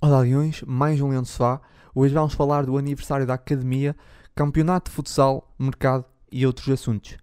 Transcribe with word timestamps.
Olá 0.00 0.20
Leões, 0.20 0.62
mais 0.62 1.00
um 1.00 1.08
Leão 1.08 1.22
de 1.22 1.28
Sofá. 1.28 1.60
Hoje 1.94 2.14
vamos 2.14 2.34
falar 2.34 2.64
do 2.64 2.78
aniversário 2.78 3.26
da 3.26 3.34
Academia, 3.34 3.96
campeonato 4.34 4.90
de 4.90 4.96
futsal, 4.96 5.52
mercado 5.58 6.04
e 6.30 6.46
outros 6.46 6.68
assuntos. 6.68 7.16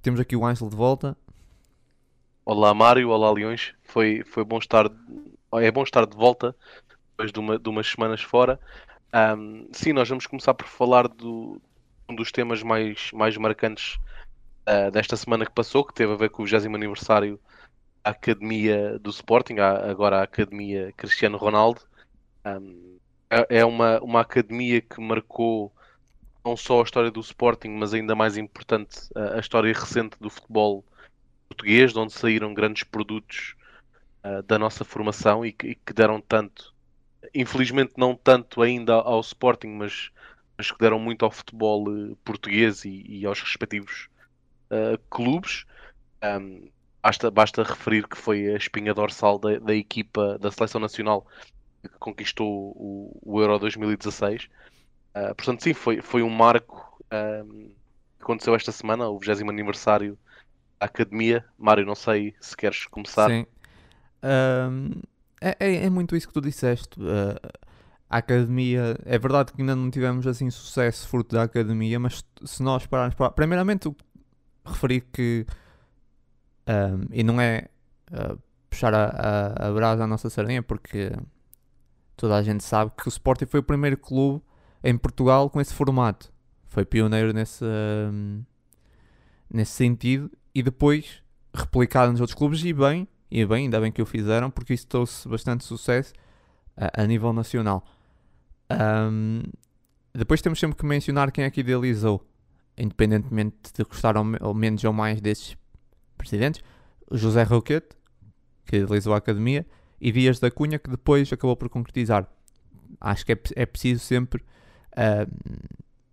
Temos 0.00 0.20
aqui 0.20 0.36
o 0.36 0.46
Ansel 0.46 0.68
de 0.68 0.76
volta. 0.76 1.16
Olá 2.44 2.72
Mário, 2.72 3.10
olá 3.10 3.30
Leões. 3.30 3.74
Foi, 3.82 4.22
foi 4.24 4.44
bom 4.44 4.58
estar, 4.58 4.90
é 5.54 5.70
bom 5.70 5.82
estar 5.82 6.06
de 6.06 6.16
volta 6.16 6.54
depois 7.10 7.32
de, 7.32 7.38
uma, 7.38 7.58
de 7.58 7.68
umas 7.68 7.86
semanas 7.86 8.22
fora. 8.22 8.58
Um, 9.12 9.68
sim, 9.72 9.92
nós 9.92 10.08
vamos 10.08 10.26
começar 10.26 10.54
por 10.54 10.66
falar 10.66 11.06
do, 11.08 11.60
um 12.08 12.14
dos 12.14 12.32
temas 12.32 12.62
mais, 12.62 13.10
mais 13.12 13.36
marcantes 13.36 13.98
uh, 14.68 14.90
desta 14.90 15.16
semana 15.16 15.44
que 15.44 15.52
passou, 15.52 15.84
que 15.84 15.92
teve 15.92 16.12
a 16.12 16.16
ver 16.16 16.30
com 16.30 16.42
o 16.42 16.46
20 16.46 16.66
aniversário 16.66 17.38
da 18.02 18.10
Academia 18.10 18.98
do 18.98 19.10
Sporting, 19.10 19.58
agora 19.58 20.20
a 20.20 20.22
Academia 20.22 20.92
Cristiano 20.96 21.36
Ronaldo. 21.36 21.80
É, 23.30 23.60
é 23.60 23.64
uma, 23.64 24.00
uma 24.00 24.20
academia 24.20 24.80
que 24.80 25.00
marcou 25.00 25.72
não 26.44 26.56
só 26.56 26.80
a 26.80 26.84
história 26.84 27.10
do 27.10 27.20
Sporting, 27.20 27.68
mas 27.68 27.94
ainda 27.94 28.14
mais 28.14 28.36
importante, 28.36 28.98
a, 29.14 29.36
a 29.36 29.38
história 29.38 29.72
recente 29.72 30.16
do 30.18 30.30
futebol 30.30 30.84
português, 31.48 31.92
de 31.92 31.98
onde 31.98 32.12
saíram 32.12 32.54
grandes 32.54 32.82
produtos 32.84 33.54
uh, 34.24 34.42
da 34.42 34.58
nossa 34.58 34.84
formação 34.84 35.44
e 35.44 35.52
que, 35.52 35.76
deram 35.94 36.20
tanto, 36.20 36.74
infelizmente 37.34 37.92
não 37.96 38.14
tanto 38.16 38.62
ainda 38.62 38.94
ao 38.94 39.20
Sporting, 39.20 39.68
mas, 39.68 40.10
mas 40.56 40.70
que 40.70 40.78
deram 40.78 40.98
muito 40.98 41.24
ao 41.24 41.30
futebol 41.30 41.88
uh, 41.88 42.16
português 42.24 42.84
e, 42.84 43.04
e, 43.06 43.26
aos 43.26 43.40
respectivos 43.40 44.08
uh, 44.70 44.98
clubes. 45.10 45.66
Um, 46.22 46.68
basta, 47.02 47.30
basta 47.30 47.62
referir 47.62 48.06
que 48.06 48.16
foi 48.16 48.48
a 48.48 48.56
espinha 48.56 48.94
dorsal 48.94 49.38
da, 49.38 49.58
da 49.58 49.74
equipa 49.74 50.38
da 50.38 50.50
Seleção 50.50 50.80
Nacional 50.80 51.26
que 51.82 51.88
conquistou 51.98 52.72
o, 52.76 53.20
o 53.22 53.40
Euro 53.40 53.58
2016. 53.58 54.44
Uh, 55.14 55.34
portanto, 55.34 55.62
sim, 55.62 55.72
foi, 55.72 56.00
foi 56.00 56.22
um 56.22 56.30
marco 56.30 56.98
um, 57.12 57.70
que 58.18 58.22
aconteceu 58.22 58.54
esta 58.54 58.70
semana, 58.70 59.08
o 59.08 59.18
20 59.18 59.48
aniversário 59.48 60.18
da 60.78 60.86
Academia. 60.86 61.44
Mário, 61.58 61.84
não 61.84 61.94
sei 61.94 62.34
se 62.40 62.56
queres 62.56 62.86
começar. 62.86 63.28
Sim. 63.28 63.46
Um, 64.22 65.00
é, 65.40 65.56
é, 65.58 65.84
é, 65.86 65.90
muito 65.90 66.14
isso 66.14 66.28
que 66.28 66.34
tu 66.34 66.40
disseste. 66.40 67.00
Uh, 67.00 67.34
a 68.08 68.18
Academia, 68.18 68.98
é 69.04 69.18
verdade 69.18 69.52
que 69.52 69.62
ainda 69.62 69.74
não 69.74 69.90
tivemos 69.90 70.26
assim 70.26 70.50
sucesso 70.50 71.08
fruto 71.08 71.34
da 71.34 71.44
Academia, 71.44 71.98
mas 71.98 72.24
se 72.44 72.62
nós 72.62 72.86
pararmos 72.86 73.14
para. 73.14 73.30
Primeiramente, 73.30 73.90
referir 74.64 75.02
que. 75.12 75.46
Um, 76.70 77.06
e 77.10 77.24
não 77.24 77.40
é 77.40 77.66
uh, 78.12 78.38
puxar 78.68 78.94
a, 78.94 79.06
a, 79.06 79.68
a 79.68 79.72
brasa 79.72 80.04
à 80.04 80.06
nossa 80.06 80.30
sardinha, 80.30 80.62
porque 80.62 81.10
toda 82.16 82.36
a 82.36 82.42
gente 82.42 82.62
sabe 82.62 82.92
que 82.96 83.08
o 83.08 83.10
Sporting 83.10 83.46
foi 83.46 83.58
o 83.58 83.62
primeiro 83.62 83.96
clube 83.96 84.40
em 84.84 84.96
Portugal 84.96 85.50
com 85.50 85.60
esse 85.60 85.74
formato. 85.74 86.32
Foi 86.68 86.84
pioneiro 86.84 87.32
nesse, 87.32 87.64
um, 87.64 88.44
nesse 89.52 89.72
sentido 89.72 90.30
e 90.54 90.62
depois 90.62 91.20
replicado 91.52 92.12
nos 92.12 92.20
outros 92.20 92.38
clubes 92.38 92.64
e 92.64 92.72
bem, 92.72 93.08
e 93.28 93.44
bem, 93.44 93.64
ainda 93.64 93.80
bem 93.80 93.90
que 93.90 94.00
o 94.00 94.06
fizeram 94.06 94.50
porque 94.50 94.72
isso 94.72 94.86
trouxe 94.86 95.28
bastante 95.28 95.64
sucesso 95.64 96.12
a, 96.76 97.02
a 97.02 97.06
nível 97.06 97.32
nacional. 97.32 97.84
Um, 98.70 99.42
depois 100.14 100.40
temos 100.40 100.60
sempre 100.60 100.76
que 100.76 100.86
mencionar 100.86 101.32
quem 101.32 101.44
é 101.44 101.50
que 101.50 101.60
idealizou, 101.60 102.24
independentemente 102.78 103.72
de 103.74 103.82
gostar 103.82 104.16
ou, 104.16 104.54
menos 104.54 104.84
ou 104.84 104.92
mais 104.92 105.20
desses 105.20 105.56
presidentes, 106.20 106.62
José 107.10 107.42
Roquete, 107.42 107.96
que 108.66 108.76
idealizou 108.76 109.12
a 109.14 109.16
academia, 109.16 109.66
e 110.00 110.12
Dias 110.12 110.38
da 110.38 110.50
Cunha, 110.50 110.78
que 110.78 110.88
depois 110.88 111.32
acabou 111.32 111.56
por 111.56 111.68
concretizar. 111.68 112.26
Acho 113.00 113.26
que 113.26 113.32
é, 113.32 113.38
é 113.56 113.66
preciso 113.66 114.00
sempre 114.00 114.42
uh, 114.92 115.30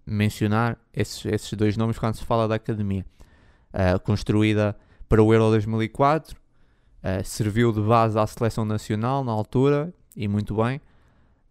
mencionar 0.05 0.77
esses, 0.93 1.25
esses 1.25 1.53
dois 1.53 1.77
nomes 1.77 1.97
quando 1.97 2.15
se 2.15 2.25
fala 2.25 2.47
da 2.47 2.55
academia. 2.55 3.05
Uh, 3.73 3.99
construída 3.99 4.75
para 5.07 5.21
o 5.21 5.33
Euro 5.33 5.49
2004, 5.51 6.35
uh, 6.35 6.37
ah, 7.03 7.23
serviu 7.23 7.71
de 7.71 7.81
base 7.81 8.17
à 8.17 8.25
seleção 8.25 8.65
nacional 8.65 9.23
na 9.23 9.31
altura, 9.31 9.93
e 10.15 10.27
muito 10.27 10.55
bem. 10.55 10.81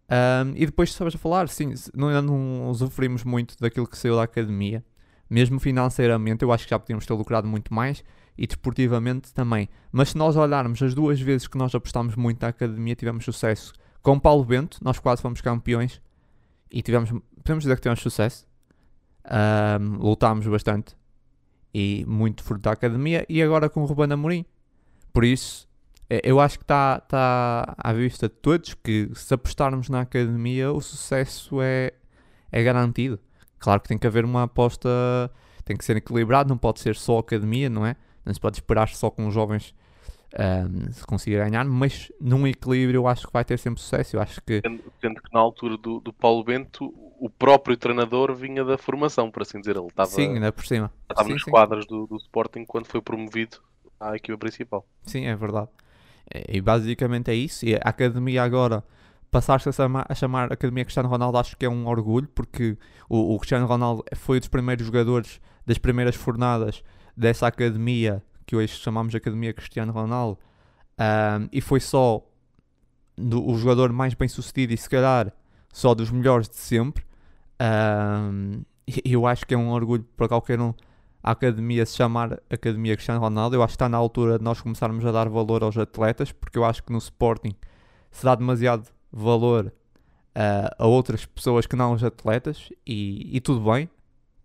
Um, 0.09 0.53
e 0.55 0.65
depois, 0.65 0.93
sabes 0.93 1.15
falar, 1.15 1.49
sim, 1.49 1.73
não, 1.93 2.21
não 2.21 2.73
sofrimos 2.73 3.23
muito 3.23 3.55
daquilo 3.59 3.87
que 3.87 3.97
saiu 3.97 4.15
da 4.15 4.23
academia. 4.23 4.83
Mesmo 5.29 5.59
financeiramente, 5.59 6.43
eu 6.43 6.51
acho 6.51 6.65
que 6.65 6.69
já 6.69 6.79
podíamos 6.79 7.05
ter 7.05 7.13
lucrado 7.13 7.47
muito 7.47 7.73
mais 7.73 8.03
e 8.37 8.45
desportivamente 8.45 9.33
também. 9.33 9.67
Mas 9.91 10.09
se 10.09 10.17
nós 10.17 10.35
olharmos 10.35 10.81
as 10.81 10.93
duas 10.93 11.19
vezes 11.19 11.47
que 11.47 11.57
nós 11.57 11.73
apostámos 11.73 12.15
muito 12.15 12.41
na 12.41 12.49
academia, 12.49 12.95
tivemos 12.95 13.25
sucesso. 13.25 13.73
Com 14.01 14.19
Paulo 14.19 14.45
Bento, 14.45 14.77
nós 14.81 14.99
quase 14.99 15.21
fomos 15.21 15.41
campeões 15.41 16.01
e 16.71 16.81
tivemos, 16.81 17.09
podemos 17.43 17.63
dizer 17.63 17.75
que 17.75 17.81
tivemos 17.81 18.01
sucesso. 18.01 18.45
Um, 19.29 19.97
lutámos 19.97 20.47
bastante 20.47 20.95
e 21.73 22.05
muito 22.07 22.43
fruto 22.43 22.61
da 22.61 22.71
academia. 22.71 23.25
E 23.27 23.41
agora 23.41 23.69
com 23.69 23.81
o 23.81 23.85
Ruben 23.85 24.11
Amorim. 24.13 24.45
Por 25.11 25.23
isso, 25.23 25.67
é, 26.09 26.21
eu 26.23 26.39
acho 26.39 26.57
que 26.57 26.63
está 26.63 26.99
tá 27.01 27.75
à 27.77 27.91
vista 27.91 28.29
de 28.29 28.35
todos 28.35 28.73
que 28.75 29.09
se 29.13 29.33
apostarmos 29.33 29.89
na 29.89 30.01
academia, 30.01 30.71
o 30.71 30.79
sucesso 30.79 31.61
é, 31.61 31.91
é 32.51 32.63
garantido. 32.63 33.19
Claro 33.59 33.81
que 33.81 33.87
tem 33.87 33.97
que 33.97 34.07
haver 34.07 34.23
uma 34.23 34.43
aposta, 34.43 34.89
tem 35.65 35.75
que 35.75 35.83
ser 35.83 35.97
equilibrado, 35.97 36.49
não 36.49 36.57
pode 36.57 36.79
ser 36.79 36.95
só 36.95 37.17
academia, 37.17 37.69
não 37.69 37.85
é? 37.85 37.95
Não 38.27 38.33
se 38.33 38.39
pode 38.39 38.57
esperar 38.57 38.89
só 38.89 39.09
com 39.09 39.27
os 39.27 39.33
jovens 39.33 39.73
um, 40.37 40.91
se 40.91 41.05
conseguir 41.05 41.37
ganhar, 41.37 41.63
mas 41.63 42.11
num 42.19 42.45
equilíbrio 42.45 42.99
eu 42.99 43.07
acho 43.07 43.25
que 43.25 43.33
vai 43.33 43.45
ter 43.45 43.57
sempre 43.57 43.81
sucesso. 43.81 44.17
Eu 44.17 44.21
acho 44.21 44.41
que... 44.41 44.61
Sendo, 44.99 45.21
que 45.21 45.33
na 45.33 45.39
altura 45.39 45.77
do, 45.77 46.01
do 46.01 46.11
Paulo 46.11 46.43
Bento 46.43 46.93
o 47.19 47.29
próprio 47.29 47.77
treinador 47.77 48.35
vinha 48.35 48.63
da 48.63 48.77
formação, 48.77 49.31
por 49.31 49.41
assim 49.41 49.59
dizer. 49.59 49.77
Ele 49.77 49.87
estava, 49.87 50.09
sim, 50.09 50.33
ainda 50.33 50.51
por 50.51 50.65
cima. 50.65 50.91
Estava 51.09 51.27
sim, 51.27 51.33
nos 51.33 51.43
sim. 51.43 51.51
quadros 51.51 51.87
do, 51.87 52.05
do 52.05 52.17
Sporting 52.17 52.65
quando 52.65 52.85
foi 52.85 53.01
promovido 53.01 53.57
à 53.99 54.15
equipa 54.15 54.37
principal. 54.37 54.85
Sim, 55.03 55.25
é 55.25 55.35
verdade. 55.35 55.69
E 56.49 56.59
basicamente 56.59 57.31
é 57.31 57.33
isso. 57.33 57.65
E 57.65 57.75
a 57.75 57.79
academia 57.85 58.43
agora 58.43 58.83
passar-se 59.31 59.69
a 59.69 60.15
chamar, 60.15 60.51
a 60.51 60.53
Academia 60.53 60.83
Cristiano 60.83 61.09
Ronaldo 61.09 61.37
acho 61.37 61.57
que 61.57 61.65
é 61.65 61.69
um 61.69 61.87
orgulho 61.87 62.27
porque 62.33 62.77
o, 63.09 63.35
o 63.35 63.39
Cristiano 63.39 63.65
Ronaldo 63.65 64.03
foi 64.15 64.37
um 64.37 64.39
dos 64.39 64.49
primeiros 64.49 64.85
jogadores 64.85 65.41
das 65.65 65.77
primeiras 65.77 66.15
fornadas 66.15 66.83
dessa 67.17 67.47
academia, 67.47 68.23
que 68.45 68.55
hoje 68.55 68.75
chamamos 68.75 69.11
de 69.11 69.17
Academia 69.17 69.51
Cristiano 69.51 69.91
Ronaldo, 69.91 70.39
um, 70.99 71.49
e 71.51 71.59
foi 71.59 71.79
só 71.79 72.23
do, 73.17 73.43
o 73.45 73.57
jogador 73.57 73.91
mais 73.91 74.13
bem 74.13 74.27
sucedido 74.27 74.73
e 74.73 74.77
se 74.77 74.87
calhar 74.87 75.33
só 75.73 75.95
dos 75.95 76.11
melhores 76.11 76.47
de 76.47 76.55
sempre. 76.55 77.03
Um, 77.59 78.61
eu 79.03 79.25
acho 79.25 79.45
que 79.45 79.55
é 79.55 79.57
um 79.57 79.69
orgulho 79.69 80.05
para 80.15 80.27
qualquer 80.27 80.61
um 80.61 80.73
a 81.23 81.31
academia 81.31 81.85
se 81.85 81.97
chamar 81.97 82.39
Academia 82.49 82.95
Cristiano 82.95 83.19
Ronaldo. 83.19 83.55
Eu 83.55 83.63
acho 83.63 83.71
que 83.71 83.75
está 83.75 83.89
na 83.89 83.97
altura 83.97 84.37
de 84.37 84.43
nós 84.43 84.61
começarmos 84.61 85.03
a 85.03 85.11
dar 85.11 85.27
valor 85.27 85.63
aos 85.63 85.77
atletas, 85.77 86.31
porque 86.31 86.57
eu 86.57 86.63
acho 86.63 86.83
que 86.83 86.91
no 86.91 86.99
Sporting 86.99 87.53
se 88.11 88.23
dá 88.23 88.33
demasiado 88.33 88.87
valor 89.11 89.65
uh, 89.67 90.75
a 90.77 90.87
outras 90.87 91.25
pessoas 91.25 91.65
que 91.65 91.75
não 91.75 91.93
os 91.93 92.03
atletas, 92.03 92.69
e, 92.85 93.35
e 93.35 93.41
tudo 93.41 93.69
bem, 93.69 93.89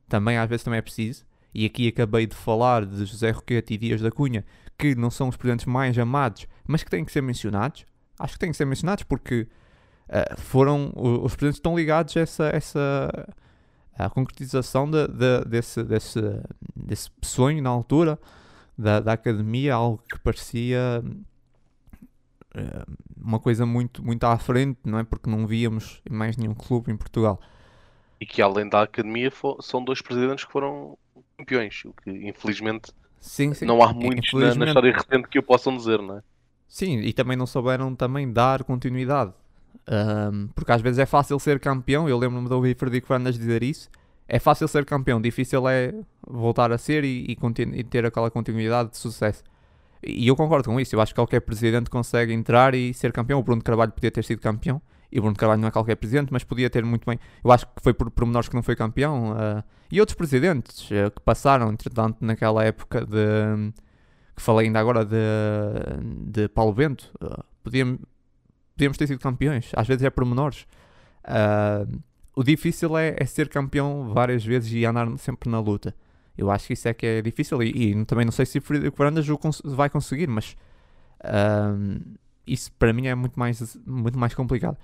também 0.09 0.39
às 0.39 0.49
vezes 0.49 0.65
também 0.65 0.79
é 0.79 0.83
preciso 0.83 1.25
e 1.55 1.67
aqui 1.67 1.89
acabei 1.89 2.27
de 2.27 2.35
falar 2.35 2.87
de 2.87 3.05
José 3.05 3.31
Roquete 3.31 3.75
e 3.75 3.79
Dias 3.79 4.01
da 4.01 4.11
Cunha, 4.11 4.45
que 4.79 4.95
não 4.95 5.11
são 5.11 5.29
os 5.29 5.37
presidentes 5.37 5.67
mais 5.67 5.99
amados, 5.99 6.47
mas 6.67 6.83
que 6.83 6.91
têm 6.91 7.05
que 7.05 7.13
ser 7.13 7.23
mencionados. 7.23 7.85
Acho 8.19 8.35
que 8.35 8.39
têm 8.39 8.51
que 8.51 8.57
ser 8.57 8.65
mencionados 8.65 9.05
porque 9.05 9.47
uh, 10.09 10.41
foram 10.41 10.93
os 10.95 11.35
presidentes 11.35 11.59
estão 11.59 11.77
ligados 11.77 12.17
a 12.17 12.21
essa, 12.21 12.45
essa 12.47 13.35
a 13.99 14.09
concretização 14.09 14.91
de, 14.91 15.07
de, 15.09 15.45
desse, 15.45 15.83
desse, 15.83 16.21
desse 16.75 17.11
sonho 17.23 17.63
na 17.63 17.71
altura 17.71 18.19
da, 18.77 19.01
da 19.01 19.13
academia, 19.13 19.75
algo 19.75 20.03
que 20.11 20.19
parecia 20.19 21.03
uh, 22.55 22.97
uma 23.17 23.39
coisa 23.39 23.67
muito, 23.67 24.03
muito 24.03 24.25
à 24.25 24.39
frente, 24.39 24.81
não 24.85 24.99
é? 24.99 25.05
Porque 25.05 25.29
não 25.29 25.47
víamos 25.47 26.01
mais 26.11 26.37
nenhum 26.37 26.55
clube 26.55 26.91
em 26.91 26.97
Portugal. 26.97 27.41
E 28.21 28.27
que 28.27 28.41
além 28.41 28.69
da 28.69 28.83
academia 28.83 29.31
são 29.61 29.85
dois 29.85 30.01
presidentes 30.01 30.45
que 30.45 30.53
foram 30.53 30.97
campeões, 31.43 31.83
o 31.85 31.93
que 31.93 32.11
infelizmente 32.11 32.93
sim, 33.21 33.53
sim. 33.53 33.65
não 33.65 33.83
há 33.83 33.93
muitos 33.93 34.33
na, 34.33 34.55
na, 34.55 34.67
história 34.67 34.93
recente 34.93 35.29
que 35.29 35.39
o 35.39 35.43
possam 35.43 35.77
dizer, 35.77 36.01
não 36.01 36.19
é? 36.19 36.23
Sim, 36.69 37.01
e 37.01 37.13
também 37.13 37.37
não 37.37 37.47
souberam 37.47 37.95
também 37.95 38.33
dar 38.33 38.65
continuidade. 38.65 39.33
Um, 39.89 40.49
porque 40.55 40.73
às 40.73 40.81
vezes 40.81 40.99
é 40.99 41.07
fácil 41.07 41.39
ser 41.39 41.61
campeão, 41.61 42.09
eu 42.09 42.17
lembro-me 42.17 42.49
de 42.49 42.55
ouvir 42.55 42.77
Frederico 42.77 43.09
Fernandes 43.09 43.39
dizer 43.39 43.63
isso. 43.63 43.91
É 44.29 44.39
fácil 44.39 44.67
ser 44.69 44.85
campeão, 44.87 45.21
difícil 45.21 45.69
é 45.69 45.93
voltar 46.27 46.73
a 46.73 46.79
ser 46.79 47.05
e, 47.05 47.27
e, 47.29 47.37
e 47.75 47.85
ter 47.85 48.07
aquela 48.07 48.31
continuidade 48.31 48.91
de 48.91 48.97
sucesso. 48.97 49.43
E 50.03 50.27
eu 50.27 50.35
concordo 50.35 50.69
com 50.69 50.81
isso, 50.81 50.97
eu 50.97 51.01
acho 51.01 51.13
que 51.13 51.21
qualquer 51.21 51.41
presidente 51.41 51.91
consegue 51.91 52.33
entrar 52.33 52.75
e 52.75 52.95
ser 52.95 53.13
campeão. 53.13 53.39
O 53.39 53.43
Bruno 53.43 53.63
Carvalho 53.63 53.93
podia 53.93 54.11
ter 54.11 54.25
sido 54.25 54.41
campeão, 54.41 54.81
e 55.13 55.21
Bruno 55.21 55.37
Carvalho 55.37 55.61
não 55.61 55.69
é 55.69 55.71
qualquer 55.71 55.97
presidente, 55.97 56.33
mas 56.33 56.43
podia 56.43 56.71
ter 56.71 56.85
muito 56.85 57.05
bem. 57.05 57.19
Eu 57.45 57.53
acho 57.53 57.67
que 57.67 57.83
foi 57.83 57.93
por 57.93 58.11
pormenores 58.11 58.49
que 58.49 58.55
não 58.55 58.63
foi 58.63 58.75
campeão. 58.75 59.33
Uh, 59.33 59.63
e 59.91 60.01
outros 60.01 60.17
presidentes 60.17 60.91
uh, 60.91 61.11
que 61.15 61.21
passaram, 61.23 61.71
entretanto, 61.71 62.17
naquela 62.21 62.65
época 62.65 63.05
de. 63.05 63.73
que 64.35 64.43
falei 64.43 64.67
ainda 64.67 64.81
agora 64.81 65.05
de, 65.05 65.17
de 66.31 66.49
Paulo 66.49 66.73
Bento. 66.73 67.13
Uh, 67.23 67.45
podíamos, 67.63 68.01
podíamos 68.75 68.97
ter 68.97 69.07
sido 69.07 69.21
campeões. 69.21 69.71
Às 69.77 69.87
vezes 69.87 70.03
é 70.03 70.09
por 70.09 70.25
menores. 70.25 70.67
Uh, 71.25 72.01
o 72.35 72.43
difícil 72.43 72.97
é, 72.97 73.15
é, 73.19 73.27
ser 73.27 73.49
campeão 73.49 74.11
várias 74.15 74.45
vezes 74.45 74.73
e 74.73 74.85
andar 74.87 75.07
sempre 75.19 75.51
na 75.51 75.61
luta. 75.61 75.95
Eu 76.37 76.51
acho 76.51 76.67
que 76.67 76.73
isso 76.73 76.89
é 76.89 76.95
que 76.95 77.05
é 77.05 77.23
difícil 77.23 77.63
e, 77.63 77.93
e 77.93 78.05
também 78.07 78.25
não 78.25 78.33
sei 78.33 78.47
se 78.47 78.59
o 78.59 78.63
Varandas 78.97 79.27
vai 79.65 79.91
conseguir, 79.91 80.27
mas 80.29 80.57
uh, 81.21 82.17
isso 82.47 82.73
para 82.73 82.93
mim 82.93 83.07
é 83.07 83.15
muito 83.15 83.39
mais, 83.39 83.79
muito 83.87 84.19
mais 84.19 84.35
complicado. 84.35 84.79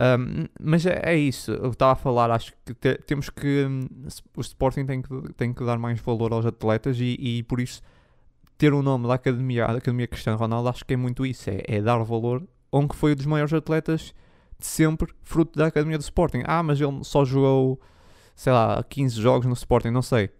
Um, 0.00 0.46
mas 0.60 0.86
é, 0.86 1.00
é, 1.02 1.16
isso, 1.16 1.50
eu 1.50 1.70
estava 1.70 1.92
a 1.92 1.96
falar, 1.96 2.30
acho 2.30 2.52
que 2.64 2.72
te, 2.72 2.94
temos 2.98 3.28
que. 3.30 3.64
Um, 3.64 3.86
o 4.36 4.40
Sporting 4.40 4.86
tem 4.86 5.02
que, 5.02 5.32
tem 5.34 5.52
que 5.52 5.64
dar 5.64 5.76
mais 5.78 6.00
valor 6.00 6.32
aos 6.32 6.46
atletas 6.46 6.98
e, 7.00 7.16
e 7.18 7.42
por 7.42 7.60
isso 7.60 7.82
ter 8.56 8.72
o 8.72 8.82
nome 8.82 9.08
da 9.08 9.14
Academia, 9.14 9.66
da 9.66 9.78
Academia 9.78 10.06
Cristiano 10.06 10.38
Ronaldo, 10.38 10.68
acho 10.68 10.84
que 10.84 10.94
é 10.94 10.96
muito 10.96 11.26
isso, 11.26 11.50
é, 11.50 11.62
é 11.66 11.80
dar 11.80 11.98
valor 11.98 12.42
a 12.70 12.78
um 12.78 12.86
que 12.86 12.94
foi 12.94 13.12
um 13.12 13.16
dos 13.16 13.26
maiores 13.26 13.52
atletas 13.52 14.14
de 14.58 14.66
sempre, 14.66 15.12
fruto 15.22 15.56
da 15.58 15.66
Academia 15.66 15.98
do 15.98 16.02
Sporting. 16.02 16.42
Ah, 16.44 16.62
mas 16.62 16.80
ele 16.80 17.04
só 17.04 17.24
jogou, 17.24 17.80
sei 18.34 18.52
lá, 18.52 18.82
15 18.82 19.20
jogos 19.20 19.46
no 19.46 19.52
Sporting, 19.52 19.90
não 19.90 20.02
sei. 20.02 20.30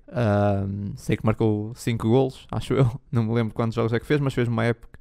Sei 0.97 1.17
que 1.17 1.25
marcou 1.25 1.73
5 1.75 2.09
golos, 2.09 2.47
acho 2.51 2.75
eu, 2.75 3.01
não 3.11 3.25
me 3.25 3.33
lembro 3.33 3.55
quantos 3.55 3.75
jogos 3.75 3.93
é 3.93 4.01
que 4.01 4.07
fez, 4.07 4.21
mas 4.21 4.35
fez 4.35 4.49
uma 4.49 4.65
época 4.65 4.98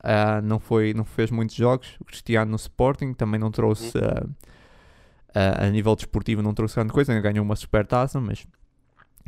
Uh, 0.00 0.40
não, 0.42 0.58
foi, 0.58 0.94
não 0.94 1.04
fez 1.04 1.30
muitos 1.30 1.54
jogos. 1.54 1.96
O 2.00 2.04
Cristiano 2.04 2.50
no 2.50 2.56
Sporting 2.56 3.12
também 3.12 3.38
não 3.38 3.50
trouxe, 3.50 3.96
uh, 3.98 4.26
uh, 4.26 5.64
a 5.64 5.70
nível 5.70 5.94
desportivo, 5.94 6.42
não 6.42 6.54
trouxe 6.54 6.76
grande 6.76 6.92
coisa. 6.92 7.18
Ganhou 7.20 7.44
uma 7.44 7.56
super 7.56 7.86
taça, 7.86 8.20
mas 8.20 8.46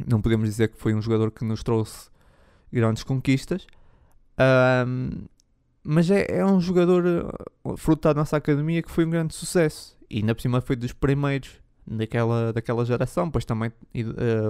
não 0.06 0.20
podemos 0.22 0.48
dizer 0.48 0.68
que 0.68 0.78
foi 0.78 0.94
um 0.94 1.02
jogador 1.02 1.30
que 1.30 1.44
nos 1.44 1.62
trouxe 1.62 2.10
grandes 2.72 3.02
conquistas. 3.04 3.66
mas 5.84 6.10
é, 6.10 6.38
é 6.38 6.46
um 6.46 6.60
jogador 6.60 7.34
fruto 7.76 8.08
da 8.08 8.14
nossa 8.14 8.38
academia 8.38 8.82
que 8.82 8.90
foi 8.90 9.04
um 9.04 9.10
grande 9.10 9.34
sucesso. 9.34 9.96
E 10.08 10.18
ainda 10.18 10.34
por 10.34 10.40
cima 10.40 10.60
foi 10.62 10.74
dos 10.74 10.92
primeiros 10.92 11.60
daquela, 11.86 12.50
daquela 12.50 12.82
geração. 12.86 13.30
Pois 13.30 13.44
também 13.44 13.70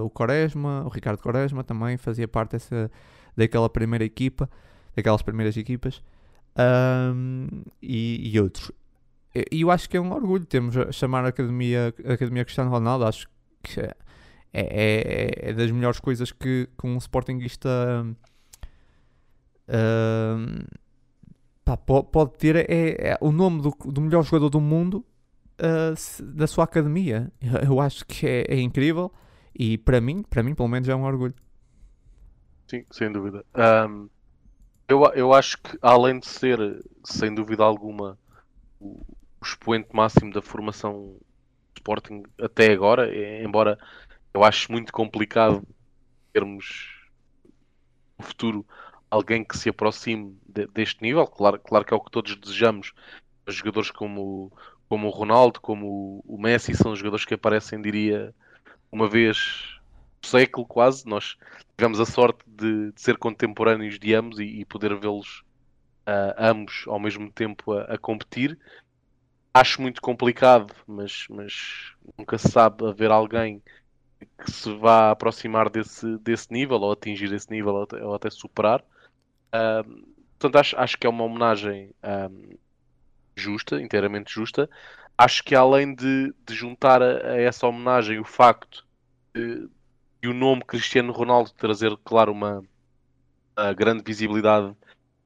o 0.01 0.09
Quaresma, 0.09 0.85
o 0.87 0.89
Ricardo 0.89 1.21
Quaresma 1.21 1.65
também 1.65 1.97
fazia 1.97 2.29
parte 2.29 2.53
dessa, 2.53 2.89
daquela 3.37 3.69
primeira 3.69 4.05
equipa 4.05 4.49
daquelas 4.95 5.23
primeiras 5.23 5.57
equipas, 5.57 6.03
um, 7.15 7.49
e, 7.81 8.31
e, 8.33 8.41
outros. 8.41 8.71
E 9.51 9.63
eu 9.63 9.71
acho 9.71 9.89
que 9.89 9.97
é 9.97 10.01
um 10.01 10.13
orgulho 10.13 10.45
termos 10.45 10.77
a 10.77 10.93
chamar 10.93 11.25
a 11.25 11.29
Academia, 11.29 11.95
a 12.05 12.13
Academia 12.13 12.45
Cristiano 12.45 12.71
Ronaldo, 12.71 13.07
acho 13.07 13.29
que 13.63 13.81
é, 13.81 13.95
é, 14.53 14.63
é, 14.63 15.51
é 15.51 15.53
das 15.53 15.71
melhores 15.71 15.99
coisas 15.99 16.31
que, 16.31 16.69
que 16.79 16.87
um 16.87 16.99
Sportingista 16.99 17.69
um, 19.69 20.59
pá, 21.65 21.77
pode, 21.77 22.33
ter, 22.39 22.57
é, 22.57 23.13
é, 23.13 23.19
o 23.21 23.33
nome 23.33 23.63
do, 23.63 23.71
do 23.91 24.01
melhor 24.01 24.23
jogador 24.23 24.51
do 24.51 24.61
mundo 24.61 25.05
uh, 25.59 26.25
da 26.35 26.47
sua 26.47 26.65
academia. 26.65 27.33
Eu 27.65 27.81
acho 27.81 28.05
que 28.07 28.27
é, 28.27 28.45
é, 28.49 28.61
incrível 28.61 29.13
e 29.55 29.79
para 29.79 30.01
mim, 30.01 30.23
para 30.23 30.43
mim 30.43 30.55
pelo 30.55 30.69
menos 30.69 30.89
é 30.89 30.95
um 30.95 31.05
orgulho. 31.05 31.35
Sim, 32.67 32.85
sem 32.91 33.11
dúvida. 33.13 33.45
Um, 33.89 34.09
eu, 34.93 35.05
eu 35.15 35.33
acho 35.33 35.57
que, 35.59 35.79
além 35.81 36.19
de 36.19 36.27
ser, 36.27 36.59
sem 37.05 37.35
dúvida 37.35 37.65
alguma, 37.65 38.19
o 38.79 39.01
expoente 39.43 39.89
máximo 39.93 40.33
da 40.33 40.43
formação 40.43 41.17
Sporting 41.75 42.23
até 42.41 42.73
agora, 42.73 43.11
embora 43.43 43.79
eu 44.33 44.45
acho 44.45 44.71
muito 44.71 44.93
complicado 44.93 45.67
termos 46.33 46.91
no 48.19 48.25
futuro 48.25 48.67
alguém 49.11 49.43
que 49.43 49.57
se 49.59 49.69
aproxime 49.69 50.39
de, 50.47 50.67
deste 50.69 51.03
nível. 51.03 51.27
Claro, 51.27 51.59
claro 51.59 51.85
que 51.85 51.93
é 51.93 51.97
o 51.97 52.01
que 52.01 52.11
todos 52.11 52.37
desejamos. 52.37 52.93
Jogadores 53.49 53.91
como, 53.91 54.53
como 54.89 55.09
o 55.09 55.11
Ronaldo, 55.11 55.61
como 55.61 56.23
o 56.27 56.39
Messi, 56.39 56.75
são 56.75 56.95
jogadores 56.95 57.25
que 57.25 57.35
aparecem, 57.35 57.83
diria, 57.83 58.33
uma 58.91 59.09
vez 59.09 59.81
século 60.27 60.67
quase. 60.67 61.07
Nós 61.07 61.37
tivemos 61.77 62.01
a 62.01 62.07
sorte 62.07 62.45
de, 62.47 62.93
de 62.93 63.01
ser 63.01 63.17
contemporâneos 63.17 63.99
de 63.99 64.15
ambos 64.15 64.39
e, 64.39 64.45
e 64.45 64.65
poder 64.65 64.99
vê-los 64.99 65.43
uh, 66.07 66.35
ambos 66.39 66.85
ao 66.87 66.99
mesmo 66.99 67.31
tempo 67.31 67.73
a, 67.73 67.83
a, 67.85 67.99
competir. 67.99 68.59
Acho 69.55 69.83
muito 69.83 70.01
complicado, 70.01 70.75
mas, 70.87 71.27
mas 71.29 71.93
nunca 72.19 72.39
se 72.39 72.49
sabe 72.51 72.87
haver 72.87 73.11
alguém 73.11 73.63
que 74.39 74.51
se 74.51 74.73
vá 74.77 75.11
aproximar 75.11 75.69
desse, 75.69 76.17
desse 76.19 76.53
nível 76.53 76.81
ou 76.81 76.93
atingir 76.93 77.33
esse 77.33 77.51
nível 77.51 77.75
ou 77.75 77.83
até, 77.83 78.05
ou 78.05 78.15
até 78.15 78.31
superar. 78.31 78.83
Uh, 79.55 80.07
portanto, 80.39 80.57
acho, 80.57 80.77
acho 80.79 80.99
que 80.99 81.07
é 81.07 81.11
uma 81.11 81.25
homenagem 81.25 81.95
justa, 83.37 83.81
inteiramente 83.81 84.33
justa. 84.33 84.69
Acho 85.17 85.43
que 85.45 85.55
além 85.55 85.95
de, 85.95 86.35
de 86.47 86.55
juntar 86.55 87.03
a, 87.03 87.33
a 87.33 87.41
essa 87.41 87.67
homenagem 87.67 88.19
o 88.19 88.25
facto 88.25 88.87
de, 89.35 89.69
e 90.23 90.29
o 90.29 90.33
nome 90.33 90.63
Cristiano 90.63 91.13
Ronaldo 91.13 91.51
trazer, 91.53 91.97
claro, 92.05 92.31
uma, 92.31 92.63
uma 93.59 93.73
grande 93.73 94.05
visibilidade 94.05 94.73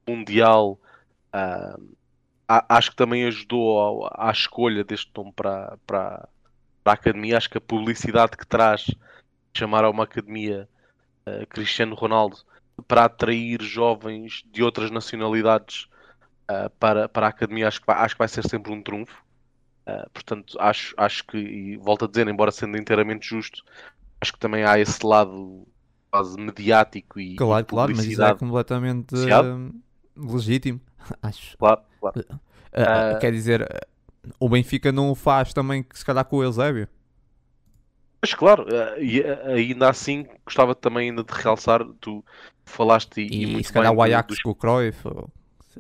mundial. 0.09 0.81
Uh, 1.35 1.97
acho 2.49 2.91
que 2.91 2.97
também 2.97 3.27
ajudou 3.27 4.07
à, 4.07 4.29
à 4.29 4.33
escolha 4.33 4.83
deste 4.83 5.11
nome 5.15 5.33
para, 5.33 5.77
para, 5.87 6.29
para, 6.83 6.93
a 6.93 6.95
academia. 6.95 7.37
Acho 7.37 7.51
que 7.51 7.59
a 7.59 7.61
publicidade 7.61 8.37
que 8.37 8.47
traz 8.47 8.87
chamar 9.55 9.85
a 9.85 9.91
uma 9.91 10.05
academia 10.05 10.67
uh, 11.27 11.47
Cristiano 11.49 11.95
Ronaldo 11.95 12.39
para 12.89 13.05
atrair 13.05 13.63
jovens 13.63 14.45
de 14.51 14.63
outras 14.63 14.91
nacionalidades 14.91 15.89
uh, 16.51 16.71
para, 16.79 17.07
para 17.07 17.27
a 17.27 17.31
academia, 17.31 17.69
acho 17.69 17.81
que, 17.81 17.87
vai, 17.87 17.97
acho 17.97 18.15
que 18.15 18.19
vai 18.19 18.29
ser 18.29 18.49
sempre 18.49 18.73
um 18.73 18.83
trunfo. 18.83 19.25
Portanto, 20.13 20.57
acho, 20.59 20.93
acho 20.97 21.25
que, 21.25 21.39
e 21.39 21.77
volto 21.77 22.07
a 22.07 22.09
dizer, 22.09 22.27
embora 22.27 22.51
sendo 22.51 22.77
inteiramente 22.77 23.29
justo, 23.29 23.63
acho 24.21 24.33
que 24.33 24.39
também 24.39 24.65
há 24.65 24.79
esse 24.79 25.05
lado 25.05 25.67
quase 26.11 26.39
mediático 26.39 27.21
e 27.21 27.37
claro, 27.37 27.63
e 27.63 27.69
claro, 27.69 27.93
mas 27.95 28.07
isso 28.07 28.23
é 28.23 28.35
completamente 28.35 29.15
uh, 29.15 29.75
legítimo, 30.17 30.81
acho. 31.23 31.57
Claro, 31.59 31.83
claro. 32.01 32.21
Uh, 32.73 33.19
quer 33.21 33.33
dizer, 33.33 33.67
o 34.39 34.49
Benfica 34.49 34.93
não 34.93 35.11
o 35.11 35.15
faz 35.15 35.53
também, 35.53 35.85
se 35.93 36.05
calhar, 36.05 36.25
com 36.25 36.37
o 36.37 36.43
Eusébio. 36.43 36.89
Mas 38.21 38.35
claro, 38.35 38.67
e 38.99 39.23
ainda 39.23 39.91
assim 39.91 40.27
gostava 40.45 40.75
também 40.75 41.11
ainda 41.11 41.23
de 41.23 41.33
realçar, 41.33 41.85
tu 42.01 42.25
falaste 42.65 43.21
e, 43.21 43.45
e, 43.45 43.61
e 43.61 43.65
se 43.65 43.73
calhar 43.73 43.93
o 43.93 44.03
Ajax 44.03 44.29
dos... 44.29 44.43
com 44.43 44.51
o 44.51 44.55
Cruyff. 44.55 45.07
Ou... 45.07 45.31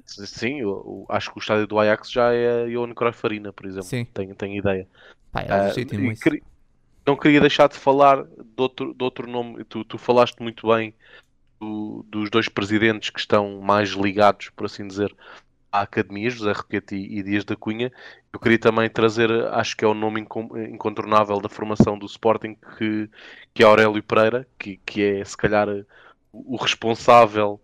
Sim, 0.05 0.61
eu, 0.61 0.69
eu, 0.69 1.06
acho 1.09 1.33
que 1.33 1.38
o 1.38 1.41
estádio 1.41 1.67
do 1.67 1.78
Ajax 1.78 2.11
já 2.11 2.33
é 2.33 2.64
a 2.64 2.69
Johan 2.69 2.95
Cruyff 2.95 3.26
Arena, 3.26 3.52
por 3.52 3.66
exemplo. 3.66 3.88
Sim. 3.88 4.05
Tenho, 4.12 4.35
tenho 4.35 4.59
ideia. 4.59 4.87
Pá, 5.33 5.40
é 5.40 5.62
legítimo 5.62 6.09
uh, 6.09 6.12
isso 6.12 6.31
não 7.06 7.16
queria 7.16 7.40
deixar 7.40 7.68
de 7.68 7.76
falar 7.76 8.25
de 8.25 8.44
outro, 8.56 8.92
de 8.92 9.04
outro 9.04 9.30
nome. 9.30 9.64
Tu, 9.64 9.84
tu 9.84 9.96
falaste 9.96 10.40
muito 10.40 10.66
bem 10.66 10.94
do, 11.60 12.04
dos 12.08 12.28
dois 12.30 12.48
presidentes 12.48 13.10
que 13.10 13.20
estão 13.20 13.60
mais 13.60 13.90
ligados, 13.90 14.50
por 14.50 14.66
assim 14.66 14.86
dizer, 14.86 15.14
à 15.70 15.82
academia, 15.82 16.30
José 16.30 16.52
Roquete 16.52 16.96
e, 16.96 17.22
Dias 17.22 17.44
da 17.44 17.54
Cunha. 17.54 17.92
Eu 18.32 18.40
queria 18.40 18.58
também 18.58 18.90
trazer, 18.90 19.30
acho 19.52 19.76
que 19.76 19.84
é 19.84 19.88
o 19.88 19.94
nome 19.94 20.20
incontornável 20.20 21.40
da 21.40 21.48
formação 21.48 21.98
do 21.98 22.06
Sporting, 22.06 22.56
que, 22.76 23.08
que 23.54 23.62
é 23.62 23.66
Aurélio 23.66 24.02
Pereira, 24.02 24.46
que, 24.58 24.78
que 24.84 25.02
é 25.02 25.25
se 25.25 25.36
calhar 25.36 25.68
o 26.32 26.56
responsável 26.56 27.60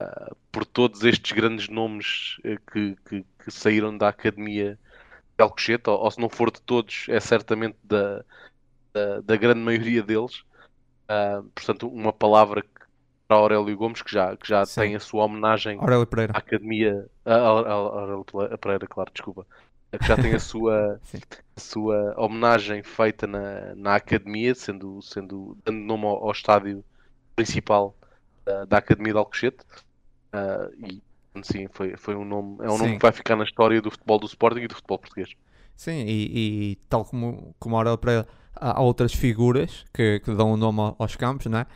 uh, 0.00 0.36
por 0.50 0.64
todos 0.64 1.02
estes 1.04 1.32
grandes 1.32 1.68
nomes 1.68 2.38
uh, 2.38 2.72
que, 2.72 2.96
que, 3.08 3.26
que, 3.44 3.50
saíram 3.50 3.96
da 3.96 4.08
academia 4.08 4.78
de 5.36 5.42
Alcochete, 5.42 5.90
ou, 5.90 5.98
ou 5.98 6.10
se 6.10 6.20
não 6.20 6.28
for 6.28 6.50
de 6.50 6.62
todos, 6.62 7.06
é 7.08 7.20
certamente 7.20 7.76
da 7.82 8.24
da, 8.94 9.20
da 9.20 9.36
grande 9.36 9.60
maioria 9.60 10.02
deles. 10.02 10.44
Uh, 11.04 11.42
portanto, 11.54 11.88
uma 11.88 12.12
palavra 12.12 12.62
que, 12.62 12.68
para 13.26 13.36
Aurélio 13.36 13.76
Gomes, 13.76 14.00
que 14.00 14.12
já, 14.12 14.36
que 14.36 14.48
já 14.48 14.64
tem 14.64 14.94
a 14.94 15.00
sua 15.00 15.24
homenagem 15.24 15.78
Aurélio 15.78 16.06
Pereira. 16.06 16.32
à 16.34 16.38
Academia. 16.38 17.06
A, 17.24 17.34
a, 17.34 17.38
a, 17.38 17.72
Aurélio 17.72 18.24
Pereira, 18.58 18.86
claro, 18.86 19.10
desculpa. 19.12 19.46
Que 19.98 20.06
já 20.06 20.16
tem 20.16 20.34
a 20.34 20.40
sua, 20.40 21.00
a 21.56 21.60
sua 21.60 22.14
homenagem 22.16 22.82
feita 22.82 23.26
na, 23.26 23.74
na 23.74 23.96
Academia, 23.96 24.54
sendo, 24.54 25.02
sendo 25.02 25.56
dando 25.64 25.78
nome 25.78 26.04
ao, 26.04 26.24
ao 26.24 26.32
estádio 26.32 26.84
principal 27.36 27.94
da, 28.44 28.64
da 28.64 28.78
Academia 28.78 29.12
de 29.12 29.18
Alcochete. 29.18 29.58
Uh, 30.32 30.72
e 30.78 31.02
sim, 31.42 31.68
foi, 31.72 31.96
foi 31.96 32.16
um 32.16 32.24
nome, 32.24 32.58
é 32.60 32.68
um 32.68 32.76
sim. 32.76 32.78
nome 32.78 32.96
que 32.96 33.02
vai 33.02 33.12
ficar 33.12 33.36
na 33.36 33.44
história 33.44 33.80
do 33.80 33.90
futebol 33.90 34.18
do 34.18 34.26
Sporting 34.26 34.60
e 34.60 34.68
do 34.68 34.74
futebol 34.74 34.98
português. 34.98 35.30
Sim, 35.76 36.04
e, 36.06 36.72
e 36.72 36.76
tal 36.88 37.04
como, 37.04 37.54
como 37.58 37.76
Aurélio 37.76 37.98
Pereira 37.98 38.28
há 38.56 38.80
outras 38.80 39.12
figuras 39.12 39.84
que, 39.92 40.20
que 40.20 40.34
dão 40.34 40.52
o 40.52 40.56
nome 40.56 40.94
aos 40.98 41.16
campos, 41.16 41.46
né? 41.46 41.66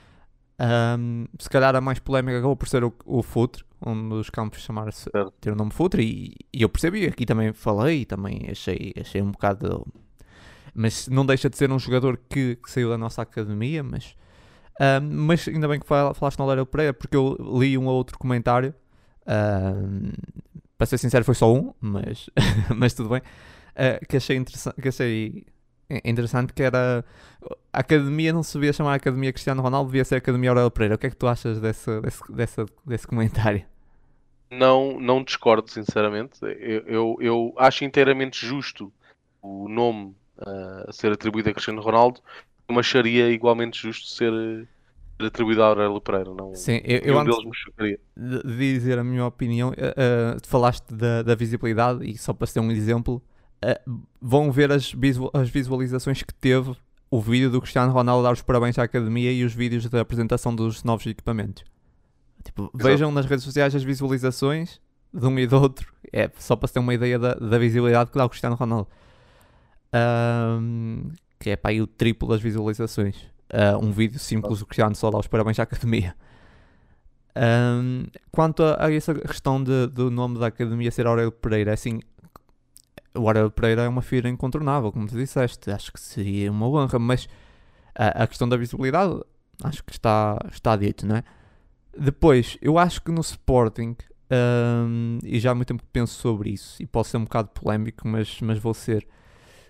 Um, 0.61 1.27
se 1.39 1.49
calhar 1.49 1.75
a 1.77 1.81
mais 1.81 1.99
polémica 1.99 2.39
acabou 2.39 2.57
por 2.57 2.69
ser 2.69 2.83
o, 2.83 2.93
o 3.05 3.23
Futre, 3.23 3.65
um 3.85 4.09
dos 4.09 4.29
campos 4.29 4.61
chamar-se 4.61 5.09
ter 5.41 5.53
o 5.53 5.57
nome 5.57 5.71
Futre, 5.71 6.03
e, 6.03 6.35
e, 6.53 6.63
eu 6.63 6.69
percebi, 6.69 7.07
aqui 7.07 7.25
também 7.25 7.53
falei, 7.53 8.05
também 8.05 8.49
achei, 8.51 8.93
achei 9.01 9.23
um 9.23 9.31
bocado. 9.31 9.87
Mas 10.75 11.09
não 11.09 11.25
deixa 11.25 11.49
de 11.49 11.57
ser 11.57 11.71
um 11.71 11.79
jogador 11.79 12.19
que, 12.29 12.57
que 12.57 12.71
saiu 12.71 12.91
da 12.91 12.99
nossa 12.99 13.23
academia, 13.23 13.83
mas. 13.83 14.17
Um, 14.81 15.25
mas 15.27 15.49
ainda 15.49 15.67
bem 15.67 15.81
que 15.81 15.87
falaste 15.87 16.39
na 16.39 16.45
Léo 16.47 16.67
Pereira, 16.67 16.95
porque 16.95 17.17
eu 17.17 17.37
li 17.59 17.77
um 17.77 17.87
outro 17.87 18.19
comentário 18.19 18.73
Uh, 19.29 20.11
para 20.79 20.87
ser 20.87 20.97
sincero, 20.97 21.25
foi 21.25 21.35
só 21.35 21.53
um, 21.53 21.75
mas, 21.81 22.31
mas 22.75 22.95
tudo 22.95 23.11
bem. 23.11 23.21
Uh, 23.21 24.05
que, 24.09 24.17
achei 24.17 24.43
que 24.81 24.89
achei 24.89 25.47
interessante 26.05 26.53
que 26.53 26.63
era 26.63 27.05
a 27.73 27.81
academia 27.81 28.33
não 28.33 28.43
se 28.43 28.53
devia 28.55 28.73
chamar 28.73 28.95
Academia 28.95 29.33
Cristiano 29.33 29.63
Ronaldo, 29.63 29.91
devia 29.91 30.05
ser 30.05 30.17
Academia 30.17 30.51
Aurélio 30.51 30.71
Pereira. 30.71 30.95
O 30.95 30.99
que 30.99 31.07
é 31.07 31.11
que 31.11 31.17
tu 31.17 31.27
achas 31.27 31.61
desse, 31.61 32.01
desse, 32.01 32.33
desse, 32.33 32.67
desse 32.85 33.07
comentário? 33.07 33.65
Não, 34.51 34.99
não 34.99 35.23
discordo, 35.23 35.71
sinceramente. 35.71 36.39
Eu, 36.43 36.83
eu, 36.87 37.17
eu 37.21 37.55
acho 37.57 37.85
inteiramente 37.85 38.45
justo 38.45 38.93
o 39.43 39.69
nome 39.69 40.15
uh, 40.39 40.93
ser 40.93 41.13
atribuído 41.13 41.51
a 41.51 41.53
Cristiano 41.53 41.81
Ronaldo, 41.81 42.21
mas 42.67 42.79
acharia 42.79 43.31
igualmente 43.31 43.81
justo 43.81 44.09
ser, 44.09 44.33
ser 45.21 45.27
atribuído 45.27 45.63
a 45.63 45.67
Aurélio 45.67 46.01
Pereira. 46.01 46.33
Não, 46.35 46.55
Sim, 46.55 46.81
eu, 46.85 47.01
eu 47.01 47.19
antes 47.19 47.37
de 48.17 48.57
dizer 48.57 48.99
a 48.99 49.05
minha 49.05 49.27
opinião, 49.27 49.71
uh, 49.71 49.73
uh, 49.73 50.47
falaste 50.47 50.93
da, 50.93 51.23
da 51.23 51.35
visibilidade 51.35 52.09
e 52.09 52.17
só 52.17 52.33
para 52.33 52.47
ser 52.47 52.61
um 52.61 52.71
exemplo, 52.71 53.23
uh, 53.65 54.01
vão 54.21 54.51
ver 54.51 54.71
as, 54.73 54.93
visual, 54.93 55.31
as 55.35 55.49
visualizações 55.49 56.23
que 56.23 56.35
teve 56.35 56.77
o 57.11 57.21
vídeo 57.21 57.51
do 57.51 57.61
Cristiano 57.61 57.93
Ronaldo 57.93 58.23
dar 58.23 58.33
os 58.33 58.43
parabéns 58.43 58.79
à 58.79 58.83
academia 58.83 59.33
e 59.33 59.45
os 59.45 59.55
vídeos 59.55 59.89
da 59.89 60.01
apresentação 60.01 60.55
dos 60.55 60.85
novos 60.85 61.07
equipamentos. 61.07 61.65
Tipo, 62.45 62.71
vejam 62.75 63.11
nas 63.11 63.27
redes 63.27 63.45
sociais 63.45 63.75
as 63.75 63.83
visualizações 63.83 64.81
de 65.13 65.27
um 65.27 65.39
e 65.39 65.47
do 65.47 65.61
outro. 65.61 65.93
É 66.13 66.31
só 66.39 66.55
para 66.57 66.69
ter 66.69 66.79
uma 66.79 66.95
ideia 66.95 67.19
da, 67.19 67.35
da 67.35 67.59
visibilidade 67.59 68.11
que 68.11 68.19
dá 68.19 68.25
o 68.25 68.29
Cristiano 68.29 68.57
Ronaldo. 68.57 68.89
Um, 69.95 71.11
que 71.39 71.51
é 71.51 71.57
para 71.57 71.71
aí 71.71 71.81
o 71.81 71.87
triplo 71.87 72.29
das 72.29 72.41
visualizações. 72.41 73.17
Uh, 73.53 73.83
um 73.83 73.91
vídeo 73.91 74.19
simples 74.19 74.59
do 74.59 74.67
Cristiano 74.67 74.95
só 74.95 75.11
dá 75.11 75.19
os 75.19 75.27
parabéns 75.27 75.59
à 75.59 75.63
academia. 75.63 76.15
Um, 77.37 78.05
quanto 78.33 78.63
a, 78.63 78.87
a, 78.87 78.93
essa 78.93 79.15
questão 79.15 79.63
de, 79.63 79.87
do 79.87 80.11
nome 80.11 80.39
da 80.39 80.49
academia 80.49 80.91
ser 80.91 81.07
Aurélio 81.07 81.33
Pereira, 81.33 81.71
é 81.71 81.75
assim, 81.75 82.01
o 83.19 83.27
Aurélio 83.27 83.51
Pereira 83.51 83.83
é 83.83 83.89
uma 83.89 84.03
figura 84.03 84.29
incontornável, 84.29 84.93
como 84.93 85.07
tu 85.07 85.17
disseste. 85.17 85.71
Acho 85.71 85.93
que 85.93 86.01
seria 86.01 86.51
uma 86.51 86.69
honra, 86.69 86.99
mas 86.99 87.29
a, 87.95 88.25
a 88.25 88.27
questão 88.27 88.49
da 88.49 88.57
visibilidade 88.57 89.21
acho 89.63 89.83
que 89.85 89.93
está, 89.93 90.39
está 90.53 90.77
dito, 90.77 91.07
não 91.07 91.17
é? 91.17 91.25
Depois, 91.99 92.57
eu 92.63 92.79
acho 92.79 93.03
que 93.03 93.11
no 93.11 93.21
Sporting, 93.21 93.97
um, 94.31 95.19
e 95.25 95.41
já 95.41 95.51
há 95.51 95.55
muito 95.55 95.69
tempo 95.69 95.83
penso 95.93 96.15
sobre 96.15 96.51
isso, 96.51 96.81
e 96.81 96.87
posso 96.87 97.11
ser 97.11 97.17
um 97.17 97.25
bocado 97.25 97.49
polémico, 97.49 98.07
mas, 98.07 98.41
mas 98.41 98.59
vou 98.59 98.73
ser. 98.73 99.07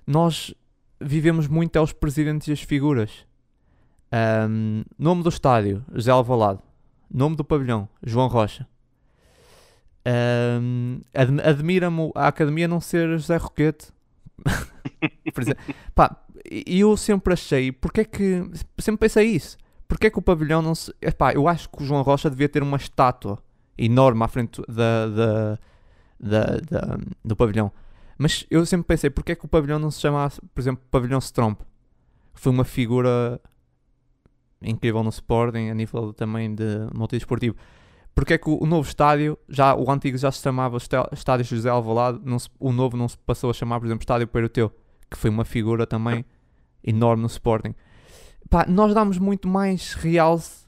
Nós 0.06 0.54
vivemos 1.00 1.46
muito 1.46 1.76
aos 1.76 1.92
presidentes 1.92 2.48
e 2.48 2.52
as 2.52 2.60
figuras. 2.60 3.26
Um, 4.48 4.84
nome 4.98 5.22
do 5.22 5.28
estádio, 5.28 5.84
José 5.92 6.10
Alvalade. 6.10 6.60
Nome 7.10 7.36
do 7.36 7.44
pavilhão, 7.44 7.88
João 8.02 8.28
Rocha. 8.28 8.66
Um, 10.08 11.00
Admira-me 11.44 12.10
a 12.14 12.28
academia 12.28 12.66
não 12.66 12.80
ser 12.80 13.10
José 13.18 13.36
Roquete. 13.36 13.88
pá, 15.94 16.16
e 16.50 16.80
eu 16.80 16.96
sempre 16.96 17.34
achei, 17.34 17.72
porque 17.72 18.00
é 18.00 18.04
que. 18.04 18.42
Sempre 18.78 19.00
pensei 19.00 19.26
isso. 19.26 19.58
Porque 19.86 20.06
é 20.06 20.10
que 20.10 20.18
o 20.18 20.22
pavilhão 20.22 20.62
não 20.62 20.74
se. 20.74 20.94
Epá, 21.00 21.32
eu 21.32 21.48
acho 21.48 21.68
que 21.68 21.82
o 21.82 21.86
João 21.86 22.02
Rocha 22.02 22.30
devia 22.30 22.48
ter 22.48 22.62
uma 22.62 22.76
estátua 22.76 23.38
enorme 23.76 24.22
à 24.24 24.28
frente 24.28 24.62
da, 24.68 25.06
da, 25.08 25.58
da, 26.18 26.44
da 26.70 26.98
do 27.24 27.36
pavilhão. 27.36 27.72
Mas 28.16 28.46
eu 28.50 28.66
sempre 28.66 28.86
pensei, 28.86 29.10
porque 29.10 29.32
é 29.32 29.34
que 29.34 29.44
o 29.44 29.48
pavilhão 29.48 29.78
não 29.78 29.90
se 29.90 30.00
chamasse, 30.00 30.40
por 30.52 30.60
exemplo, 30.60 30.84
Pavilhão 30.90 31.20
Stromp? 31.20 31.60
Foi 32.34 32.50
uma 32.50 32.64
figura 32.64 33.40
incrível 34.60 35.04
no 35.04 35.10
Sporting, 35.10 35.68
a 35.68 35.74
nível 35.74 36.12
também 36.12 36.52
de 36.52 36.64
multidesportivo. 36.92 37.56
Porque 38.18 38.34
é 38.34 38.38
que 38.38 38.50
o, 38.50 38.66
novo 38.66 38.88
estádio, 38.88 39.38
já, 39.48 39.76
o 39.76 39.88
antigo 39.88 40.18
já 40.18 40.32
se 40.32 40.42
chamava 40.42 40.76
Estádio 40.76 41.44
José 41.44 41.68
Alvalade, 41.68 42.18
não 42.25 42.37
se, 42.37 42.48
o 42.58 42.72
novo 42.72 42.96
não 42.96 43.08
se 43.08 43.16
passou 43.16 43.48
a 43.48 43.52
chamar, 43.52 43.78
por 43.78 43.87
exemplo, 43.87 44.02
Estádio 44.02 44.26
Peiroteu, 44.26 44.72
que 45.08 45.16
foi 45.16 45.30
uma 45.30 45.44
figura 45.44 45.87
também 45.87 46.25
enorme 46.82 47.22
no 47.22 47.28
Sporting. 47.28 47.76
Pá, 48.50 48.66
nós 48.68 48.92
damos 48.92 49.18
muito 49.18 49.46
mais 49.46 49.94
realce 49.94 50.66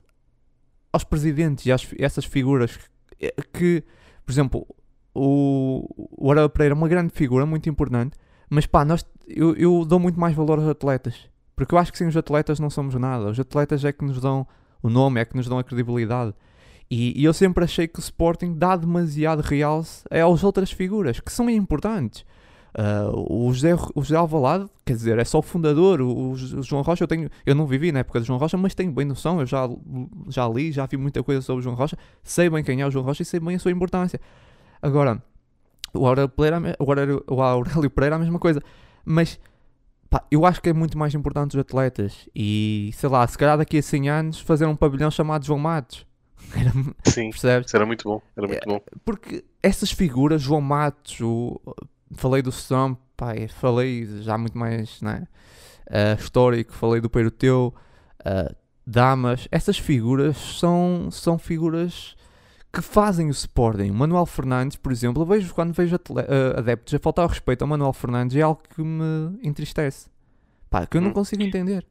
aos 0.93 1.03
presidentes 1.03 1.67
e 1.67 1.73
às, 1.73 1.89
essas 1.99 2.25
figuras 2.25 2.77
que, 3.19 3.33
que, 3.53 3.85
por 4.25 4.31
exemplo, 4.31 4.67
o, 5.13 5.89
o 6.23 6.29
Aurélio 6.29 6.51
Pereira 6.51 6.73
é 6.73 6.79
uma 6.79 6.87
grande 6.87 7.13
figura, 7.13 7.45
muito 7.45 7.69
importante, 7.69 8.17
mas 8.49 8.65
pá, 8.65 8.85
nós, 8.85 9.05
eu, 9.27 9.57
eu 9.57 9.85
dou 9.85 9.99
muito 9.99 10.21
mais 10.21 10.37
valor 10.37 10.61
aos 10.61 10.69
atletas, 10.69 11.29
porque 11.57 11.75
eu 11.75 11.79
acho 11.81 11.91
que 11.91 11.99
sem 11.99 12.07
os 12.07 12.17
atletas 12.17 12.61
não 12.61 12.71
somos 12.71 12.95
nada, 12.95 13.29
os 13.29 13.41
atletas 13.41 13.85
é 13.85 13.93
que 13.93 14.05
nos 14.05 14.21
dão 14.21 14.47
o 14.81 14.89
nome, 14.89 15.21
é 15.21 15.25
que 15.25 15.37
nos 15.37 15.49
dão 15.49 15.59
a 15.59 15.65
credibilidade. 15.65 16.33
E, 16.91 17.21
e 17.21 17.25
eu 17.25 17.33
sempre 17.33 17.65
achei 17.65 17.87
que 17.87 17.99
o 17.99 18.03
Sporting 18.03 18.55
dá 18.55 18.75
demasiado 18.77 19.41
realce 19.41 20.05
às 20.11 20.43
outras 20.43 20.73
figuras, 20.73 21.21
que 21.21 21.33
são 21.33 21.49
importantes. 21.49 22.25
Uh, 22.73 23.47
o, 23.49 23.53
José, 23.53 23.75
o 23.95 24.03
José 24.03 24.17
Alvalade, 24.17 24.67
quer 24.85 24.95
dizer, 24.95 25.19
é 25.19 25.25
só 25.25 25.39
o 25.39 25.43
fundador. 25.43 26.01
O, 26.01 26.31
o, 26.31 26.37
João 26.37 26.83
Rocha, 26.83 27.05
eu, 27.05 27.09
tenho, 27.09 27.29
eu 27.45 27.55
não 27.55 27.67
vivi 27.67 27.93
na 27.93 28.01
época 28.01 28.21
do 28.21 28.27
João 28.27 28.39
Rocha, 28.39 28.57
mas 28.57 28.75
tenho 28.75 28.93
bem 28.93 29.05
noção. 29.05 29.41
Eu 29.41 29.47
já, 29.47 29.69
já 30.29 30.49
li, 30.49 30.73
já 30.73 30.87
vi 30.87 30.97
muita 30.97 31.23
coisa 31.23 31.41
sobre 31.43 31.61
o 31.61 31.63
João 31.63 31.77
Rocha. 31.77 31.97
Sei 32.23 32.49
bem 32.51 32.63
quem 32.63 32.81
é 32.81 32.87
o 32.87 32.91
João 32.91 33.05
Rocha 33.05 33.23
e 33.23 33.27
sei 33.27 33.41
bem 33.41 33.57
a 33.57 33.59
sua 33.59 33.71
importância. 33.71 34.21
Agora, 34.83 35.23
o 35.93 36.07
Aurélio 36.07 36.29
Pereira, 36.29 36.77
o 36.79 36.85
Aurélio, 36.85 37.25
o 37.29 37.43
Aurélio 37.43 37.91
Pereira 37.91 38.17
é 38.17 38.19
a 38.19 38.21
mesma 38.21 38.39
coisa. 38.39 38.63
Mas 39.05 39.39
pá, 40.09 40.25
eu 40.31 40.47
acho 40.47 40.61
que 40.63 40.69
é 40.69 40.73
muito 40.73 40.97
mais 40.97 41.15
importante 41.15 41.57
os 41.57 41.61
atletas. 41.61 42.29
E 42.35 42.91
sei 42.95 43.09
lá, 43.09 43.27
se 43.27 43.37
calhar 43.37 43.59
daqui 43.59 43.79
a 43.79 43.83
100 43.83 44.09
anos 44.09 44.41
fazer 44.41 44.67
um 44.67 44.77
pavilhão 44.77 45.11
chamado 45.11 45.45
João 45.45 45.59
Matos. 45.59 46.10
Era, 46.59 46.73
Sim, 47.05 47.31
percebes? 47.31 47.73
Era 47.73 47.87
muito 47.87 48.09
bom. 48.09 48.21
Era 48.37 48.47
muito 48.47 48.69
bom. 48.69 48.81
Porque 49.05 49.45
essas 49.63 49.91
figuras, 49.91 50.43
João 50.43 50.61
Matos, 50.61 51.21
o, 51.21 51.61
falei 52.15 52.43
do 52.43 52.51
Stomp, 52.51 52.99
falei 53.51 54.07
já 54.23 54.37
muito 54.39 54.57
mais 54.57 55.01
né, 55.01 55.27
uh, 55.89 56.21
histórico, 56.21 56.73
falei 56.73 57.01
do 57.01 57.11
Peiroteu, 57.11 57.75
uh, 58.21 58.55
Damas. 58.87 59.47
Essas 59.51 59.79
figuras 59.79 60.37
são, 60.37 61.09
são 61.11 61.39
figuras 61.39 62.17
que 62.73 62.81
fazem 62.81 63.29
o 63.29 63.31
Sporting. 63.31 63.91
Manuel 63.91 64.27
Fernandes, 64.27 64.77
por 64.77 64.93
exemplo, 64.93 65.23
eu 65.23 65.27
vejo 65.27 65.55
quando 65.55 65.73
vejo 65.73 65.97
uh, 65.97 66.59
adeptos 66.59 66.95
a 66.95 66.99
faltar 66.99 67.29
respeito 67.29 67.63
ao 67.63 67.69
Manuel 67.69 67.93
Fernandes 67.93 68.37
é 68.37 68.43
algo 68.43 68.63
que 68.75 68.83
me 68.83 69.39
entristece. 69.43 70.09
Pá, 70.69 70.87
que 70.87 70.97
eu 70.97 71.01
não 71.01 71.11
hum. 71.11 71.15
consigo 71.15 71.43
entender. 71.43 71.85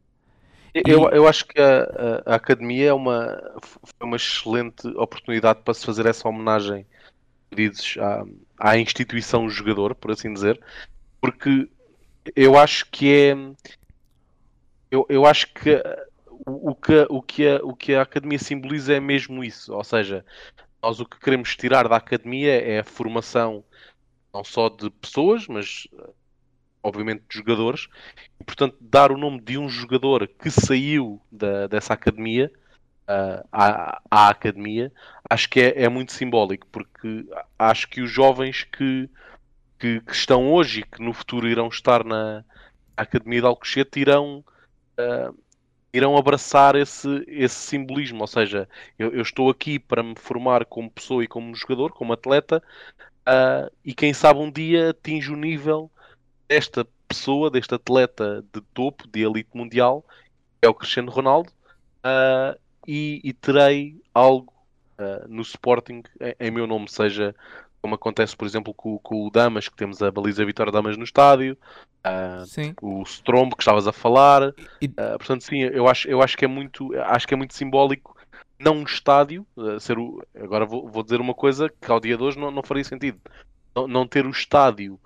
Eu, 0.74 1.10
eu 1.10 1.28
acho 1.28 1.46
que 1.46 1.60
a, 1.60 1.84
a, 2.26 2.34
a, 2.34 2.36
academia 2.36 2.90
é 2.90 2.94
uma, 2.94 3.42
foi 3.62 4.08
uma 4.08 4.16
excelente 4.16 4.88
oportunidade 4.90 5.62
para 5.64 5.74
se 5.74 5.86
fazer 5.86 6.06
essa 6.06 6.28
homenagem 6.28 6.86
dizes, 7.52 7.98
à, 7.98 8.26
à 8.58 8.78
instituição 8.78 9.50
jogador, 9.50 9.96
por 9.96 10.12
assim 10.12 10.34
dizer, 10.34 10.60
porque 11.20 11.68
eu 12.36 12.58
acho 12.58 12.86
que 12.92 13.12
é 13.12 13.36
eu, 14.92 15.06
eu 15.10 15.26
acho 15.26 15.54
que 15.54 15.82
o, 16.46 16.72
o, 16.72 16.76
que, 16.76 17.08
o, 17.10 17.22
que 17.22 17.48
a, 17.48 17.56
o 17.64 17.76
que 17.76 17.94
a 17.94 18.02
academia 18.02 18.40
simboliza 18.40 18.94
é 18.94 19.00
mesmo 19.00 19.44
isso, 19.44 19.74
ou 19.74 19.84
seja, 19.84 20.26
nós 20.82 21.00
o 21.00 21.06
que 21.06 21.20
queremos 21.20 21.56
tirar 21.56 21.88
da 21.88 21.98
academia 21.98 22.54
é 22.54 22.80
a 22.80 22.84
formação 22.84 23.64
não 24.34 24.44
só 24.44 24.70
de 24.70 24.90
pessoas, 24.90 25.48
mas 25.48 25.88
obviamente 26.82 27.24
de 27.30 27.38
jogadores, 27.38 27.88
e 28.40 28.44
portanto 28.44 28.78
dar 28.80 29.12
o 29.12 29.18
nome 29.18 29.42
de 29.42 29.58
um 29.58 29.68
jogador 29.68 30.28
que 30.28 30.50
saiu 30.50 31.22
da, 31.32 31.68
dessa 31.68 31.94
academia 31.94 32.52
uh, 33.10 33.48
à, 33.52 34.02
à, 34.10 34.30
academia, 34.30 34.92
acho 35.30 35.50
que 35.50 35.60
é, 35.60 35.84
é, 35.84 35.90
muito 35.90 36.14
simbólico, 36.14 36.68
porque 36.72 37.26
acho 37.58 37.90
que 37.90 38.02
os 38.02 38.12
jovens 38.12 38.64
que, 38.64 39.10
que, 39.80 40.00
que, 40.02 40.14
estão 40.14 40.52
hoje 40.52 40.82
e 40.82 40.84
que 40.84 41.02
no 41.02 41.14
futuro 41.14 41.48
irão 41.48 41.68
estar 41.68 42.04
na 42.04 42.44
Academia 42.96 43.42
de 43.42 43.48
Alcochete 43.48 44.00
irão, 44.00 44.44
uh, 45.00 45.38
irão 45.94 46.18
abraçar 46.18 46.76
esse, 46.76 47.24
esse 47.28 47.56
simbolismo, 47.56 48.22
ou 48.22 48.28
seja, 48.28 48.70
eu, 48.98 49.12
eu, 49.12 49.22
estou 49.22 49.50
aqui 49.50 49.80
para 49.80 50.04
me 50.04 50.16
formar 50.18 50.66
como 50.66 50.92
pessoa 50.92 51.24
e 51.24 51.28
como 51.28 51.56
jogador, 51.56 51.92
como 51.92 52.14
atleta, 52.14 52.62
uh, 53.28 53.72
e 53.84 53.94
quem 53.94 54.14
sabe 54.14 54.40
um 54.40 54.52
dia 54.52 54.92
atinge 54.92 55.32
o 55.32 55.38
nível 55.38 55.90
desta 56.50 56.86
pessoa, 57.08 57.52
deste 57.52 57.76
atleta 57.76 58.44
de 58.52 58.62
topo, 58.74 59.08
de 59.08 59.22
elite 59.22 59.52
mundial, 59.54 60.04
que 60.60 60.68
é 60.68 60.70
o 60.70 60.74
Cristiano 60.74 61.12
Ronaldo, 61.12 61.52
uh, 62.00 62.60
e, 62.88 63.22
e, 63.24 63.32
terei 63.34 64.02
algo 64.14 64.52
uh, 64.98 65.28
no 65.28 65.44
Sporting 65.44 66.02
em, 66.20 66.48
em, 66.48 66.52
meu 66.52 66.66
nome, 66.66 66.90
seja 66.90 67.36
como 67.82 67.96
acontece, 67.96 68.36
por 68.36 68.46
exemplo, 68.46 68.74
com, 68.74 68.98
com, 68.98 69.28
o 69.28 69.30
Damas, 69.30 69.70
que 69.70 69.76
temos 69.76 70.02
a 70.02 70.12
baliza 70.12 70.44
Vitória 70.44 70.72
Damas 70.72 70.98
no 70.98 71.04
estádio, 71.04 71.56
uh, 72.06 72.76
o 72.82 73.04
Strombo 73.04 73.56
que 73.56 73.62
estavas 73.62 73.88
a 73.88 73.94
falar, 73.94 74.54
e... 74.82 74.90
portanto, 74.90 75.44
sim, 75.44 75.62
eu 75.62 75.88
acho, 75.88 76.08
eu 76.10 76.22
acho 76.22 76.36
que 76.36 76.46
é 76.46 76.48
muito, 76.48 76.94
acho 77.04 77.28
que 77.28 77.34
é 77.34 77.38
muito 77.38 77.54
simbólico 77.54 78.18
não 78.60 78.76
um 78.76 78.84
estádio, 78.84 79.48
ser 79.80 79.98
o, 79.98 80.22
agora 80.36 80.66
vou, 80.66 80.90
vou, 80.90 81.02
dizer 81.02 81.22
uma 81.22 81.34
coisa 81.34 81.70
que 81.70 81.90
ao 81.90 81.98
dia 81.98 82.18
de 82.18 82.24
hoje 82.24 82.38
não, 82.38 82.52
não 82.52 82.62
faria 82.62 82.84
sentido. 82.84 83.18
Não, 83.74 83.88
não 83.88 84.06
ter 84.06 84.26
o 84.26 84.32
estádio 84.32 85.00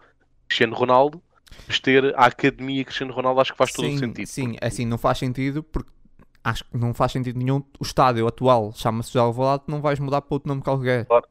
Cristiano 0.48 0.76
Ronaldo, 0.76 1.22
ter 1.82 2.14
a 2.16 2.26
Academia 2.26 2.84
Cristiano 2.84 3.14
Ronaldo 3.14 3.42
acho 3.42 3.52
que 3.52 3.58
faz 3.58 3.72
todo 3.72 3.86
sim, 3.86 3.96
o 3.96 4.00
sentido. 4.00 4.28
Sim, 4.28 4.52
porque... 4.52 4.66
assim, 4.66 4.86
não 4.86 4.98
faz 4.98 5.18
sentido 5.18 5.64
porque 5.64 5.90
acho 6.44 6.66
que 6.66 6.78
não 6.78 6.94
faz 6.94 7.12
sentido 7.12 7.40
nenhum. 7.40 7.64
O 7.80 7.84
estádio 7.84 8.28
atual 8.28 8.72
chama-se 8.74 9.14
já 9.14 9.22
Alvalade, 9.22 9.64
não 9.68 9.82
vais 9.82 10.00
mudar 10.00 10.22
para 10.22 10.36
outro 10.36 10.50
nome 10.50 10.62
qualquer. 10.62 11.06
Claro. 11.06 11.26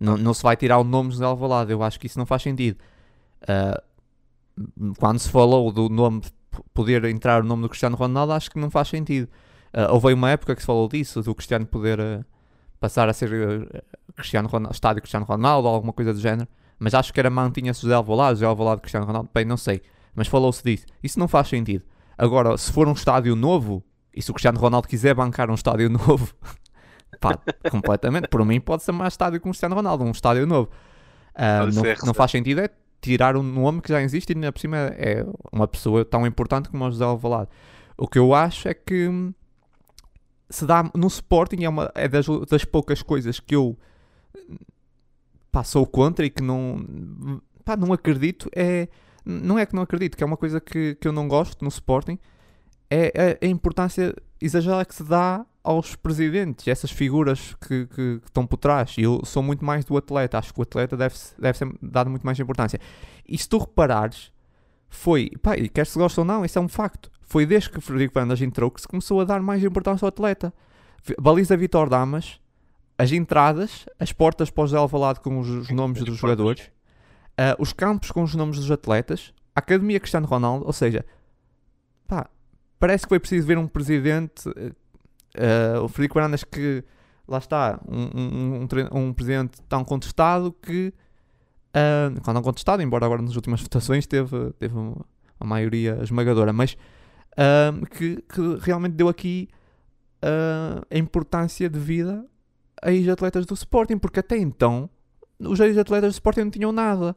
Não, 0.00 0.16
não 0.16 0.34
se 0.34 0.42
vai 0.42 0.56
tirar 0.56 0.78
o 0.78 0.84
nome 0.84 1.14
de 1.14 1.22
Alvalade, 1.22 1.72
eu 1.72 1.82
acho 1.82 2.00
que 2.00 2.06
isso 2.06 2.18
não 2.18 2.26
faz 2.26 2.42
sentido. 2.42 2.78
Uh, 3.42 4.94
quando 4.98 5.18
se 5.18 5.30
falou 5.30 5.70
do 5.70 5.88
nome, 5.88 6.22
poder 6.72 7.04
entrar 7.04 7.42
o 7.42 7.46
nome 7.46 7.62
do 7.62 7.68
Cristiano 7.68 7.96
Ronaldo, 7.96 8.32
acho 8.32 8.50
que 8.50 8.58
não 8.58 8.70
faz 8.70 8.88
sentido. 8.88 9.28
Uh, 9.72 9.92
houve 9.92 10.12
uma 10.12 10.30
época 10.30 10.54
que 10.54 10.60
se 10.60 10.66
falou 10.66 10.88
disso, 10.88 11.22
do 11.22 11.34
Cristiano 11.34 11.66
poder 11.66 12.00
uh, 12.00 12.24
passar 12.80 13.08
a 13.08 13.12
ser 13.12 13.30
Cristiano 14.14 14.48
Ronaldo, 14.48 14.74
estádio 14.74 15.02
Cristiano 15.02 15.26
Ronaldo 15.26 15.68
ou 15.68 15.74
alguma 15.74 15.92
coisa 15.92 16.12
do 16.12 16.20
género. 16.20 16.48
Mas 16.78 16.94
acho 16.94 17.12
que 17.12 17.20
era 17.20 17.30
mantinha-se 17.30 17.82
José 17.82 17.94
Alvalade, 17.94 18.36
José 18.36 18.46
Alvalade 18.46 18.80
Cristiano 18.80 19.06
Ronaldo, 19.06 19.30
bem, 19.32 19.44
não 19.44 19.56
sei. 19.56 19.82
Mas 20.14 20.28
falou-se 20.28 20.62
disso. 20.62 20.86
Isso 21.02 21.18
não 21.18 21.28
faz 21.28 21.48
sentido. 21.48 21.84
Agora, 22.16 22.56
se 22.56 22.72
for 22.72 22.86
um 22.88 22.92
estádio 22.92 23.34
novo, 23.34 23.82
e 24.14 24.22
se 24.22 24.30
o 24.30 24.34
Cristiano 24.34 24.58
Ronaldo 24.58 24.86
quiser 24.86 25.14
bancar 25.14 25.50
um 25.50 25.54
estádio 25.54 25.90
novo, 25.90 26.34
pá, 27.20 27.38
completamente. 27.70 28.28
Por 28.28 28.44
mim, 28.44 28.60
pode 28.60 28.82
ser 28.82 28.92
mais 28.92 29.14
estádio 29.14 29.40
que 29.40 29.48
um 29.48 29.50
Cristiano 29.50 29.74
Ronaldo, 29.74 30.04
um 30.04 30.10
estádio 30.10 30.46
novo. 30.46 30.70
Uh, 31.34 31.74
não, 31.74 31.82
não, 32.06 32.14
faz 32.14 32.30
sentido 32.30 32.60
é 32.60 32.68
tirar 33.00 33.36
um 33.36 33.42
nome 33.42 33.80
que 33.80 33.88
já 33.88 34.00
existe 34.00 34.30
e, 34.30 34.34
ainda 34.36 34.52
por 34.52 34.60
cima, 34.60 34.76
é 34.76 35.26
uma 35.52 35.66
pessoa 35.66 36.04
tão 36.04 36.24
importante 36.26 36.68
como 36.68 36.84
o 36.84 36.90
José 36.90 37.04
Alvalade. 37.04 37.50
O 37.98 38.06
que 38.06 38.18
eu 38.18 38.32
acho 38.32 38.68
é 38.68 38.74
que 38.74 39.10
se 40.48 40.64
dá 40.64 40.88
no 40.94 41.06
Sporting 41.08 41.64
é, 41.64 41.68
uma, 41.68 41.90
é 41.94 42.08
das, 42.08 42.26
das 42.48 42.64
poucas 42.64 43.02
coisas 43.02 43.40
que 43.40 43.54
eu 43.54 43.76
pá, 45.54 45.62
sou 45.62 45.86
contra 45.86 46.26
e 46.26 46.30
que 46.30 46.42
não, 46.42 46.84
pá, 47.64 47.76
não 47.76 47.92
acredito. 47.92 48.50
É, 48.54 48.88
não 49.24 49.56
é 49.56 49.64
que 49.64 49.74
não 49.74 49.82
acredito, 49.82 50.16
que 50.16 50.24
é 50.24 50.26
uma 50.26 50.36
coisa 50.36 50.60
que, 50.60 50.96
que 50.96 51.06
eu 51.06 51.12
não 51.12 51.28
gosto 51.28 51.62
no 51.62 51.68
Sporting 51.68 52.18
é 52.90 53.38
é 53.40 53.46
a 53.46 53.48
importância 53.48 54.14
exagerada 54.40 54.84
que 54.84 54.94
se 54.94 55.04
dá 55.04 55.46
aos 55.62 55.96
presidentes, 55.96 56.68
essas 56.68 56.90
figuras 56.90 57.54
que, 57.54 57.86
que, 57.86 58.18
que, 58.18 58.26
estão 58.26 58.46
por 58.46 58.58
trás. 58.58 58.96
E 58.98 59.02
eu 59.02 59.24
sou 59.24 59.42
muito 59.42 59.64
mais 59.64 59.84
do 59.84 59.96
atleta, 59.96 60.38
acho 60.38 60.52
que 60.52 60.60
o 60.60 60.62
atleta 60.62 60.96
deve, 60.96 61.14
deve 61.38 61.56
ser 61.56 61.72
dado 61.80 62.10
muito 62.10 62.24
mais 62.24 62.38
importância. 62.38 62.78
E 63.26 63.38
se 63.38 63.48
tu 63.48 63.58
reparares, 63.58 64.30
foi, 64.90 65.30
pá, 65.40 65.56
e 65.56 65.68
quer 65.68 65.86
se 65.86 65.98
gosta 65.98 66.20
ou 66.20 66.24
não, 66.24 66.44
isso 66.44 66.58
é 66.58 66.60
um 66.60 66.68
facto. 66.68 67.10
Foi 67.22 67.46
desde 67.46 67.70
que 67.70 67.80
Frederico 67.80 68.12
Fernandes 68.12 68.42
entrou 68.42 68.70
que 68.70 68.80
se 68.82 68.88
começou 68.88 69.20
a 69.20 69.24
dar 69.24 69.40
mais 69.40 69.64
importância 69.64 70.04
ao 70.04 70.08
atleta. 70.08 70.52
Baliza 71.18 71.56
Vitor 71.56 71.88
Damas, 71.88 72.40
as 72.96 73.12
entradas, 73.12 73.86
as 73.98 74.12
portas 74.12 74.50
para 74.50 74.64
o 74.70 74.76
Alvalade 74.76 75.20
com 75.20 75.38
os, 75.38 75.48
os 75.48 75.70
nomes 75.70 76.02
dos 76.02 76.16
jogadores, 76.16 76.70
uh, 77.32 77.60
os 77.60 77.72
campos 77.72 78.10
com 78.10 78.22
os 78.22 78.34
nomes 78.34 78.58
dos 78.58 78.70
atletas, 78.70 79.32
a 79.54 79.60
Academia 79.60 79.98
Cristiano 79.98 80.26
Ronaldo, 80.26 80.66
ou 80.66 80.72
seja, 80.72 81.04
pá, 82.06 82.28
parece 82.78 83.04
que 83.04 83.08
foi 83.08 83.18
preciso 83.18 83.46
ver 83.46 83.58
um 83.58 83.66
presidente, 83.66 84.48
uh, 84.48 85.82
o 85.82 85.88
Frederico 85.88 86.14
Fernandes, 86.14 86.44
que 86.44 86.84
lá 87.26 87.38
está, 87.38 87.80
um, 87.88 88.10
um, 88.14 88.68
um, 88.92 88.98
um 88.98 89.12
presidente 89.12 89.60
tão 89.68 89.84
contestado 89.84 90.52
que, 90.52 90.92
uh, 91.70 92.20
quando 92.22 92.36
não 92.36 92.42
contestado, 92.42 92.82
embora 92.82 93.04
agora 93.06 93.22
nas 93.22 93.34
últimas 93.34 93.60
votações 93.62 94.06
teve, 94.06 94.52
teve 94.58 94.76
uma, 94.76 95.04
uma 95.40 95.48
maioria 95.48 95.98
esmagadora, 96.02 96.52
mas 96.52 96.76
uh, 97.32 97.86
que, 97.86 98.22
que, 98.22 98.58
realmente 98.60 98.94
deu 98.94 99.08
aqui 99.08 99.48
a 100.90 100.96
importância 100.96 101.68
de 101.68 101.78
vida 101.78 102.24
ex-atletas 102.82 103.46
do 103.46 103.54
Sporting, 103.54 103.98
porque 103.98 104.20
até 104.20 104.36
então 104.36 104.88
os 105.38 105.60
ex-atletas 105.60 106.12
do 106.12 106.14
Sporting 106.14 106.40
não 106.40 106.50
tinham 106.50 106.72
nada. 106.72 107.16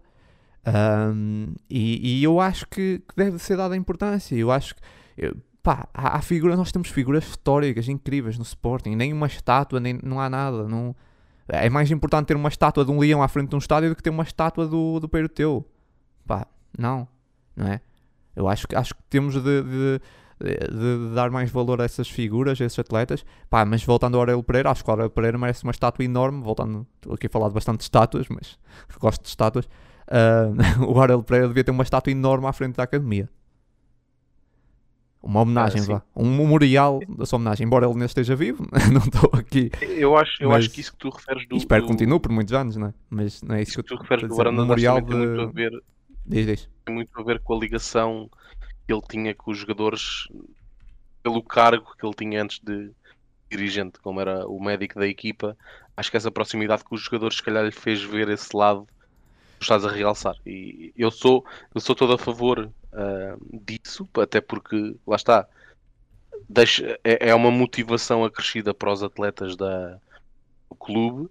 Um, 0.68 1.54
e, 1.70 2.20
e, 2.20 2.24
eu 2.24 2.40
acho 2.42 2.68
que, 2.68 3.00
que, 3.08 3.16
deve 3.16 3.40
ser 3.40 3.56
dada 3.56 3.76
importância. 3.76 4.36
Eu 4.36 4.52
acho 4.52 4.76
que, 4.76 4.82
eu, 5.18 5.38
pá, 5.64 5.88
há, 5.94 6.18
há, 6.18 6.56
nós 6.56 6.72
temos 6.72 6.90
figuras 6.90 7.24
históricas 7.26 7.88
incríveis 7.88 8.38
no 8.38 8.44
Sporting, 8.44 8.96
nem 8.96 9.14
uma 9.14 9.28
estátua, 9.28 9.80
nem, 9.80 10.00
não 10.04 10.20
há 10.20 10.30
nada. 10.30 10.68
Não, 10.68 10.96
é 11.48 11.70
mais 11.70 11.90
importante 11.90 12.28
ter 12.28 12.36
uma 12.36 12.50
estátua 12.50 12.84
de 12.84 12.92
um 12.92 13.00
leão 13.00 13.24
à 13.24 13.28
frente 13.28 13.50
de 13.50 13.56
um 13.56 13.60
estádio 13.60 13.90
do 13.90 13.96
que 13.96 14.04
ter 14.04 14.10
uma 14.10 14.24
estátua 14.24 14.68
do, 14.68 15.00
do 15.00 15.08
Peiro 15.08 15.30
Teu. 15.30 15.66
Pá, 16.26 16.46
não, 16.78 17.08
não 17.56 17.68
é? 17.68 17.80
Eu 18.36 18.48
acho, 18.48 18.68
acho 18.76 18.94
que 18.94 19.02
temos 19.10 19.34
de, 19.34 19.64
de, 19.64 20.02
de, 20.40 20.58
de, 20.58 21.16
dar 21.16 21.30
mais 21.32 21.50
valor 21.50 21.82
a 21.82 21.86
essas 21.86 22.10
figuras, 22.10 22.60
a 22.62 22.66
esses 22.66 22.78
atletas. 22.78 23.26
Pá, 23.50 23.66
mas 23.66 23.84
voltando 23.84 24.16
ao 24.16 24.22
Aurélio 24.22 24.44
Pereira, 24.44 24.72
acho 24.72 24.84
que 24.84 24.90
o 24.90 24.92
Aurélio 24.92 25.12
Pereira 25.12 25.38
merece 25.38 25.64
uma 25.64 25.72
estátua 25.72 26.06
enorme. 26.06 26.42
Voltando, 26.44 26.86
estou 26.96 27.14
aqui 27.14 27.28
a 27.28 27.30
falar 27.30 27.48
de 27.48 27.54
bastante 27.54 27.82
estátuas, 27.82 28.28
mas 28.30 28.58
gosto 29.00 29.22
de 29.22 29.30
estátuas. 29.30 29.66
Uh, 30.08 30.86
o 30.88 31.00
Aurélio 31.00 31.24
Pereira 31.24 31.48
devia 31.48 31.64
ter 31.64 31.72
uma 31.72 31.84
estátua 31.84 32.12
enorme 32.12 32.48
à 32.48 32.54
frente 32.54 32.76
da 32.76 32.84
academia. 32.84 33.30
Uma 35.22 35.42
homenagem, 35.42 35.82
ah, 35.82 35.86
vá. 35.86 36.02
Um 36.16 36.38
memorial 36.38 37.02
da 37.10 37.26
sua 37.26 37.38
homenagem. 37.38 37.66
Embora 37.66 37.86
ele 37.86 37.98
não 37.98 38.06
esteja 38.06 38.36
vivo, 38.36 38.66
não 38.94 39.02
estou 39.02 39.30
aqui. 39.38 39.72
Eu 39.82 40.16
acho, 40.16 40.42
eu 40.42 40.50
mas... 40.50 40.60
acho 40.60 40.70
que 40.70 40.80
isso 40.80 40.94
que 40.94 41.00
tu 41.00 41.10
referes 41.10 41.48
do. 41.48 41.56
E 41.56 41.58
espero 41.58 41.82
do... 41.82 41.86
que 41.86 41.92
continue 41.92 42.20
por 42.20 42.32
muitos 42.32 42.54
anos, 42.54 42.78
não 42.78 42.88
é? 42.88 42.94
Mas 43.10 43.42
não 43.42 43.56
é 43.56 43.62
isso, 43.62 43.72
isso 43.72 43.84
que, 43.84 43.90
que 43.90 43.96
tu 43.96 44.02
referes 44.02 44.30
do 44.30 44.36
Baranda 44.36 44.62
memorial 44.62 45.02
de... 45.02 45.08
tem 45.08 45.18
muito 45.18 45.42
a 45.42 45.46
ver. 45.48 45.72
Diz, 46.26 46.46
diz. 46.46 46.70
Tem 46.86 46.96
muito 46.96 47.20
a 47.20 47.24
ver 47.24 47.42
com 47.42 47.56
a 47.56 47.60
ligação 47.60 48.30
que 48.88 48.94
ele 48.94 49.02
tinha 49.08 49.36
com 49.36 49.52
os 49.52 49.58
jogadores 49.58 50.28
pelo 51.22 51.44
cargo 51.44 51.94
que 52.00 52.06
ele 52.06 52.16
tinha 52.16 52.42
antes 52.42 52.60
de 52.60 52.90
dirigente, 53.52 54.00
como 54.00 54.22
era 54.22 54.48
o 54.48 54.60
médico 54.64 54.98
da 54.98 55.08
equipa. 55.08 55.58
Acho 55.96 56.10
que 56.10 56.18
essa 56.18 56.32
proximidade 56.32 56.84
com 56.84 56.96
os 56.96 57.02
jogadores, 57.02 57.38
se 57.38 57.44
calhar, 57.44 57.66
lhe 57.66 57.72
fez 57.72 58.02
ver 58.02 58.30
esse 58.30 58.56
lado 58.56 58.88
que 59.58 59.64
estás 59.64 59.86
a 59.86 59.92
realçar. 59.92 60.36
E 60.46 60.94
eu 60.96 61.12
sou, 61.12 61.46
eu 61.76 61.82
sou 61.82 61.96
todo 61.96 62.14
a 62.14 62.18
favor 62.18 62.60
uh, 62.94 63.60
disso, 63.66 64.08
até 64.16 64.40
porque, 64.40 64.96
lá 65.06 65.16
está, 65.16 65.48
deixa, 66.48 67.00
é, 67.04 67.30
é, 67.30 67.36
uma 67.36 67.52
motivação 67.52 68.24
acrescida 68.24 68.74
para 68.74 68.92
os 68.92 69.04
atletas 69.04 69.56
da, 69.56 70.00
do 70.70 70.76
clube. 70.78 71.30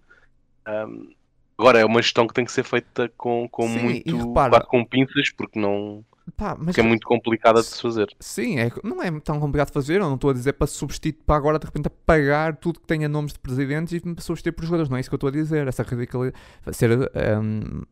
Um, 0.69 1.14
agora, 1.57 1.81
é 1.81 1.85
uma 1.85 2.03
gestão 2.03 2.27
que 2.27 2.35
tem 2.35 2.45
que 2.45 2.53
ser 2.53 2.64
feita 2.64 3.09
com, 3.16 3.49
com 3.49 3.69
Sim, 3.69 3.79
muito. 3.79 4.29
Repara, 4.29 4.61
com 4.61 4.85
pinças, 4.85 5.31
porque 5.31 5.59
não. 5.59 6.05
Pá, 6.35 6.57
mas 6.59 6.75
que 6.75 6.81
é 6.81 6.85
muito 6.85 7.07
complicada 7.07 7.61
de 7.61 7.67
se 7.67 7.81
fazer. 7.81 8.09
Sim, 8.19 8.59
é, 8.59 8.71
não 8.83 9.01
é 9.01 9.11
tão 9.21 9.39
complicado 9.39 9.69
de 9.69 9.75
fazer. 9.75 10.01
Eu 10.01 10.07
não 10.07 10.17
estou 10.17 10.31
a 10.31 10.33
dizer 10.33 10.55
para 10.55 10.67
substituir, 10.67 11.12
para 11.25 11.37
agora 11.37 11.59
de 11.59 11.67
repente 11.67 11.87
apagar 11.87 12.57
tudo 12.57 12.81
que 12.81 12.87
tenha 12.87 13.09
nomes 13.09 13.33
de 13.33 13.39
presidentes 13.39 13.93
e 13.93 14.23
substituir 14.23 14.53
por 14.53 14.65
jogadores. 14.65 14.89
Não 14.89 14.97
é 14.97 15.01
isso 15.01 15.09
que 15.09 15.15
eu 15.15 15.19
estou 15.19 15.29
a 15.29 15.33
dizer. 15.33 15.69
Essa 15.69 15.85
radicalidade. 15.85 16.37
Ser 16.73 16.91
um, 16.93 17.83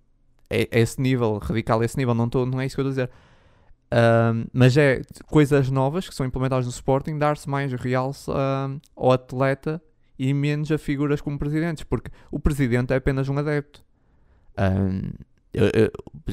é, 0.50 0.62
é, 0.62 0.80
esse 0.80 1.00
nível, 1.00 1.38
radical 1.38 1.80
a 1.80 1.84
esse 1.84 1.96
nível. 1.96 2.14
Não, 2.14 2.28
tô, 2.28 2.44
não 2.44 2.60
é 2.60 2.66
isso 2.66 2.74
que 2.74 2.80
eu 2.80 2.88
estou 2.88 3.02
a 3.02 3.06
dizer. 3.06 3.16
Um, 3.92 4.46
mas 4.52 4.76
é 4.76 5.02
coisas 5.26 5.70
novas 5.70 6.08
que 6.08 6.14
são 6.14 6.26
implementadas 6.26 6.64
no 6.64 6.72
Sporting, 6.72 7.16
dar-se 7.16 7.48
mais 7.48 7.72
realce 7.72 8.28
um, 8.30 8.80
ao 8.96 9.12
atleta 9.12 9.80
e 10.18 10.34
menos 10.34 10.72
a 10.72 10.78
figuras 10.78 11.20
como 11.20 11.38
presidentes, 11.38 11.84
porque 11.84 12.10
o 12.30 12.40
presidente 12.40 12.92
é 12.92 12.96
apenas 12.96 13.28
um 13.28 13.38
adepto. 13.38 13.84
Um, 14.58 15.12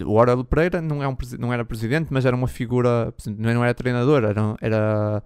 o 0.06 0.18
Aurélio 0.18 0.44
Pereira 0.44 0.82
não, 0.82 1.04
é 1.04 1.08
um, 1.08 1.16
não 1.40 1.54
era 1.54 1.64
presidente, 1.66 2.08
mas 2.12 2.26
era 2.26 2.36
uma 2.36 2.48
figura, 2.48 3.14
não 3.28 3.64
era 3.64 3.74
treinador, 3.74 4.24
era, 4.24 4.56
era 4.62 5.24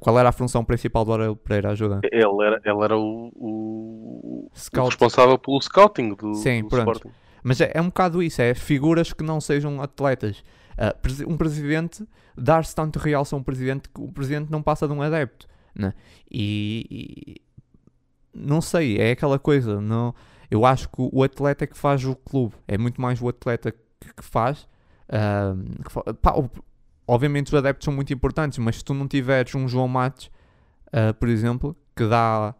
qual 0.00 0.18
era 0.18 0.28
a 0.28 0.32
função 0.32 0.64
principal 0.64 1.04
do 1.04 1.12
Aurélio 1.12 1.36
Pereira? 1.36 1.70
Ajuda. 1.70 2.00
Ele 2.04 2.44
era, 2.44 2.60
ele 2.64 2.84
era 2.84 2.96
o, 2.96 3.30
o, 3.34 4.50
o 4.50 4.84
responsável 4.84 5.38
pelo 5.38 5.60
scouting 5.60 6.14
do, 6.14 6.34
Sim, 6.34 6.62
do 6.62 6.68
pronto. 6.68 6.92
Sporting. 6.92 7.10
Mas 7.42 7.60
é, 7.60 7.70
é 7.74 7.80
um 7.80 7.86
bocado 7.86 8.20
isso, 8.20 8.42
é 8.42 8.54
figuras 8.54 9.12
que 9.12 9.22
não 9.22 9.40
sejam 9.40 9.80
atletas. 9.80 10.42
Uh, 10.76 11.32
um 11.32 11.36
presidente, 11.36 12.04
dar-se 12.36 12.74
tanto 12.74 12.98
realce 12.98 13.32
a 13.34 13.38
um 13.38 13.42
presidente 13.42 13.88
que 13.88 14.00
o 14.00 14.10
presidente 14.10 14.50
não 14.50 14.60
passa 14.60 14.88
de 14.88 14.92
um 14.92 15.00
adepto. 15.00 15.46
Né? 15.72 15.94
E, 16.28 16.86
e, 16.90 17.36
não 18.34 18.60
sei, 18.60 18.98
é 18.98 19.12
aquela 19.12 19.38
coisa. 19.38 19.80
Não, 19.80 20.12
eu 20.50 20.64
acho 20.64 20.88
que 20.88 20.96
o 20.98 21.22
atleta 21.22 21.64
é 21.64 21.66
que 21.66 21.76
faz 21.76 22.04
o 22.04 22.14
clube, 22.14 22.54
é 22.66 22.78
muito 22.78 23.00
mais 23.00 23.20
o 23.20 23.28
atleta 23.28 23.72
que, 23.72 24.14
que 24.14 24.24
faz. 24.24 24.68
Que, 25.08 26.14
pá, 26.14 26.34
obviamente 27.06 27.48
os 27.48 27.54
adeptos 27.54 27.84
são 27.84 27.94
muito 27.94 28.12
importantes, 28.12 28.58
mas 28.58 28.76
se 28.76 28.84
tu 28.84 28.92
não 28.92 29.06
tiveres 29.06 29.54
um 29.54 29.68
João 29.68 29.88
Matos, 29.88 30.30
uh, 30.88 31.14
por 31.14 31.28
exemplo, 31.28 31.76
que 31.94 32.06
dá 32.06 32.54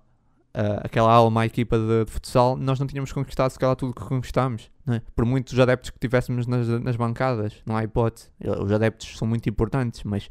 uh, 0.57 0.81
aquela 0.85 1.13
alma 1.13 1.43
à 1.43 1.47
equipa 1.47 1.79
de, 1.79 2.05
de, 2.05 2.11
futsal, 2.11 2.57
nós 2.57 2.79
não 2.79 2.87
tínhamos 2.87 3.13
conquistado 3.13 3.51
se 3.51 3.59
calhar 3.59 3.77
tudo 3.77 3.95
que 3.95 4.05
conquistámos. 4.05 4.71
É? 4.89 5.01
Por 5.15 5.25
muitos 5.25 5.59
adeptos 5.59 5.91
que 5.91 5.99
tivéssemos 5.99 6.47
nas, 6.47 6.69
nas 6.69 6.97
bancadas, 6.97 7.55
não 7.67 7.77
há 7.77 7.83
hipótese. 7.83 8.31
Os 8.41 8.71
adeptos 8.71 9.19
são 9.19 9.27
muito 9.27 9.49
importantes, 9.49 10.05
mas, 10.05 10.31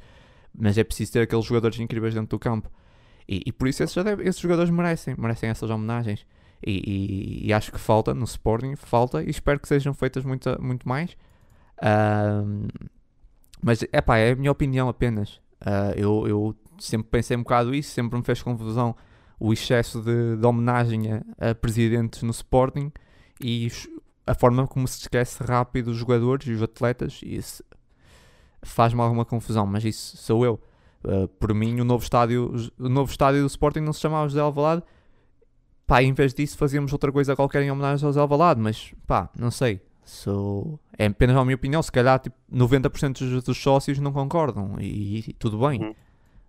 mas 0.58 0.78
é 0.78 0.84
preciso 0.84 1.12
ter 1.12 1.22
aqueles 1.22 1.44
jogadores 1.44 1.78
incríveis 1.80 2.14
dentro 2.14 2.30
do 2.30 2.40
campo. 2.40 2.72
E, 3.28 3.44
e 3.46 3.52
por 3.52 3.68
isso 3.68 3.84
esses, 3.84 3.98
esses, 4.24 4.40
jogadores 4.40 4.70
merecem, 4.70 5.16
merecem 5.18 5.50
essas 5.50 5.70
homenagens. 5.70 6.26
E, 6.66 7.44
e, 7.44 7.48
e, 7.48 7.54
acho 7.54 7.72
que 7.72 7.80
falta 7.80 8.14
no 8.14 8.24
Sporting, 8.24 8.76
falta, 8.76 9.22
e 9.22 9.30
espero 9.30 9.60
que 9.60 9.68
sejam 9.68 9.94
feitas 9.94 10.26
muito, 10.26 10.60
muito 10.60 10.90
mais. 10.90 11.16
Mas 13.66 13.82
epá, 13.92 14.18
é 14.18 14.32
a 14.32 14.36
minha 14.36 14.52
opinião 14.52 14.88
apenas. 14.88 15.42
Uh, 15.62 15.92
eu, 15.96 16.28
eu 16.28 16.56
sempre 16.78 17.10
pensei 17.10 17.36
um 17.36 17.42
bocado 17.42 17.74
isso, 17.74 17.92
sempre 17.92 18.16
me 18.16 18.24
fez 18.24 18.42
confusão 18.42 18.96
o 19.40 19.52
excesso 19.52 20.02
de, 20.02 20.38
de 20.38 20.46
homenagem 20.46 21.14
a, 21.14 21.50
a, 21.50 21.56
presidentes 21.56 22.22
no 22.22 22.30
Sporting 22.30 22.92
e 23.42 23.72
a 24.28 24.36
forma 24.36 24.68
como 24.68 24.88
se 24.88 25.00
esquece 25.00 25.44
rápido 25.44 25.88
os 25.88 25.98
jogadores 25.98 26.48
e 26.48 26.52
os 26.52 26.62
atletas. 26.62 27.22
Isso 27.24 27.64
faz-me 28.62 29.02
alguma 29.02 29.26
confusão, 29.26 29.66
mas 29.66 29.84
isso 29.84 30.16
sou 30.18 30.46
eu. 30.46 30.62
Uh, 31.04 31.28
por 31.28 31.52
mim, 31.54 31.80
o 31.80 31.84
novo 31.84 32.04
estádio, 32.04 32.54
o 32.80 32.90
novo 32.90 33.10
estádio 33.10 33.42
do 33.42 33.48
Sporting 33.48 33.82
não 33.82 33.94
se 33.94 34.00
chamava 34.00 34.28
José 34.28 34.42
Alvalade 34.42 34.84
pá, 35.88 36.02
em 36.02 36.14
vez 36.14 36.34
disso 36.34 36.58
fazíamos 36.58 36.92
outra 36.94 37.12
coisa 37.12 37.36
qualquer 37.36 37.64
em 37.64 37.72
homenagem 37.72 38.06
aos 38.06 38.18
Alvalade, 38.18 38.60
mas 38.60 38.94
pá, 39.06 39.30
não 39.38 39.52
sei. 39.52 39.82
So, 40.04 40.80
é 40.98 41.08
apenas 41.08 41.36
a 41.36 41.44
minha 41.44 41.56
opinião, 41.56 41.82
se 41.82 41.92
calhar 41.92 42.20
tipo, 42.20 42.36
90% 42.54 43.20
dos, 43.20 43.44
dos 43.44 43.58
sócios 43.58 43.98
não 43.98 44.12
concordam 44.12 44.76
e, 44.80 45.20
e 45.20 45.34
tudo 45.34 45.58
bem. 45.68 45.82
Uhum. 45.82 45.92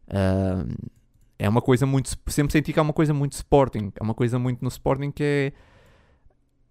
Uh, 0.09 0.91
é 1.39 1.49
uma 1.49 1.63
coisa 1.63 1.87
muito. 1.87 2.11
Sempre 2.27 2.53
senti 2.53 2.73
que 2.73 2.79
é 2.79 2.83
uma 2.83 2.93
coisa 2.93 3.13
muito 3.15 3.33
Sporting. 3.33 3.93
É 3.99 4.03
uma 4.03 4.15
coisa 4.15 4.39
muito 4.39 4.63
no 4.63 4.69
Sporting 4.69 5.11
que 5.11 5.23
é 5.23 5.53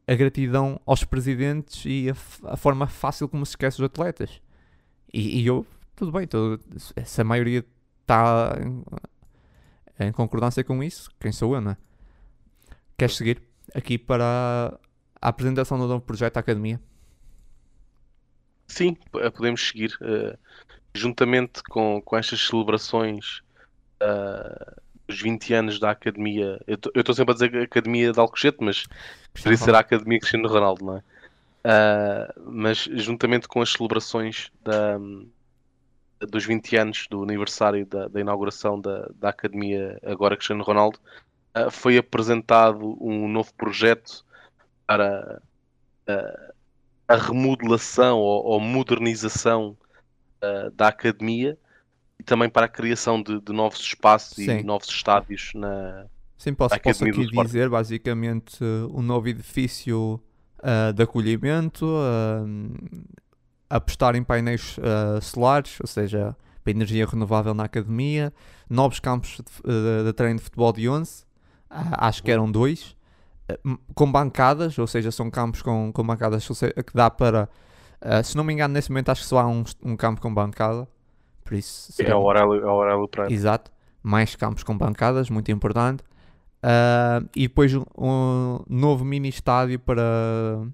a 0.08 0.16
gratidão 0.16 0.80
aos 0.86 1.04
presidentes 1.04 1.84
e 1.86 2.10
a, 2.10 2.54
a 2.54 2.58
forma 2.58 2.88
fácil 2.88 3.28
como 3.28 3.46
se 3.46 3.52
esquece 3.52 3.78
os 3.82 3.86
atletas. 3.86 4.42
E, 5.14 5.42
e 5.42 5.48
eu, 5.48 5.66
tudo 5.96 6.12
bem, 6.12 6.28
tudo, 6.28 6.62
se 6.78 7.22
a 7.22 7.24
maioria 7.24 7.66
está 8.02 8.56
em, 8.62 10.08
em, 10.08 10.12
concordância 10.12 10.64
com 10.64 10.84
isso, 10.84 11.10
quem 11.20 11.32
sou 11.32 11.56
eu, 11.56 11.62
não 11.62 11.72
é? 11.72 11.78
Queres 12.98 13.16
seguir 13.16 13.42
aqui 13.74 13.98
para 13.98 14.78
a 15.22 15.28
apresentação 15.28 15.78
do 15.78 15.88
novo 15.88 16.02
projeto 16.02 16.36
da 16.36 16.40
Academia? 16.40 16.80
Sim, 18.68 18.98
podemos 19.12 19.68
seguir. 19.68 19.98
Uh, 20.02 20.38
juntamente 20.96 21.62
com, 21.64 22.02
com 22.02 22.18
estas 22.18 22.48
celebrações 22.48 23.42
uh, 24.02 24.82
dos 25.08 25.22
20 25.22 25.54
anos 25.54 25.80
da 25.80 25.92
Academia. 25.92 26.60
Eu 26.66 26.78
estou 26.96 27.14
sempre 27.14 27.32
a 27.32 27.36
dizer 27.36 27.64
Academia 27.64 28.12
de 28.12 28.20
Alcochete, 28.20 28.58
mas 28.62 28.88
poderia 29.34 29.58
ser 29.58 29.76
a 29.76 29.80
Academia 29.80 30.20
Cristiano 30.20 30.48
Ronaldo, 30.48 30.86
não 30.86 30.98
é? 30.98 31.04
Uh, 31.68 32.52
mas 32.52 32.88
juntamente 32.94 33.48
com 33.48 33.62
as 33.62 33.72
celebrações 33.72 34.52
da, 34.64 35.00
dos 36.20 36.46
20 36.46 36.76
anos 36.78 37.08
do 37.10 37.24
aniversário 37.24 37.86
da, 37.86 38.08
da 38.08 38.22
inauguração 38.22 38.80
da, 38.80 39.10
da, 39.16 39.30
Academia 39.30 40.00
agora 40.06 40.36
Cristiano 40.36 40.64
Ronaldo, 40.64 41.00
uh, 41.56 41.72
foi 41.72 41.98
apresentado 41.98 42.98
um 43.02 43.28
novo 43.28 43.54
projeto 43.54 44.26
para 44.86 45.42
uh, 46.08 46.54
a 47.08 47.16
remodelação 47.16 48.18
ou, 48.18 48.46
ou 48.46 48.60
modernização 48.60 49.78
da 50.76 50.90
Academia 50.90 51.58
e 52.20 52.24
também 52.24 52.48
para 52.48 52.68
a 52.68 52.70
criação 52.70 53.20
de, 53.20 53.42
de 53.42 53.52
novos 53.52 53.80
espaços 53.80 54.36
Sim. 54.36 54.60
e 54.60 54.64
novos 54.64 54.88
estádios 54.88 55.52
na. 55.56 56.06
Sim, 56.38 56.54
posso, 56.54 56.80
posso 56.80 57.04
aqui 57.04 57.26
dizer 57.26 57.68
basicamente 57.68 58.64
um 58.94 59.02
novo 59.02 59.28
edifício 59.28 60.22
uh, 60.60 60.94
de 60.94 61.04
acolhimento, 61.04 61.86
uh, 61.86 63.18
apostar 63.70 64.16
em 64.16 64.24
painéis 64.24 64.78
uh, 64.78 65.22
solares, 65.22 65.80
ou 65.80 65.88
seja, 65.88 66.36
para 66.64 66.72
energia 66.72 67.06
renovável 67.06 67.54
na 67.54 67.66
academia, 67.66 68.34
novos 68.70 69.00
campos 69.00 69.38
de, 69.38 70.04
de 70.06 70.14
treino 70.14 70.40
de 70.40 70.44
futebol 70.44 70.74
de 70.74 70.90
11, 70.90 71.25
acho 71.98 72.24
que 72.24 72.32
eram 72.32 72.52
dois, 72.52 72.96
com 73.94 74.12
bancadas, 74.12 74.78
ou 74.78 74.88
seja, 74.88 75.12
são 75.12 75.30
campos 75.30 75.62
com, 75.62 75.92
com 75.92 76.04
bancadas 76.04 76.48
que 76.48 76.94
dá 76.94 77.10
para, 77.10 77.50
se 78.24 78.36
não 78.36 78.44
me 78.44 78.54
engano, 78.54 78.74
nesse 78.74 78.90
momento 78.90 79.10
acho 79.10 79.22
que 79.22 79.28
só 79.28 79.40
há 79.40 79.48
um, 79.48 79.64
um 79.84 79.96
campo 79.96 80.22
com 80.22 80.34
bancada. 80.34 80.88
Por 81.44 81.54
isso, 81.54 81.94
é 82.02 82.16
o 82.16 82.18
Aurélio, 82.18 82.56
é 82.56 82.66
o 82.66 82.70
Aurélio 82.70 83.08
Pereira. 83.08 83.32
Exato. 83.32 83.72
Mais 84.02 84.36
campos 84.36 84.64
com 84.64 84.76
bancadas, 84.76 85.30
muito 85.30 85.52
importante. 85.52 86.04
Uh, 86.66 87.30
e 87.36 87.48
depois 87.48 87.72
um 87.76 88.60
novo 88.68 89.06
mini 89.06 89.30
estádio 89.30 89.80
para 89.80 90.66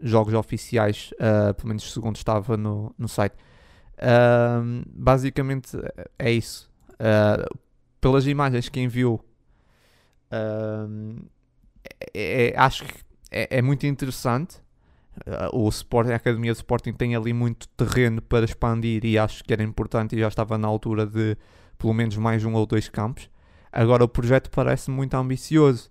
jogos 0.00 0.32
oficiais, 0.34 1.10
uh, 1.14 1.52
pelo 1.54 1.68
menos 1.68 1.92
segundo 1.92 2.14
estava 2.14 2.56
no, 2.56 2.94
no 2.96 3.08
site. 3.08 3.34
Uh, 3.98 4.84
basicamente 4.86 5.76
é 6.16 6.30
isso. 6.30 6.70
pelas 8.00 8.28
imagens 8.28 8.68
que 8.68 8.80
enviou, 8.80 9.24
é, 12.14 12.48
é, 12.48 12.54
acho 12.56 12.84
que 12.84 12.94
é, 13.30 13.58
é 13.58 13.62
muito 13.62 13.86
interessante. 13.86 14.56
Uh, 15.26 15.64
o 15.64 15.68
Sporting, 15.68 16.12
a 16.12 16.16
Academia 16.16 16.52
de 16.52 16.58
Sporting 16.58 16.92
tem 16.94 17.14
ali 17.14 17.32
muito 17.34 17.68
terreno 17.68 18.22
para 18.22 18.44
expandir 18.44 19.04
e 19.04 19.18
acho 19.18 19.44
que 19.44 19.52
era 19.52 19.62
importante 19.62 20.16
e 20.16 20.20
já 20.20 20.28
estava 20.28 20.56
na 20.56 20.66
altura 20.66 21.04
de 21.06 21.36
pelo 21.76 21.92
menos 21.92 22.16
mais 22.16 22.44
um 22.44 22.54
ou 22.54 22.64
dois 22.64 22.88
campos. 22.88 23.28
Agora 23.70 24.04
o 24.04 24.08
projeto 24.08 24.50
parece 24.50 24.90
muito 24.90 25.14
ambicioso. 25.14 25.90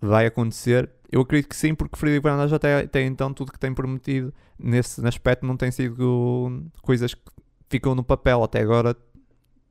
Vai 0.00 0.26
acontecer? 0.26 0.90
Eu 1.10 1.22
acredito 1.22 1.48
que 1.48 1.56
sim, 1.56 1.74
porque 1.74 1.96
Frederico 1.96 2.28
Fernandes 2.28 2.52
até, 2.52 2.80
até 2.80 3.02
então 3.02 3.32
tudo 3.32 3.50
que 3.50 3.58
tem 3.58 3.72
prometido 3.72 4.32
nesse 4.58 5.04
aspecto 5.06 5.46
não 5.46 5.56
tem 5.56 5.70
sido 5.70 6.64
coisas 6.82 7.14
que 7.14 7.22
ficam 7.70 7.94
no 7.94 8.04
papel, 8.04 8.42
até 8.42 8.60
agora 8.60 8.94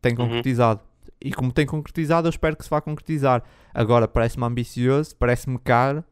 tem 0.01 0.13
uhum. 0.13 0.17
concretizado. 0.17 0.81
Uhum. 0.81 0.86
E 1.19 1.31
como 1.31 1.51
tem 1.51 1.65
concretizado, 1.65 2.27
eu 2.27 2.29
espero 2.29 2.55
que 2.55 2.63
se 2.63 2.69
vá 2.69 2.79
concretizar. 2.79 3.43
Agora 3.73 4.07
parece-me 4.07 4.45
ambicioso, 4.45 5.15
parece-me 5.15 5.57
caro 5.57 6.03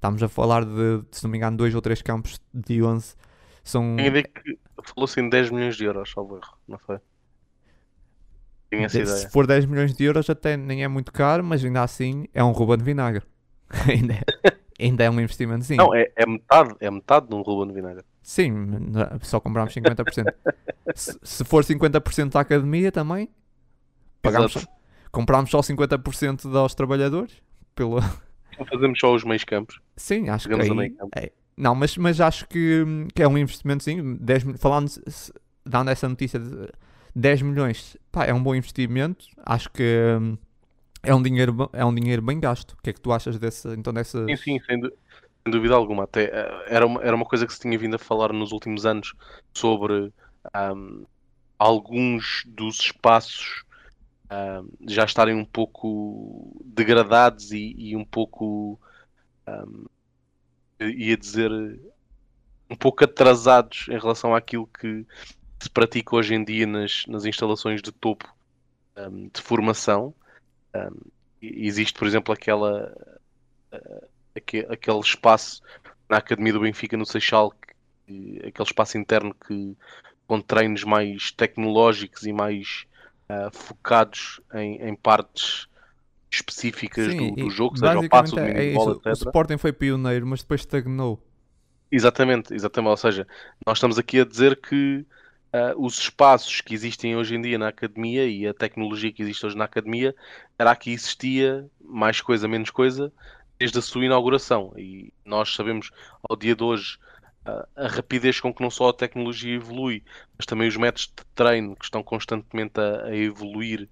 Estamos 0.00 0.22
a 0.22 0.28
falar 0.28 0.64
de, 0.64 1.04
se 1.10 1.22
não 1.22 1.30
me 1.30 1.36
engano, 1.36 1.58
dois 1.58 1.74
ou 1.74 1.82
três 1.82 2.00
campos 2.00 2.40
de 2.54 2.82
11. 2.82 3.14
São... 3.62 3.96
Tinha 3.96 4.22
que 4.22 4.58
falou-se 4.82 5.20
em 5.20 5.28
10 5.28 5.50
milhões 5.50 5.76
de 5.76 5.84
euros, 5.84 6.10
salvo 6.10 6.36
erro, 6.36 6.56
não 6.66 6.78
foi? 6.78 6.98
Tinha 8.72 8.86
essa 8.86 8.96
de, 8.96 9.04
ideia. 9.04 9.18
Se 9.18 9.28
for 9.28 9.46
10 9.46 9.66
milhões 9.66 9.92
de 9.92 10.02
euros, 10.02 10.30
até 10.30 10.56
nem 10.56 10.82
é 10.82 10.88
muito 10.88 11.12
caro, 11.12 11.44
mas 11.44 11.62
ainda 11.62 11.82
assim 11.82 12.26
é 12.32 12.42
um 12.42 12.50
Ruben 12.50 12.78
de 12.78 12.84
vinagre. 12.84 13.22
ainda, 13.86 14.14
é, 14.14 14.82
ainda 14.82 15.04
é 15.04 15.10
um 15.10 15.20
investimento 15.20 15.66
sim. 15.66 15.76
Não, 15.76 15.94
é, 15.94 16.10
é, 16.16 16.24
metade, 16.24 16.74
é 16.80 16.90
metade 16.90 17.28
de 17.28 17.34
um 17.34 17.42
Ruben 17.42 17.68
de 17.68 17.74
vinagre. 17.74 18.02
Sim, 18.22 18.54
só 19.20 19.38
compramos 19.38 19.74
50%. 19.74 20.32
se, 20.94 21.18
se 21.22 21.44
for 21.44 21.62
50% 21.62 22.32
da 22.32 22.40
academia 22.40 22.90
também, 22.90 23.28
pagamos, 24.22 24.66
compramos 25.10 25.50
só 25.50 25.60
50% 25.60 26.50
dos 26.50 26.74
trabalhadores 26.74 27.32
pelo 27.74 28.00
fazemos 28.68 28.98
só 28.98 29.14
os 29.14 29.24
meios 29.24 29.44
campos. 29.44 29.80
Sim, 29.96 30.28
acho 30.28 30.48
que 30.48 30.54
aí, 30.54 30.96
é, 31.16 31.32
não, 31.56 31.74
mas, 31.74 31.96
mas 31.96 32.20
acho 32.20 32.46
que, 32.48 32.84
que 33.14 33.22
é 33.22 33.28
um 33.28 33.38
investimento 33.38 33.84
sim, 33.84 34.16
10, 34.16 34.44
falando, 34.58 34.90
dando 35.64 35.90
essa 35.90 36.08
notícia 36.08 36.38
de 36.38 36.68
10 37.14 37.42
milhões, 37.42 37.96
pá, 38.10 38.24
é 38.24 38.34
um 38.34 38.42
bom 38.42 38.54
investimento, 38.54 39.26
acho 39.44 39.70
que 39.70 40.16
hum, 40.20 40.36
é 41.02 41.14
um 41.14 41.22
dinheiro, 41.22 41.70
é 41.72 41.84
um 41.84 41.94
dinheiro 41.94 42.22
bem 42.22 42.38
gasto. 42.38 42.72
O 42.72 42.82
que 42.82 42.90
é 42.90 42.92
que 42.92 43.00
tu 43.00 43.12
achas 43.12 43.38
desse, 43.38 43.68
então 43.68 43.92
dessa... 43.92 44.24
Sim, 44.26 44.36
sim, 44.36 44.60
sem, 44.66 44.80
sem 44.80 44.90
dúvida 45.46 45.74
alguma. 45.74 46.04
Até, 46.04 46.24
eh, 46.24 46.64
era, 46.68 46.86
uma, 46.86 47.02
era 47.02 47.16
uma 47.16 47.24
coisa 47.24 47.46
que 47.46 47.52
se 47.52 47.60
tinha 47.60 47.78
vindo 47.78 47.96
a 47.96 47.98
falar 47.98 48.32
nos 48.32 48.52
últimos 48.52 48.84
anos 48.84 49.14
sobre 49.52 50.12
um, 50.54 51.04
alguns 51.58 52.44
dos 52.46 52.80
espaços 52.80 53.64
uh, 54.30 54.68
já 54.88 55.04
estarem 55.04 55.34
um 55.34 55.44
pouco 55.44 56.56
degradados 56.64 57.52
e, 57.52 57.74
e 57.76 57.96
um 57.96 58.04
pouco 58.04 58.78
um, 59.46 59.86
ia 60.80 61.16
dizer 61.16 61.50
um 62.70 62.76
pouco 62.76 63.04
atrasados 63.04 63.86
em 63.88 63.98
relação 63.98 64.34
àquilo 64.34 64.66
que 64.66 65.04
se 65.60 65.68
pratica 65.68 66.16
hoje 66.16 66.34
em 66.34 66.44
dia 66.44 66.66
nas, 66.66 67.04
nas 67.06 67.24
instalações 67.24 67.82
de 67.82 67.92
topo 67.92 68.32
um, 68.96 69.28
de 69.28 69.40
formação. 69.42 70.14
Um, 70.74 71.10
existe, 71.42 71.98
por 71.98 72.06
exemplo, 72.06 72.32
aquela 72.32 72.96
uh, 73.72 74.08
aquele 74.34 75.00
espaço 75.00 75.62
na 76.08 76.18
Academia 76.18 76.52
do 76.52 76.60
Benfica 76.60 76.96
no 76.96 77.04
Seixal, 77.04 77.52
que, 78.06 78.38
aquele 78.46 78.66
espaço 78.66 78.96
interno 78.96 79.34
que 79.34 79.76
com 80.26 80.40
treinos 80.40 80.84
mais 80.84 81.32
tecnológicos 81.32 82.24
e 82.24 82.32
mais 82.32 82.86
uh, 83.30 83.50
focados 83.56 84.40
em, 84.54 84.76
em, 84.82 84.94
partes 84.94 85.68
específicas 86.30 87.06
Sim, 87.06 87.34
do, 87.34 87.44
do, 87.44 87.50
jogo, 87.50 87.78
seja 87.78 87.98
o 87.98 88.08
passo, 88.08 88.36
o 88.36 88.38
é 88.38 88.72
bola, 88.72 88.92
etc. 88.92 89.06
O 89.06 89.12
Sporting 89.12 89.58
foi 89.58 89.72
pioneiro, 89.72 90.26
mas 90.26 90.42
depois 90.42 90.60
estagnou. 90.60 91.22
Exatamente, 91.90 92.54
exatamente. 92.54 92.90
Ou 92.90 92.96
seja, 92.96 93.26
nós 93.66 93.78
estamos 93.78 93.98
aqui 93.98 94.20
a 94.20 94.24
dizer 94.24 94.60
que 94.60 95.04
uh, 95.52 95.84
os 95.84 95.98
espaços 95.98 96.60
que 96.60 96.74
existem 96.74 97.16
hoje 97.16 97.34
em 97.34 97.42
dia 97.42 97.58
na 97.58 97.68
academia 97.68 98.26
e 98.26 98.46
a 98.46 98.54
tecnologia 98.54 99.12
que 99.12 99.22
existe 99.22 99.44
hoje 99.46 99.56
na 99.56 99.64
academia 99.64 100.14
era 100.58 100.74
que 100.76 100.92
existia 100.92 101.66
mais 101.82 102.20
coisa, 102.20 102.46
menos 102.46 102.70
coisa, 102.70 103.12
desde 103.58 103.78
a 103.78 103.82
sua 103.82 104.04
inauguração. 104.04 104.72
E 104.76 105.12
nós 105.24 105.54
sabemos, 105.54 105.90
ao 106.28 106.36
dia 106.36 106.54
de 106.54 106.62
hoje, 106.62 106.98
a, 107.44 107.88
rapidez 107.88 108.40
com 108.40 108.52
que 108.52 108.62
não 108.62 108.70
só 108.70 108.90
a 108.90 108.92
tecnologia 108.92 109.54
evolui, 109.54 110.02
mas 110.36 110.46
também 110.46 110.68
os 110.68 110.76
métodos 110.76 111.06
de 111.06 111.24
treino 111.34 111.76
que 111.76 111.84
estão 111.84 112.02
constantemente 112.02 112.78
a, 112.80 113.04
a 113.06 113.16
evoluir 113.16 113.88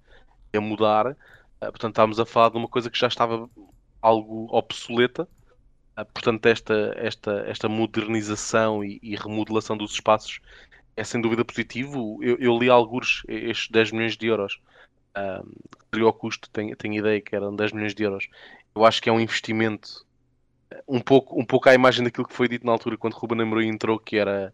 e 0.53 0.57
a 0.57 0.61
mudar. 0.61 1.07
Uh, 1.07 1.15
portanto, 1.59 1.93
estávamos 1.93 2.19
a 2.19 2.25
falar 2.25 2.49
de 2.49 2.57
uma 2.57 2.67
coisa 2.67 2.89
que 2.89 2.99
já 2.99 3.07
estava 3.07 3.49
algo 4.01 4.47
obsoleta. 4.51 5.27
Uh, 5.97 6.05
portanto, 6.13 6.45
esta, 6.45 6.93
esta, 6.97 7.31
esta 7.47 7.69
modernização 7.69 8.83
e, 8.83 8.99
e, 9.01 9.15
remodelação 9.15 9.77
dos 9.77 9.93
espaços 9.93 10.39
é 10.95 11.03
sem 11.03 11.21
dúvida 11.21 11.43
positivo. 11.43 12.19
Eu, 12.21 12.37
eu 12.39 12.57
li 12.57 12.69
alguns 12.69 13.23
estes 13.27 13.69
10 13.69 13.91
milhões 13.91 14.17
de 14.17 14.27
euros. 14.27 14.59
Uh, 15.17 15.71
seria 15.91 16.07
o 16.07 16.13
custo, 16.13 16.49
tenho, 16.51 16.75
tenho 16.75 16.95
ideia 16.95 17.19
que 17.19 17.35
eram 17.35 17.55
10 17.55 17.71
milhões 17.71 17.95
de 17.95 18.03
euros. 18.03 18.27
Eu 18.75 18.85
acho 18.85 19.01
que 19.01 19.09
é 19.09 19.11
um 19.11 19.19
investimento 19.19 20.05
um 20.87 20.99
pouco, 20.99 21.39
um 21.39 21.45
pouco 21.45 21.69
à 21.69 21.73
imagem 21.73 22.03
daquilo 22.03 22.27
que 22.27 22.33
foi 22.33 22.47
dito 22.47 22.65
na 22.65 22.71
altura 22.71 22.97
quando 22.97 23.13
Ruben 23.13 23.41
Amorim 23.41 23.69
entrou, 23.69 23.99
que 23.99 24.17
era 24.17 24.53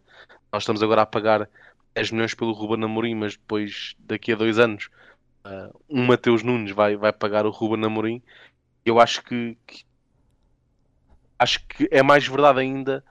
nós 0.52 0.62
estamos 0.62 0.82
agora 0.82 1.02
a 1.02 1.06
pagar 1.06 1.48
10 1.94 2.10
milhões 2.10 2.34
pelo 2.34 2.52
Ruben 2.52 2.84
Amorim, 2.84 3.14
mas 3.14 3.36
depois, 3.36 3.94
daqui 3.98 4.32
a 4.32 4.36
dois 4.36 4.58
anos, 4.58 4.88
uh, 5.44 5.78
um 5.88 6.04
Mateus 6.06 6.42
Nunes 6.42 6.72
vai, 6.72 6.96
vai 6.96 7.12
pagar 7.12 7.46
o 7.46 7.50
Ruben 7.50 7.84
Amorim. 7.84 8.22
Eu 8.84 9.00
acho 9.00 9.22
que, 9.22 9.56
que- 9.66 9.84
acho 11.38 11.60
que 11.66 11.88
é 11.90 12.02
mais 12.02 12.26
verdade 12.26 12.60
ainda 12.60 13.04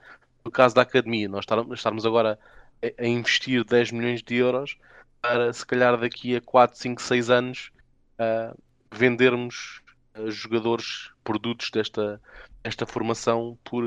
no 0.44 0.52
caso 0.52 0.76
da 0.76 0.82
academia. 0.82 1.28
Nós 1.28 1.42
estar- 1.42 1.66
estarmos 1.74 2.06
agora 2.06 2.40
a, 2.84 3.04
a 3.04 3.08
investir 3.08 3.64
10 3.64 3.92
milhões 3.92 4.22
de 4.24 4.36
euros 4.36 4.78
para 5.22 5.52
se 5.52 5.66
calhar 5.66 5.98
daqui 6.00 6.36
a 6.36 6.42
4, 6.42 6.78
5, 6.78 7.02
6 7.02 7.30
anos 7.30 7.72
ah, 8.20 8.56
vendermos 8.92 9.82
ah, 10.14 10.30
jogadores, 10.30 11.12
produtos 11.24 11.72
desta, 11.72 12.22
desta 12.66 12.86
formação 12.88 13.58
por, 13.64 13.84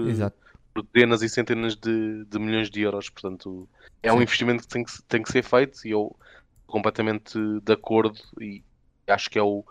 por 0.73 0.87
dezenas 0.93 1.21
e 1.23 1.29
centenas 1.29 1.75
de, 1.75 2.25
de 2.25 2.39
milhões 2.39 2.71
de 2.71 2.81
euros. 2.81 3.11
Portanto, 3.11 3.69
é 4.01 4.13
um 4.13 4.19
Sim. 4.19 4.23
investimento 4.23 4.63
que 4.63 4.69
tem 4.69 4.85
que, 4.85 5.03
tem 5.09 5.23
que 5.23 5.33
ser 5.33 5.43
feito 5.43 5.85
e 5.85 5.91
eu 5.91 6.17
completamente 6.65 7.37
de 7.61 7.73
acordo 7.73 8.21
e 8.41 8.63
acho 9.09 9.29
que 9.29 9.39
é 9.39 9.43
o 9.43 9.65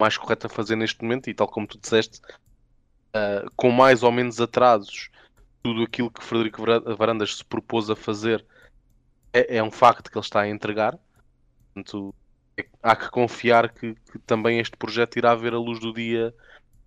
mais 0.00 0.16
correto 0.16 0.46
a 0.46 0.50
fazer 0.50 0.76
neste 0.76 1.02
momento 1.02 1.28
e 1.28 1.34
tal 1.34 1.46
como 1.46 1.66
tu 1.66 1.78
disseste, 1.78 2.20
ah, 3.14 3.44
com 3.54 3.70
mais 3.70 4.02
ou 4.02 4.10
menos 4.10 4.40
atrasos, 4.40 5.10
tudo 5.62 5.82
aquilo 5.82 6.10
que 6.10 6.24
Frederico 6.24 6.64
Vara- 6.64 6.96
Varandas 6.96 7.36
se 7.36 7.44
propôs 7.44 7.90
a 7.90 7.96
fazer 7.96 8.46
é, 9.34 9.58
é 9.58 9.62
um 9.62 9.70
facto 9.70 10.10
que 10.10 10.16
ele 10.16 10.24
está 10.24 10.40
a 10.40 10.48
entregar. 10.48 10.98
Portanto, 11.74 12.14
é- 12.58 12.68
há 12.82 12.96
que 12.96 13.10
confiar 13.10 13.72
que, 13.74 13.94
que 13.94 14.18
também 14.20 14.58
este 14.58 14.76
projeto 14.76 15.18
irá 15.18 15.34
ver 15.34 15.52
a 15.52 15.58
luz 15.58 15.80
do 15.80 15.92
dia 15.92 16.34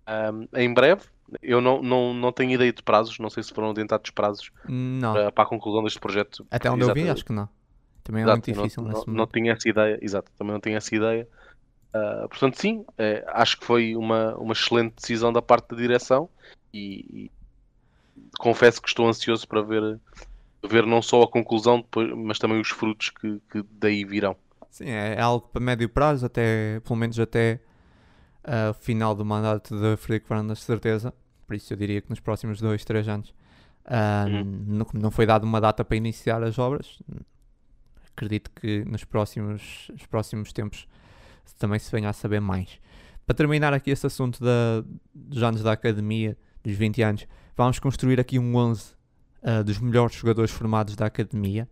ahm, 0.06 0.46
em 0.54 0.74
breve. 0.74 1.06
Eu 1.42 1.60
não, 1.60 1.82
não, 1.82 2.14
não 2.14 2.32
tenho 2.32 2.52
ideia 2.52 2.72
de 2.72 2.82
prazos, 2.82 3.18
não 3.18 3.28
sei 3.28 3.42
se 3.42 3.52
foram 3.52 3.70
adiantados 3.70 4.10
prazos 4.10 4.50
Não. 4.68 5.12
para, 5.12 5.32
para 5.32 5.44
a 5.44 5.46
conclusão 5.46 5.82
deste 5.82 6.00
projeto. 6.00 6.46
Até 6.50 6.70
onde 6.70 6.82
eu 6.82 6.94
vi, 6.94 7.00
Exato. 7.00 7.12
acho 7.12 7.24
que 7.24 7.32
não. 7.32 7.48
Também 8.02 8.22
é 8.22 8.24
Exato, 8.24 8.36
muito 8.36 8.52
difícil 8.54 8.82
não, 8.82 8.90
nesse 8.90 9.06
não, 9.06 9.14
não 9.14 9.26
tinha 9.26 9.52
essa 9.52 9.68
ideia, 9.68 9.98
exato, 10.00 10.32
também 10.38 10.54
não 10.54 10.60
tinha 10.60 10.78
essa 10.78 10.94
ideia. 10.94 11.28
Ah, 11.92 12.26
portanto, 12.28 12.58
sim, 12.58 12.84
eh, 12.96 13.24
acho 13.28 13.58
que 13.58 13.66
foi 13.66 13.96
uma, 13.96 14.34
uma 14.36 14.52
excelente 14.52 14.94
decisão 14.96 15.32
da 15.32 15.42
parte 15.42 15.70
da 15.70 15.76
direção 15.76 16.28
e, 16.72 17.04
e 17.24 17.30
confesso 18.38 18.80
que 18.80 18.88
estou 18.88 19.08
ansioso 19.08 19.46
para 19.46 19.62
ver, 19.62 19.98
ver 20.66 20.86
não 20.86 21.02
só 21.02 21.22
a 21.22 21.28
conclusão, 21.28 21.80
depois, 21.80 22.10
mas 22.14 22.38
também 22.38 22.60
os 22.60 22.68
frutos 22.68 23.10
que, 23.10 23.40
que 23.50 23.64
daí 23.70 24.04
virão. 24.04 24.36
Sim, 24.70 24.88
é 24.90 25.14
é 25.14 25.20
algo 25.20 25.48
para 25.48 25.60
médio 25.60 25.88
prazo, 25.88 26.26
até, 26.26 26.80
pelo 26.80 26.96
menos 26.96 27.18
até 27.18 27.60
o 28.70 28.74
final 28.74 29.14
do 29.14 29.24
mandato 29.24 29.74
de 29.78 29.96
Frederico 29.96 30.28
Varandas, 30.28 30.58
de 30.58 30.64
certeza. 30.64 31.12
Por 31.46 31.54
isso 31.56 31.72
eu 31.72 31.76
diria 31.76 32.00
que 32.00 32.10
nos 32.10 32.20
próximos 32.20 32.60
dois, 32.60 32.84
três 32.84 33.08
anos 33.08 33.32
Uhum. 33.90 34.64
não, 34.66 34.86
não 34.92 35.10
foi 35.10 35.24
dada 35.24 35.46
uma 35.46 35.60
data 35.62 35.82
para 35.82 35.96
iniciar 35.96 36.42
as 36.42 36.58
obras. 36.58 36.98
Acredito 38.14 38.50
que 38.50 38.84
nos 38.84 39.04
próximos, 39.04 39.88
nos 39.90 40.04
próximos 40.06 40.52
tempos 40.52 40.86
também 41.58 41.78
se 41.78 41.90
venha 41.90 42.08
a 42.10 42.12
saber 42.12 42.40
mais. 42.40 42.78
Para 43.26 43.34
terminar 43.34 43.72
aqui 43.72 43.90
este 43.90 44.06
assunto 44.06 44.42
da, 44.42 44.84
dos 45.14 45.42
anos 45.42 45.62
da 45.62 45.72
academia, 45.72 46.36
dos 46.62 46.74
20 46.74 47.02
anos, 47.02 47.26
vamos 47.56 47.78
construir 47.78 48.20
aqui 48.20 48.38
um 48.38 48.54
11 48.56 48.94
ah, 49.42 49.62
dos 49.62 49.78
melhores 49.78 50.14
jogadores 50.16 50.50
formados 50.50 50.94
da 50.96 51.06
academia, 51.06 51.68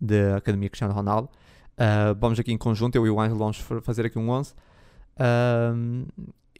da 0.00 0.36
Academia 0.36 0.68
Cristiano 0.68 0.94
Ronaldo. 0.94 1.28
Uh, 1.76 2.14
vamos 2.18 2.38
aqui 2.40 2.52
em 2.52 2.58
conjunto, 2.58 2.96
eu 2.96 3.06
e 3.06 3.10
o 3.10 3.20
Ângelo 3.20 3.38
vamos 3.38 3.56
fa- 3.58 3.80
fazer 3.80 4.04
aqui 4.06 4.18
um 4.18 4.28
11. 4.30 4.52
Um, 5.20 6.06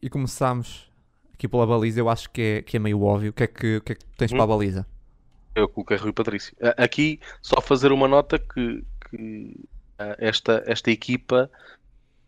e 0.01 0.09
começamos 0.09 0.91
aqui 1.35 1.47
pela 1.49 1.67
baliza, 1.67 2.01
eu 2.01 2.09
acho 2.09 2.31
que 2.31 2.41
é, 2.41 2.63
que 2.63 2.77
é 2.77 2.81
meio 2.81 3.03
óbvio. 3.03 3.31
O 3.31 3.33
que 3.33 3.45
é 3.45 3.47
que, 3.47 3.77
o 3.77 3.81
que, 3.81 3.93
é 3.93 3.95
que 3.95 4.05
tens 4.17 4.33
Hum. 4.33 4.37
para 4.37 4.45
a 4.45 4.47
baliza? 4.47 4.87
Eu 5.55 5.69
coloquei 5.69 5.97
Rui 5.97 6.13
Patrício. 6.13 6.57
Aqui, 6.77 7.21
só 7.43 7.61
fazer 7.61 7.91
uma 7.91 8.07
nota 8.07 8.39
que, 8.39 8.85
que, 9.11 9.57
esta, 10.19 10.63
esta 10.67 10.91
equipa 10.91 11.51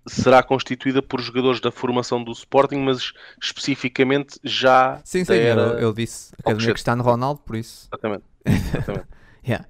será 0.06 0.42
constituída 0.42 1.02
por 1.02 1.20
jogadores 1.20 1.60
da 1.60 1.70
formação 1.70 2.22
do 2.24 2.32
Sporting, 2.32 2.78
mas 2.78 3.12
especificamente 3.40 4.38
já 4.42 5.00
Sim, 5.04 5.24
sim, 5.24 5.34
era... 5.34 5.60
eu, 5.60 5.78
eu 5.78 5.92
disse 5.92 6.32
Academia. 6.38 6.72
Cristiano 6.72 7.02
Ronaldo, 7.02 7.40
por 7.40 7.56
isso. 7.56 7.88
Exatamente. 7.92 8.24
exatamente. 8.44 9.06
Yeah. 9.46 9.66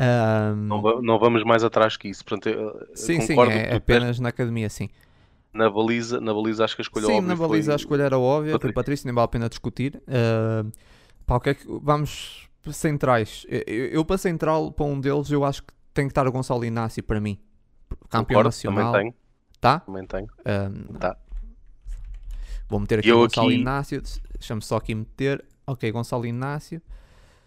Um, 0.00 0.54
Não, 0.54 1.02
não 1.02 1.18
vamos 1.18 1.44
mais 1.44 1.64
atrás 1.64 1.96
que 1.96 2.08
isso. 2.08 2.24
Portanto, 2.24 2.48
sim, 2.94 3.20
sim, 3.20 3.36
é 3.50 3.74
apenas 3.74 4.18
na 4.20 4.28
academia, 4.28 4.68
sim. 4.70 4.88
Na 5.52 5.68
baliza, 5.70 6.20
na 6.20 6.32
baliza 6.34 6.64
acho 6.64 6.74
que 6.76 6.82
a 6.82 6.84
escolha 6.84 7.06
Sim, 7.06 7.12
óbvia 7.18 7.28
na 7.28 7.36
baliza 7.36 7.66
foi... 7.66 7.72
a 7.72 7.76
escolha 7.76 8.02
era 8.02 8.18
óbvia, 8.18 8.52
Patrício. 8.52 8.74
Patrício, 8.74 9.06
nem 9.06 9.14
vale 9.14 9.24
a 9.24 9.28
pena 9.28 9.48
discutir. 9.48 10.02
Uh, 10.06 10.70
pá, 11.26 11.36
o 11.36 11.40
que 11.40 11.50
é 11.50 11.54
que- 11.54 11.66
vamos 11.82 12.48
para 12.62 12.72
centrais. 12.72 13.46
Eu, 13.48 13.62
eu- 13.66 13.86
eu 13.86 14.04
para 14.04 14.18
central, 14.18 14.70
para 14.72 14.84
um 14.86 15.00
deles, 15.00 15.30
eu 15.30 15.44
acho 15.44 15.62
que 15.62 15.72
tem 15.94 16.06
que 16.06 16.10
estar 16.12 16.26
o 16.26 16.32
Gonçalo 16.32 16.64
Inácio 16.64 17.02
para 17.02 17.20
mim. 17.20 17.38
Campeão 18.10 18.24
Concordo, 18.38 18.48
nacional. 18.48 18.92
Também 18.92 19.10
tenho, 19.12 19.14
Tá? 19.60 19.80
também 19.80 20.06
tenho. 20.06 20.28
Um, 20.46 20.98
Tá. 20.98 21.16
Vou 22.68 22.78
meter 22.80 22.98
aqui 22.98 23.08
Eu 23.08 23.16
o 23.16 23.20
Gonçalo 23.22 23.48
aqui- 23.48 23.56
Inácio. 23.58 24.02
Deixa-me 24.34 24.62
só 24.62 24.76
aqui 24.76 24.94
meter. 24.94 25.44
Ok, 25.66 25.90
Gonçalo 25.90 26.26
Inácio. 26.26 26.80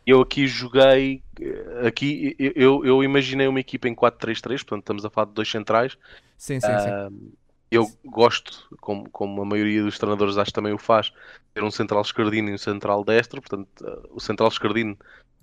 Eu 0.05 0.19
aqui 0.21 0.47
joguei, 0.47 1.23
eh, 1.39 1.87
aqui 1.87 2.35
eu, 2.39 2.83
eu- 2.83 3.03
imaginei 3.03 3.47
uma 3.47 3.59
equipa 3.59 3.87
em 3.87 3.93
4-3-3, 3.93 4.63
portanto 4.63 4.81
estamos 4.81 5.05
a 5.05 5.09
falar 5.11 5.27
de 5.27 5.33
dois 5.33 5.49
centrais. 5.49 5.95
Sim, 6.37 6.59
sim, 6.59 6.67
sim. 6.67 7.31
Ah, 7.71 7.75
eu 7.75 7.87
gosto, 8.05 8.67
como, 8.81 9.09
como 9.09 9.41
a 9.41 9.45
maioria 9.45 9.83
dos 9.83 9.97
treinadores 9.97 10.37
acho 10.37 10.51
que 10.51 10.55
também 10.55 10.73
o 10.73 10.77
faz, 10.77 11.13
ter 11.53 11.63
um 11.63 11.71
central 11.71 12.01
esquerdino 12.01 12.49
e 12.49 12.53
um 12.53 12.57
central 12.57 13.03
destro, 13.03 13.41
portanto 13.41 13.69
ah, 13.85 14.07
o 14.11 14.19
central 14.19 14.49
esquerdino 14.49 14.97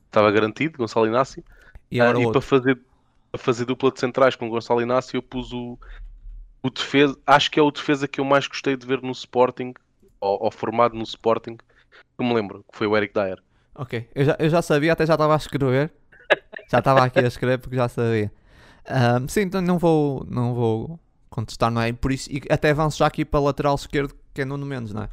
estava 0.06 0.30
garantido, 0.30 0.78
Gonçalo 0.78 1.06
Inácio. 1.06 1.42
E 1.90 2.00
Ah, 2.00 2.12
e 2.18 2.30
para 2.30 2.40
fazer, 2.40 2.78
para 3.30 3.40
fazer 3.40 3.64
dupla 3.64 3.90
de 3.90 4.00
centrais 4.00 4.36
com 4.36 4.48
Gonçalo 4.48 4.82
Inácio, 4.82 5.16
eu 5.16 5.22
pus 5.22 5.52
o, 5.52 5.78
o 6.62 6.70
defesa. 6.70 7.16
Acho 7.26 7.50
que 7.50 7.58
é 7.58 7.62
o 7.62 7.70
defesa 7.70 8.06
que 8.06 8.20
eu 8.20 8.24
mais 8.24 8.46
gostei 8.46 8.76
de 8.76 8.86
ver 8.86 9.00
no 9.02 9.12
Sporting, 9.12 9.72
ou, 10.20 10.44
ou 10.44 10.50
formado 10.50 10.94
no 10.94 11.04
Sporting, 11.04 11.56
que 11.56 12.24
me 12.24 12.34
lembro, 12.34 12.64
que 12.70 12.76
foi 12.78 12.86
o 12.86 12.96
Eric 12.96 13.14
Dyer. 13.14 13.42
Ok, 13.74 14.08
eu 14.14 14.24
já, 14.24 14.36
eu 14.38 14.50
já 14.50 14.60
sabia, 14.60 14.92
até 14.92 15.06
já 15.06 15.14
estava 15.14 15.34
a 15.34 15.36
escrever. 15.36 15.92
Já 16.70 16.80
estava 16.80 17.04
aqui 17.04 17.20
a 17.20 17.28
escrever 17.28 17.58
porque 17.58 17.76
já 17.76 17.88
sabia. 17.88 18.30
Ahm, 18.86 19.28
sim, 19.28 19.42
então 19.42 19.60
não 19.60 19.78
vou, 19.78 20.26
não 20.28 20.54
vou 20.54 21.00
contestar, 21.30 21.70
não 21.70 21.80
é? 21.80 21.92
Por 21.92 22.12
isso, 22.12 22.30
e 22.30 22.42
até 22.50 22.70
avanço 22.70 22.98
já 22.98 23.06
aqui 23.06 23.24
para 23.24 23.40
lateral 23.40 23.74
esquerdo, 23.74 24.14
que 24.34 24.42
é 24.42 24.44
Nuno 24.44 24.64
Mendes, 24.66 24.92
não 24.92 25.02
é? 25.04 25.08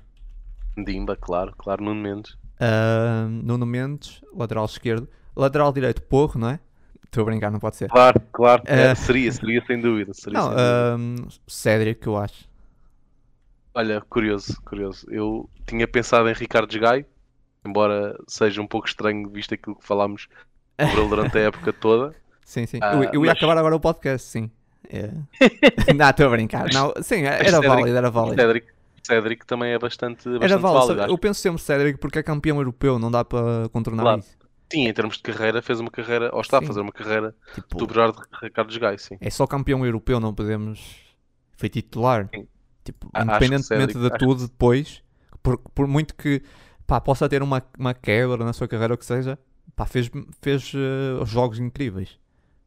Dimba, 0.78 1.16
claro, 1.16 1.54
claro, 1.58 1.84
Nuno 1.84 2.02
Mendes. 2.02 2.38
Ahm, 2.60 3.42
Nuno 3.44 3.66
Mendes, 3.66 4.22
lateral 4.34 4.66
esquerdo. 4.66 5.08
Lateral 5.36 5.72
direito, 5.74 6.02
Porro, 6.02 6.40
não 6.40 6.50
é? 6.50 6.60
Estou 7.06 7.22
a 7.22 7.26
brincar, 7.26 7.52
não 7.52 7.60
pode 7.60 7.76
ser. 7.78 7.90
Claro, 7.90 8.22
claro, 8.32 8.64
é, 8.66 8.94
seria, 8.96 9.32
seria 9.32 9.64
sem 9.66 9.80
dúvida. 9.80 10.14
Seria 10.14 10.38
Não, 10.40 10.48
sem 10.48 10.56
dúvida. 10.56 10.96
ahm, 10.96 11.28
Cédric, 11.48 12.06
eu 12.06 12.18
acho. 12.18 12.48
Olha, 13.74 14.02
curioso, 14.02 14.62
curioso. 14.64 15.06
Eu 15.10 15.50
tinha 15.66 15.88
pensado 15.88 16.30
em 16.30 16.34
Ricardo 16.34 16.78
Gaio, 16.80 17.06
embora 17.66 18.18
seja 18.28 18.62
um 18.62 18.68
pouco 18.68 18.88
estranho 18.88 19.30
visto 19.30 19.54
aquilo 19.54 19.76
que 19.76 19.86
falámos 19.86 20.28
sobre 20.80 21.00
ele 21.02 21.10
durante 21.10 21.38
a 21.38 21.42
época 21.42 21.74
toda. 21.74 22.16
Sim, 22.44 22.66
sim. 22.66 22.80
Ah, 22.82 22.94
eu, 22.96 23.04
eu 23.06 23.26
ia 23.26 23.32
mas- 23.32 23.38
acabar 23.38 23.58
agora 23.58 23.76
o 23.76 23.80
podcast, 23.80 24.28
sim. 24.30 24.50
É. 24.90 25.12
não, 25.94 26.10
estou 26.10 26.28
a 26.28 26.30
brincar. 26.30 26.72
Não, 26.74 26.94
sim, 27.02 27.22
era 27.24 27.44
Cédric- 27.50 27.68
válido, 27.68 27.98
era 27.98 28.12
válido. 28.12 28.42
Cédric, 28.42 28.68
Cédric 29.04 29.46
também 29.46 29.72
é 29.74 29.80
bastante, 29.80 30.28
bastante 30.28 30.44
Era 30.46 30.58
válido. 30.58 30.96
válido. 30.96 31.14
Eu 31.14 31.18
penso 31.18 31.40
sempre 31.42 31.62
Cédric 31.62 32.00
porque 32.00 32.20
é 32.20 32.24
campeão 32.24 32.58
europeu, 32.58 32.98
não 33.00 33.12
dá 33.12 33.24
para 33.24 33.70
contornar 33.70 34.04
Claro. 34.04 34.20
isso. 34.20 34.38
Sim, 34.72 34.88
em 34.88 34.94
termos 34.94 35.18
de 35.18 35.22
carreira, 35.24 35.62
fez 35.62 35.80
uma 35.80 35.92
carreira, 35.92 36.32
ou 36.34 36.42
está 36.42 36.58
Sim. 36.58 36.64
a 36.64 36.68
fazer 36.68 36.82
uma 36.82 36.92
carreira 36.92 37.36
Tipo, 37.54 37.80
superior 37.80 38.12
de 38.12 38.22
Ricardo 38.42 38.80
Gaio, 38.80 38.98
sim. 38.98 39.16
é 39.22 39.30
só 39.30 39.46
campeão 39.46 39.86
europeu, 39.86 40.20
não 40.20 40.34
podemos. 40.34 40.98
Foi 41.56 41.70
titular. 41.70 42.28
Sim. 42.34 42.48
Tipo, 42.84 43.10
acho 43.14 43.26
independentemente 43.30 43.94
Cédric- 43.94 44.00
de 44.00 44.08
acho 44.08 44.18
tudo, 44.18 44.48
depois, 44.48 45.02
por, 45.44 45.58
por 45.60 45.88
muito 45.88 46.16
que 46.16 46.42
pá, 46.88 47.00
possa 47.00 47.30
ter 47.30 47.44
uma, 47.44 47.64
uma 47.78 47.94
quebra 47.94 48.44
na 48.44 48.54
sua 48.54 48.68
carreira, 48.68 48.94
ou 48.94 48.98
que 48.98 49.06
seja, 49.06 49.38
pá, 49.76 49.86
fez, 49.86 50.10
fez 50.42 50.72
eh, 50.76 51.26
jogos 51.26 51.60
incríveis. 51.60 52.18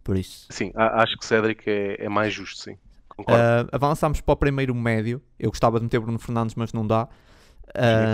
Por 0.09 0.17
isso. 0.17 0.47
Sim, 0.49 0.73
acho 0.75 1.19
que 1.19 1.27
Cédric 1.27 1.69
é, 1.69 2.07
é 2.07 2.09
mais 2.09 2.33
justo, 2.33 2.63
sim. 2.63 2.79
Concordo. 3.11 3.43
Ah, 3.43 3.69
avançámos 3.71 4.23
para 4.23 4.33
o 4.33 4.37
primeiro 4.37 4.75
médio. 4.75 5.21
Eu 5.39 5.51
gostava 5.51 5.79
de 5.79 5.85
meter 5.85 6.01
Bruno 6.01 6.19
Fernandes, 6.19 6.55
mas 6.55 6.73
não 6.73 6.87
dá. 6.87 7.07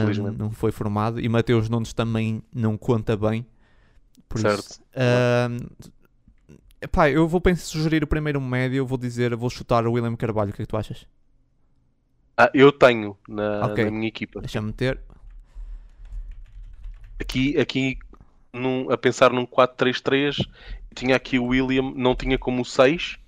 Infelizmente. 0.03 0.37
não 0.37 0.51
foi 0.51 0.73
formado. 0.73 1.21
E 1.21 1.29
Mateus 1.29 1.69
Nunes 1.69 1.93
também 1.93 2.43
não 2.53 2.77
conta 2.77 3.17
bem. 3.17 3.47
Por 4.29 4.41
Certo. 4.41 4.59
isso. 4.59 4.83
ah, 4.97 5.49
epá, 6.83 7.09
eu 7.09 7.29
vou 7.29 7.41
pensar, 7.41 7.65
sugerir 7.67 8.03
o 8.03 8.09
primeiro 8.09 8.41
médio. 8.41 8.79
Eu 8.79 8.87
vou 8.87 8.99
dizer, 8.99 9.37
vou 9.37 9.49
chutar 9.49 9.87
o 9.87 9.93
William 9.93 10.17
Carvalho. 10.17 10.51
O 10.51 10.53
que 10.53 10.63
é 10.63 10.65
que 10.65 10.69
tu 10.69 10.77
achas? 10.77 11.07
Ah, 12.37 12.51
eu 12.53 12.73
tenho 12.73 13.17
na, 13.29 13.67
Ok. 13.67 13.85
na 13.85 13.91
minha 13.93 14.09
equipa. 14.09 14.41
Deixa-me 14.41 14.67
meter. 14.67 14.99
Aqui, 17.21 17.57
aqui 17.57 17.99
num- 18.55 18.91
a 18.91 18.97
pensar 18.97 19.31
num 19.33 19.45
4-3-3, 19.45 20.37
tinha 20.95 21.17
aqui 21.17 21.39
o 21.39 21.47
William, 21.47 21.93
não 21.95 22.15
tinha 22.15 22.39
como 22.39 22.65
6, 22.65 23.19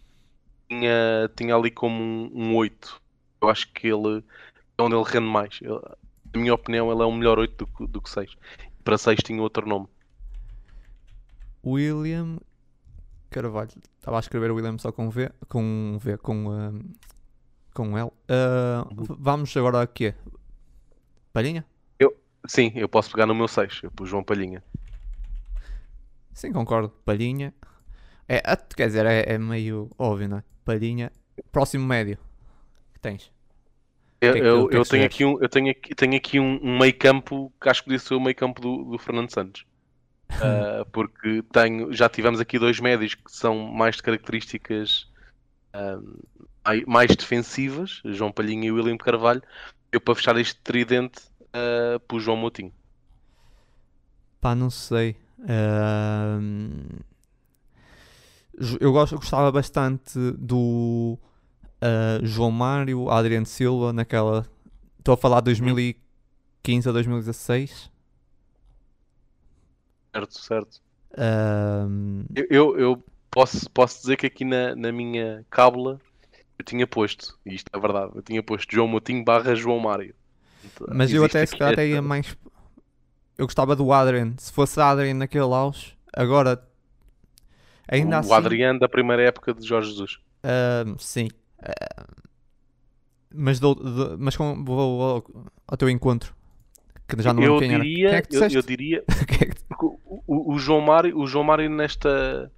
tinha, 0.68 1.30
tinha 1.36 1.54
ali 1.54 1.70
como 1.70 2.02
um, 2.02 2.30
um 2.32 2.54
8. 2.56 3.00
Eu 3.42 3.48
acho 3.48 3.70
que 3.72 3.88
ele 3.88 4.24
é 4.78 4.82
onde 4.82 4.94
ele 4.94 5.04
rende 5.04 5.26
mais. 5.26 5.58
Eu- 5.60 5.82
na 6.32 6.40
minha 6.40 6.54
opinião, 6.54 6.90
ele 6.92 7.02
é 7.02 7.06
um 7.06 7.14
melhor 7.16 7.38
8 7.38 7.56
do, 7.56 7.66
que- 7.66 7.86
do 7.86 8.00
que 8.00 8.08
6. 8.10 8.36
Para 8.84 8.96
6 8.96 9.20
tinha 9.22 9.42
outro 9.42 9.66
nome. 9.68 9.86
William 11.64 12.38
Carvalho. 13.30 13.70
Estava 13.98 14.16
a 14.18 14.20
escrever 14.20 14.52
William 14.52 14.78
só 14.78 14.92
com 14.92 15.10
V. 15.10 15.30
Com 15.48 15.62
um 15.62 15.98
V. 15.98 16.16
Com, 16.18 16.50
ah, 16.50 16.72
com 17.74 17.98
L. 17.98 18.10
Uhum. 18.30 19.16
Vamos 19.18 19.56
agora 19.56 19.82
a 19.82 19.86
quê? 19.86 20.14
Palhinha? 21.32 21.64
Sim, 22.48 22.70
eu 22.76 22.88
posso 22.88 23.10
pegar 23.10 23.26
no 23.26 23.34
meu 23.34 23.48
6. 23.48 23.80
Eu 23.82 23.90
pus 23.90 24.08
João 24.08 24.22
Palhinha. 24.22 24.62
Sim, 26.36 26.52
concordo. 26.52 26.90
Palhinha. 27.04 27.54
É, 28.28 28.40
quer 28.76 28.88
dizer, 28.88 29.06
é, 29.06 29.34
é 29.34 29.38
meio 29.38 29.90
óbvio, 29.98 30.28
não 30.28 30.38
é? 30.38 30.44
Palhinha. 30.64 31.10
Próximo 31.50 31.86
médio. 31.86 32.18
Que 32.92 33.00
tens? 33.00 33.32
Eu, 34.20 34.32
que 34.32 34.38
é 34.38 34.40
que- 34.40 34.46
eu, 34.46 34.62
o 34.64 34.68
que 34.68 34.76
eu 34.76 34.82
que 34.82 34.90
tenho 34.90 35.04
aqui, 35.06 35.24
um, 35.24 35.40
eu 35.40 35.48
tenho 35.48 35.70
aqui, 35.70 35.94
tenho 35.94 36.16
aqui 36.16 36.40
um, 36.40 36.60
um 36.62 36.78
meio 36.78 36.96
campo 36.98 37.52
que 37.60 37.68
acho 37.68 37.80
que 37.82 37.86
podia 37.86 37.98
ser 37.98 38.14
o 38.14 38.20
meio 38.20 38.34
campo 38.34 38.60
do, 38.60 38.84
do 38.84 38.98
Fernando 38.98 39.30
Santos. 39.32 39.64
Ah, 40.42 40.84
porque 40.92 41.42
tenho, 41.52 41.92
já 41.92 42.08
tivemos 42.08 42.40
aqui 42.40 42.58
dois 42.58 42.80
médios 42.80 43.14
que 43.14 43.30
são 43.30 43.56
mais 43.68 43.96
de 43.96 44.02
características 44.02 45.08
mai- 46.64 46.84
mais 46.86 47.14
defensivas, 47.16 48.02
João 48.04 48.32
Palhinha 48.32 48.66
e 48.68 48.72
William 48.72 48.96
Carvalho. 48.96 49.42
Eu 49.92 50.00
para 50.00 50.14
fechar 50.14 50.36
este 50.36 50.56
tridente 50.62 51.20
ah, 51.52 52.00
pus 52.08 52.22
João 52.22 52.36
Moutinho. 52.36 52.72
Pá, 54.40 54.54
não 54.54 54.70
sei. 54.70 55.16
Jo- 58.58 58.78
Eu 58.80 58.92
gosto, 58.92 59.14
eu 59.14 59.18
gostava 59.18 59.50
bastante 59.52 60.18
do 60.38 61.18
ah, 61.80 62.20
João 62.22 62.50
Mário, 62.50 63.10
Adriano 63.10 63.46
Silva, 63.46 63.92
naquela. 63.92 64.46
Estou 64.98 65.14
a 65.14 65.16
falar 65.16 65.40
de 65.40 65.46
2015 65.46 66.88
a 66.88 66.92
2016. 66.92 67.90
Certo, 70.12 70.38
certo. 70.40 70.80
Ahm, 71.16 72.26
Eu, 72.34 72.46
eu, 72.50 72.78
eu 72.78 73.04
posso, 73.30 73.70
posso 73.70 74.00
dizer 74.00 74.16
que 74.16 74.26
aqui 74.26 74.44
na, 74.44 74.74
na 74.76 74.92
minha 74.92 75.44
cábula 75.50 76.00
eu 76.58 76.64
tinha 76.64 76.86
posto, 76.86 77.38
e 77.46 77.54
isto 77.54 77.70
é 77.74 77.78
verdade, 77.80 78.12
eu 78.16 78.22
tinha 78.22 78.42
posto 78.42 78.72
João 78.72 78.88
Moutinho 78.88 79.24
barra 79.24 79.54
João 79.54 79.80
Mário. 79.80 80.14
Mas 80.90 81.12
eu 81.12 81.24
existe 81.24 81.24
até 81.24 81.44
se 81.46 81.54
calhar 81.56 81.70
até 81.70 81.86
ia 81.86 82.02
mais. 82.02 82.36
Eu 83.38 83.46
gostava 83.46 83.76
do 83.76 83.92
Adrian. 83.92 84.34
Se 84.38 84.52
fosse 84.52 84.80
Adrian 84.80 85.14
naquele 85.14 85.44
auge, 85.54 85.96
agora. 86.12 86.62
Ainda 87.88 88.16
o 88.16 88.18
assim. 88.20 88.32
Adriano 88.32 88.78
da 88.80 88.88
primeira 88.88 89.22
época 89.22 89.54
de 89.54 89.66
Jorge 89.66 89.90
Jesus. 89.90 90.18
Ahm, 90.42 90.96
sim. 90.98 91.28
Ahm, 91.62 92.26
mas 93.34 93.60
dou- 93.60 93.74
dou- 93.74 94.16
mas 94.18 94.36
com, 94.36 94.64
vou 94.64 95.02
ao, 95.02 95.24
ao 95.66 95.76
teu 95.76 95.90
encontro. 95.90 96.34
Que 97.08 97.22
já 97.22 97.32
não 97.32 97.42
eu 97.42 97.56
era. 97.58 97.60
diria, 97.60 98.08
Quem 98.08 98.18
é 98.18 98.22
que 98.22 98.36
eu, 98.36 98.48
eu 98.50 98.62
diria 98.62 99.04
é 99.78 99.84
o, 99.84 100.22
o- 100.26 100.54
o 100.54 100.58
João 100.58 100.80
Mário, 100.80 101.16
o 101.18 101.26
João 101.26 101.44
Mário 101.44 101.68
nesta 101.70 102.50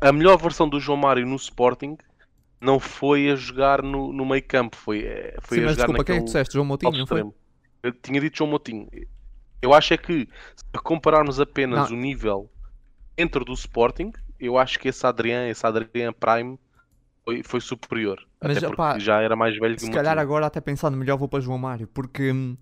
a 0.00 0.12
melhor 0.12 0.36
versão 0.38 0.68
do 0.68 0.80
João 0.80 0.96
Mário 0.98 1.26
no 1.26 1.36
Sporting 1.36 1.96
não 2.60 2.78
foi 2.78 3.30
a 3.30 3.36
jogar 3.36 3.82
no, 3.82 4.12
no 4.12 4.24
meio 4.24 4.42
campo, 4.46 4.76
foi, 4.76 5.04
eh, 5.04 5.36
foi 5.40 5.58
Sim, 5.58 5.64
a 5.64 5.66
mas 5.66 5.72
jogar 5.72 5.86
desculpa, 5.86 6.04
quem 6.04 6.14
é 6.16 6.18
que 6.18 6.24
naquele 6.24 6.26
disseste? 6.26 6.52
João 6.54 6.64
Moutinho, 6.64 6.92
não 6.98 7.06
foi? 7.06 7.24
Eu 7.82 7.92
tinha 7.92 8.20
dito 8.20 8.38
João 8.38 8.50
Moutinho. 8.50 8.88
Eu 9.62 9.72
acho 9.72 9.94
é 9.94 9.96
que 9.96 10.28
se 10.56 10.82
compararmos 10.82 11.38
apenas 11.38 11.88
Não. 11.88 11.96
o 11.96 12.00
nível 12.00 12.50
dentro 13.16 13.44
do 13.44 13.52
Sporting, 13.52 14.12
eu 14.38 14.58
acho 14.58 14.78
que 14.78 14.88
esse 14.88 15.06
Adriano, 15.06 15.48
esse 15.48 15.64
Adriano 15.64 16.12
Prime 16.12 16.58
foi, 17.24 17.42
foi 17.44 17.60
superior. 17.60 18.20
Mas, 18.42 18.56
até 18.56 18.66
opá, 18.66 18.98
já 18.98 19.20
era 19.22 19.36
mais 19.36 19.56
velho 19.56 19.76
que 19.76 19.82
Se 19.82 19.90
calhar 19.90 20.16
Moutinho. 20.16 20.20
agora 20.20 20.46
até 20.46 20.60
pensando 20.60 20.96
melhor 20.96 21.16
vou 21.16 21.28
para 21.28 21.40
João 21.40 21.58
Mário, 21.58 21.86
porque 21.86 22.32
hum, 22.32 22.56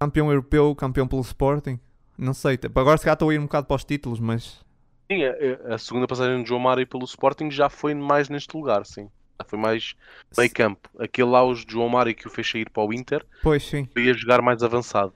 campeão 0.00 0.30
europeu, 0.30 0.74
campeão 0.74 1.06
pelo 1.06 1.20
Sporting, 1.20 1.78
não 2.16 2.32
sei, 2.32 2.58
agora 2.74 2.96
se 2.96 3.04
calhar 3.04 3.14
estou 3.14 3.28
a 3.28 3.34
ir 3.34 3.38
um 3.38 3.42
bocado 3.44 3.66
para 3.66 3.76
os 3.76 3.84
títulos, 3.84 4.18
mas 4.18 4.64
Sim, 5.10 5.24
a, 5.24 5.74
a 5.74 5.78
segunda 5.78 6.06
passagem 6.06 6.42
de 6.42 6.48
João 6.48 6.60
Mário 6.60 6.86
pelo 6.86 7.04
Sporting 7.04 7.50
já 7.50 7.68
foi 7.68 7.94
mais 7.94 8.28
neste 8.28 8.56
lugar, 8.56 8.86
sim. 8.86 9.10
Foi 9.46 9.58
mais 9.58 9.94
meio 10.36 10.50
campo. 10.52 10.88
Aquele 10.98 11.34
auge 11.34 11.64
de 11.64 11.72
João 11.72 11.88
Mário 11.88 12.14
que 12.14 12.26
o 12.26 12.30
fez 12.30 12.48
sair 12.50 12.68
para 12.70 12.82
o 12.84 12.92
Inter, 12.92 13.24
pois 13.42 13.62
sim. 13.64 13.88
ia 13.96 14.14
jogar 14.14 14.42
mais 14.42 14.62
avançado. 14.62 15.12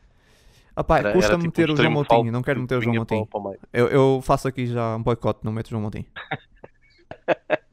Opá, 0.77 0.99
Era- 0.99 1.13
custa 1.13 1.33
era 1.33 1.39
me 1.39 1.45
tipo 1.45 1.61
meter 1.61 1.71
um 1.71 1.75
o 1.75 1.77
João 1.77 1.91
Moutinho, 1.93 2.33
não 2.33 2.43
quero 2.43 2.57
que 2.57 2.63
meter 2.63 2.79
o 2.79 2.83
João 2.83 2.95
o- 2.95 2.99
Moutinho. 2.99 3.29
o. 3.33 3.57
Eu, 3.73 3.89
eu 3.89 4.21
faço 4.23 4.49
aqui 4.49 4.67
já 4.67 4.97
um 4.97 5.03
boicote, 5.03 5.41
não 5.45 5.53
meto 5.53 5.67
o 5.69 5.71
João 5.71 5.83
Moutinho. 5.83 6.07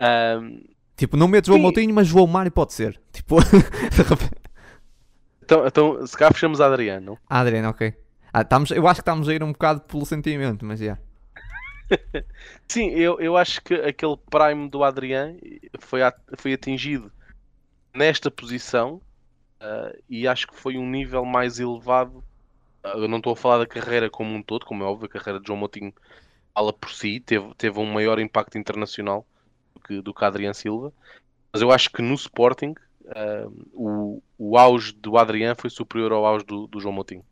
Ahm, 0.00 0.60
Tipo, 0.96 1.16
não 1.16 1.26
meto 1.26 1.46
João 1.46 1.56
Sim. 1.58 1.62
Moutinho, 1.62 1.94
mas 1.94 2.06
João 2.06 2.26
Mário 2.26 2.52
pode 2.52 2.72
ser. 2.72 3.00
Tipo, 3.12 3.38
então, 5.42 5.66
então, 5.66 6.06
se 6.06 6.16
calhar 6.16 6.32
fechamos 6.32 6.60
a 6.60 6.66
Adriano, 6.66 7.06
não? 7.06 7.18
Ah, 7.28 7.40
Adriano, 7.40 7.68
ok. 7.70 7.92
Ah, 8.32 8.42
estamos, 8.42 8.70
eu 8.70 8.86
acho 8.86 8.96
que 8.96 9.00
estamos 9.02 9.28
a 9.28 9.34
ir 9.34 9.42
um 9.42 9.52
bocado 9.52 9.80
pelo 9.80 10.04
sentimento, 10.06 10.64
mas 10.64 10.78
já. 10.80 10.96
Sim, 12.68 12.90
eu, 12.90 13.20
eu 13.20 13.36
acho 13.36 13.62
que 13.62 13.74
aquele 13.74 14.16
prime 14.30 14.68
do 14.68 14.82
Adriano 14.82 15.38
foi, 15.78 16.00
foi 16.36 16.52
atingido 16.52 17.12
nesta 17.94 18.30
posição 18.30 19.00
ah, 19.60 19.94
e 20.08 20.26
acho 20.26 20.46
que 20.46 20.56
foi 20.56 20.76
um 20.76 20.88
nível 20.88 21.24
mais 21.24 21.58
elevado. 21.58 22.22
Ah, 22.82 22.96
eu 22.96 23.08
não 23.08 23.18
estou 23.18 23.32
a 23.32 23.36
falar 23.36 23.58
da 23.58 23.66
carreira 23.66 24.10
como 24.10 24.34
um 24.34 24.42
todo, 24.42 24.66
como 24.66 24.82
é 24.82 24.86
óbvio, 24.86 25.06
a 25.06 25.08
carreira 25.08 25.40
de 25.40 25.46
João 25.46 25.58
Moutinho 25.58 25.92
fala 26.54 26.72
por 26.72 26.90
si, 26.90 27.20
teve, 27.20 27.52
teve 27.54 27.78
um 27.78 27.86
maior 27.86 28.18
impacto 28.18 28.58
internacional 28.58 29.26
do 29.74 29.80
que, 29.80 30.02
do 30.02 30.14
que 30.14 30.24
Adriano 30.24 30.54
Silva, 30.54 30.92
mas 31.52 31.62
eu 31.62 31.70
acho 31.72 31.90
que 31.90 32.02
no 32.02 32.14
Sporting 32.14 32.74
ah, 33.08 33.48
o, 33.72 34.22
o 34.38 34.58
auge 34.58 34.92
do 34.92 35.16
Adriano 35.16 35.56
foi 35.58 35.70
superior 35.70 36.12
ao 36.12 36.26
auge 36.26 36.44
do, 36.44 36.66
do 36.66 36.80
João 36.80 36.94
Moutinho. 36.94 37.24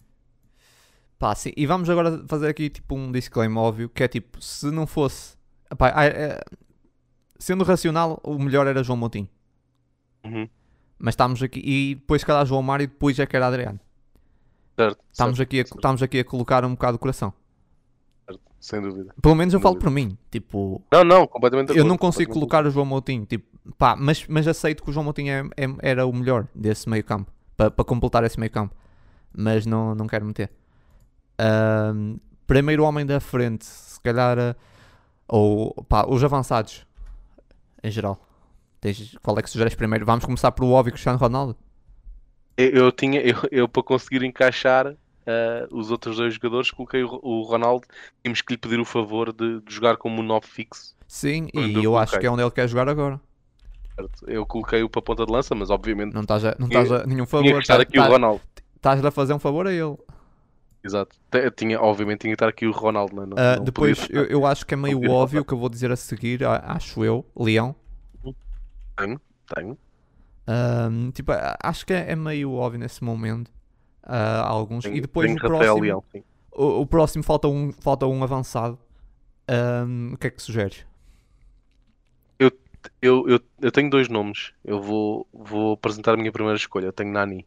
Pá, 1.23 1.37
sim. 1.37 1.53
E 1.57 1.67
vamos 1.67 1.89
agora 1.89 2.21
fazer 2.27 2.49
aqui 2.49 2.69
tipo 2.69 2.97
um 2.97 3.13
disclaimer 3.13 3.57
óbvio, 3.63 3.89
que 3.89 4.03
é 4.03 4.09
tipo, 4.09 4.43
se 4.43 4.69
não 4.73 4.89
fosse... 4.89 5.37
Epá, 5.71 5.93
ah, 5.95 6.05
é- 6.05 6.41
Sendo 7.39 7.63
racional, 7.63 8.19
o 8.25 8.37
melhor 8.41 8.67
era 8.67 8.83
João 8.83 8.97
Moutinho. 8.97 9.29
Uhum, 10.25 10.49
Mas 10.99 11.13
estamos 11.13 11.41
aqui... 11.41 11.61
E 11.65 11.95
depois, 11.95 12.23
se 12.23 12.27
calhar, 12.27 12.45
João 12.45 12.61
Mário 12.61 12.83
e 12.83 12.87
depois 12.89 13.17
é 13.21 13.27
que 13.27 13.37
era 13.37 13.47
Adriano. 13.47 13.79
certo, 14.77 14.99
Estamos 15.13 15.37
certo, 15.37 15.49
aqui, 15.49 15.61
a, 15.61 15.65
certo, 15.65 15.77
estamos 15.77 16.03
aqui 16.03 16.19
a 16.19 16.25
colocar 16.25 16.65
um 16.65 16.71
bocado 16.73 16.97
o 16.97 16.99
coração. 16.99 17.33
certo, 18.27 18.41
sem 18.59 18.81
dúvida. 18.81 19.15
Pelo 19.23 19.37
menos 19.37 19.55
eu 19.55 19.61
Sem 19.61 19.63
falo 19.63 19.75
dúvida. 19.77 19.91
por 19.91 19.95
mim. 19.95 20.19
Tipo, 20.29 20.83
Não, 20.93 21.05
não, 21.05 21.27
completamente 21.29 21.69
eu 21.69 21.75
acordo, 21.75 21.89
não 21.89 21.99
consigo 21.99 22.33
colocar 22.33 22.67
o 22.67 22.71
João 22.71 22.85
Moutinho. 22.87 23.25
Tipo, 23.27 23.47
pá, 23.79 23.95
mas, 23.95 24.27
mas 24.27 24.49
aceito 24.49 24.83
que 24.83 24.91
o 24.91 24.93
João 24.93 25.05
Moutinho 25.05 25.31
é- 25.57 25.65
é- 25.65 25.91
era 25.93 26.05
o 26.05 26.13
melhor 26.13 26.49
desse 26.53 26.89
meio 26.89 27.05
campo. 27.05 27.31
Para 27.57 27.71
completar 27.85 28.25
esse 28.25 28.41
meio 28.41 28.51
campo. 28.51 28.75
Mas 29.33 29.65
não, 29.67 29.95
não 29.95 30.09
quero 30.09 30.25
meter. 30.27 30.51
Ahm, 31.43 32.17
primeiro 32.47 32.85
homem 32.85 33.05
da 33.05 33.19
frente, 33.21 33.65
se 33.65 34.01
calhar. 34.01 34.39
ah, 34.39 34.55
Ou 35.29 35.73
pá, 35.89 36.05
os 36.07 36.23
avançados. 36.23 36.87
Em 37.83 37.91
geral. 37.91 38.19
Tens- 38.81 39.17
qual 39.23 39.39
é 39.39 39.43
que 39.43 39.49
sugeres 39.51 39.75
primeiro? 39.75 40.05
Vamos 40.05 40.25
começar 40.25 40.53
pelo 40.53 40.71
óbvio 40.73 40.93
Cristiano 40.93 41.19
Ronaldo. 41.19 41.57
Eu, 42.57 42.69
eu 42.71 42.93
tinha, 42.93 43.21
eu, 43.21 43.37
eu 43.51 43.69
para 43.69 43.83
conseguir 43.83 44.23
encaixar 44.25 44.95
ah, 45.27 45.67
os 45.71 45.91
outros 45.91 46.17
dois 46.17 46.35
jogadores, 46.35 46.71
coloquei 46.71 47.03
o, 47.03 47.19
o 47.23 47.43
Ronaldo. 47.43 47.87
Tínhamos 48.23 48.43
que 48.43 48.53
lhe 48.53 48.59
pedir 48.59 48.79
o 48.79 48.85
favor 48.85 49.33
de, 49.33 49.61
de 49.61 49.75
jogar 49.75 49.97
como 49.97 50.21
um 50.21 50.25
9 50.25 50.47
fixo. 50.47 50.95
Sim, 51.09 51.49
e 51.55 51.83
eu 51.83 51.97
acho 51.97 52.19
que 52.19 52.27
é 52.27 52.31
onde 52.31 52.43
ele 52.43 52.51
quer 52.51 52.69
jogar 52.69 52.89
agora. 52.89 53.21
Eu 54.27 54.47
coloquei-o 54.47 54.89
para 54.89 55.01
a 55.01 55.03
ponta 55.03 55.27
de 55.27 55.33
lança, 55.33 55.55
mas 55.55 55.69
obviamente 55.71 56.15
Não 56.15 56.23
estás 56.23 56.45
a, 56.45 56.57
não 56.59 56.69
Tinha- 56.69 56.83
estás 56.83 57.07
nenhum 57.07 57.25
tinha 57.25 57.27
favor. 57.27 57.53
que 57.53 57.59
estar 57.59 57.77
tá- 57.77 57.83
aqui 57.83 57.99
o 57.99 58.03
tá- 58.03 58.09
Ronaldo. 58.09 58.41
Estás-lhe 58.77 59.07
a 59.07 59.11
fazer 59.11 59.35
um 59.35 59.39
favor 59.39 59.67
a 59.67 59.73
ele. 59.73 59.97
Exato. 60.85 61.17
Tinha, 61.57 61.81
obviamente 61.81 62.23
tinha 62.23 62.33
que 62.33 62.35
estar 62.35 62.49
aqui 62.49 62.67
o 62.67 62.73
Ronaldo. 62.73 63.15
Não, 63.15 63.37
é? 63.37 63.57
não, 63.57 63.65
depois, 63.65 64.09
eu, 64.11 64.25
eu 64.25 64.47
acho 64.47 64.67
que 64.67 64.75
é 64.75 64.77
meio 64.77 65.11
óbvio 65.11 65.43
o 65.43 65.45
que 65.45 65.53
eu 65.53 65.59
vou 65.59 65.69
dizer 65.69 65.93
a 65.93 65.97
seguir, 65.97 66.45
acho 66.45 67.05
eu, 67.05 67.25
Leão. 67.37 67.75
Tenho, 68.97 69.21
tenho. 69.55 69.79
Tipo, 71.13 71.33
acho 71.63 71.87
que 71.87 71.93
é, 71.93 72.11
é 72.11 72.17
meio 72.17 72.53
óbvio 72.53 72.81
nesse 72.81 73.03
momento. 73.05 73.51
ah, 74.03 74.43
alguns. 74.47 74.85
tenho 74.85 74.97
e 74.97 75.01
depois 75.01 75.31
o 75.33 75.37
próximo, 75.37 75.81
Leão. 75.81 76.05
O, 76.51 76.81
o 76.81 76.87
próximo 76.87 77.23
falta 77.23 77.49
um, 77.49 77.73
falta 77.73 78.07
um 78.07 78.23
avançado. 78.23 78.79
Ahm, 79.49 80.15
o 80.15 80.19
que 80.19 80.27
é 80.27 80.31
que 80.31 80.43
sugeres? 80.43 80.85
Eu, 83.01 83.29
eu, 83.29 83.41
eu 83.61 83.71
tenho 83.71 83.89
dois 83.89 84.09
nomes. 84.09 84.53
Eu 84.65 84.81
vou, 84.81 85.27
vou 85.33 85.75
apresentar 85.75 86.15
a 86.15 86.17
minha 86.17 86.33
primeira 86.33 86.57
escolha. 86.57 86.87
Eu 86.87 86.93
tenho 86.93 87.13
Nani. 87.13 87.47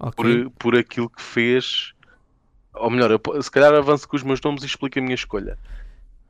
Ok. 0.00 0.16
por, 0.16 0.50
por 0.52 0.76
aquilo 0.76 1.10
que 1.10 1.22
fez. 1.22 1.92
Ou 2.74 2.90
melhor, 2.90 3.10
eu 3.10 3.42
se 3.42 3.50
calhar 3.50 3.74
avanço 3.74 4.08
com 4.08 4.16
os 4.16 4.22
meus 4.22 4.40
nomes 4.40 4.62
e 4.62 4.66
explico 4.66 4.98
a 4.98 5.02
minha 5.02 5.14
escolha. 5.14 5.58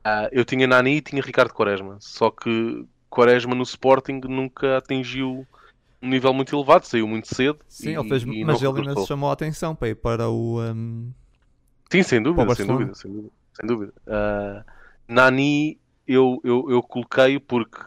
Ah, 0.03 0.29
eu 0.31 0.45
tinha 0.45 0.65
Nani 0.65 0.97
e 0.97 1.01
tinha 1.01 1.21
Ricardo 1.21 1.53
Quaresma. 1.53 1.97
Só 1.99 2.31
que 2.31 2.85
Quaresma 3.09 3.53
no 3.53 3.63
Sporting 3.63 4.21
nunca 4.27 4.77
atingiu 4.77 5.45
um 6.01 6.09
nível 6.09 6.33
muito 6.33 6.55
elevado, 6.55 6.85
saiu 6.85 7.07
muito 7.07 7.33
cedo. 7.33 7.59
Sim, 7.67 7.89
e- 7.89 7.95
ele 7.95 8.07
fez, 8.07 8.23
e 8.23 8.45
mas 8.45 8.61
ele 8.61 8.79
ainda 8.79 8.95
chamou 9.05 9.29
a 9.29 9.33
atenção 9.33 9.75
para 9.75 9.89
ir 9.89 9.95
para 9.95 10.29
o. 10.29 10.59
ahm, 10.59 11.11
Sim, 11.91 12.03
sem 12.03 12.21
dúvida, 12.21 12.55
sem 12.55 12.65
dúvida, 12.67 12.95
sem 12.95 13.11
dúvida. 13.11 13.31
Sem 13.53 13.67
dúvida. 13.67 13.93
Ah, 14.07 14.63
Nani 15.07 15.79
eu, 16.05 16.39
eu, 16.43 16.69
eu 16.69 16.83
coloquei 16.83 17.39
porque, 17.39 17.77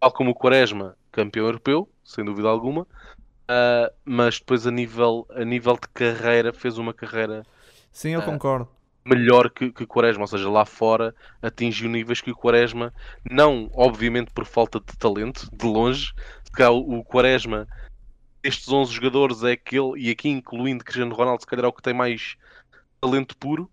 tal 0.00 0.12
como 0.12 0.30
o 0.30 0.34
Quaresma, 0.34 0.96
campeão 1.10 1.46
europeu, 1.46 1.88
sem 2.04 2.24
dúvida 2.24 2.48
alguma, 2.48 2.86
ah, 3.48 3.92
mas 4.04 4.38
depois 4.38 4.66
a 4.66 4.70
nível, 4.70 5.26
a 5.30 5.44
nível 5.44 5.74
de 5.74 5.88
carreira 5.88 6.52
fez 6.52 6.78
uma 6.78 6.92
carreira 6.94 7.44
Sim, 7.92 8.10
eu 8.10 8.20
Ah, 8.20 8.24
concordo. 8.26 8.68
melhor 9.04 9.50
que, 9.50 9.72
que 9.72 9.82
o 9.84 9.86
Quaresma, 9.86 10.22
ou 10.22 10.26
seja, 10.26 10.48
lá 10.50 10.64
fora 10.64 11.14
atingiu 11.42 11.88
níveis 11.88 12.20
que 12.20 12.30
o 12.30 12.36
Quaresma, 12.36 12.92
não 13.28 13.70
obviamente 13.74 14.30
por 14.32 14.44
falta 14.44 14.78
de 14.80 14.96
talento, 14.98 15.48
de 15.52 15.66
longe, 15.66 16.12
calhar 16.52 16.72
o, 16.72 16.98
o 16.98 17.04
Quaresma, 17.04 17.66
estes 18.42 18.68
11 18.68 18.92
jogadores 18.92 19.42
é 19.42 19.52
aquele, 19.52 19.92
e 19.98 20.10
aqui 20.10 20.28
incluindo 20.28 20.84
Cristiano 20.84 21.14
Ronaldo, 21.14 21.42
se 21.42 21.46
calhar 21.46 21.64
é 21.64 21.68
o 21.68 21.72
que 21.72 21.82
tem 21.82 21.94
mais 21.94 22.36
talento 23.00 23.36
puro, 23.36 23.70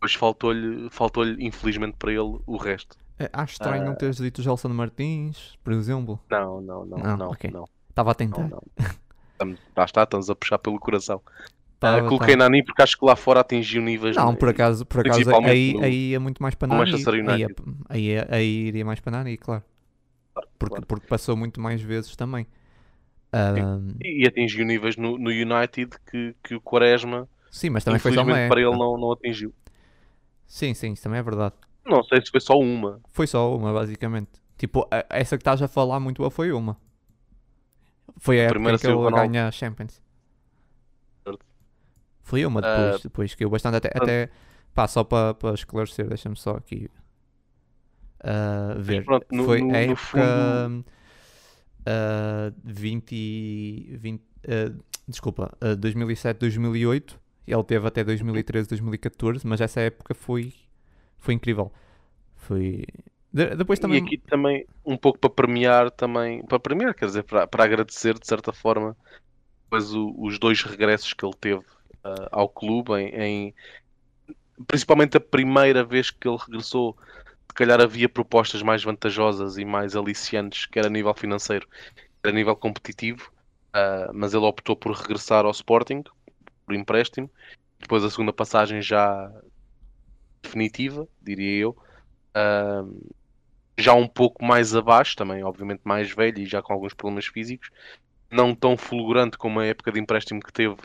mas 0.00 0.14
faltou-lhe, 0.14 0.88
faltou-lhe 0.90 1.44
infelizmente 1.44 1.96
para 1.98 2.12
ele 2.12 2.38
o 2.46 2.56
resto. 2.56 2.96
É, 3.18 3.28
acho 3.32 3.52
estranho 3.52 3.84
não 3.84 3.92
Ah. 3.92 3.96
teres 3.96 4.16
dito 4.16 4.42
Gelson 4.42 4.68
Martins, 4.70 5.56
por 5.62 5.72
exemplo. 5.72 6.18
Não, 6.30 6.60
não, 6.60 6.86
não, 6.86 6.98
Não, 6.98 7.16
não, 7.16 7.28
ok. 7.30 7.50
não, 7.50 7.68
Estava 7.90 8.10
a 8.10 8.12
não, 8.12 8.14
tentar. 8.14 8.48
não. 8.48 8.62
Estamos- 9.32 9.58
Lá 9.76 9.84
está, 9.84 10.02
estamos 10.04 10.30
a 10.30 10.34
puxar 10.34 10.58
pelo 10.58 10.78
coração. 10.78 11.20
Tava, 11.78 11.98
Ah, 11.98 12.08
coloquei 12.08 12.36
tava. 12.36 12.48
Nani 12.50 12.62
porque 12.62 12.82
acho 12.82 12.98
que 12.98 13.04
lá 13.06 13.16
fora 13.16 13.40
atingiu 13.40 13.80
níveis. 13.80 14.14
Não, 14.16 14.34
por 14.34 14.48
acaso, 14.50 14.84
por 14.84 15.00
acaso 15.00 15.30
aí, 15.46 15.72
no- 15.72 15.82
aí 15.82 16.14
é 16.14 16.18
muito 16.18 16.42
mais 16.42 16.54
para 16.54 16.68
Nani. 16.68 16.92
Aí, 17.28 17.42
é- 17.42 17.46
aí, 17.88 18.10
é- 18.10 18.28
aí 18.30 18.66
iria 18.66 18.84
mais 18.84 19.00
para 19.00 19.12
Nani, 19.12 19.36
claro. 19.38 19.62
Porque, 20.58 20.74
claro. 20.74 20.86
porque 20.86 21.06
passou 21.06 21.36
muito 21.36 21.60
mais 21.60 21.80
vezes 21.80 22.14
também. 22.16 22.46
Ahm, 23.32 23.94
E 24.02 24.26
atingiu 24.26 24.64
níveis 24.66 24.96
no, 24.96 25.16
no 25.16 25.30
United 25.30 25.90
que, 26.10 26.34
que 26.42 26.54
o 26.54 26.60
Quaresma, 26.60 27.28
sim, 27.50 27.70
mas 27.70 27.84
também 27.84 27.98
foi 28.00 28.12
só 28.12 28.22
uma 28.22 28.34
para 28.48 28.60
ele, 28.60 28.76
não, 28.76 28.98
não 28.98 29.12
atingiu. 29.12 29.54
Sim, 30.46 30.74
sim, 30.74 30.92
isso 30.92 31.02
também 31.02 31.20
é 31.20 31.22
verdade. 31.22 31.54
Não 31.86 32.02
sei 32.04 32.20
se 32.20 32.30
foi 32.30 32.40
só 32.40 32.54
uma. 32.58 33.00
Foi 33.12 33.26
só 33.26 33.54
uma, 33.56 33.72
basicamente. 33.72 34.30
Tipo, 34.58 34.86
essa 35.08 35.36
que 35.38 35.42
estás 35.42 35.62
a 35.62 35.68
falar 35.68 35.98
muito 36.00 36.18
boa 36.18 36.30
foi 36.30 36.52
uma. 36.52 36.76
Foi 38.20 38.38
a 38.38 38.42
época 38.44 38.54
primeira 38.54 38.76
em 38.76 38.80
que 38.80 38.86
Ronaldo. 38.86 39.16
ganha 39.32 39.48
a 39.48 39.50
Champions. 39.50 40.00
Foi 42.22 42.44
uma 42.46 42.60
Ah, 42.62 42.84
depois, 42.84 43.02
depois 43.02 43.34
que 43.34 43.44
eu 43.44 43.50
bastante 43.50 43.76
até, 43.78 43.88
até 43.94 44.30
pá, 44.72 44.86
só 44.86 45.02
para 45.02 45.34
esclarecer, 45.54 46.06
deixa-me 46.06 46.36
só 46.36 46.52
aqui 46.52 46.88
ah, 48.22 48.74
ver. 48.78 49.04
pronto, 49.04 49.26
no- 49.32 49.44
Foi 49.44 49.60
no- 49.60 49.68
a 49.70 49.72
no 49.72 49.76
época 49.78 49.96
fundo- 49.96 50.84
ah, 51.86 52.52
20, 52.62 53.96
20 53.96 54.22
ah, 54.46 54.72
desculpa, 55.08 55.50
ah, 55.60 55.74
2007, 55.74 56.38
2008. 56.38 57.18
Ele 57.46 57.64
teve 57.64 57.84
até 57.88 58.04
2013, 58.04 58.68
2014, 58.68 59.44
mas 59.44 59.60
essa 59.60 59.80
época 59.80 60.14
foi, 60.14 60.52
foi 61.18 61.34
incrível. 61.34 61.72
Foi. 62.36 62.84
De- 63.32 63.54
depois 63.56 63.78
também. 63.78 63.98
E 63.98 64.02
aqui 64.02 64.18
também 64.18 64.66
um 64.84 64.96
pouco 64.96 65.18
para 65.18 65.30
premiar 65.30 65.90
também, 65.90 66.44
para 66.46 66.58
premiar, 66.58 66.94
quer 66.94 67.06
dizer, 67.06 67.22
para, 67.22 67.46
para 67.46 67.64
agradecer 67.64 68.18
de 68.18 68.26
certa 68.26 68.52
forma 68.52 68.96
depois 69.64 69.94
o- 69.94 70.14
os 70.18 70.38
dois 70.38 70.62
regressos 70.62 71.12
que 71.12 71.24
ele 71.24 71.36
teve 71.40 71.64
ah, 72.02 72.28
ao 72.32 72.48
clube 72.48 72.92
em, 72.94 73.08
em- 73.14 73.54
principalmente 74.66 75.16
a 75.16 75.20
primeira 75.20 75.84
vez 75.84 76.10
que 76.10 76.28
ele 76.28 76.36
regressou, 76.36 76.96
se 77.48 77.54
calhar 77.54 77.80
havia 77.80 78.08
propostas 78.08 78.62
mais 78.62 78.82
vantajosas 78.82 79.56
e 79.58 79.64
mais 79.64 79.94
aliciantes, 79.94 80.66
quer 80.66 80.86
a 80.86 80.90
nível 80.90 81.14
financeiro, 81.14 81.68
quer 82.22 82.30
a 82.30 82.32
nível 82.32 82.56
competitivo, 82.56 83.30
ah, 83.72 84.10
mas 84.12 84.34
ele 84.34 84.44
optou 84.44 84.76
por 84.76 84.92
regressar 84.92 85.44
ao 85.44 85.50
Sporting 85.52 86.02
por 86.66 86.74
empréstimo. 86.74 87.30
Depois 87.78 88.04
a 88.04 88.10
segunda 88.10 88.32
passagem 88.32 88.82
já 88.82 89.30
definitiva, 90.42 91.08
diria 91.20 91.60
eu. 91.62 91.76
Ah, 92.34 92.84
já 93.80 93.94
um 93.94 94.06
pouco 94.06 94.44
mais 94.44 94.74
abaixo, 94.74 95.16
também 95.16 95.42
obviamente 95.42 95.80
mais 95.84 96.10
velho 96.10 96.38
e 96.38 96.46
já 96.46 96.62
com 96.62 96.72
alguns 96.72 96.94
problemas 96.94 97.26
físicos, 97.26 97.70
não 98.30 98.54
tão 98.54 98.76
fulgurante 98.76 99.36
como 99.36 99.60
a 99.60 99.66
época 99.66 99.90
de 99.90 100.00
empréstimo 100.00 100.40
que 100.40 100.52
teve 100.52 100.76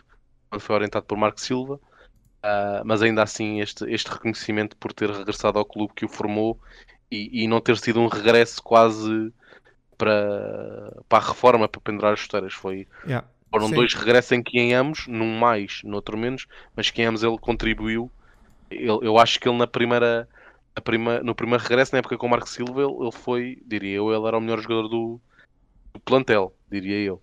quando 0.49 0.61
foi 0.61 0.75
orientado 0.75 1.05
por 1.05 1.17
Marco 1.17 1.39
Silva, 1.39 1.79
ah, 2.41 2.81
mas 2.85 3.01
ainda 3.01 3.23
assim 3.23 3.59
este, 3.59 3.85
este 3.91 4.09
reconhecimento 4.09 4.77
por 4.77 4.93
ter 4.93 5.09
regressado 5.09 5.57
ao 5.57 5.65
clube 5.65 5.93
que 5.95 6.05
o 6.05 6.09
formou 6.09 6.59
e, 7.09 7.43
e 7.43 7.47
não 7.47 7.59
ter 7.59 7.77
sido 7.77 7.99
um 7.99 8.07
regresso 8.07 8.61
quase 8.61 9.33
para, 9.97 10.93
para 11.07 11.23
a 11.23 11.27
reforma, 11.27 11.67
para 11.67 11.81
pendurar 11.81 12.13
as 12.13 12.19
chuteiras. 12.19 12.53
Foi, 12.53 12.87
Yeah. 13.05 13.27
foram 13.51 13.67
Sim. 13.69 13.75
dois 13.75 13.93
regressos 13.93 14.31
em 14.31 14.43
que 14.43 14.59
em 14.59 14.73
ambos, 14.73 15.07
num 15.07 15.37
mais, 15.37 15.81
no 15.83 15.95
outro 15.95 16.17
menos, 16.17 16.45
mas 16.75 16.89
que 16.89 17.01
em 17.01 17.05
ambos 17.05 17.23
ele 17.23 17.37
contribuiu. 17.37 18.11
Eu 18.69 19.17
acho 19.17 19.39
que 19.39 19.47
ele 19.47 19.57
na 19.57 19.67
primeira, 19.67 20.27
prima, 20.81 21.19
no 21.19 21.33
primeiro 21.35 21.63
regresso, 21.63 21.93
na 21.93 21.99
época 21.99 22.17
com 22.17 22.27
o 22.27 22.29
Marco 22.29 22.49
Silva, 22.49 22.81
ele, 22.83 22.93
ele 23.01 23.11
foi, 23.11 23.61
diria 23.65 23.95
eu, 23.97 24.13
ele 24.13 24.27
era 24.27 24.37
o 24.37 24.41
melhor 24.41 24.59
jogador 24.59 24.87
do, 24.87 25.21
do 25.93 25.99
plantel, 26.01 26.53
diria 26.69 26.97
eu. 26.97 27.21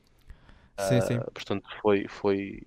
Sim, 0.78 1.00
sim. 1.00 1.14
Ah, 1.16 1.30
portanto, 1.32 1.68
foi, 1.80 2.06
foi, 2.08 2.62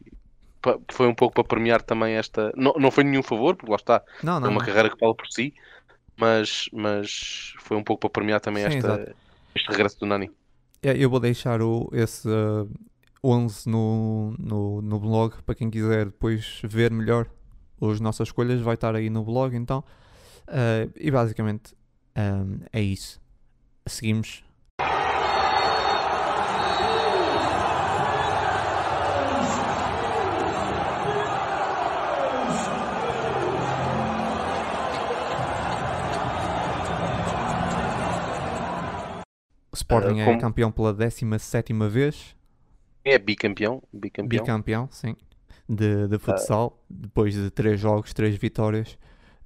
foi 0.92 1.08
um 1.08 1.16
pouco 1.16 1.36
para 1.36 1.44
premiar 1.44 1.82
também 1.82 2.16
esta. 2.16 2.52
Não, 2.56 2.74
não 2.74 2.92
foi 2.92 3.04
nenhum 3.04 3.24
favor, 3.24 3.56
porque 3.56 3.72
lá 3.72 3.78
está, 3.78 4.04
Não, 4.24 4.38
é 4.38 4.40
não. 4.40 4.50
uma 4.50 4.60
não. 4.60 4.66
carreira 4.66 4.90
que 4.90 4.98
fala 4.98 5.16
por 5.16 5.28
si, 5.28 5.54
mas, 6.18 6.70
mas 6.72 7.54
foi 7.60 7.78
um 7.78 7.84
pouco 7.84 8.02
para 8.02 8.10
premiar 8.10 8.40
também 8.40 8.64
Sim, 8.64 8.78
esta, 8.78 8.94
exato. 8.94 9.16
este 9.56 9.70
regresso 9.70 10.00
do 10.00 10.06
Nani. 10.06 10.32
É, 10.82 10.96
Eu 10.96 11.10
vou 11.10 11.20
deixar 11.20 11.62
o, 11.62 11.90
esse 11.94 12.28
uh, 12.28 12.70
11 13.24 13.68
no, 13.70 14.36
no, 14.38 14.82
no 14.82 15.00
blog 15.00 15.42
para 15.44 15.56
quem 15.56 15.70
quiser 15.70 16.06
depois 16.06 16.62
ver 16.64 16.92
melhor 16.92 17.28
as 17.82 18.00
nossas 18.00 18.30
escolhas, 18.30 18.62
vai 18.62 18.76
estar 18.76 18.96
aí 18.96 19.10
no 19.10 19.24
blog 19.24 19.56
então. 19.56 19.84
Uh, 20.48 20.92
e 20.96 21.10
basicamente 21.10 21.76
um, 22.16 22.60
é 22.72 22.82
isso. 22.82 23.20
Seguimos. 23.88 24.44
O 39.72 39.76
Sporting 39.76 40.20
Ah, 40.22 40.32
é 40.32 40.38
campeão 40.38 40.72
pela 40.72 40.94
17 40.94 41.74
vez, 41.90 42.36
É 43.04 43.18
bicampeão, 43.20 43.84
bicampeão. 43.92 44.28
bicampeão, 44.28 44.88
sim, 44.90 45.16
de, 45.68 46.08
de 46.08 46.18
futsal, 46.18 46.82
depois 46.90 47.34
de 47.34 47.52
3 47.52 47.80
jogos, 47.80 48.14
3 48.14 48.36
vitórias, 48.38 48.98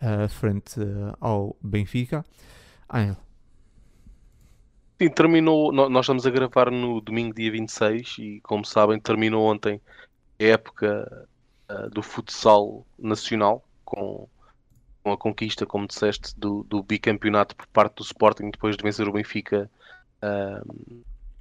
ah, 0.01 0.27
frente 0.27 0.79
ah, 0.81 1.17
ao 1.19 1.55
Benfica. 1.61 2.25
Ah, 2.89 3.15
Sim, 5.01 5.09
terminou. 5.09 5.71
no- 5.71 5.89
Nós 5.89 6.05
estamos 6.05 6.25
a 6.27 6.29
gravar 6.29 6.69
no 6.71 6.99
domingo, 7.01 7.33
dia 7.33 7.51
26, 7.51 8.17
e 8.19 8.41
como 8.41 8.65
sabem, 8.65 8.99
terminou 8.99 9.45
ontem 9.45 9.81
a 10.41 10.45
época 10.45 11.27
ah, 11.69 11.89
do 11.89 12.03
futsal 12.03 12.87
nacional, 12.97 13.67
com, 13.85 14.29
com 15.03 15.11
a 15.13 15.17
conquista, 15.17 15.65
como 15.65 15.87
disseste, 15.87 16.33
do, 16.39 16.63
do 16.65 16.83
bicampeonato 16.83 17.55
por 17.55 17.67
parte 17.69 17.95
do 17.97 18.03
Sporting, 18.03 18.51
depois 18.51 18.77
de 18.77 18.83
vencer 18.83 19.07
o 19.07 19.13
Benfica 19.13 19.71
ah, 20.21 20.61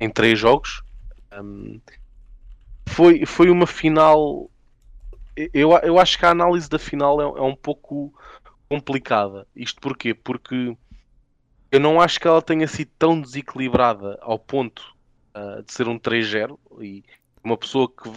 em 0.00 0.11
três 0.11 0.38
jogos. 0.38 0.82
Um, 1.32 1.80
foi, 2.88 3.24
foi 3.26 3.50
uma 3.50 3.66
final. 3.66 4.50
Eu, 5.36 5.72
eu 5.82 5.98
acho 6.00 6.18
que 6.18 6.26
a 6.26 6.30
análise 6.30 6.68
da 6.68 6.78
final 6.78 7.20
é, 7.20 7.24
é 7.24 7.42
um 7.42 7.56
pouco 7.56 8.12
complicada. 8.68 9.46
Isto 9.54 9.80
porquê? 9.80 10.14
Porque 10.14 10.76
eu 11.70 11.80
não 11.80 12.00
acho 12.00 12.20
que 12.20 12.28
ela 12.28 12.42
tenha 12.42 12.66
sido 12.66 12.90
tão 12.98 13.20
desequilibrada 13.20 14.18
ao 14.20 14.38
ponto 14.38 14.94
ah, 15.34 15.62
de 15.64 15.72
ser 15.72 15.88
um 15.88 15.98
3-0 15.98 16.58
e 16.80 17.04
uma 17.42 17.56
pessoa 17.56 17.88
que 17.88 18.10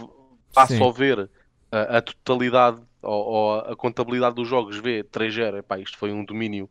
passa 0.52 0.76
Sim. 0.76 0.88
a 0.88 0.92
ver 0.92 1.30
ah, 1.70 1.98
a 1.98 2.02
totalidade 2.02 2.80
ou, 3.02 3.24
ou 3.24 3.58
a 3.60 3.76
contabilidade 3.76 4.36
dos 4.36 4.48
jogos 4.48 4.78
vê 4.78 5.02
3-0, 5.04 5.58
epá, 5.58 5.78
isto 5.78 5.98
foi 5.98 6.12
um 6.12 6.24
domínio 6.24 6.70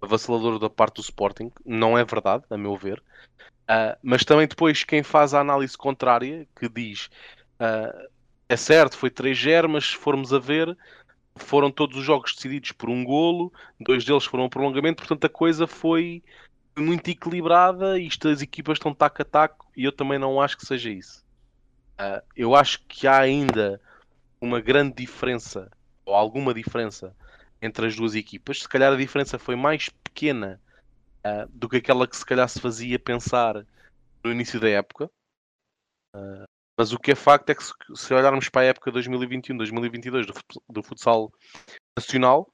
avassalador 0.00 0.58
da 0.58 0.70
parte 0.70 0.96
do 0.96 1.02
Sporting, 1.02 1.50
não 1.64 1.96
é 1.96 2.04
verdade, 2.04 2.44
a 2.50 2.56
meu 2.56 2.76
ver. 2.76 3.02
Ah, 3.66 3.96
mas 4.02 4.24
também 4.24 4.46
depois 4.46 4.84
quem 4.84 5.02
faz 5.02 5.34
a 5.34 5.40
análise 5.40 5.76
contrária, 5.76 6.46
que 6.58 6.68
diz 6.68 7.10
ah, 7.58 8.08
é 8.48 8.56
certo, 8.56 8.96
foi 8.96 9.10
3-0, 9.10 9.68
mas 9.68 9.90
se 9.90 9.96
formos 9.96 10.32
a 10.32 10.38
ver, 10.38 10.76
foram 11.36 11.70
todos 11.70 11.96
os 11.96 12.04
jogos 12.04 12.34
decididos 12.34 12.72
por 12.72 12.88
um 12.90 13.04
golo, 13.04 13.52
dois 13.78 14.04
deles 14.04 14.24
foram 14.24 14.48
prolongamento, 14.48 15.02
portanto 15.02 15.24
a 15.24 15.28
coisa 15.28 15.66
foi 15.66 16.22
muito 16.78 17.08
equilibrada, 17.10 17.98
isto 17.98 18.28
as 18.28 18.42
equipas 18.42 18.76
estão 18.76 18.94
taco 18.94 19.22
a 19.22 19.24
taco 19.24 19.70
e 19.76 19.84
eu 19.84 19.92
também 19.92 20.18
não 20.18 20.40
acho 20.40 20.56
que 20.56 20.66
seja 20.66 20.90
isso. 20.90 21.24
Ah, 21.98 22.22
eu 22.34 22.54
acho 22.54 22.80
que 22.88 23.06
há 23.06 23.18
ainda 23.18 23.80
uma 24.40 24.60
grande 24.60 24.94
diferença, 24.94 25.70
ou 26.04 26.14
alguma 26.14 26.54
diferença, 26.54 27.14
entre 27.60 27.86
as 27.86 27.94
duas 27.94 28.14
equipas. 28.14 28.60
Se 28.60 28.68
calhar 28.68 28.92
a 28.92 28.96
diferença 28.96 29.38
foi 29.38 29.54
mais 29.54 29.88
pequena 29.88 30.60
ah, 31.22 31.46
do 31.50 31.68
que 31.68 31.76
aquela 31.76 32.06
que 32.06 32.16
se 32.16 32.24
calhar 32.24 32.48
se 32.48 32.60
fazia 32.60 32.98
pensar 32.98 33.66
no 34.24 34.32
início 34.32 34.58
da 34.58 34.68
época. 34.68 35.10
Ah, 36.14 36.44
mas 36.80 36.94
o 36.94 36.98
que 36.98 37.12
é 37.12 37.14
facto 37.14 37.50
é 37.50 37.54
que 37.54 37.62
se, 37.94 38.14
olharmos 38.14 38.48
para 38.48 38.62
a 38.62 38.64
época 38.64 38.90
2021-2022 38.90 40.24
do, 40.24 40.62
do 40.66 40.82
futsal 40.82 41.30
nacional, 41.94 42.50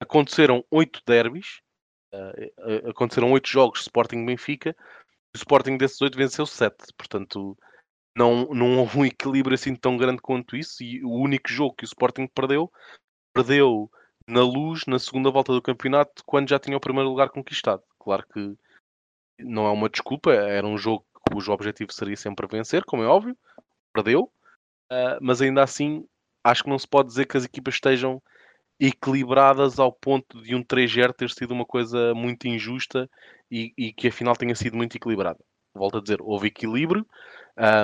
aconteceram 0.00 0.64
oito 0.70 1.02
derbys, 1.06 1.60
ah, 2.14 2.32
ah, 2.58 2.88
aconteceram 2.88 3.30
oito 3.32 3.46
jogos 3.46 3.82
Sporting-Benfica, 3.82 4.70
e 4.70 5.36
o 5.36 5.36
Sporting 5.36 5.76
desses 5.76 6.00
oito 6.00 6.16
venceu 6.16 6.46
sete. 6.46 6.86
Portanto, 6.96 7.54
não, 8.16 8.46
não 8.46 8.78
houve 8.78 8.98
um 8.98 9.04
equilíbrio 9.04 9.56
assim 9.56 9.76
tão 9.76 9.98
grande 9.98 10.22
quanto 10.22 10.56
isso. 10.56 10.82
E 10.82 11.04
o 11.04 11.10
único 11.10 11.50
jogo 11.50 11.74
que 11.74 11.84
o 11.84 11.90
Sporting 11.92 12.26
perdeu, 12.28 12.72
perdeu 13.34 13.90
na 14.26 14.40
luz 14.40 14.86
na 14.86 14.98
segunda 14.98 15.30
volta 15.30 15.52
do 15.52 15.60
campeonato, 15.60 16.22
quando 16.24 16.48
já 16.48 16.58
tinha 16.58 16.78
o 16.78 16.80
primeiro 16.80 17.10
lugar 17.10 17.28
conquistado. 17.28 17.82
Claro 17.98 18.26
que 18.26 18.56
não 19.38 19.66
é 19.66 19.70
uma 19.70 19.90
desculpa, 19.90 20.32
era 20.32 20.66
um 20.66 20.78
jogo 20.78 21.04
cujo 21.30 21.52
objetivo 21.52 21.92
seria 21.92 22.16
sempre 22.16 22.46
vencer, 22.46 22.84
como 22.84 23.02
é 23.02 23.06
óbvio, 23.06 23.36
perdeu, 23.92 24.30
uh, 24.90 25.18
mas 25.20 25.40
ainda 25.40 25.62
assim 25.62 26.06
acho 26.42 26.64
que 26.64 26.70
não 26.70 26.78
se 26.78 26.86
pode 26.86 27.08
dizer 27.08 27.26
que 27.26 27.36
as 27.36 27.44
equipas 27.44 27.74
estejam 27.74 28.22
equilibradas 28.78 29.78
ao 29.78 29.92
ponto 29.92 30.42
de 30.42 30.54
um 30.54 30.62
3-0 30.62 31.12
ter 31.14 31.30
sido 31.30 31.52
uma 31.52 31.64
coisa 31.64 32.14
muito 32.14 32.46
injusta 32.46 33.08
e, 33.50 33.72
e, 33.78 33.92
que 33.92 34.08
afinal 34.08 34.36
tenha 34.36 34.54
sido 34.54 34.76
muito 34.76 34.96
equilibrada. 34.96 35.38
Volto 35.72 35.98
a 35.98 36.00
dizer, 36.00 36.20
houve 36.20 36.48
equilíbrio, 36.48 37.06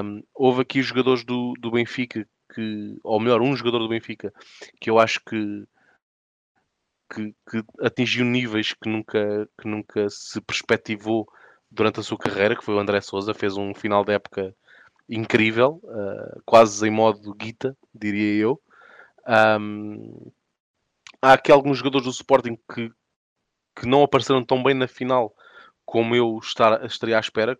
um, 0.04 0.22
houve 0.34 0.62
aqui 0.62 0.82
jogadores 0.82 1.24
do, 1.24 1.54
do 1.58 1.70
Benfica 1.70 2.26
que, 2.54 2.98
ou 3.04 3.20
melhor, 3.20 3.40
um 3.40 3.54
jogador 3.54 3.78
do 3.78 3.88
Benfica 3.88 4.32
que 4.80 4.90
eu 4.90 4.98
acho 4.98 5.20
que 5.24 5.64
que, 7.12 7.34
que, 7.50 7.64
atingiu 7.80 8.24
níveis 8.24 8.72
que 8.72 8.88
nunca, 8.88 9.48
que 9.60 9.66
nunca 9.66 10.08
se 10.08 10.40
perspectivou 10.40 11.26
durante 11.70 12.00
a 12.00 12.02
sua 12.02 12.18
carreira, 12.18 12.56
que 12.56 12.64
foi 12.64 12.74
o 12.74 12.78
André 12.78 13.00
Souza, 13.00 13.32
fez 13.32 13.56
um 13.56 13.74
final 13.74 14.04
de 14.04 14.12
época 14.12 14.54
incrível, 15.08 15.80
uh, 15.84 16.42
quase 16.44 16.86
em 16.86 16.90
modo 16.90 17.34
guita, 17.34 17.76
diria 17.94 18.42
eu. 18.42 18.60
Um, 19.60 20.30
há 21.20 21.34
aqui 21.34 21.52
alguns 21.52 21.78
jogadores 21.78 22.06
do 22.06 22.10
Sporting 22.10 22.56
que, 22.72 22.90
que 23.76 23.86
não 23.86 24.02
apareceram 24.02 24.44
tão 24.44 24.62
bem 24.62 24.74
na 24.74 24.88
final 24.88 25.34
como 25.84 26.14
eu 26.14 26.38
estar, 26.42 26.84
estaria 26.84 27.16
à 27.16 27.20
espera, 27.20 27.58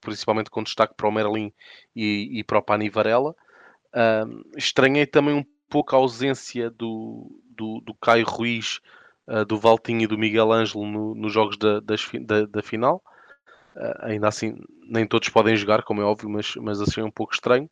principalmente 0.00 0.50
com 0.50 0.62
destaque 0.62 0.94
para 0.94 1.08
o 1.08 1.12
Merlin 1.12 1.52
e, 1.96 2.40
e 2.40 2.44
para 2.44 2.58
o 2.58 2.62
Pani 2.62 2.90
Varela. 2.90 3.34
Um, 3.94 4.42
estranhei 4.56 5.06
também 5.06 5.34
um 5.34 5.44
pouco 5.70 5.94
a 5.94 5.98
ausência 5.98 6.70
do, 6.70 7.40
do, 7.50 7.80
do 7.80 7.94
Caio 7.94 8.26
Ruiz, 8.26 8.80
uh, 9.26 9.44
do 9.46 9.58
Valtinho 9.58 10.02
e 10.02 10.06
do 10.06 10.18
Miguel 10.18 10.52
Ângelo 10.52 10.86
no, 10.86 11.14
nos 11.14 11.32
jogos 11.32 11.56
da, 11.56 11.80
das, 11.80 12.06
da, 12.20 12.44
da 12.44 12.62
final. 12.62 13.02
Uh, 13.76 13.94
ainda 14.00 14.28
assim, 14.28 14.56
nem 14.84 15.06
todos 15.06 15.28
podem 15.28 15.56
jogar, 15.56 15.82
como 15.82 16.00
é 16.00 16.04
óbvio, 16.04 16.28
mas, 16.28 16.54
mas 16.56 16.80
achei 16.80 17.02
um 17.02 17.10
pouco 17.10 17.34
estranho. 17.34 17.70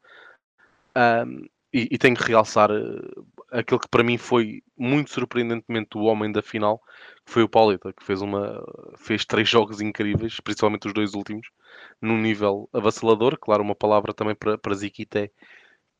E, 1.72 1.88
e, 1.92 1.98
tenho 1.98 2.16
que 2.16 2.24
realçar 2.24 2.70
uh, 2.72 3.26
aquele 3.50 3.80
que 3.80 3.88
para 3.88 4.02
mim 4.02 4.18
foi 4.18 4.60
muito 4.76 5.10
surpreendentemente 5.12 5.96
o 5.96 6.02
homem 6.02 6.32
da 6.32 6.42
final, 6.42 6.82
que 7.24 7.32
foi 7.32 7.42
o 7.44 7.48
Pauleta, 7.48 7.92
que 7.92 8.04
fez, 8.04 8.20
uma, 8.20 8.60
fez 8.96 9.24
três 9.24 9.48
jogos 9.48 9.80
incríveis, 9.80 10.40
principalmente 10.40 10.88
os 10.88 10.94
dois 10.94 11.14
últimos, 11.14 11.48
num 12.02 12.18
nível 12.20 12.68
avassalador. 12.72 13.38
Claro, 13.38 13.62
uma 13.62 13.74
palavra 13.74 14.12
também 14.12 14.34
para, 14.34 14.58
para 14.58 14.74
Ziquité, 14.74 15.30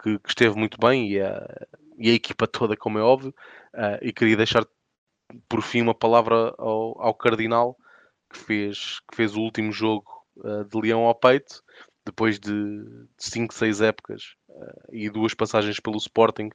que, 0.03 0.19
que, 0.19 0.29
esteve 0.29 0.57
muito 0.57 0.77
bem, 0.81 1.13
e 1.13 1.21
a, 1.21 1.67
e 1.99 2.11
a 2.11 2.15
equipa 2.15 2.49
toda, 2.49 2.77
como 2.77 2.99
é 2.99 3.03
óbvio. 3.03 3.33
Uh, 3.73 3.99
e 4.03 4.13
queria 4.13 4.37
deixar 4.37 4.67
por 5.49 5.63
fim 5.63 5.83
uma 5.83 5.95
palavra 5.95 6.53
ao, 6.59 7.01
ao 7.01 7.15
Cardinal, 7.15 7.77
que 8.31 8.39
fez, 8.39 9.01
que 9.11 9.17
fez 9.17 9.35
o 9.35 9.41
último 9.41 9.73
jogo 9.73 10.07
uh, 10.39 10.65
de 10.65 10.81
Leão 10.81 11.03
ao 11.03 11.15
peito, 11.15 11.63
depois 12.05 12.39
de 12.39 12.85
5, 13.19 13.53
6 13.53 13.81
épocas 13.83 14.35
uh, 14.49 14.89
e 14.93 15.11
duas 15.11 15.35
passagens 15.35 15.81
pelo 15.81 15.99
Sporting, 15.99 16.51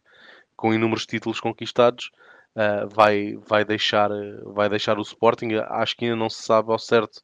com 0.55 0.73
inúmeros 0.73 1.05
títulos 1.05 1.39
conquistados, 1.39 2.09
uh, 2.55 2.87
vai, 2.89 3.35
vai, 3.47 3.65
deixar, 3.65 4.09
vai 4.45 4.69
deixar 4.69 4.97
o 4.97 5.03
Sporting. 5.03 5.49
Acho 5.69 5.95
que 5.95 6.05
ainda 6.05 6.15
não 6.15 6.29
se 6.29 6.41
sabe 6.41 6.71
ao 6.71 6.79
certo 6.79 7.21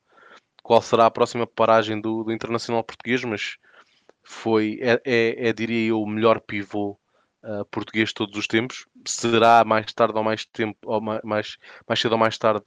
qual 0.62 0.82
será 0.82 1.06
a 1.06 1.12
próxima 1.12 1.47
paragem 1.47 1.99
do, 1.99 2.24
do 2.24 2.32
Internacional 2.32 2.84
Português, 2.84 3.24
mas 3.24 3.58
foi, 4.24 4.80
é, 4.82 5.02
é, 5.06 5.49
é 5.49 5.54
diria 5.54 5.89
eu, 5.89 6.02
o 6.02 6.08
melhor 6.08 6.39
pivô 6.39 6.99
uh, 7.43 7.66
português 7.66 8.10
de 8.10 8.16
todos 8.16 8.38
os 8.38 8.47
tempos. 8.47 8.86
Será 9.06 9.64
mais 9.66 9.91
tarde 9.93 10.18
ou 10.18 10.24
mais 10.24 10.45
tempo, 10.45 10.78
ou 10.86 11.02
mais, 11.02 11.22
mais, 11.24 11.58
mais 11.88 11.99
cedo 11.99 12.14
ou 12.14 12.18
mais 12.18 12.38
tarde, 12.38 12.64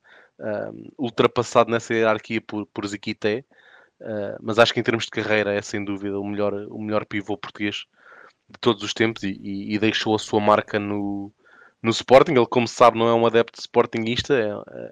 ultrapassado 0.99 1.71
nessa 1.71 1.95
hierarquia 1.95 2.41
por, 2.41 2.67
por 2.67 2.87
Ziquité. 2.87 3.45
Uh, 4.01 4.37
mas 4.43 4.59
acho 4.59 4.75
que 4.75 4.81
em 4.81 4.83
termos 4.83 5.05
de 5.05 5.11
carreira 5.11 5.55
é 5.55 5.63
sem 5.63 5.85
dúvida 5.85 6.19
o 6.19 6.25
melhor, 6.25 6.53
o 6.69 6.81
melhor 6.81 7.07
pivô 7.07 7.39
português 7.39 7.87
de 8.49 8.59
todos 8.61 8.83
os 8.83 8.93
tempos 8.93 9.23
e, 9.23 9.39
e, 9.41 9.75
e 9.75 9.79
deixou 9.79 10.15
a 10.15 10.19
sua 10.19 10.41
marca 10.41 10.79
no, 10.79 11.33
no 11.83 11.91
Sporting. 11.91 12.33
Ele, 12.33 12.47
como 12.47 12.67
se 12.67 12.75
sabe, 12.75 12.99
não 12.99 13.09
é 13.09 13.15
um 13.15 13.27
adepto 13.27 13.61
Sportingista, 13.61 14.35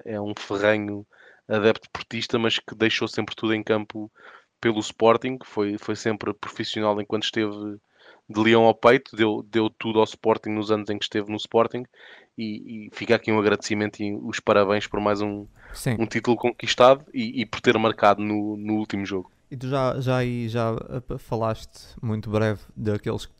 é, 0.04 0.14
é 0.14 0.20
um 0.20 0.32
ferrenho 0.38 1.06
adepto 1.48 1.90
portista, 1.90 2.38
mas 2.38 2.58
que 2.58 2.74
deixou 2.74 3.08
sempre 3.08 3.34
tudo 3.34 3.54
em 3.54 3.62
campo 3.62 4.10
pelo 4.60 4.78
Sporting. 4.80 5.38
Foi, 5.44 5.76
foi 5.78 5.96
sempre 5.96 6.32
profissional 6.32 6.98
enquanto 7.00 7.24
esteve 7.24 7.52
de 8.28 8.40
leão 8.40 8.64
ao 8.64 8.74
peito, 8.74 9.16
deu, 9.16 9.42
deu 9.42 9.68
tudo 9.68 9.98
ao 9.98 10.04
Sporting 10.04 10.50
nos 10.50 10.70
anos 10.70 10.88
em 10.88 10.98
que 10.98 11.04
esteve 11.04 11.30
no 11.30 11.36
Sporting 11.36 11.84
e, 12.36 12.86
e 12.86 12.90
fica 12.92 13.14
aqui 13.14 13.30
um 13.30 13.38
agradecimento 13.38 14.02
e 14.02 14.14
os 14.14 14.40
parabéns 14.40 14.86
por 14.86 15.00
mais 15.00 15.20
um, 15.20 15.46
um 15.98 16.06
título 16.06 16.36
conquistado 16.36 17.04
e, 17.12 17.42
e, 17.42 17.46
por 17.46 17.60
ter 17.60 17.76
marcado 17.78 18.22
no, 18.22 18.56
no 18.56 18.74
último 18.74 19.04
jogo. 19.04 19.30
E 19.50 19.56
tu 19.56 19.68
já, 19.68 20.00
já 20.00 20.16
aí 20.16 20.48
já 20.48 20.74
eh, 20.88 21.18
falaste 21.18 21.94
muito 22.00 22.30
breve 22.30 22.60
daqueles 22.74 23.26
que, 23.26 23.34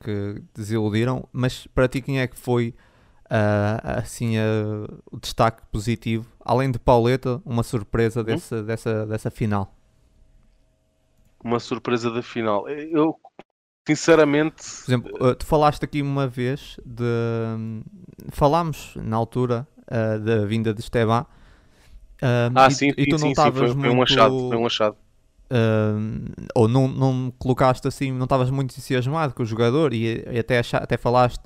que 0.00 0.42
desiludiram, 0.54 1.26
mas 1.32 1.66
para 1.68 1.88
ti 1.88 2.02
quem 2.02 2.20
é 2.20 2.26
que 2.26 2.36
foi 2.36 2.74
uh, 3.24 3.98
assim 3.98 4.36
uh, 4.36 5.02
o 5.10 5.18
destaque 5.18 5.62
positivo, 5.72 6.26
além 6.40 6.70
de 6.70 6.78
Pauleta, 6.78 7.40
uma 7.44 7.62
surpresa 7.62 8.20
hum? 8.20 8.24
dessa, 8.24 8.62
dessa, 8.62 9.06
dessa 9.06 9.30
final? 9.30 9.74
Uma 11.42 11.60
surpresa 11.60 12.10
da 12.10 12.22
final. 12.22 12.68
Eu 12.68 13.18
sinceramente. 13.86 14.62
Por 14.84 14.90
exemplo, 14.90 15.28
eh, 15.28 15.34
tu 15.34 15.46
falaste 15.46 15.84
aqui 15.84 16.02
uma 16.02 16.26
vez 16.26 16.78
de. 16.84 17.82
Falámos 18.30 18.94
na 18.96 19.16
altura 19.16 19.66
uh, 19.90 20.18
da 20.20 20.44
vinda 20.46 20.72
de 20.72 20.80
Esteban. 20.80 21.26
Uh, 22.22 22.50
ah, 22.54 22.68
e, 22.68 22.70
sim, 22.70 22.92
e 22.96 23.06
tu 23.06 23.18
sim, 23.18 23.24
não 23.24 23.30
estavas 23.32 23.58
foi, 23.58 23.68
muito... 23.74 23.80
foi 23.80 23.90
um 23.90 24.02
achado. 24.02 24.48
Foi 24.48 24.56
um 24.56 24.66
achado. 24.66 24.96
Uh, 25.44 26.32
ou 26.54 26.66
não, 26.66 26.88
não 26.88 27.32
colocaste 27.38 27.86
assim, 27.86 28.10
não 28.10 28.24
estavas 28.24 28.50
muito 28.50 28.72
entusiasmado 28.72 29.34
com 29.34 29.42
o 29.42 29.46
jogador 29.46 29.92
e, 29.92 30.24
e 30.30 30.38
até, 30.38 30.58
achar, 30.58 30.82
até 30.82 30.96
falaste 30.96 31.42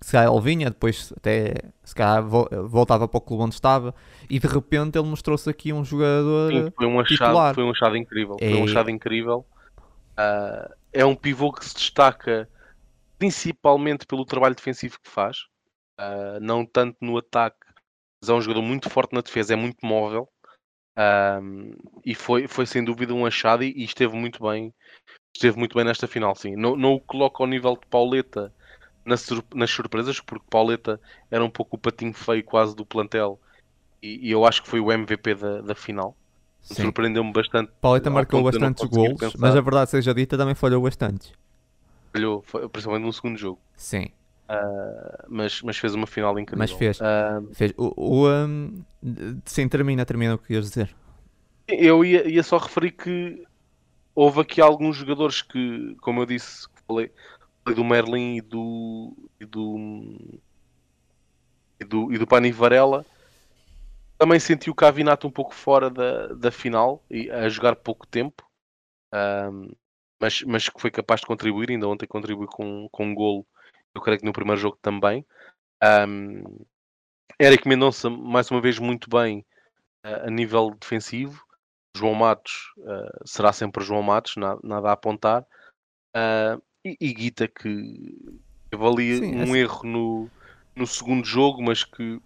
que 0.00 0.06
se 0.06 0.12
calhar 0.12 0.32
ele 0.32 0.40
vinha, 0.40 0.70
depois 0.70 1.12
até 1.16 1.54
se 1.84 1.94
calhar 1.94 2.26
voltava 2.26 3.06
para 3.06 3.18
o 3.18 3.20
clube 3.20 3.44
onde 3.44 3.54
estava 3.54 3.94
e 4.28 4.38
de 4.40 4.46
repente 4.48 4.98
ele 4.98 5.06
mostrou-se 5.06 5.48
aqui 5.48 5.72
um 5.72 5.84
jogador 5.84 6.50
Sim, 6.50 6.72
foi 6.74 6.86
um 6.86 6.98
achado, 6.98 7.08
titular. 7.08 7.54
Foi 7.54 7.62
um 7.62 7.70
achado 7.70 7.96
incrível. 7.96 8.36
É... 8.40 8.50
Foi 8.50 8.60
um 8.60 8.64
achado 8.64 8.90
incrível. 8.90 9.46
Uh, 10.18 10.74
é 10.92 11.04
um 11.04 11.14
pivô 11.14 11.52
que 11.52 11.64
se 11.64 11.74
destaca 11.74 12.48
principalmente 13.18 14.06
pelo 14.06 14.24
trabalho 14.24 14.54
defensivo 14.54 14.98
que 15.00 15.08
faz, 15.08 15.38
uh, 16.00 16.40
não 16.40 16.66
tanto 16.66 16.96
no 17.00 17.16
ataque, 17.16 17.64
mas 18.20 18.28
é 18.28 18.32
um 18.32 18.40
jogador 18.40 18.62
muito 18.62 18.90
forte 18.90 19.14
na 19.14 19.20
defesa, 19.20 19.54
é 19.54 19.56
muito 19.56 19.84
móvel 19.84 20.28
e 22.04 22.14
foi, 22.14 22.46
foi 22.46 22.66
sem 22.66 22.84
dúvida 22.84 23.14
um 23.14 23.24
achado 23.24 23.64
e, 23.64 23.72
e, 23.76 23.84
esteve 23.84 24.14
muito 24.14 24.42
bem 24.42 24.74
esteve 25.34 25.58
muito 25.58 25.74
bem 25.74 25.84
nesta 25.84 26.06
final, 26.06 26.34
sim. 26.34 26.54
Não, 26.54 26.76
não 26.76 26.94
o 26.94 27.00
coloco 27.00 27.42
ao 27.42 27.48
nível 27.48 27.74
de 27.74 27.86
Pauleta 27.86 28.52
nas, 29.04 29.26
nas 29.54 29.70
surpresas, 29.70 30.20
porque 30.20 30.44
Pauleta 30.50 31.00
era 31.30 31.42
um 31.42 31.50
pouco 31.50 31.76
o 31.76 31.78
patinho 31.78 32.12
feio 32.12 32.44
quase 32.44 32.76
do 32.76 32.84
plantel 32.84 33.40
e, 34.02 34.28
e 34.28 34.30
eu 34.30 34.44
acho 34.44 34.62
que 34.62 34.68
foi 34.68 34.80
o 34.80 34.92
MVP 34.92 35.34
da, 35.34 35.62
da 35.62 35.74
final. 35.74 36.14
Surpreendeu-me 36.62 37.32
bastante. 37.32 37.72
Pauleta 37.80 38.08
marcou 38.08 38.42
bastantes 38.42 38.84
gols, 38.84 39.34
mas 39.38 39.56
a 39.56 39.60
verdade 39.60 39.90
seja 39.90 40.14
dita, 40.14 40.38
também 40.38 40.54
falhou 40.54 40.82
bastante. 40.82 41.32
Falhou, 42.12 42.44
principalmente 42.70 43.04
no 43.04 43.12
segundo 43.12 43.36
jogo. 43.36 43.58
Sim. 43.76 44.06
Uh, 44.48 45.24
mas, 45.28 45.62
mas 45.62 45.76
fez 45.78 45.94
uma 45.94 46.06
final 46.06 46.38
incrível. 46.38 46.58
Mas 46.58 46.70
fez. 46.70 47.00
Uh, 47.00 47.54
fez. 47.54 47.72
O, 47.76 47.92
o, 47.96 48.28
um, 48.28 48.82
sim, 49.44 49.66
termina, 49.66 50.04
termina 50.04 50.34
o 50.34 50.38
que 50.38 50.52
ias 50.52 50.68
dizer. 50.68 50.94
Eu 51.66 52.04
ia, 52.04 52.28
ia, 52.28 52.42
só 52.42 52.58
referir 52.58 52.92
que 52.92 53.44
houve 54.14 54.40
aqui 54.40 54.60
alguns 54.60 54.96
jogadores 54.96 55.42
que, 55.42 55.96
como 56.00 56.20
eu 56.20 56.26
disse, 56.26 56.68
falei, 56.86 57.10
falei 57.64 57.76
do 57.76 57.84
Merlin 57.84 58.36
e 58.36 58.40
do, 58.42 59.16
e 59.40 59.46
do, 59.46 60.40
e 61.80 61.84
do, 61.84 62.12
e 62.12 62.18
do 62.18 62.26
Pani 62.26 62.52
Varela 62.52 63.06
também 64.22 64.38
senti 64.38 64.70
o 64.70 64.74
Cavinato 64.74 65.26
um 65.26 65.30
pouco 65.32 65.52
fora 65.52 65.90
da, 65.90 66.28
da 66.28 66.52
final 66.52 67.04
e 67.10 67.28
a 67.28 67.48
jogar 67.48 67.74
pouco 67.74 68.06
tempo, 68.06 68.48
um, 69.12 69.68
mas, 70.20 70.42
mas 70.42 70.68
que 70.68 70.80
foi 70.80 70.92
capaz 70.92 71.22
de 71.22 71.26
contribuir. 71.26 71.70
Ainda 71.70 71.88
ontem 71.88 72.06
contribuiu 72.06 72.46
com, 72.46 72.88
com 72.92 73.06
um 73.06 73.14
golo, 73.16 73.44
eu 73.92 74.00
creio 74.00 74.20
que 74.20 74.24
no 74.24 74.32
primeiro 74.32 74.60
jogo 74.60 74.78
também. 74.80 75.26
Um, 75.82 76.44
Eric 77.40 77.66
Mendonça, 77.66 78.08
mais 78.08 78.48
uma 78.48 78.60
vez, 78.60 78.78
muito 78.78 79.10
bem 79.10 79.44
uh, 80.06 80.28
a 80.28 80.30
nível 80.30 80.70
defensivo. 80.80 81.44
João 81.96 82.14
Matos 82.14 82.72
uh, 82.78 83.26
será 83.28 83.52
sempre 83.52 83.82
João 83.82 84.04
Matos, 84.04 84.36
nada, 84.36 84.60
nada 84.62 84.90
a 84.90 84.92
apontar. 84.92 85.42
Uh, 86.14 86.62
e, 86.84 86.96
e 87.00 87.12
Guita, 87.12 87.48
que 87.48 88.16
avalia 88.72 89.16
Sim, 89.16 89.34
um 89.34 89.56
erro 89.56 89.82
no, 89.84 90.30
no 90.76 90.86
segundo 90.86 91.26
jogo, 91.26 91.60
mas 91.60 91.82
que 91.82 92.22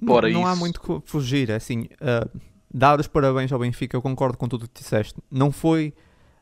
não, 0.00 0.20
não 0.20 0.46
há 0.46 0.56
muito 0.56 0.80
que 0.80 1.00
fugir, 1.04 1.50
é 1.50 1.56
assim, 1.56 1.88
uh, 2.00 2.40
dar 2.72 3.00
os 3.00 3.06
parabéns 3.06 3.52
ao 3.52 3.58
Benfica, 3.58 3.96
eu 3.96 4.02
concordo 4.02 4.36
com 4.38 4.48
tudo 4.48 4.64
o 4.64 4.68
que 4.68 4.80
disseste. 4.80 5.20
Não 5.30 5.50
foi 5.50 5.94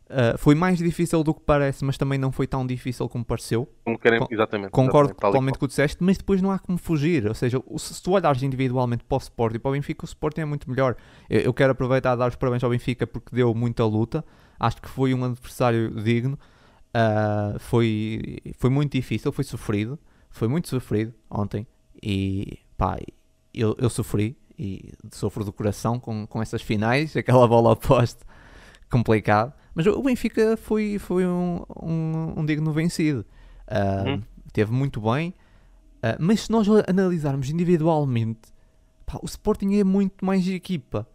Uh, 0.09 0.39
foi 0.39 0.55
mais 0.55 0.79
difícil 0.79 1.25
do 1.25 1.35
que 1.35 1.41
parece, 1.41 1.85
mas 1.85 1.99
também 1.99 2.17
não 2.17 2.31
foi 2.31 2.47
tão 2.47 2.65
difícil 2.65 3.09
como 3.09 3.25
pareceu. 3.25 3.69
Como 3.85 3.99
querem, 3.99 4.25
exatamente. 4.31 4.71
Concordo 4.71 5.11
exatamente, 5.11 5.21
totalmente 5.21 5.59
com 5.59 5.65
o 5.65 5.69
que 5.69 5.73
disseste, 5.73 5.97
mas 6.01 6.17
depois 6.17 6.41
não 6.41 6.53
há 6.53 6.61
como 6.61 6.79
fugir. 6.79 7.27
Ou 7.27 7.35
seja, 7.35 7.61
se 7.77 8.01
tu 8.01 8.13
olhares 8.13 8.41
individualmente 8.41 9.03
para 9.03 9.17
o 9.17 9.19
Sporting 9.19 9.57
e 9.57 9.59
para 9.59 9.71
o 9.71 9.73
Benfica, 9.73 10.05
o 10.05 10.07
Sporting 10.07 10.43
é 10.43 10.45
muito 10.45 10.71
melhor. 10.71 10.97
Eu, 11.29 11.41
eu 11.41 11.53
quero 11.55 11.73
aproveitar 11.73 12.15
e 12.15 12.19
dar 12.19 12.29
os 12.29 12.37
parabéns 12.37 12.63
ao 12.63 12.71
Benfica 12.71 13.05
porque 13.05 13.35
deu 13.35 13.53
muita 13.53 13.85
luta. 13.85 14.25
Acho 14.61 14.81
que 14.81 14.89
foi 14.89 15.13
um 15.13 15.25
adversário 15.25 15.91
digno. 15.91 16.39
Uh, 16.95 17.59
foi, 17.59 18.39
foi 18.59 18.71
muito 18.71 18.93
difícil, 18.93 19.33
foi 19.33 19.43
sofrido. 19.43 19.99
Foi 20.31 20.47
muito 20.47 20.69
sofrido 20.69 21.13
ontem. 21.29 21.67
E 22.01 22.61
pá, 22.77 22.97
eu, 23.61 23.75
eu 23.79 23.91
sofri 23.91 24.37
e 24.59 24.93
sofro 25.13 25.45
do 25.45 25.53
coração 25.53 25.99
com, 25.99 26.27
com 26.27 26.43
essas 26.43 26.63
finais. 26.63 27.17
Aquela 27.17 27.47
bola 27.47 27.73
oposta 27.73 28.25
complicado. 28.91 29.53
Mas 29.75 29.87
o 29.87 30.03
Benfica 30.03 30.57
foi, 30.57 30.99
foi 30.99 31.27
um, 31.27 31.63
um, 31.83 32.41
um 32.41 32.47
digno 32.47 32.73
vencido. 32.73 33.27
Uh, 33.69 34.09
uhum. 34.09 34.23
Teve 34.53 34.73
muito 34.73 35.01
bem. 35.01 35.35
Uh, 35.99 36.17
mas 36.19 36.43
se 36.43 36.51
nós 36.51 36.67
analisarmos 36.89 37.51
individualmente, 37.51 38.53
pá, 39.05 39.19
o 39.23 39.27
Sporting 39.27 39.75
é 39.75 39.85
muito 39.85 40.25
mais 40.25 40.49
equipa. 40.49 41.07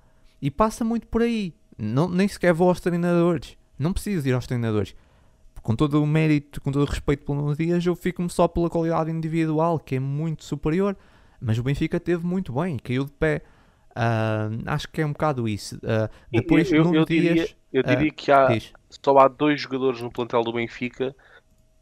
E 0.41 0.51
passa 0.51 0.83
muito 0.83 1.07
por 1.07 1.21
aí. 1.21 1.53
Não, 1.77 2.07
nem 2.07 2.27
sequer 2.27 2.53
vou 2.53 2.69
aos 2.69 2.79
treinadores. 2.79 3.57
Não 3.79 3.91
preciso 3.93 4.27
ir 4.27 4.33
aos 4.33 4.45
treinadores. 4.45 4.95
Com 5.63 5.75
todo 5.75 6.01
o 6.01 6.07
mérito, 6.07 6.61
com 6.61 6.71
todo 6.71 6.83
o 6.83 6.89
respeito 6.89 7.25
pelos 7.25 7.57
dias, 7.57 7.85
eu 7.85 7.95
fico-me 7.95 8.29
só 8.29 8.47
pela 8.47 8.69
qualidade 8.69 9.11
individual, 9.11 9.79
que 9.79 9.95
é 9.95 9.99
muito 9.99 10.43
superior. 10.43 10.95
Mas 11.41 11.57
o 11.57 11.63
Benfica 11.63 11.99
teve 11.99 12.25
muito 12.25 12.53
bem, 12.53 12.77
caiu 12.77 13.05
de 13.05 13.11
pé. 13.11 13.41
Uh, 13.91 14.61
acho 14.67 14.87
que 14.87 15.01
é 15.01 15.05
um 15.05 15.11
bocado 15.11 15.49
isso. 15.49 15.75
Uh, 15.77 16.09
depois, 16.31 16.71
eu, 16.71 16.85
eu, 16.85 16.95
eu 16.95 17.05
dias, 17.05 17.33
diria, 17.33 17.49
eu 17.73 17.83
diria 17.83 18.09
uh, 18.09 18.13
que 18.13 18.31
há, 18.31 18.47
só 18.89 19.17
há 19.17 19.27
dois 19.27 19.59
jogadores 19.59 20.01
no 20.01 20.11
plantel 20.11 20.43
do 20.43 20.53
Benfica 20.53 21.15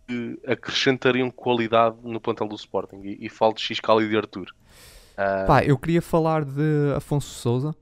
que 0.08 0.40
acrescentariam 0.48 1.30
qualidade 1.30 1.98
no 2.02 2.20
plantel 2.20 2.48
do 2.48 2.56
Sporting. 2.56 3.02
E, 3.04 3.26
e 3.26 3.30
falo 3.30 3.54
de 3.54 3.62
Xiscal 3.62 4.02
e 4.02 4.08
de 4.08 4.18
Arthur. 4.18 4.48
Pá, 5.46 5.64
eu 5.66 5.78
queria 5.78 6.02
falar 6.02 6.46
de 6.46 6.94
Afonso 6.96 7.28
Souza. 7.28 7.76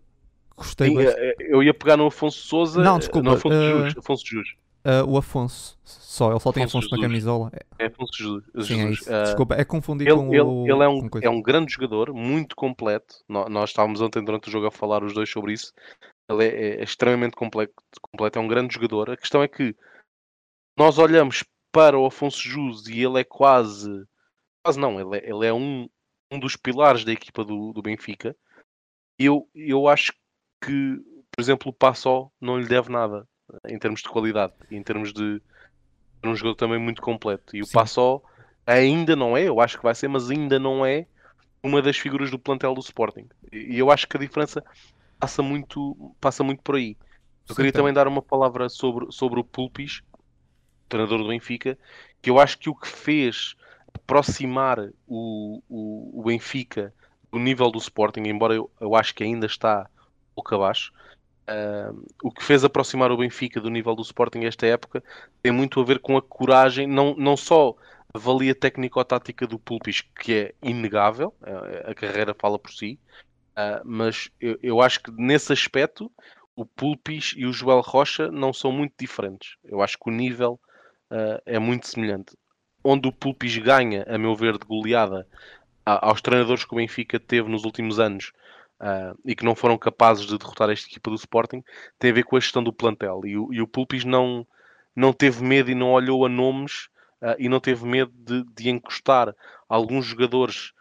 Gostei 0.57 0.89
sim, 0.89 0.99
eh, 0.99 1.35
Eu 1.39 1.61
ia 1.61 1.71
pegar 1.71 1.95
no 1.95 2.07
Afonso 2.07 2.39
Souza. 2.39 2.81
Não, 2.81 2.97
desculpa. 2.97 3.29
No 3.29 3.35
Afonso 3.35 3.55
Jus. 3.55 3.97
Afonso 3.97 4.25
Jus. 4.25 4.55
Uh, 4.85 5.03
o 5.05 5.17
Afonso, 5.17 5.77
só, 5.83 6.31
ele 6.31 6.39
só 6.39 6.53
tem 6.53 6.63
Afonso, 6.63 6.87
Afonso 6.87 6.95
na 6.95 7.01
camisola. 7.01 7.51
É 7.77 7.87
Afonso 7.87 8.13
Jesus. 8.15 8.67
Sim, 8.67 8.87
é 8.87 8.89
isso. 8.91 9.09
Uh, 9.09 9.23
Desculpa, 9.23 9.55
é 9.55 9.65
confundir 9.65 10.07
ele, 10.07 10.15
com 10.15 10.33
ele, 10.33 10.41
o. 10.41 10.65
Ele 10.65 10.83
é 10.83 10.87
um, 10.87 11.09
é 11.21 11.29
um 11.29 11.41
grande 11.41 11.73
jogador, 11.73 12.13
muito 12.13 12.55
completo. 12.55 13.15
Nós, 13.27 13.49
nós, 13.49 13.69
estávamos 13.71 13.99
ontem 13.99 14.23
durante 14.23 14.47
o 14.47 14.51
jogo 14.51 14.67
a 14.67 14.71
falar 14.71 15.03
os 15.03 15.13
dois 15.13 15.29
sobre 15.29 15.53
isso. 15.53 15.73
Ele 16.29 16.45
é, 16.45 16.79
é 16.79 16.83
extremamente 16.83 17.35
completo, 17.35 17.73
completo, 18.01 18.39
é 18.39 18.41
um 18.41 18.47
grande 18.47 18.73
jogador. 18.73 19.09
A 19.09 19.17
questão 19.17 19.43
é 19.43 19.47
que 19.47 19.75
nós 20.77 20.97
olhamos 20.97 21.43
para 21.71 21.99
o 21.99 22.05
Afonso 22.05 22.41
Jus 22.41 22.87
e 22.87 23.03
ele 23.03 23.19
é 23.19 23.23
quase. 23.23 24.05
Quase 24.65 24.79
não, 24.79 24.99
ele 24.99 25.17
é, 25.17 25.29
ele 25.29 25.45
é 25.45 25.53
um, 25.53 25.89
um 26.31 26.39
dos 26.39 26.55
pilares 26.55 27.03
da 27.03 27.11
equipa 27.11 27.43
do, 27.43 27.73
do 27.73 27.81
Benfica. 27.81 28.35
Eu, 29.19 29.49
eu 29.53 29.87
acho 29.87 30.13
que, 30.63 30.97
por 31.35 31.41
exemplo, 31.41 31.71
o 31.71 31.73
Passó 31.73 32.31
não 32.39 32.57
lhe 32.57 32.67
deve 32.67 32.89
nada 32.89 33.27
em 33.67 33.77
termos 33.79 34.01
de 34.01 34.09
qualidade 34.09 34.53
em 34.69 34.83
termos 34.83 35.13
de 35.13 35.41
um 36.23 36.35
jogador 36.35 36.55
também 36.55 36.79
muito 36.79 37.01
completo. 37.01 37.55
E 37.55 37.61
o 37.61 37.71
Passó 37.71 38.21
ainda 38.65 39.15
não 39.15 39.37
é, 39.37 39.43
eu 39.43 39.61
acho 39.61 39.77
que 39.77 39.83
vai 39.83 39.95
ser, 39.95 40.07
mas 40.07 40.29
ainda 40.29 40.59
não 40.59 40.85
é 40.85 41.05
uma 41.63 41.81
das 41.81 41.97
figuras 41.97 42.29
do 42.29 42.39
plantel 42.39 42.73
do 42.73 42.81
Sporting. 42.81 43.27
E 43.51 43.77
eu 43.77 43.91
acho 43.91 44.07
que 44.07 44.17
a 44.17 44.19
diferença 44.19 44.63
passa 45.19 45.41
muito, 45.41 46.13
passa 46.19 46.43
muito 46.43 46.61
por 46.61 46.75
aí. 46.75 46.97
Eu 47.47 47.55
queria 47.55 47.71
também 47.71 47.93
dar 47.93 48.07
uma 48.07 48.21
palavra 48.21 48.67
sobre, 48.67 49.11
sobre 49.11 49.39
o 49.39 49.43
Pulpis, 49.43 50.01
treinador 50.89 51.19
do 51.19 51.27
Benfica, 51.29 51.77
que 52.21 52.29
eu 52.29 52.39
acho 52.39 52.57
que 52.57 52.69
o 52.69 52.75
que 52.75 52.87
fez 52.87 53.55
aproximar 53.93 54.79
o, 55.07 55.61
o, 55.69 56.19
o 56.19 56.23
Benfica 56.23 56.93
do 57.31 57.39
nível 57.39 57.71
do 57.71 57.77
Sporting, 57.77 58.23
embora 58.25 58.53
eu, 58.53 58.69
eu 58.79 58.95
acho 58.95 59.15
que 59.15 59.23
ainda 59.23 59.45
está 59.45 59.89
pouco 60.35 60.55
abaixo, 60.55 60.91
Uh, 61.49 62.05
o 62.21 62.29
que 62.29 62.43
fez 62.43 62.65
aproximar 62.65 63.09
o 63.09 63.17
Benfica 63.17 63.61
do 63.61 63.69
nível 63.69 63.95
do 63.95 64.01
Sporting 64.01 64.43
esta 64.43 64.65
época 64.65 65.01
tem 65.41 65.49
muito 65.49 65.79
a 65.79 65.83
ver 65.83 65.99
com 65.99 66.17
a 66.17 66.21
coragem, 66.21 66.85
não, 66.85 67.15
não 67.15 67.37
só 67.37 67.73
a 68.13 68.19
valia 68.19 68.53
técnico-tática 68.53 69.47
do 69.47 69.57
Pulpis, 69.57 70.01
que 70.01 70.33
é 70.33 70.53
inegável, 70.61 71.33
a, 71.85 71.95
carreira 71.95 72.35
fala 72.37 72.59
por 72.59 72.71
si, 72.71 72.99
uh, 73.51 73.81
mas 73.85 74.29
eu, 74.41 74.59
eu, 74.61 74.81
acho 74.81 75.01
que 75.01 75.11
nesse 75.11 75.53
aspecto 75.53 76.11
o 76.53 76.65
Pulpis 76.65 77.33
e 77.37 77.45
o 77.45 77.53
Joel 77.53 77.81
Rocha 77.81 78.29
não 78.29 78.51
são 78.51 78.71
muito 78.71 78.93
diferentes. 78.99 79.55
Eu 79.63 79.81
acho 79.81 79.97
que 79.97 80.09
o 80.09 80.13
nível 80.13 80.59
uh, 81.11 81.41
é 81.45 81.59
muito 81.59 81.87
semelhante. 81.87 82.35
Onde 82.83 83.07
o 83.07 83.11
Pulpis 83.11 83.57
ganha, 83.57 84.03
a 84.07 84.17
meu 84.17 84.35
ver, 84.35 84.57
de 84.57 84.65
goleada 84.65 85.25
aos 85.85 86.21
treinadores 86.21 86.65
que 86.65 86.73
o 86.73 86.77
Benfica 86.77 87.17
teve 87.19 87.49
nos 87.49 87.63
últimos 87.63 87.99
anos 87.99 88.33
uh, 88.81 89.17
e 89.25 89.35
que 89.35 89.45
não 89.45 89.55
foram 89.55 89.77
capazes 89.77 90.25
de 90.25 90.37
derrotar 90.37 90.69
esta 90.69 90.87
equipa 90.87 91.09
do 91.09 91.15
Sporting 91.15 91.63
tem 91.99 92.11
a 92.11 92.13
ver 92.13 92.23
com 92.23 92.35
a 92.35 92.39
gestão 92.39 92.63
do 92.63 92.73
plantel. 92.73 93.21
E 93.25 93.37
o, 93.37 93.53
e 93.53 93.61
o 93.61 93.67
Pulpis 93.67 94.03
não, 94.05 94.45
não 94.95 95.13
teve 95.13 95.43
medo 95.43 95.71
e 95.71 95.75
não 95.75 95.91
olhou 95.91 96.25
a 96.25 96.29
nomes 96.29 96.85
uh, 97.21 97.35
e 97.37 97.49
não 97.49 97.59
teve 97.59 97.85
medo 97.85 98.11
de, 98.15 98.43
de 98.53 98.69
encostar 98.69 99.35
alguns 99.67 100.05
jogadores 100.05 100.73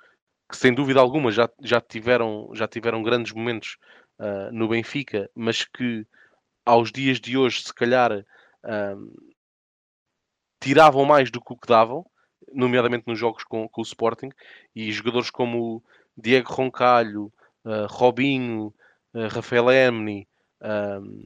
que 0.48 0.56
sem 0.56 0.72
dúvida 0.72 1.00
alguma 1.00 1.30
já, 1.32 1.48
já, 1.60 1.80
tiveram, 1.80 2.50
já 2.54 2.68
tiveram 2.68 3.02
grandes 3.02 3.32
momentos 3.32 3.78
uh, 4.18 4.52
no 4.52 4.68
Benfica, 4.68 5.28
mas 5.34 5.64
que 5.64 6.06
aos 6.64 6.92
dias 6.92 7.20
de 7.20 7.36
hoje 7.36 7.62
se 7.62 7.74
calhar 7.74 8.12
uh, 8.12 9.26
tiravam 10.60 11.04
mais 11.04 11.30
do 11.30 11.40
que 11.40 11.52
o 11.52 11.56
que 11.56 11.66
davam, 11.66 12.04
nomeadamente 12.52 13.04
nos 13.06 13.18
jogos 13.18 13.44
com, 13.44 13.68
com 13.68 13.80
o 13.80 13.84
Sporting, 13.84 14.30
e 14.74 14.90
jogadores 14.92 15.30
como 15.30 15.82
Diego 16.16 16.52
Roncalho, 16.52 17.32
uh, 17.66 17.86
Robinho, 17.88 18.72
uh, 19.14 19.28
Rafael 19.28 19.70
Emni, 19.70 20.26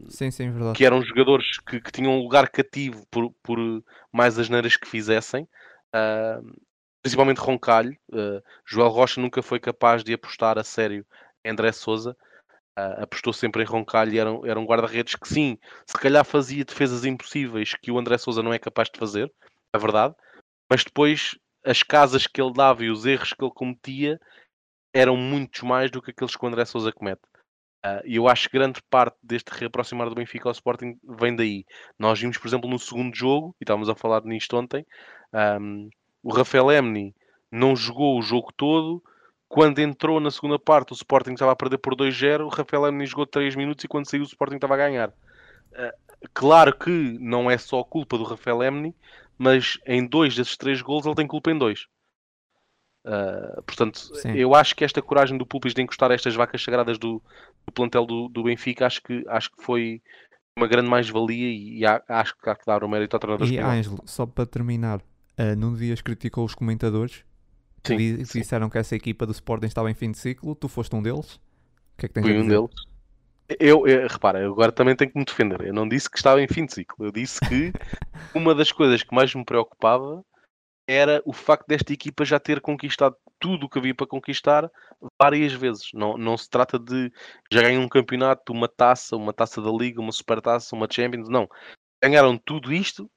sim, 0.09 0.31
sim, 0.31 0.53
que 0.75 0.85
eram 0.85 1.03
jogadores 1.03 1.59
que, 1.61 1.81
que, 1.81 1.93
tinham 1.93 2.13
um 2.13 2.23
lugar 2.23 2.49
cativo 2.49 3.07
por, 3.11 3.33
por 3.43 3.59
mais 4.13 4.39
as 4.39 4.49
neiras 4.49 4.77
que 4.77 4.89
fizessem. 4.89 5.45
Uh, 5.95 6.61
principalmente 7.03 7.39
Roncalho. 7.39 7.97
Uh, 8.11 8.43
Joel 8.65 8.89
Rocha 8.89 9.21
nunca 9.21 9.43
foi 9.43 9.59
capaz 9.59 10.05
de 10.05 10.13
apostar 10.13 10.59
a 10.59 10.65
sério 10.65 11.05
em 11.45 11.51
André 11.51 11.73
Souza. 11.73 12.17
Uh, 12.79 13.03
apostou 13.03 13.33
sempre 13.33 13.63
em 13.63 13.67
Roncalho 13.67 14.13
e 14.13 14.19
era, 14.19 14.31
era 14.45 14.61
um 14.61 14.65
guarda-redes 14.65 15.15
que 15.15 15.29
sim, 15.29 15.59
se 15.87 15.99
calhar 15.99 16.25
fazia 16.25 16.65
defesas 16.65 17.05
impossíveis 17.05 17.75
que 17.75 17.91
o 17.91 17.99
André 17.99 18.17
Souza 18.17 18.43
não 18.43 18.53
é 18.53 18.59
capaz 18.59 18.89
de 18.89 18.99
fazer, 18.99 19.31
é 19.75 19.79
verdade, 19.79 20.15
mas 20.71 20.85
depois 20.85 21.37
as 21.65 21.83
casas 21.83 22.27
que 22.27 22.41
ele 22.41 22.53
dava 22.53 22.85
e 22.85 22.89
os 22.89 23.05
erros 23.05 23.33
que 23.33 23.45
ele 23.45 23.53
cometia 23.53 24.21
eram 24.93 25.17
muitos 25.17 25.63
mais 25.63 25.91
do 25.91 26.03
que 26.03 26.11
aqueles 26.11 26.37
que 26.37 26.45
o 26.45 26.49
André 26.49 26.65
Souza 26.65 26.93
comete. 26.93 27.23
Uh, 27.85 28.05
e 28.05 28.17
eu 28.17 28.29
acho 28.29 28.49
que 28.49 28.59
grande 28.59 28.81
parte 28.91 29.17
deste 29.23 29.49
reaproximar 29.49 30.09
do 30.09 30.15
Benfica 30.15 30.49
ao 30.49 30.53
Sporting 30.53 30.99
vem 31.19 31.35
daí. 31.35 31.65
Nós 31.99 32.21
vimos, 32.21 32.37
por 32.37 32.47
exemplo, 32.47 32.69
no 32.69 32.79
segundo 32.79 33.15
jogo, 33.17 33.57
e 33.59 33.65
estávamos 33.65 33.89
a 33.89 33.95
falar 33.95 34.23
nisto 34.25 34.55
ontem, 34.57 34.85
um, 35.61 35.89
o 36.23 36.33
Rafael 36.33 36.71
Emni 36.71 37.15
não 37.51 37.75
jogou 37.75 38.19
o 38.19 38.23
jogo 38.23 38.53
todo. 38.53 39.03
Quando 39.49 39.79
entrou 39.81 40.21
na 40.21 40.31
segunda 40.31 40.59
parte, 40.59 40.93
o 40.93 40.95
Sporting 40.95 41.33
estava 41.33 41.53
a 41.53 41.57
perder 41.57 41.79
por 41.79 41.97
2-0. 41.97 42.45
O 42.45 42.49
Rafael 42.49 42.87
Emni 42.87 43.07
jogou 43.07 43.27
3 43.27 43.57
minutos 43.57 43.85
e 43.85 43.89
quando 43.89 44.09
saiu, 44.09 44.23
o 44.23 44.27
Sporting 44.27 44.57
estava 44.57 44.75
a 44.75 44.77
ganhar. 44.77 45.09
Uh, 45.09 46.29
claro 46.35 46.77
que 46.77 46.91
não 46.91 47.51
é 47.51 47.57
só 47.57 47.83
culpa 47.83 48.19
do 48.19 48.25
Rafael 48.25 48.63
Emni, 48.63 48.95
mas 49.39 49.79
em 49.87 50.07
dois 50.07 50.37
desses 50.37 50.57
três 50.57 50.83
gols 50.83 51.07
ele 51.07 51.15
tem 51.15 51.27
culpa 51.27 51.51
em 51.51 51.57
dois. 51.57 51.87
Uh, 53.05 53.63
portanto, 53.63 53.99
Sim. 54.17 54.33
eu 54.33 54.55
acho 54.55 54.77
que 54.77 54.85
esta 54.85 55.01
coragem 55.01 55.39
do 55.39 55.47
Pulpis 55.47 55.73
de 55.73 55.81
encostar 55.81 56.11
estas 56.11 56.35
vacas 56.35 56.63
sagradas 56.63 56.99
do, 56.99 57.23
do 57.67 57.73
plantel 57.73 58.05
do, 58.05 58.29
do, 58.29 58.43
Benfica, 58.43 58.87
acho 58.87 59.03
que, 59.03 59.25
acho 59.27 59.51
que 59.51 59.63
foi 59.63 60.03
uma 60.57 60.67
grande 60.67 60.89
mais-valia 60.89 61.49
e, 61.49 61.79
e 61.79 61.87
há, 61.87 62.03
acho 62.09 62.37
que 62.37 62.51
há 62.51 62.55
que 62.55 62.67
dar 62.67 62.85
o 62.85 62.89
mérito 62.89 63.17
ao 63.17 63.21
treinador 63.21 63.49
E 63.49 63.59
Ângelo, 63.59 64.03
só 64.05 64.27
para 64.27 64.45
terminar, 64.45 64.99
uh, 65.01 65.57
num 65.57 65.75
dias 65.75 66.03
criticou 66.03 66.45
os 66.45 66.55
comentadores 66.55 67.25
que, 67.83 67.89
sim, 67.89 67.97
di 67.97 68.27
sim. 68.27 68.41
disseram 68.41 68.69
que 68.69 68.77
essa 68.77 68.95
equipa 68.95 69.25
do 69.25 69.33
Sporting 69.33 69.67
estava 69.67 69.91
em 69.91 69.95
fim 69.95 70.11
de 70.11 70.19
ciclo, 70.19 70.55
tu 70.55 70.69
foste 70.69 70.95
um 70.95 71.03
deles? 71.03 71.37
O 71.37 71.41
que 71.99 72.07
é 72.07 72.09
que 72.09 72.15
tens 72.15 72.23
Fui 72.23 72.39
um 72.39 72.47
deles. 72.47 72.71
Eu, 73.59 73.87
eu, 73.87 74.07
repara, 74.07 74.47
agora 74.47 74.71
também 74.71 74.95
tenho 74.95 75.11
que 75.11 75.19
me 75.19 75.25
defender. 75.25 75.63
Eu 75.63 75.75
não 75.75 75.89
disse 75.89 76.09
que 76.09 76.17
estava 76.17 76.41
em 76.41 76.47
fim 76.47 76.67
de 76.67 76.75
ciclo. 76.75 77.07
Eu 77.07 77.11
disse 77.11 77.41
que 77.41 77.73
uma 78.33 78.55
das 78.55 78.71
coisas 78.71 79.03
que 79.03 79.15
mais 79.15 79.35
me 79.35 79.45
preocupava 79.45 80.25
era 80.91 81.23
o 81.25 81.33
facto 81.33 81.69
desta 81.69 81.93
equipa 81.93 82.25
já 82.25 82.41
ter 82.41 82.61
conquistado 82.61 83.15
tudo 83.39 83.67
o 83.67 83.69
que 83.69 83.79
havia 83.79 83.95
para 83.95 84.09
conquistar 84.09 84.69
várias 85.23 85.53
vezes. 85.53 85.91
Não, 85.95 86.19
não 86.19 86.37
se 86.37 86.51
trata 86.51 86.81
de 86.81 87.13
já 87.49 87.63
ganhar 87.63 87.79
um 87.79 87.89
campeonato, 87.89 88.53
uma 88.53 88.67
taça, 88.67 89.15
uma 89.15 89.33
taça 89.33 89.63
da 89.63 89.71
Liga, 89.71 90.01
uma 90.01 90.11
supertaça, 90.11 90.75
uma 90.75 90.89
Champions. 90.91 91.29
Não. 91.29 91.49
Ganharam 92.03 92.37
tudo 92.37 92.73
isto 92.73 93.09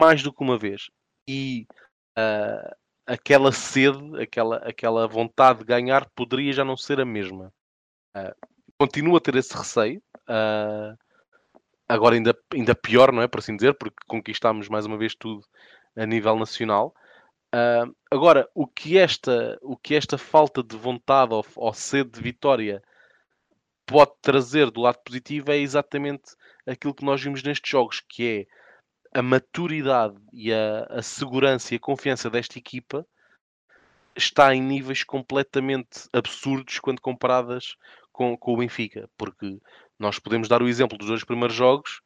mais 0.00 0.22
do 0.22 0.32
que 0.32 0.40
uma 0.40 0.56
vez. 0.56 0.88
E 1.28 1.66
uh, 2.16 2.76
aquela 3.04 3.50
sede, 3.50 4.22
aquela, 4.22 4.58
aquela 4.58 5.08
vontade 5.08 5.58
de 5.58 5.64
ganhar 5.64 6.08
poderia 6.14 6.52
já 6.52 6.64
não 6.64 6.76
ser 6.76 7.00
a 7.00 7.04
mesma. 7.04 7.52
Uh, 8.16 8.48
continuo 8.78 9.16
a 9.16 9.20
ter 9.20 9.34
esse 9.34 9.52
receio. 9.52 10.00
Uh, 10.28 10.96
agora 11.88 12.14
ainda, 12.14 12.38
ainda 12.54 12.72
pior, 12.72 13.10
não 13.10 13.20
é? 13.20 13.26
Por 13.26 13.40
assim 13.40 13.56
dizer, 13.56 13.74
porque 13.74 13.96
conquistámos 14.06 14.68
mais 14.68 14.86
uma 14.86 14.96
vez 14.96 15.16
tudo 15.16 15.44
a 15.96 16.06
nível 16.06 16.36
nacional. 16.36 16.94
Uh, 17.52 17.94
agora, 18.08 18.48
o 18.54 18.64
que, 18.66 18.96
esta, 18.96 19.58
o 19.60 19.76
que 19.76 19.94
esta 19.94 20.16
falta 20.16 20.62
de 20.62 20.76
vontade 20.76 21.34
ou, 21.34 21.44
ou 21.56 21.74
sede 21.74 22.10
de 22.10 22.20
vitória 22.20 22.82
pode 23.84 24.12
trazer 24.22 24.70
do 24.70 24.82
lado 24.82 24.98
positivo 25.04 25.50
é 25.50 25.56
exatamente 25.56 26.36
aquilo 26.64 26.94
que 26.94 27.04
nós 27.04 27.20
vimos 27.20 27.42
nestes 27.42 27.68
jogos, 27.68 28.00
que 28.00 28.46
é 29.12 29.18
a 29.18 29.20
maturidade 29.20 30.16
e 30.32 30.52
a, 30.52 30.86
a 30.88 31.02
segurança 31.02 31.74
e 31.74 31.76
a 31.76 31.80
confiança 31.80 32.30
desta 32.30 32.56
equipa 32.56 33.04
está 34.14 34.54
em 34.54 34.62
níveis 34.62 35.02
completamente 35.02 36.08
absurdos 36.12 36.78
quando 36.78 37.00
comparadas 37.00 37.76
com, 38.12 38.36
com 38.36 38.54
o 38.54 38.58
Benfica, 38.58 39.10
porque 39.18 39.60
nós 39.98 40.20
podemos 40.20 40.46
dar 40.46 40.62
o 40.62 40.68
exemplo 40.68 40.96
dos 40.96 41.08
dois 41.08 41.24
primeiros 41.24 41.56
jogos. 41.56 42.00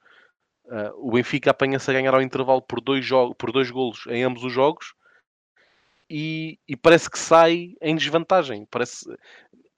Uh, 0.65 1.09
o 1.09 1.13
Benfica 1.13 1.51
apanha-se 1.51 1.91
a 1.91 1.93
ganhar 1.93 2.15
ao 2.15 2.23
intervalo 2.23 2.63
por 2.63 2.81
dois, 2.81 3.07
por 3.37 3.53
dois 3.53 3.71
golos 3.71 4.07
em 4.09 4.23
ambos 4.23 4.43
os 4.43 4.53
jogos 4.53 4.95
e, 6.09 6.59
e, 6.69 6.77
parece 6.77 7.11
que 7.11 7.19
sai 7.19 7.75
em 7.81 7.97
desvantagem. 7.97 8.67
Parece 8.71 9.07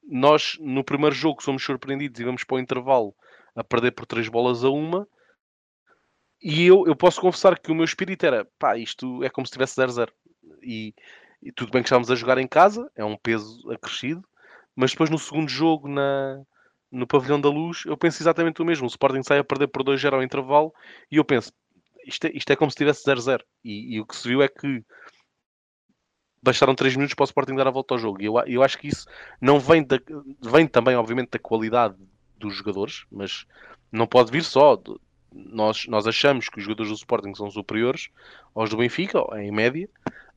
nós 0.09 0.57
no 0.61 0.85
primeiro 0.85 1.15
jogo 1.15 1.43
somos 1.43 1.65
surpreendidos 1.65 2.21
e 2.21 2.25
vamos 2.25 2.45
para 2.45 2.57
o 2.57 2.61
intervalo 2.61 3.15
a 3.55 3.65
perder 3.65 3.93
por 3.93 4.07
três 4.07 4.29
bolas 4.29 4.65
a 4.65 4.71
uma. 4.71 5.07
E 6.43 6.67
eu, 6.67 6.87
eu 6.87 6.95
posso 6.95 7.21
confessar 7.21 7.59
que 7.59 7.73
o 7.73 7.75
meu 7.75 7.85
espírito 7.85 8.25
era 8.25 8.47
pá, 8.59 8.77
isto 8.77 9.25
é 9.25 9.31
como 9.31 9.47
se 9.47 9.53
tivesse 9.53 9.81
0-0. 9.81 10.09
E, 10.63 10.95
e 11.43 11.53
tudo 11.53 11.73
bem 11.73 11.83
que 11.83 11.87
estávamos 11.89 12.11
a 12.11 12.15
jogar 12.15 12.39
em 12.39 12.47
casa, 12.47 12.91
é 12.95 13.05
um 13.05 13.17
peso 13.17 13.71
acrescido, 13.71 14.23
mas 14.75 14.91
depois 14.91 15.11
no 15.11 15.19
segundo 15.19 15.49
jogo, 15.49 15.89
na, 15.89 16.43
no 16.91 17.07
Pavilhão 17.07 17.41
da 17.41 17.49
Luz, 17.49 17.85
eu 17.87 17.97
penso 17.97 18.23
exatamente 18.23 18.61
o 18.61 18.65
mesmo. 18.65 18.85
O 18.87 18.89
Sporting 18.89 19.23
sai 19.23 19.39
a 19.39 19.45
perder 19.45 19.69
por 19.69 19.83
2-0 19.83 20.15
ao 20.15 20.23
intervalo 20.23 20.73
e 21.11 21.17
eu 21.17 21.25
penso, 21.25 21.53
isto 22.07 22.27
é, 22.27 22.31
isto 22.35 22.51
é 22.53 22.57
como 22.57 22.71
se 22.71 22.77
tivesse 22.77 23.05
0-0. 23.05 23.41
E, 23.65 23.97
e, 23.97 24.01
o 24.01 24.07
que 24.07 24.17
se 24.17 24.29
viu 24.29 24.43
é 24.43 24.49
que 24.49 24.85
bastaram 26.47 26.75
3 26.75 26.97
minutos 26.97 27.15
para 27.15 27.25
o 27.25 27.27
Sporting 27.27 27.55
dar 27.55 27.67
a 27.67 27.71
volta 27.71 27.95
ao 27.95 27.99
jogo. 27.99 28.23
E 28.23 28.25
eu, 28.25 28.39
eu 28.47 28.63
acho 28.63 28.79
que 28.79 28.89
isso 28.89 29.07
não 29.41 29.61
vem, 29.61 29.85
da, 29.85 29.99
vem 30.41 30.67
também, 30.67 30.97
obviamente, 30.97 31.31
da 31.31 31.39
qualidade 31.39 31.97
dos 32.39 32.55
jogadores, 32.55 33.05
mas 33.11 33.47
não 33.93 34.07
pode 34.07 34.31
vir 34.31 34.43
só. 34.43 34.81
Nós, 35.33 35.87
nós 35.87 36.07
achamos 36.07 36.49
que 36.49 36.59
os 36.59 36.65
jogadores 36.65 36.91
do 36.91 36.97
Sporting 36.97 37.35
são 37.35 37.51
superiores 37.51 38.09
aos 38.55 38.71
do 38.71 38.79
Benfica, 38.79 39.19
em 39.39 39.51
média, 39.51 39.89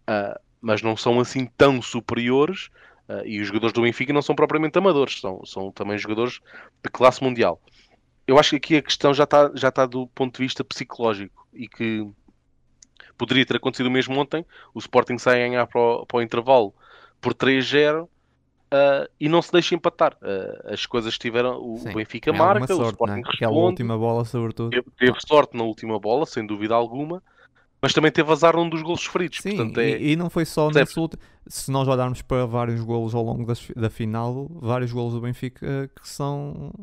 uh, 0.10 0.38
mas 0.60 0.82
não 0.82 0.98
são 0.98 1.20
assim 1.20 1.46
tão 1.58 1.82
superiores 1.82 2.70
Uh, 3.10 3.26
e 3.26 3.42
os 3.42 3.48
jogadores 3.48 3.74
do 3.74 3.82
Benfica 3.82 4.14
não 4.14 4.22
são 4.22 4.36
propriamente 4.36 4.78
amadores, 4.78 5.20
são, 5.20 5.44
são 5.44 5.72
também 5.72 5.98
jogadores 5.98 6.40
de 6.84 6.92
classe 6.92 7.24
mundial. 7.24 7.60
Eu 8.28 8.38
acho 8.38 8.52
que 8.52 8.56
aqui 8.58 8.76
a 8.76 8.84
questão 8.84 9.12
já 9.16 9.24
está 9.24 9.52
já 9.56 9.72
tá 9.72 9.88
do 9.88 10.06
ponto 10.06 10.38
de 10.38 10.44
vista 10.44 10.64
psicológico 10.64 11.48
e 11.52 11.68
que 11.68 12.08
poderia 13.20 13.46
ter 13.46 13.58
acontecido 13.58 13.92
mesmo 13.92 14.18
ontem. 14.18 14.46
O 14.74 14.80
Sporting 14.80 15.18
sai 15.18 15.44
a 15.44 15.48
ganhar 15.48 15.68
para 15.68 15.80
o, 15.80 16.06
para 16.06 16.18
o 16.18 16.22
intervalo 16.22 16.74
por 17.20 17.34
3-0 17.34 18.04
uh, 18.04 18.10
ah, 18.72 19.08
e 19.20 19.28
não 19.28 19.42
se 19.42 19.52
deixa 19.52 19.76
empatar. 19.76 20.18
Uh, 20.22 20.74
as 20.74 20.86
coisas 20.86 21.18
tiveram. 21.18 21.62
O 21.62 21.78
Sim, 21.78 21.94
Benfica 21.94 22.32
marca, 22.32 22.68
sorte, 22.68 22.82
o 22.82 22.90
Sporting 22.90 23.22
né? 23.22 23.24
Aquela 23.26 23.52
última 23.52 23.98
bola, 23.98 24.24
sobretudo. 24.24 24.70
Teve, 24.70 24.88
teve 24.98 25.20
sorte 25.28 25.58
na 25.58 25.64
última 25.64 26.00
bola, 26.00 26.26
sem 26.26 26.48
dúvida 26.48 26.74
alguma 26.74 27.22
mas 27.82 27.94
também 27.94 28.12
teve 28.12 28.30
azar 28.30 28.56
num 28.56 28.70
dos 28.70 28.82
golos 28.82 29.02
sofridos. 29.02 29.40
Sim, 29.42 29.56
Portanto, 29.56 29.80
é... 29.80 29.92
e, 29.92 30.12
e, 30.12 30.16
não 30.16 30.30
foi 30.30 30.44
só 30.46 30.70
nesse 30.70 31.00
último. 31.00 31.22
Se 31.48 31.72
nós 31.72 31.88
olharmos 31.88 32.22
para 32.22 32.46
vários 32.46 32.82
golos 32.82 33.16
ao 33.16 33.24
longo 33.24 33.46
das, 33.46 33.66
da 33.76 33.90
final, 33.90 34.48
vários 34.52 34.92
golos 34.92 35.14
do 35.14 35.22
Benfica 35.22 35.66
eh, 35.66 35.88
que 35.88 36.08
são 36.08 36.74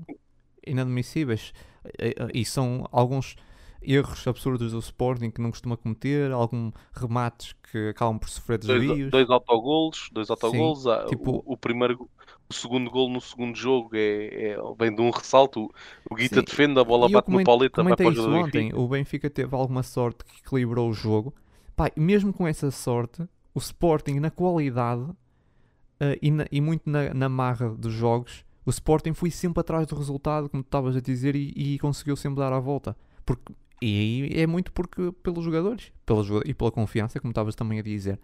inadmissíveis. 0.67 1.53
E, 1.99 2.41
e 2.41 2.45
são 2.45 2.89
alguns 2.91 3.37
erros 3.83 4.27
absurdos 4.27 4.73
do 4.73 4.79
Sporting 4.79 5.31
que 5.31 5.41
não 5.41 5.51
costuma 5.51 5.77
cometer, 5.77 6.33
alguns 6.33 6.73
remates 6.93 7.55
que 7.71 7.89
acabam 7.89 8.19
por 8.19 8.29
sofrer 8.29 8.59
desvios. 8.59 8.87
Dois, 8.87 9.11
dois 9.11 9.31
autogolos, 9.31 10.09
dois 10.13 10.31
autogolos. 10.31 10.87
Ah, 10.87 11.07
tipo, 11.09 11.43
o, 11.45 11.53
o, 11.53 11.57
primeiro, 11.57 12.09
o 12.49 12.55
segundo 12.55 12.91
gol 12.91 13.11
no 13.11 13.21
segundo 13.21 13.57
jogo 13.57 13.91
é, 13.95 14.53
é 14.53 14.57
vem 14.79 14.95
de 14.95 15.01
um 15.01 15.11
ressalto. 15.11 15.71
O, 16.11 16.15
Guita 16.15 16.41
sim. 16.41 16.45
defende, 16.45 16.81
a 16.81 16.85
bola 16.85 17.09
bate 17.09 17.31
no 17.31 17.45
Pauleta, 17.45 17.83
vai 17.83 17.97
para 17.97 18.09
o 18.09 18.13
isso 18.13 18.31
ontem. 18.31 18.73
O 18.75 18.87
Benfica 18.89 19.29
teve 19.29 19.55
alguma 19.55 19.83
sorte 19.83 20.25
que 20.25 20.41
equilibrou 20.41 20.89
o 20.89 20.93
jogo. 20.93 21.35
Pai, 21.75 21.93
mesmo 21.97 22.33
com 22.33 22.47
essa 22.47 22.71
sorte, 22.71 23.23
o 23.55 23.59
Sporting 23.59 24.19
na 24.19 24.31
qualidade 24.31 25.03
uh, 25.03 26.17
e, 26.23 26.31
na, 26.31 26.47
e, 26.51 26.61
muito 26.61 26.89
na, 26.89 27.13
na 27.13 27.29
marra 27.29 27.69
dos 27.69 27.93
jogos, 27.93 28.45
o 28.65 28.71
Sporting 28.71 29.13
foi 29.13 29.31
sempre 29.31 29.61
atrás 29.61 29.87
do 29.87 29.95
resultado, 29.95 30.49
como 30.49 30.63
tu 30.63 30.67
estavas 30.67 30.97
a 30.97 31.01
dizer, 31.01 31.37
e, 31.37 31.53
e 31.55 31.79
conseguiu 31.79 32.17
sempre 32.17 32.41
dar 32.41 32.53
a 32.53 32.59
volta. 32.59 32.97
Porque 33.25 33.53
e 33.81 34.31
é 34.35 34.47
muito 34.47 34.73
porque 34.73 35.13
pelos 35.23 35.45
jogadores 35.45 35.93
pela, 36.05 36.23
e 36.45 36.55
pela 36.55 36.71
confiança, 36.71 37.21
como 37.21 37.31
estavas 37.31 37.55
também 37.55 37.79
a 37.79 37.83
dizer. 37.83 38.19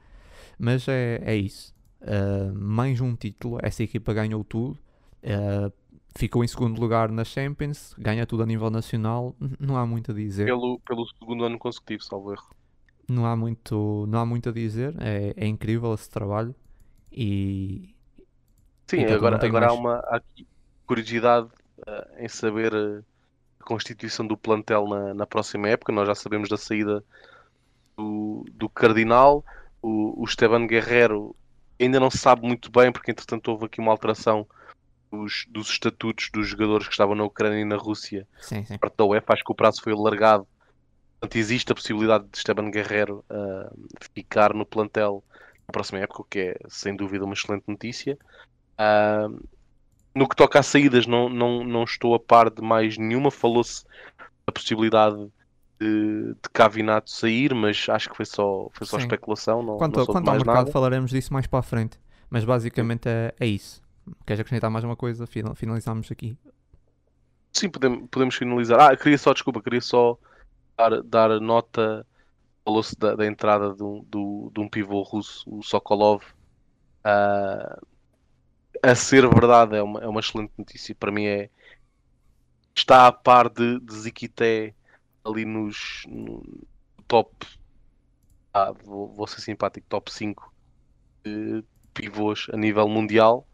Mas 0.58 0.86
é, 0.88 1.20
é 1.24 1.36
isso. 1.36 1.74
Uh, 2.00 2.54
mais 2.58 3.00
um 3.00 3.14
título, 3.14 3.58
essa 3.62 3.82
equipa 3.82 4.12
ganhou 4.12 4.42
tudo. 4.42 4.78
Uh, 5.22 5.72
ficou 6.16 6.42
em 6.42 6.48
segundo 6.48 6.80
lugar 6.80 7.10
na 7.10 7.24
Champions, 7.24 7.94
ganha 7.98 8.26
tudo 8.26 8.42
a 8.42 8.46
nível 8.46 8.70
nacional. 8.70 9.36
Não 9.58 9.76
há 9.76 9.86
muito 9.86 10.10
a 10.12 10.14
dizer. 10.14 10.46
Pelo, 10.46 10.80
pelo 10.80 11.06
segundo 11.06 11.44
ano 11.44 11.58
consecutivo, 11.58 12.02
salvo 12.02 12.32
erro. 12.32 12.50
Não 13.08 13.26
há 13.26 13.36
muito, 13.36 14.06
não 14.08 14.20
há 14.20 14.26
muito 14.26 14.48
a 14.48 14.52
dizer. 14.52 14.94
É, 15.00 15.34
é 15.36 15.46
incrível 15.46 15.92
esse 15.94 16.08
trabalho. 16.08 16.54
E. 17.10 17.94
Sim, 18.86 19.04
agora, 19.04 19.44
agora 19.44 19.68
há 19.68 19.72
uma 19.72 19.96
há 19.96 20.20
curiosidade 20.86 21.48
uh, 21.86 22.18
em 22.18 22.28
saber 22.28 22.72
constituição 23.62 24.26
do 24.26 24.36
plantel 24.36 24.86
na, 24.86 25.14
na 25.14 25.26
próxima 25.26 25.68
época. 25.68 25.92
Nós 25.92 26.06
já 26.06 26.14
sabemos 26.14 26.48
da 26.48 26.56
saída 26.56 27.04
do, 27.96 28.44
do 28.52 28.68
Cardinal. 28.68 29.44
O, 29.80 30.22
o 30.22 30.24
Esteban 30.24 30.66
Guerrero 30.66 31.34
ainda 31.80 31.98
não 31.98 32.10
se 32.10 32.18
sabe 32.18 32.46
muito 32.46 32.70
bem, 32.70 32.92
porque 32.92 33.10
entretanto 33.10 33.48
houve 33.48 33.66
aqui 33.66 33.80
uma 33.80 33.90
alteração 33.90 34.46
dos, 35.10 35.46
dos 35.48 35.68
estatutos 35.68 36.30
dos 36.32 36.48
jogadores 36.48 36.86
que 36.86 36.94
estavam 36.94 37.14
na 37.14 37.24
Ucrânia 37.24 37.60
e 37.60 37.64
na 37.64 37.76
Rússia. 37.76 38.26
Sim, 38.40 38.64
sim. 38.64 38.78
Parte 38.78 38.96
da 38.96 39.04
UEFA, 39.04 39.34
acho 39.34 39.44
que 39.44 39.52
o 39.52 39.54
prazo 39.54 39.82
foi 39.82 39.92
alargado. 39.92 40.46
Portanto, 41.20 41.36
existe 41.36 41.70
a 41.70 41.74
possibilidade 41.74 42.24
de 42.24 42.36
Esteban 42.36 42.70
Guerrero 42.70 43.24
uh, 43.30 43.88
ficar 44.14 44.54
no 44.54 44.66
plantel 44.66 45.22
na 45.68 45.72
próxima 45.72 46.00
época, 46.00 46.22
o 46.22 46.24
que 46.24 46.38
é 46.38 46.56
sem 46.68 46.96
dúvida 46.96 47.24
uma 47.24 47.34
excelente 47.34 47.64
notícia. 47.68 48.18
Uh, 48.72 49.40
no 50.14 50.28
que 50.28 50.36
toca 50.36 50.58
a 50.58 50.62
saídas, 50.62 51.06
não, 51.06 51.28
não, 51.28 51.64
não 51.64 51.84
estou 51.84 52.14
a 52.14 52.20
par 52.20 52.50
de 52.50 52.62
mais 52.62 52.98
nenhuma. 52.98 53.30
Falou-se 53.30 53.84
da 54.46 54.52
possibilidade 54.52 55.16
de, 55.80 56.34
de 56.34 56.50
Cavinato 56.52 57.10
sair, 57.10 57.54
mas 57.54 57.86
acho 57.88 58.10
que 58.10 58.16
foi 58.16 58.26
só, 58.26 58.68
foi 58.72 58.86
só 58.86 58.98
especulação. 58.98 59.62
Não, 59.62 59.76
quanto 59.78 59.98
não 59.98 60.06
quanto 60.06 60.28
ao 60.28 60.36
mercado, 60.36 60.54
nada. 60.54 60.70
falaremos 60.70 61.10
disso 61.10 61.32
mais 61.32 61.46
para 61.46 61.60
a 61.60 61.62
frente. 61.62 61.98
Mas 62.28 62.44
basicamente 62.44 63.08
é, 63.08 63.34
é 63.38 63.46
isso. 63.46 63.82
Queres 64.26 64.40
acrescentar 64.40 64.70
mais 64.70 64.84
uma 64.84 64.96
coisa? 64.96 65.26
Finalizamos 65.26 66.10
aqui. 66.10 66.36
Sim, 67.52 67.68
podemos, 67.68 68.08
podemos 68.10 68.34
finalizar. 68.34 68.80
Ah, 68.80 68.96
queria 68.96 69.18
só, 69.18 69.32
desculpa, 69.32 69.62
queria 69.62 69.80
só 69.80 70.18
dar, 70.76 71.02
dar 71.02 71.40
nota. 71.40 72.06
Falou-se 72.64 72.96
da, 72.98 73.14
da, 73.14 73.26
entrada 73.26 73.74
de 73.74 73.82
um, 73.82 74.04
do, 74.08 74.50
de 74.54 74.60
um 74.60 74.68
pivô 74.68 75.02
russo, 75.02 75.44
o 75.46 75.62
Sokolov. 75.62 76.22
Uh, 77.04 77.86
a 78.82 78.94
ser 78.94 79.28
verdade 79.28 79.76
é 79.76 79.82
uma, 79.82 80.00
é 80.00 80.08
uma 80.08 80.20
excelente 80.20 80.52
notícia. 80.58 80.94
Para 80.94 81.12
mim 81.12 81.24
é 81.24 81.48
está 82.74 83.06
a 83.06 83.12
par 83.12 83.48
de, 83.48 83.78
de 83.80 83.94
Ziquité 83.94 84.74
ali 85.24 85.44
nos 85.44 86.04
no 86.08 86.42
top 87.06 87.46
ah, 88.54 88.72
vou, 88.84 89.08
vou, 89.08 89.26
ser 89.26 89.40
simpático, 89.40 89.86
top 89.88 90.12
5 90.12 90.52
de 91.24 91.64
pivôs 91.94 92.48
a 92.52 92.56
nível 92.56 92.86
mundial. 92.88 93.46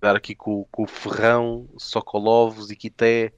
Dar 0.00 0.16
aqui 0.16 0.34
com, 0.34 0.64
com 0.70 0.84
o 0.84 0.86
Ferrão, 0.86 1.68
Sokolov, 1.76 2.58
Ziquité 2.62 3.34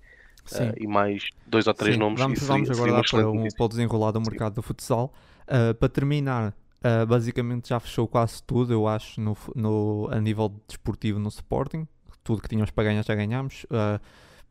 uh, 0.52 0.72
e 0.76 0.86
mais 0.86 1.28
dois 1.44 1.66
ou 1.66 1.74
três 1.74 1.96
Sim, 1.96 2.00
nomes. 2.00 2.20
Vamos, 2.20 2.40
vamos 2.40 2.70
agora 2.70 2.92
dar 2.92 3.02
para, 3.02 3.28
um, 3.28 3.48
para 3.48 3.64
o 3.64 3.68
desenrolar 3.68 4.12
do 4.12 4.20
mercado 4.20 4.52
Sim. 4.52 4.54
do 4.56 4.62
futsal. 4.62 5.12
Uh, 5.42 5.74
para 5.74 5.88
terminar, 5.88 6.54
Uh, 6.82 7.06
basicamente 7.06 7.68
já 7.68 7.78
fechou 7.78 8.08
quase 8.08 8.42
tudo, 8.42 8.72
eu 8.72 8.88
acho, 8.88 9.20
no, 9.20 9.36
no, 9.54 10.08
a 10.10 10.20
nível 10.20 10.52
desportivo 10.66 11.18
no 11.20 11.28
Sporting. 11.28 11.86
Tudo 12.24 12.42
que 12.42 12.48
tínhamos 12.48 12.70
para 12.72 12.84
ganhar 12.84 13.04
já 13.04 13.14
ganhámos. 13.14 13.64
Uh, 13.64 14.00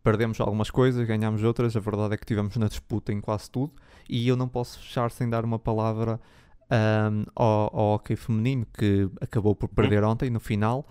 perdemos 0.02 0.40
algumas 0.40 0.70
coisas, 0.70 1.06
ganhámos 1.06 1.44
outras. 1.44 1.76
A 1.76 1.80
verdade 1.80 2.14
é 2.14 2.18
que 2.18 2.26
tivemos 2.26 2.56
na 2.56 2.68
disputa 2.68 3.12
em 3.12 3.20
quase 3.20 3.52
tudo. 3.52 3.74
E 4.10 4.28
eu 4.28 4.36
não 4.38 4.48
posso 4.48 4.80
fechar 4.80 5.12
sem 5.12 5.30
dar 5.30 5.44
uma 5.44 5.60
palavra 5.60 6.20
um, 6.72 7.24
ao, 7.36 7.78
ao 7.78 7.96
hockey 7.96 8.16
feminino, 8.16 8.66
que 8.74 9.10
acabou 9.20 9.54
por 9.54 9.68
perder 9.68 10.04
ontem 10.04 10.30
no 10.30 10.40
final. 10.40 10.88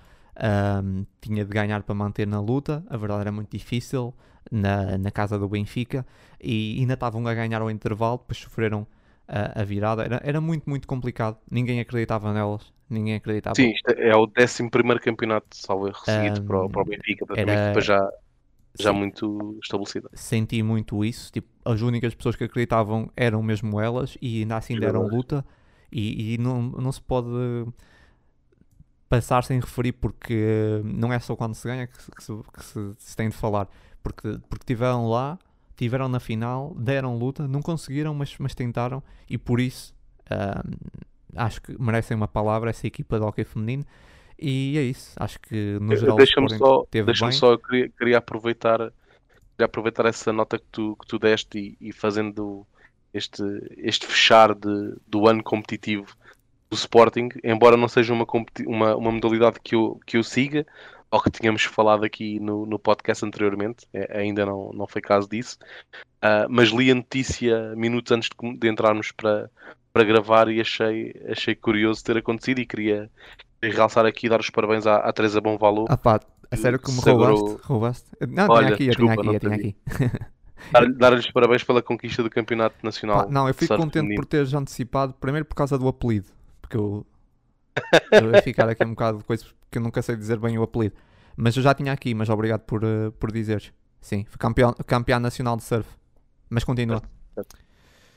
Um, 0.82 1.05
tinha 1.20 1.45
de 1.45 1.51
ganhar 1.51 1.82
para 1.82 1.95
manter 1.95 2.26
na 2.26 2.41
luta. 2.41 2.84
A 2.88 2.97
verdade 2.97 3.22
era 3.22 3.32
muito 3.32 3.51
difícil 3.51 4.14
na, 4.51 4.99
na 4.99 5.11
casa 5.11 5.38
do 5.38 5.49
Benfica. 5.49 6.07
E 6.41 6.78
ainda 6.80 6.95
estavam 6.95 7.26
a 7.26 7.34
ganhar 7.34 7.62
ao 7.62 7.70
intervalo, 7.70 8.18
depois 8.18 8.38
sofreram 8.38 8.86
a, 9.31 9.61
a 9.62 9.64
virada. 9.64 10.05
Era, 10.05 10.20
era 10.24 10.41
muito, 10.41 10.68
muito 10.68 10.89
complicado. 10.89 11.39
Ninguém 11.51 11.81
acreditava 11.81 12.33
nelas. 12.33 12.72
Ninguém 12.89 13.14
acreditava. 13.14 13.55
Sim, 13.57 13.70
isto 13.72 13.91
é 13.91 14.14
o 14.16 14.24
11 14.26 15.01
campeonato, 15.01 15.57
salvo 15.57 15.89
erro, 15.89 16.05
seguido 16.05 16.41
um, 16.41 16.47
para, 16.47 16.64
o, 16.64 16.70
para 16.70 16.83
o 16.83 16.85
Benfica. 16.85 17.24
Era, 17.35 17.81
já... 17.81 18.11
já 18.81 18.93
Sim. 18.93 18.99
muito 18.99 19.59
estabelecida. 19.62 20.11
senti 20.14 20.62
muito 20.62 21.05
isso. 21.05 21.33
Tipo, 21.33 21.49
as 21.64 21.81
únicas 21.83 22.14
pessoas 22.14 22.37
que 22.37 22.45
acreditavam 22.45 23.11
eram 23.16 23.43
mesmo 23.43 23.81
elas 23.81 24.16
e 24.20 24.41
ainda 24.43 24.57
assim 24.57 24.78
deram 24.78 25.01
Jogadores. 25.01 25.16
luta. 25.16 25.45
E, 25.93 26.35
e 26.35 26.39
não, 26.39 26.62
não 26.62 26.93
se 26.93 27.01
pode 27.03 27.28
passar 29.09 29.43
sem 29.45 29.59
referir 29.61 29.93
porque 29.93 30.81
não 30.85 31.12
é 31.12 31.18
só 31.18 31.35
quando 31.37 31.55
se 31.55 31.66
ganha 31.66 31.87
que, 31.87 32.01
se- 32.01 32.11
que 32.11 32.22
se, 32.22 32.33
que 32.53 32.64
se- 32.64 32.95
se 32.99 33.16
tem 33.16 33.28
de 33.28 33.37
falar. 33.37 33.68
Porque, 34.03 34.39
porque 34.49 34.64
tiveram 34.66 35.09
lá, 35.09 35.39
tiveram 35.81 36.11
na 36.11 36.20
final, 36.20 36.74
deram 36.78 37.16
luta, 37.16 37.49
não 37.49 37.62
conseguiram, 37.62 38.12
mas, 38.12 38.37
mas 38.39 38.55
tentaram. 38.55 39.03
E 39.28 39.39
por 39.39 39.59
isso 39.59 39.95
ah, 40.28 40.62
acho 41.35 41.62
que 41.62 41.81
merecem 41.81 42.14
uma 42.14 42.28
palavra 42.28 42.68
essa 42.68 42.87
equipa 42.87 43.18
de 43.18 43.24
hockey 43.24 43.45
feminino. 43.45 43.85
E 44.39 44.76
é 44.76 44.83
isso. 44.83 45.14
Acho 45.16 45.41
que 45.41 45.78
no 45.81 45.97
geral 45.97 46.16
Deixa-me 46.18 46.51
só, 46.51 46.87
bem. 46.93 47.33
só 47.33 47.53
eu 47.53 47.59
queria, 47.59 47.89
queria 47.89 48.18
aproveitar, 48.18 48.78
queria 48.78 49.64
aproveitar 49.64 50.05
essa 50.05 50.31
nota 50.35 50.59
que 50.59 50.66
tu, 50.70 50.97
que 50.97 51.07
tu 51.07 51.18
deste 51.18 51.59
e, 51.81 51.89
e 51.89 51.93
fazendo 51.95 52.66
este, 53.14 53.43
este 53.78 54.07
fechar 54.07 54.55
de, 54.55 54.97
do 55.07 55.26
ano 55.26 55.43
competitivo 55.43 56.14
do 56.68 56.76
Sporting, 56.76 57.31
embora 57.43 57.76
não 57.76 57.89
seja 57.89 58.12
uma, 58.12 58.26
uma, 58.66 58.97
uma 58.97 59.11
modalidade 59.11 59.59
que 59.64 59.74
eu, 59.74 59.99
que 60.07 60.18
eu 60.18 60.22
siga, 60.22 60.66
ou 61.11 61.21
que 61.21 61.31
tínhamos 61.31 61.65
falado 61.65 62.05
aqui 62.05 62.39
no, 62.41 62.65
no 62.67 62.79
podcast 62.79 63.25
anteriormente, 63.25 63.87
é, 63.93 64.19
ainda 64.21 64.47
não, 64.47 64.71
não 64.73 64.87
foi 64.87 65.01
caso 65.03 65.29
disso, 65.29 65.59
Ah, 66.23 66.47
mas 66.49 66.69
li 66.69 66.91
a 66.91 66.95
notícia 66.95 67.75
minutos 67.75 68.13
antes 68.13 68.29
de, 68.29 68.57
de 68.59 68.69
entrarmos 68.69 69.11
para, 69.11 69.51
para 69.93 70.05
gravar 70.05 70.49
e 70.49 70.61
achei, 70.61 71.15
achei 71.29 71.55
curioso 71.55 72.05
ter 72.05 72.17
acontecido 72.19 72.61
e 72.61 72.67
queria 72.67 73.11
realçar 73.63 74.07
aqui 74.07 74.27
e 74.27 74.29
dar 74.29 74.41
os 74.41 74.51
parabéns 74.51 74.87
à, 74.87 74.97
à 74.99 75.13
Teresa 75.13 75.41
Bonvalo 75.41 75.87
Ah 75.89 75.97
pá, 75.97 76.21
a 76.51 76.57
sério 76.57 76.79
que 76.79 76.91
me 76.93 77.01
roubaste? 77.01 77.57
roubaste? 77.63 78.07
Não, 78.29 78.49
Olha, 78.49 78.67
tinha 78.67 78.75
aqui, 78.75 78.87
eu 78.89 78.95
tinha 78.97 79.13
aqui, 79.15 79.27
eu 79.35 79.41
tinha 79.41 79.55
aqui. 79.55 79.77
Dar- 80.71 80.93
Dar-lhes 80.93 81.31
parabéns 81.31 81.65
pela 81.65 81.81
conquista 81.83 82.23
do 82.23 82.29
Campeonato 82.31 82.77
Nacional. 82.83 83.29
Não, 83.31 83.49
eu 83.49 83.55
fico 83.55 83.75
contente 83.77 83.95
feminino. 83.95 84.21
por 84.21 84.27
teres 84.27 84.53
antecipado, 84.53 85.15
primeiro 85.15 85.47
por 85.47 85.55
causa 85.55 85.79
do 85.79 85.89
apelido, 85.89 86.27
porque 86.61 86.77
eu, 86.77 87.07
eu 88.12 88.33
ia 88.35 88.43
ficar 88.43 88.68
aqui 88.68 88.85
um 88.85 88.91
bocado 88.91 89.18
de 89.18 89.25
coisa, 89.25 89.45
porque 89.45 89.79
eu 89.79 89.83
nunca 89.83 90.03
sei 90.03 90.16
dizer 90.16 90.39
bem 90.39 90.59
o 90.59 90.62
apelido. 90.62 90.95
Mas 91.37 91.57
eu 91.57 91.62
já 91.62 91.73
tinha 91.75 91.93
aqui, 91.93 92.14
mas 92.14 92.29
obrigado 92.29 92.61
por, 92.62 92.83
eh, 92.85 93.11
por 93.18 93.33
dizeres. 93.33 93.73
Sim, 94.01 94.25
fui 94.29 94.39
campeão, 94.39 94.75
campeão 94.87 95.21
nacional 95.21 95.57
de 95.57 95.62
surf. 95.64 95.89
Mas 96.49 96.64
continua. 96.64 97.03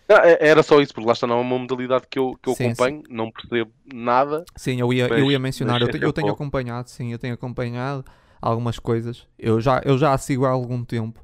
Não, 0.10 0.18
é- 0.18 0.38
Era 0.47 0.62
só 0.64 0.82
isso, 0.82 0.93
porque 0.93 1.08
lá 1.08 1.14
está, 1.14 1.26
não 1.28 1.38
é 1.38 1.41
uma 1.41 1.58
modalidade 1.58 2.06
que 2.10 2.20
eu, 2.20 2.38
que 2.41 2.49
eu 2.49 2.54
Sim, 2.56 2.66
acompanho, 2.68 3.04
não 3.10 3.32
percebo 3.32 3.72
nada. 3.93 4.43
Sim, 4.56 4.80
eu 4.80 4.91
ia, 4.91 5.08
eu 5.08 5.10
Mas- 5.26 5.32
ia 5.32 5.39
mencionar, 5.39 5.82
eu, 5.82 5.88
te- 5.89 6.04
eu 6.04 6.12
tenho 6.12 6.30
acompanhado, 6.32 6.89
sim, 6.89 7.12
eu 7.12 7.20
tenho 7.20 7.34
acompanhado 7.34 8.04
algumas 8.41 8.78
coisas. 8.80 9.28
Eu 9.39 9.62
já, 9.62 9.82
eu 9.86 9.97
já 9.97 10.14
a 10.14 10.18
sigo 10.18 10.45
há 10.45 10.49
algum 10.49 10.84
tempo. 10.84 11.24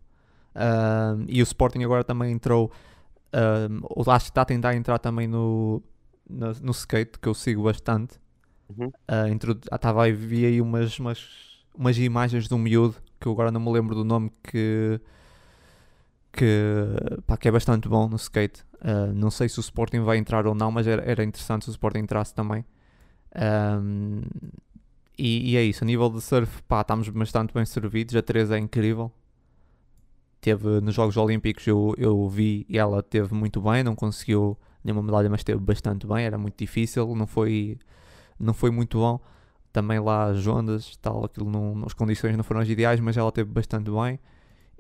Ahm, 0.56 1.26
e 1.28 1.42
o 1.42 1.44
Sporting 1.44 1.84
agora 1.84 2.04
também 2.04 2.32
entrou, 2.32 2.72
ahm, 3.34 3.80
ou 3.84 4.10
acho 4.12 4.26
que 4.26 4.32
está 4.32 4.42
a 4.42 4.46
tentar 4.46 4.76
entrar 4.76 4.98
também 5.00 5.28
no, 5.28 5.82
no, 6.30 6.54
no 6.62 6.72
skate, 6.72 7.20
que 7.20 7.28
eu 7.28 7.34
sigo 7.34 7.64
bastante. 7.64 8.20
Uhum. 8.78 8.92
Ah, 9.08 9.30
introdu- 9.30 9.68
ah, 9.72 9.76
Estava 9.78 10.04
aí, 10.06 10.14
vi 10.14 10.46
aí 10.46 10.62
umas, 10.62 11.00
umas, 11.00 11.28
umas 11.76 11.98
imagens 11.98 12.48
de 12.48 12.54
um 12.56 12.60
miúdo, 12.60 12.96
que 13.20 13.28
eu 13.28 13.32
agora 13.34 13.52
não 13.52 13.62
me 13.62 13.72
lembro 13.72 13.96
do 13.96 14.06
nome, 14.06 14.32
que, 14.44 15.00
que, 16.32 16.96
pá, 17.26 17.38
que 17.38 17.48
é 17.48 17.52
bastante 17.52 17.88
bom 17.88 18.08
no 18.08 18.16
skate. 18.18 18.64
Ah, 18.82 19.08
não 19.14 19.32
sei 19.32 19.50
se 19.50 19.60
o 19.60 19.62
Sporting 19.62 20.02
vai 20.02 20.18
entrar 20.18 20.46
ou 20.48 20.56
não, 20.56 20.72
mas 20.72 20.88
era, 20.88 21.02
era 21.04 21.24
interessante 21.24 21.66
se 21.66 21.70
o 21.70 21.74
Sporting 21.74 22.00
entrasse 22.00 22.34
também. 22.34 22.66
Ahm, 23.36 24.22
e, 25.18 25.52
e 25.54 25.58
é 25.58 25.64
isso, 25.64 25.84
a 25.84 25.88
nível 25.88 26.10
de 26.10 26.22
surf, 26.22 26.62
pá, 26.64 26.82
estamos 26.82 27.10
bastante 27.10 27.54
bem 27.54 27.66
servidos. 27.66 28.16
A 28.16 28.22
Teresa 28.22 28.56
é 28.58 28.60
incrível. 28.60 29.12
Teve 30.42 30.80
nos 30.82 30.96
Jogos 30.96 31.18
Olímpicos, 31.18 31.68
eu, 31.68 31.94
eu 31.98 32.28
vi 32.30 32.66
e 32.70 32.78
ela 32.78 33.04
teve 33.04 33.34
muito 33.34 33.62
bem. 33.62 33.84
Não 33.84 33.96
conseguiu 33.96 34.58
nenhuma 34.84 35.04
medalha, 35.04 35.30
mas 35.30 35.44
teve 35.44 35.60
bastante 35.62 36.08
bem. 36.08 36.26
Era 36.26 36.38
muito 36.38 36.58
difícil, 36.58 37.16
não 37.16 37.28
foi, 37.28 37.78
não 38.40 38.54
foi 38.54 38.72
muito 38.72 39.00
bom. 39.00 39.20
Também 39.74 40.00
lá 40.00 40.26
as 40.32 40.48
ondas, 40.48 40.98
tal, 40.98 41.26
aquilo 41.26 41.50
não, 41.52 41.84
as 41.86 41.94
condições 41.94 42.38
não 42.38 42.44
foram 42.44 42.62
as 42.62 42.70
ideais, 42.70 43.00
mas 43.00 43.18
ela 43.18 43.32
teve 43.32 43.52
bastante 43.52 43.92
bem. 43.92 44.20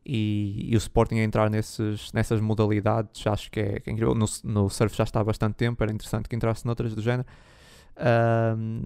E, 0.05 0.69
e 0.71 0.75
o 0.75 0.79
Sporting 0.79 1.17
a 1.19 1.23
entrar 1.23 1.49
nesses, 1.49 2.11
nessas 2.13 2.41
modalidades, 2.41 3.25
acho 3.27 3.51
que 3.51 3.59
é, 3.59 3.79
que 3.79 3.89
é 3.89 3.93
incrível. 3.93 4.15
No, 4.15 4.25
no 4.43 4.69
surf 4.69 4.95
já 4.95 5.03
está 5.03 5.21
há 5.21 5.23
bastante 5.23 5.55
tempo, 5.55 5.83
era 5.83 5.91
interessante 5.93 6.29
que 6.29 6.35
entrasse 6.35 6.65
noutras 6.65 6.95
do 6.95 7.01
género. 7.01 7.27
Ahm, 7.97 8.83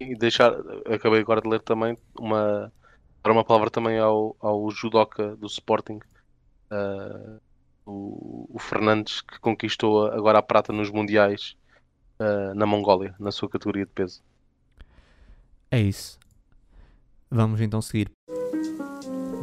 E 0.00 0.16
deixar, 0.16 0.52
acabei 0.86 1.20
agora 1.20 1.40
de 1.40 1.48
ler 1.48 1.62
também 1.62 1.96
uma, 2.18 2.72
dar 3.22 3.32
uma 3.32 3.44
palavra 3.44 3.70
também 3.70 3.98
ao, 3.98 4.36
ao 4.40 4.70
judoca 4.70 5.36
do 5.36 5.46
Sporting, 5.46 6.00
ah, 6.70 7.40
o, 7.86 8.48
o 8.52 8.58
Fernandes, 8.58 9.20
que 9.20 9.38
conquistou 9.40 10.06
agora 10.06 10.38
a 10.38 10.42
prata 10.42 10.72
nos 10.72 10.90
Mundiais 10.90 11.56
ah, 12.18 12.54
na 12.54 12.66
Mongólia, 12.66 13.14
na 13.18 13.30
sua 13.32 13.48
categoria 13.48 13.84
de 13.84 13.92
peso. 13.92 14.22
É 15.70 15.80
isso. 15.80 16.18
Vamos 17.30 17.60
então 17.60 17.82
seguir. 17.82 18.10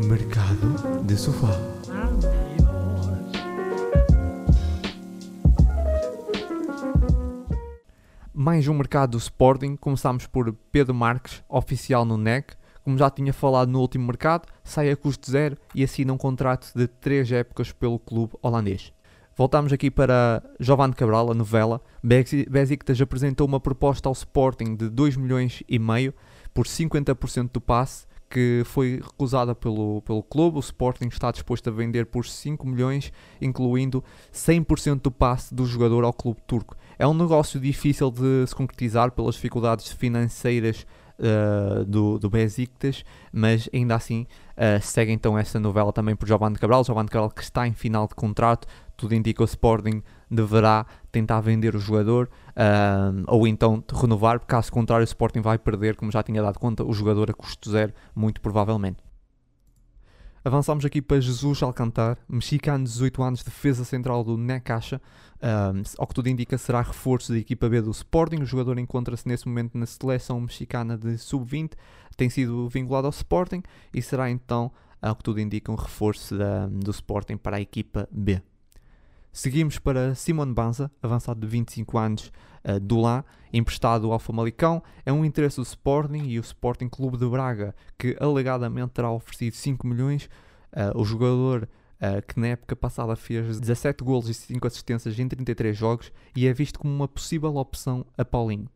Mercado 0.07 1.03
de 1.05 1.17
sofá. 1.17 1.49
Mais 8.33 8.67
um 8.67 8.73
mercado 8.73 9.11
do 9.11 9.17
Sporting. 9.17 9.75
Começámos 9.75 10.25
por 10.25 10.51
Pedro 10.71 10.95
Marques, 10.95 11.43
oficial 11.47 12.05
no 12.05 12.17
NEC. 12.17 12.55
Como 12.83 12.97
já 12.97 13.09
tinha 13.09 13.31
falado 13.31 13.69
no 13.69 13.79
último 13.79 14.05
mercado, 14.07 14.47
sai 14.63 14.89
a 14.89 14.95
custo 14.97 15.29
zero 15.29 15.57
e 15.75 15.83
assina 15.83 16.11
um 16.13 16.17
contrato 16.17 16.71
de 16.75 16.87
3 16.87 17.31
épocas 17.31 17.71
pelo 17.71 17.99
clube 17.99 18.33
holandês. 18.41 18.91
Voltamos 19.35 19.71
aqui 19.71 19.89
para 19.89 20.43
Giovanni 20.59 20.93
Cabral, 20.93 21.31
a 21.31 21.33
novela. 21.33 21.81
Besi- 22.03 22.45
Besiktas 22.49 22.99
apresentou 22.99 23.47
uma 23.47 23.59
proposta 23.59 24.09
ao 24.09 24.13
Sporting 24.13 24.75
de 24.75 24.89
2 24.89 25.15
milhões 25.15 25.63
e 25.69 25.79
meio 25.79 26.13
por 26.53 26.65
50% 26.67 27.49
do 27.53 27.61
passe, 27.61 28.05
que 28.29 28.61
foi 28.65 28.99
recusada 29.03 29.53
pelo, 29.55 30.01
pelo 30.01 30.21
clube. 30.23 30.57
O 30.57 30.59
Sporting 30.59 31.07
está 31.07 31.31
disposto 31.31 31.67
a 31.69 31.71
vender 31.71 32.07
por 32.07 32.25
5 32.25 32.67
milhões, 32.67 33.11
incluindo 33.41 34.03
100% 34.33 35.01
do 35.01 35.11
passe 35.11 35.53
do 35.53 35.65
jogador 35.65 36.03
ao 36.03 36.13
clube 36.13 36.41
turco. 36.47 36.75
É 36.99 37.07
um 37.07 37.13
negócio 37.13 37.59
difícil 37.59 38.11
de 38.11 38.45
se 38.47 38.55
concretizar 38.55 39.11
pelas 39.11 39.35
dificuldades 39.35 39.91
financeiras 39.91 40.85
uh, 41.19 41.85
do, 41.85 42.17
do 42.17 42.29
Besiktas, 42.29 43.03
mas 43.31 43.69
ainda 43.73 43.95
assim 43.95 44.25
uh, 44.57 44.81
segue 44.81 45.11
então 45.11 45.37
essa 45.37 45.59
novela 45.59 45.91
também 45.91 46.15
por 46.15 46.27
Giovanni 46.27 46.57
Cabral. 46.57 46.83
Giovanni 46.83 47.09
Cabral 47.09 47.29
que 47.29 47.43
está 47.43 47.67
em 47.67 47.73
final 47.73 48.07
de 48.07 48.15
contrato, 48.15 48.67
tudo 48.95 49.15
indica 49.15 49.41
o 49.41 49.45
Sporting 49.45 50.01
deverá 50.29 50.85
tentar 51.11 51.41
vender 51.41 51.75
o 51.75 51.79
jogador 51.79 52.29
uh, 52.51 53.23
ou 53.27 53.45
então 53.45 53.83
renovar, 53.93 54.39
caso 54.39 54.71
contrário 54.71 55.03
o 55.03 55.05
Sporting 55.05 55.41
vai 55.41 55.57
perder, 55.57 55.95
como 55.95 56.11
já 56.11 56.23
tinha 56.23 56.41
dado 56.41 56.57
conta, 56.57 56.83
o 56.83 56.93
jogador 56.93 57.29
a 57.29 57.33
custo 57.33 57.69
zero, 57.69 57.93
muito 58.15 58.39
provavelmente. 58.39 59.10
Avançamos 60.43 60.83
aqui 60.83 61.03
para 61.03 61.21
Jesus 61.21 61.61
Alcantar, 61.61 62.17
mexicano 62.27 62.83
de 62.83 62.89
18 62.89 63.21
anos, 63.21 63.43
defesa 63.43 63.85
central 63.85 64.23
do 64.23 64.35
Necaxa. 64.35 64.99
Um, 65.39 65.83
ao 65.99 66.07
que 66.07 66.15
tudo 66.15 66.29
indica, 66.29 66.57
será 66.57 66.81
reforço 66.81 67.31
da 67.31 67.37
equipa 67.37 67.69
B 67.69 67.79
do 67.79 67.91
Sporting. 67.91 68.37
O 68.37 68.45
jogador 68.45 68.79
encontra-se 68.79 69.27
nesse 69.27 69.47
momento 69.47 69.77
na 69.77 69.85
seleção 69.85 70.41
mexicana 70.41 70.97
de 70.97 71.15
sub-20, 71.19 71.73
tem 72.17 72.27
sido 72.27 72.67
vinculado 72.69 73.05
ao 73.05 73.11
Sporting 73.11 73.61
e 73.93 74.01
será 74.01 74.31
então, 74.31 74.71
ao 74.99 75.15
que 75.15 75.23
tudo 75.23 75.39
indica, 75.39 75.71
um 75.71 75.75
reforço 75.75 76.35
da, 76.35 76.65
do 76.65 76.89
Sporting 76.89 77.37
para 77.37 77.57
a 77.57 77.61
equipa 77.61 78.09
B. 78.11 78.41
Seguimos 79.31 79.77
para 79.77 80.15
Simon 80.15 80.51
Banza, 80.51 80.89
avançado 81.03 81.39
de 81.39 81.45
25 81.45 81.99
anos 81.99 82.31
uh, 82.65 82.79
do 82.79 82.99
Lá, 82.99 83.23
emprestado 83.51 84.11
ao 84.11 84.19
Famalicão. 84.19 84.81
É 85.05 85.11
um 85.11 85.25
interesse 85.25 85.57
do 85.57 85.63
Sporting 85.63 86.23
e 86.25 86.39
o 86.39 86.41
Sporting 86.41 86.89
Clube 86.89 87.17
de 87.17 87.27
Braga, 87.27 87.75
que 87.97 88.15
alegadamente 88.19 88.91
terá 88.91 89.11
oferecido 89.11 89.55
5 89.55 89.87
milhões. 89.87 90.29
Uh, 90.73 90.97
o 90.99 91.03
jogador 91.03 91.67
uh, 92.01 92.25
que 92.27 92.39
na 92.39 92.47
época 92.47 92.75
passada 92.75 93.15
fez 93.15 93.59
17 93.59 94.03
golos 94.03 94.29
e 94.29 94.33
5 94.33 94.65
assistências 94.67 95.17
em 95.19 95.27
33 95.27 95.77
jogos 95.77 96.11
e 96.35 96.47
é 96.47 96.53
visto 96.53 96.79
como 96.79 96.93
uma 96.93 97.07
possível 97.07 97.55
opção 97.55 98.05
a 98.17 98.25
Paulinho. 98.25 98.69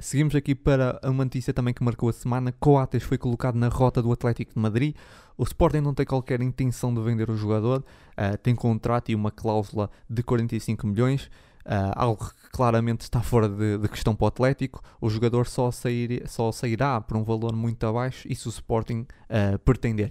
Seguimos 0.00 0.36
aqui 0.36 0.54
para 0.54 1.00
uma 1.02 1.24
notícia 1.24 1.52
também 1.52 1.74
que 1.74 1.82
marcou 1.82 2.08
a 2.08 2.12
semana. 2.12 2.52
Coates 2.52 3.02
foi 3.02 3.18
colocado 3.18 3.56
na 3.56 3.66
rota 3.66 4.00
do 4.00 4.12
Atlético 4.12 4.54
de 4.54 4.60
Madrid. 4.60 4.94
O 5.36 5.42
Sporting 5.42 5.80
não 5.80 5.92
tem 5.92 6.06
qualquer 6.06 6.40
intenção 6.40 6.94
de 6.94 7.00
vender 7.02 7.28
o 7.28 7.36
jogador. 7.36 7.84
Uh, 8.12 8.38
tem 8.38 8.54
contrato 8.54 9.10
e 9.10 9.14
uma 9.16 9.32
cláusula 9.32 9.90
de 10.08 10.22
45 10.22 10.86
milhões. 10.86 11.28
Uh, 11.68 11.92
algo 11.94 12.24
que 12.24 12.48
claramente 12.50 13.02
está 13.02 13.20
fora 13.20 13.46
de, 13.46 13.76
de, 13.76 13.88
questão 13.90 14.16
para 14.16 14.24
o 14.24 14.28
Atlético. 14.28 14.82
O 14.98 15.10
jogador 15.10 15.46
só, 15.46 15.70
sair, 15.70 16.26
só 16.26 16.50
sairá 16.50 16.98
por 16.98 17.14
um 17.14 17.22
valor 17.22 17.54
muito 17.54 17.86
abaixo 17.86 18.26
e 18.26 18.34
se 18.34 18.46
o 18.46 18.48
Sporting 18.48 19.06
uh, 19.28 19.58
pretender. 19.58 20.10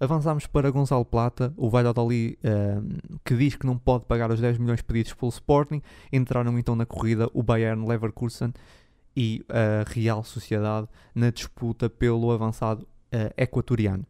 Avançamos 0.00 0.48
para 0.48 0.68
Gonçalo 0.72 1.04
Plata, 1.04 1.54
o 1.56 1.70
Valladolid 1.70 2.36
uh, 2.38 3.18
que 3.24 3.36
diz 3.36 3.54
que 3.54 3.66
não 3.66 3.78
pode 3.78 4.06
pagar 4.06 4.32
os 4.32 4.40
10 4.40 4.58
milhões 4.58 4.82
pedidos 4.82 5.14
pelo 5.14 5.28
Sporting. 5.28 5.80
Entraram 6.12 6.58
então 6.58 6.74
na 6.74 6.84
corrida 6.84 7.30
o 7.32 7.40
Bayern 7.40 7.86
Leverkusen 7.86 8.52
e 9.16 9.44
a 9.48 9.88
Real 9.88 10.24
Sociedade 10.24 10.88
na 11.14 11.30
disputa 11.30 11.88
pelo 11.88 12.32
avançado 12.32 12.86
equatoriano. 13.36 14.04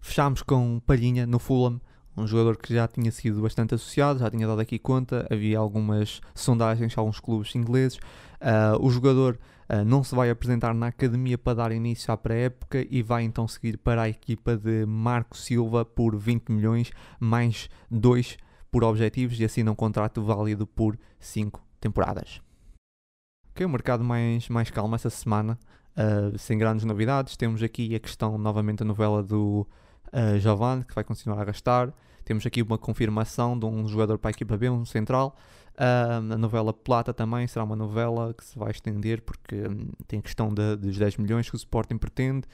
fechámos 0.00 0.42
com 0.42 0.78
Palhinha 0.80 1.26
no 1.26 1.38
Fulham, 1.38 1.80
um 2.16 2.26
jogador 2.26 2.56
que 2.56 2.74
já 2.74 2.88
tinha 2.88 3.10
sido 3.12 3.42
bastante 3.42 3.74
associado, 3.74 4.20
já 4.20 4.30
tinha 4.30 4.46
dado 4.46 4.60
aqui 4.60 4.78
conta, 4.78 5.26
havia 5.30 5.58
algumas 5.58 6.20
sondagens 6.34 6.96
a 6.96 7.00
alguns 7.00 7.20
clubes 7.20 7.54
ingleses. 7.54 7.98
Uh, 8.40 8.80
o 8.80 8.90
jogador 8.90 9.38
uh, 9.68 9.84
não 9.84 10.02
se 10.02 10.14
vai 10.14 10.30
apresentar 10.30 10.74
na 10.74 10.86
academia 10.88 11.36
para 11.36 11.54
dar 11.54 11.72
início 11.72 12.12
à 12.12 12.16
pré-época 12.16 12.86
e 12.90 13.02
vai 13.02 13.22
então 13.22 13.46
seguir 13.46 13.76
para 13.76 14.02
a 14.02 14.08
equipa 14.08 14.56
de 14.56 14.86
Marco 14.86 15.36
Silva 15.36 15.84
por 15.84 16.16
20 16.16 16.50
milhões, 16.50 16.90
mais 17.20 17.68
2 17.90 18.38
por 18.70 18.82
objetivos 18.82 19.38
e 19.38 19.44
assina 19.44 19.70
um 19.70 19.74
contrato 19.74 20.22
válido 20.22 20.66
por 20.66 20.98
5 21.18 21.62
temporadas. 21.80 22.40
Ok, 23.50 23.64
o 23.64 23.68
mercado 23.68 24.04
mais, 24.04 24.48
mais 24.48 24.70
calmo 24.70 24.94
essa 24.94 25.08
semana, 25.10 25.58
uh, 25.96 26.38
sem 26.38 26.58
grandes 26.58 26.84
novidades. 26.84 27.36
Temos 27.36 27.62
aqui 27.62 27.94
a 27.94 28.00
questão, 28.00 28.36
novamente, 28.36 28.82
a 28.82 28.86
novela 28.86 29.22
do 29.22 29.66
uh, 30.12 30.38
Giovanni, 30.38 30.84
que 30.84 30.94
vai 30.94 31.04
continuar 31.04 31.40
a 31.40 31.44
gastar. 31.44 31.92
Temos 32.24 32.44
aqui 32.44 32.60
uma 32.60 32.76
confirmação 32.76 33.58
de 33.58 33.64
um 33.66 33.86
jogador 33.86 34.18
para 34.18 34.30
a 34.30 34.32
equipa 34.32 34.56
B, 34.56 34.68
um 34.68 34.84
central. 34.84 35.36
Uh, 35.74 36.32
a 36.32 36.38
novela 36.38 36.72
Plata 36.72 37.12
também 37.12 37.46
será 37.46 37.62
uma 37.62 37.76
novela 37.76 38.32
que 38.32 38.42
se 38.42 38.58
vai 38.58 38.70
estender 38.70 39.20
porque 39.20 39.54
um, 39.56 39.90
tem 40.08 40.18
a 40.18 40.22
questão 40.22 40.48
de, 40.52 40.74
dos 40.76 40.96
10 40.96 41.18
milhões 41.18 41.48
que 41.48 41.54
o 41.54 41.58
Sporting 41.58 41.98
pretende. 41.98 42.46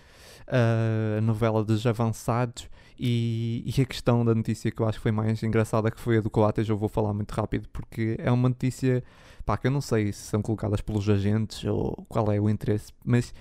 Uh, 0.49 1.19
a 1.19 1.21
novela 1.21 1.65
dos 1.65 1.87
avançados 1.87 2.69
e, 2.99 3.63
e, 3.65 3.81
a 3.81 3.85
questão 3.85 4.25
da 4.25 4.35
notícia 4.35 4.71
que 4.71 4.83
eu 4.83 4.89
acho 4.89 4.99
que 4.99 5.03
foi 5.03 5.13
mais 5.13 5.41
engraçada 5.43 5.91
que 5.91 6.01
foi 6.01 6.19
a 6.19 6.21
do 6.21 6.29
Coates. 6.29 6.69
Eu 6.69 6.77
vou 6.77 6.89
falar 6.89 7.15
muito 7.15 7.31
rápido 7.33 7.69
porque 7.73 8.17
é 8.19 8.31
uma 8.31 8.49
notícia 8.49 9.05
pá, 9.47 9.57
que 9.57 9.69
eu 9.69 9.71
não 9.71 9.81
sei 9.81 10.13
se 10.13 10.25
são 10.25 10.43
colocadas 10.43 10.81
pelos 10.81 11.09
agentes 11.09 11.65
ou 11.65 12.05
qual 12.09 12.31
é 12.33 12.41
o 12.41 12.51
interesse, 12.51 12.93
mas 13.05 13.33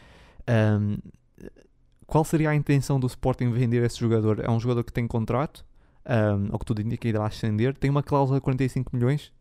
um, 0.79 0.97
qual 2.11 2.25
seria 2.25 2.49
a 2.49 2.55
intenção 2.55 2.99
do 2.99 3.07
Sporting 3.07 3.51
vender 3.51 3.81
esse 3.83 3.97
jogador? 3.97 4.41
É 4.43 4.51
um 4.51 4.59
jogador 4.59 4.83
que 4.83 4.91
tem 4.91 5.07
contrato 5.07 5.65
um, 6.05 6.57
que 6.57 6.65
tudo 6.65 6.81
indica, 6.81 7.07
irá 7.07 7.25
ascender. 7.25 7.73
Tem 7.73 7.89
uma 7.89 8.03
cláusula 8.03 8.37
de 8.37 8.43
45 8.43 8.93
milhões. 8.93 9.31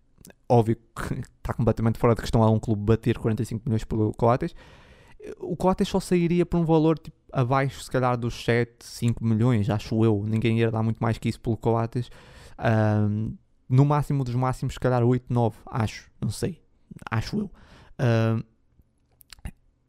Óbvio 0.49 0.77
que 0.77 1.15
está 1.37 1.53
completamente 1.53 1.99
fora 1.99 2.15
de 2.15 2.21
questão 2.21 2.45
a 2.45 2.49
um 2.49 2.61
clube 2.61 2.81
bater 2.85 3.19
45 3.19 3.63
milhões 3.67 3.83
pelo 3.83 4.13
Coates. 4.13 4.55
O 5.41 5.57
Coates 5.57 5.89
só 5.89 5.99
sairia 5.99 6.47
por 6.47 6.61
um 6.61 6.65
valor 6.65 6.97
tipo, 6.97 7.17
abaixo, 7.33 7.83
se 7.83 7.91
calhar, 7.91 8.17
dos 8.17 8.45
7, 8.45 8.73
5 8.79 9.25
milhões, 9.25 9.69
acho 9.69 10.05
eu. 10.05 10.23
Ninguém 10.25 10.61
ia 10.61 10.71
dar 10.71 10.85
muito 10.85 10.99
mais 10.99 11.19
que 11.19 11.29
isso 11.29 11.41
pelo 11.41 11.57
Coates. 11.57 12.09
Um, 12.57 13.37
no 13.69 13.85
máximo 13.85 14.23
dos 14.23 14.37
máximos, 14.37 14.75
se 14.75 14.81
calhar 14.81 15.03
8, 15.03 15.25
9, 15.29 15.59
acho. 15.67 16.09
Não 16.21 16.31
sei. 16.31 16.63
Acho 17.11 17.37
eu. 17.37 17.51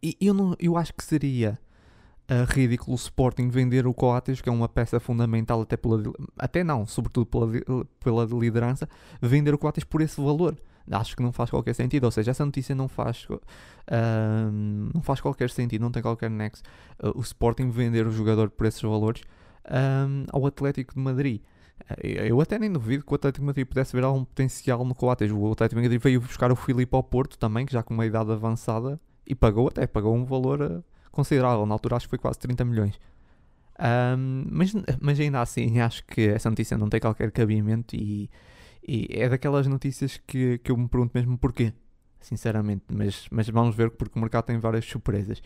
E 0.02 0.18
eu, 0.20 0.34
não, 0.34 0.56
eu 0.60 0.76
acho 0.76 0.96
que 0.96 1.04
seria 1.04 1.60
uh, 2.30 2.46
ridículo 2.54 2.94
o 2.94 2.96
Sporting 2.96 3.50
vender 3.50 3.88
o 3.88 3.94
Coates, 3.94 4.42
que 4.42 4.50
é 4.50 4.52
uma 4.52 4.70
peça 4.70 5.00
fundamental 5.00 5.62
até 5.62 5.78
pela 5.78 6.02
até 6.38 6.64
não, 6.64 6.86
sobretudo 6.86 7.26
pela, 7.26 7.48
pela 8.00 8.26
liderança, 8.26 8.88
vender 9.22 9.54
o 9.54 9.58
Coates 9.58 9.84
por 9.84 10.02
esse 10.02 10.20
valor. 10.20 10.56
Acho 10.90 11.16
que 11.16 11.22
não 11.22 11.32
faz 11.32 11.50
qualquer 11.50 11.74
sentido, 11.74 12.06
ou 12.06 12.12
seja, 12.12 12.32
essa 12.32 12.46
notícia 12.46 12.74
não 12.74 12.88
faz, 12.88 13.28
uh, 13.30 13.40
não 14.94 15.02
faz 15.02 15.22
qualquer 15.22 15.50
sentido, 15.50 15.82
não 15.82 15.92
tem 15.92 16.02
qualquer 16.02 16.30
nexo. 16.30 16.64
Uh, 17.02 17.18
o 17.18 17.22
Sporting 17.22 17.70
vender 17.70 18.06
o 18.08 18.12
jogador 18.12 18.50
por 18.50 18.66
esses 18.66 18.82
valores 18.82 19.22
ao 20.32 20.46
Atlético 20.48 20.96
de 20.96 21.00
Madrid. 21.00 21.42
Eu 22.02 22.42
até 22.42 22.58
nem 22.58 22.72
duvido 22.72 23.06
que 23.06 23.12
o 23.12 23.16
Atlético 23.16 23.42
de 23.42 23.46
Madrid 23.46 23.68
pudesse 23.68 23.96
ver 23.96 24.04
algum 24.04 24.26
potencial 24.26 24.84
no 24.84 24.96
Coates. 24.96 25.32
O 25.32 25.52
Atlético 25.52 25.80
de 25.80 25.88
Madrid 25.88 26.02
veio 26.02 26.20
buscar 26.20 26.52
o 26.52 26.56
Filipe 26.56 26.96
ao 26.96 27.04
Porto 27.04 27.38
também, 27.38 27.66
que 27.66 27.74
já 27.74 27.84
com 27.84 27.94
uma 27.94 28.06
idade 28.06 28.32
avançada, 28.32 29.00
e 29.26 29.36
pagou 29.36 29.68
até, 29.68 29.86
pagou 29.86 30.16
um 30.16 30.26
valor 30.26 30.84
considerável, 31.12 31.66
na 31.66 31.76
altura 31.76 31.98
acho 31.98 32.06
que 32.06 32.12
foi 32.12 32.20
quase 32.20 32.40
30 32.40 32.66
milhões. 32.66 33.00
Um, 33.80 34.46
mas, 34.50 34.74
mas 35.00 35.20
ainda 35.20 35.42
assim, 35.42 35.80
acho 35.82 36.06
que 36.06 36.22
essa 36.30 36.50
notícia 36.50 36.78
não 36.78 36.90
tem 36.90 37.00
qualquer 37.00 37.32
cabimento 37.32 37.96
e, 37.96 38.30
e 38.88 39.08
é 39.12 39.28
daquelas 39.28 39.68
notícias 39.68 40.18
que, 40.28 40.60
que 40.60 40.72
eu 40.72 40.78
me 40.78 40.88
pergunto 40.88 41.12
mesmo 41.16 41.38
porquê, 41.38 41.74
sinceramente. 42.20 42.86
Mas, 42.92 43.28
mas 43.32 43.50
vamos 43.50 43.76
ver 43.76 43.92
porque 43.92 44.18
o 44.18 44.22
mercado 44.22 44.46
tem 44.46 44.60
várias 44.60 44.86
surpresas. 44.86 45.40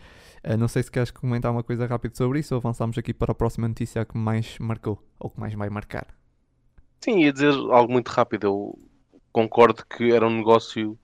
Uh, 0.44 0.58
não 0.58 0.68
sei 0.68 0.84
se 0.84 0.92
queres 0.92 1.12
comentar 1.12 1.52
uma 1.52 1.64
coisa 1.64 1.86
rápida 1.86 2.16
sobre 2.16 2.40
isso 2.40 2.54
ou 2.54 2.60
avançamos 2.60 2.98
aqui 2.98 3.14
para 3.14 3.32
a 3.32 3.36
próxima 3.36 3.68
notícia 3.68 4.06
que 4.06 4.18
mais 4.18 4.58
marcou 4.60 5.02
ou 5.20 5.30
que 5.30 5.40
mais 5.40 5.54
vai 5.54 5.70
marcar. 5.70 6.08
Sim, 7.00 7.20
ia 7.20 7.32
dizer 7.32 7.54
algo 7.54 7.92
muito 7.92 8.10
rápido. 8.10 8.48
Eu 8.48 8.80
concordo 9.32 9.86
que 9.86 10.12
era 10.12 10.28
um 10.28 10.38
negócio 10.38 10.98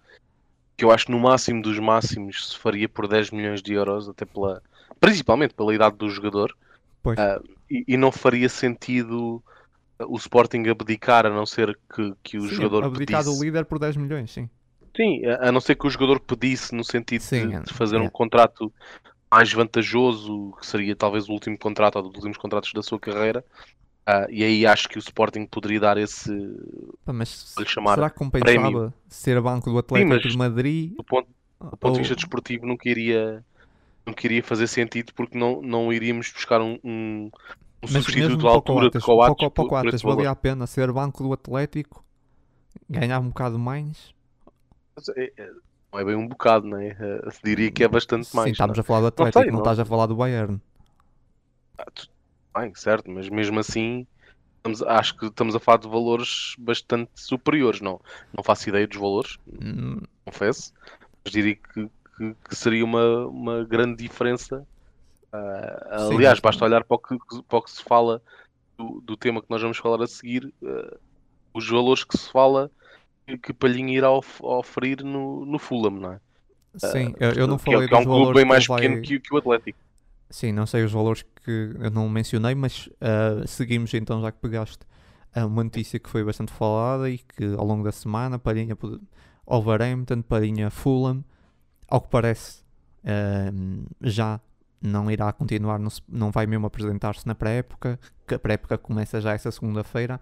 que 0.82 0.86
eu 0.86 0.92
acho 0.92 1.06
que 1.06 1.12
no 1.12 1.20
máximo 1.20 1.62
dos 1.62 1.78
máximos 1.78 2.50
se 2.50 2.58
faria 2.58 2.90
por 2.90 3.08
10 3.08 3.30
milhões 3.30 3.62
de 3.62 3.72
euros, 3.72 4.10
até 4.10 4.26
pela, 4.26 4.64
principalmente 5.00 5.54
pela 5.54 5.76
idade 5.76 5.96
do 5.96 6.10
jogador, 6.10 6.58
uh, 7.06 7.48
e, 7.70 7.84
e, 7.88 7.96
não 7.96 8.12
faria 8.12 8.50
sentido 8.50 9.44
o 10.00 10.18
Sporting 10.18 10.68
abdicar, 10.68 11.28
a 11.28 11.30
não 11.30 11.46
ser 11.46 11.78
que, 11.94 12.16
que 12.24 12.38
o 12.40 12.50
sim, 12.50 12.56
jogador 12.56 12.86
abdicar 12.86 13.22
pedisse... 13.22 13.38
do 13.38 13.46
líder 13.46 13.66
por 13.66 13.78
10 13.78 13.96
milhões, 13.98 14.32
sim. 14.32 14.50
Sim, 14.98 15.22
a 15.40 15.52
não 15.52 15.62
ser 15.62 15.76
que 15.76 15.86
o 15.86 15.90
jogador 15.90 16.20
pedisse 16.20 16.74
no 16.74 16.84
sentido 16.84 17.22
sim, 17.22 17.48
de, 17.48 17.60
de, 17.62 17.74
fazer 17.76 17.98
é. 17.98 18.00
um 18.00 18.10
contrato 18.10 18.74
mais 19.30 19.54
vantajoso, 19.54 20.52
que 20.60 20.66
seria 20.66 20.96
talvez 20.96 21.30
o 21.30 21.32
último 21.32 21.60
contrato 21.60 21.98
ou 21.98 22.10
dos 22.10 22.16
últimos 22.16 22.38
contratos 22.40 22.74
da 22.74 22.82
sua 22.82 23.00
carreira, 23.00 23.46
Uh, 24.12 24.28
e 24.30 24.44
aí 24.44 24.66
acho 24.66 24.90
que 24.90 24.98
o 24.98 25.00
Sporting 25.00 25.46
poderia 25.46 25.80
dar 25.80 25.98
esse. 25.98 26.32
Pá, 27.06 27.14
mas 27.14 27.54
chamar 27.66 27.96
será 27.96 28.10
que 28.10 28.18
compensava 28.18 28.52
prémio. 28.52 28.94
ser 29.08 29.40
banco 29.40 29.72
do 29.72 29.78
Atlético 29.78 30.24
Sim, 30.24 30.30
de 30.30 30.38
Madrid? 30.38 30.96
Do 30.96 31.04
ponto, 31.04 31.30
do 31.60 31.78
ponto 31.78 31.86
ou... 31.86 31.92
de 31.94 32.00
vista 32.00 32.16
desportivo, 32.16 32.66
não 32.66 32.76
queria, 32.76 33.44
não 34.06 34.14
queria 34.14 34.44
fazer 34.44 34.68
sentido 34.68 35.14
porque 35.14 35.38
não, 35.38 35.62
não 35.62 35.94
iríamos 35.94 36.32
buscar 36.32 36.62
um, 36.62 36.78
um, 36.84 37.32
um 37.84 37.88
substituto 37.88 38.48
à 38.48 38.52
altura 38.52 38.90
de 38.90 39.00
Coates. 39.00 39.50
Coates 39.54 40.02
valia 40.02 40.32
a 40.32 40.36
pena 40.36 40.68
ser 40.68 40.92
banco 40.92 41.24
do 41.24 41.32
Atlético, 41.32 42.04
ganhar 42.90 43.20
um 43.20 43.30
bocado 43.30 43.58
mais. 43.58 44.14
É, 45.16 45.32
é, 45.38 45.50
não 45.94 46.00
é 46.00 46.06
bem 46.06 46.16
um 46.16 46.28
bocado, 46.28 46.68
não 46.68 46.78
é? 46.80 46.90
Uh, 46.92 47.32
diria 47.44 47.72
que 47.72 47.84
é 47.84 47.88
bastante 47.88 48.36
mais. 48.36 48.48
Sim, 48.48 48.52
estamos 48.52 48.78
não? 48.78 48.82
a 48.82 48.84
falar 48.84 49.00
do 49.02 49.08
Atlético, 49.08 49.40
não, 49.40 49.44
sei, 49.44 49.52
não, 49.52 49.58
não 49.58 49.64
estás 49.64 49.80
a 49.80 49.86
falar 49.86 50.06
do 50.06 50.16
Bayern. 50.16 50.60
Ah, 51.78 51.86
tu 51.94 52.11
bem, 52.56 52.74
certo, 52.76 53.10
mas 53.10 53.30
mesmo 53.30 53.60
assim 53.60 54.06
estamos, 54.58 54.82
acho 54.84 55.18
que 55.18 55.26
estamos 55.26 55.56
a 55.56 55.60
falar 55.60 55.80
de 55.80 55.88
valores 55.88 56.56
bastante 56.58 57.12
superiores. 57.16 57.82
Não, 57.82 58.00
não 58.36 58.44
faço 58.44 58.70
ideia 58.70 58.88
dos 58.88 58.98
valores, 58.98 59.38
hum. 59.48 60.02
confesso, 60.24 60.74
mas 61.24 61.34
diria 61.34 61.56
que, 61.56 61.90
que, 62.18 62.36
que, 62.48 62.56
seria 62.56 62.86
uma, 62.86 63.28
uma 63.28 63.64
grande 63.64 64.04
diferença. 64.04 64.66
Uh, 65.34 66.10
Sim, 66.10 66.16
aliás, 66.16 66.40
basta 66.40 66.64
olhar 66.64 66.84
para 66.84 66.96
o 66.96 67.00
que, 67.00 67.18
para 67.48 67.58
o 67.58 67.62
que 67.62 67.72
se 67.72 67.84
fala 67.84 68.22
do, 68.78 69.02
do, 69.02 69.18
tema 69.18 69.42
que 69.42 69.50
nós 69.50 69.62
vamos 69.62 69.78
falar 69.78 70.04
a 70.04 70.08
seguir, 70.08 70.54
uh, 70.62 71.00
os 71.54 71.68
valores 71.70 72.04
que 72.04 72.18
se 72.18 72.30
fala 72.30 72.70
que, 73.26 73.38
que 73.38 73.54
Palhinha 73.54 73.98
irá 73.98 74.12
of, 74.12 74.30
oferir 74.42 75.04
no, 75.04 75.46
no 75.46 75.58
Fulham, 75.58 75.92
não 75.92 76.14
é? 76.14 76.20
Sim, 76.76 77.10
uh, 77.10 77.16
eu, 77.20 77.32
eu 77.32 77.48
não 77.48 77.58
falei 77.58 77.80
que 77.80 77.86
é, 77.86 77.88
que 77.88 77.94
é 77.94 77.98
um 77.98 78.04
clube 78.04 78.34
bem 78.34 78.46
mais 78.46 78.68
vai... 78.68 78.82
pequeno 78.82 79.02
que, 79.02 79.20
que 79.20 79.34
o 79.34 79.38
Atlético. 79.38 79.80
Sim, 80.32 80.54
não 80.54 80.66
sei 80.66 80.86
os 80.86 80.94
valores 80.94 81.24
que 81.44 81.76
eu 81.78 81.92
não 81.92 82.08
mencionei, 82.08 82.56
mas 82.56 82.88
uh, 82.88 83.46
seguimos 83.46 83.94
então, 83.94 84.22
já 84.22 84.32
que 84.32 84.40
pegaste 84.40 84.80
uh, 85.36 85.46
uma 85.46 85.62
notícia 85.62 86.00
que 86.00 86.10
foi 86.10 86.24
bastante 86.24 86.54
falada 86.54 87.10
e 87.10 87.18
que 87.18 87.54
ao 87.58 87.66
longo 87.66 87.84
da 87.84 87.92
semana, 87.92 88.40
Palhinha 88.40 88.78
Wolverhampton, 89.46 90.22
Palhinha 90.22 90.70
Fulham, 90.70 91.22
ao 91.86 92.00
que 92.00 92.08
parece 92.10 92.62
uh, 93.04 93.86
já 94.00 94.40
não 94.82 95.12
irá 95.12 95.34
continuar, 95.34 95.78
no, 95.78 95.90
não 96.08 96.32
vai 96.32 96.48
mesmo 96.48 96.66
apresentar-se 96.66 97.28
na 97.28 97.36
pré-época, 97.36 98.00
que 98.26 98.34
a 98.34 98.40
pré-época 98.40 98.78
começa 98.78 99.20
já 99.20 99.34
essa 99.34 99.52
segunda-feira, 99.52 100.20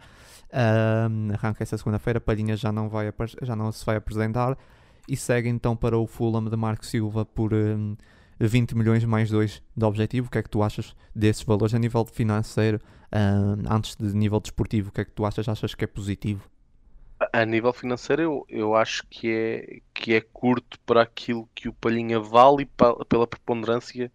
arranca 1.31 1.63
essa 1.63 1.77
segunda-feira, 1.77 2.19
Palhinha 2.19 2.57
já 2.57 2.69
não, 2.69 2.89
vai, 2.89 3.13
já 3.43 3.55
não 3.55 3.71
se 3.71 3.85
vai 3.85 3.95
apresentar 3.95 4.57
e 5.07 5.15
segue 5.15 5.47
então 5.47 5.77
para 5.77 5.97
o 5.97 6.05
Fulham 6.05 6.43
de 6.43 6.57
Marco 6.57 6.85
Silva 6.85 7.23
por 7.23 7.53
20 8.39 8.75
milhões 8.75 9.03
mais 9.03 9.29
2 9.29 9.61
de 9.75 9.85
objetivo. 9.85 10.27
O 10.27 10.31
que 10.31 10.37
é 10.37 10.43
que 10.43 10.49
tu 10.49 10.63
achas 10.63 10.95
desses 11.13 11.43
valores 11.43 11.73
a 11.73 11.79
nível 11.79 12.05
financeiro, 12.05 12.79
uh, 13.13 13.73
antes 13.73 13.95
de 13.95 14.15
nível 14.15 14.39
desportivo? 14.39 14.89
O 14.89 14.91
que 14.91 15.01
é 15.01 15.05
que 15.05 15.11
tu 15.11 15.25
achas? 15.25 15.47
Achas 15.47 15.75
que 15.75 15.83
é 15.83 15.87
positivo? 15.87 16.49
A 17.33 17.45
nível 17.45 17.73
financeiro, 17.73 18.21
eu, 18.21 18.45
eu 18.47 18.75
acho 18.75 19.05
que 19.09 19.29
é, 19.29 19.79
que 19.93 20.13
é 20.13 20.21
curto 20.21 20.79
para 20.85 21.01
aquilo 21.01 21.49
que 21.53 21.67
o 21.67 21.73
Palhinha 21.73 22.19
vale 22.19 22.63
e 22.63 22.65
pa, 22.65 22.95
pela 23.05 23.27
preponderância 23.27 24.09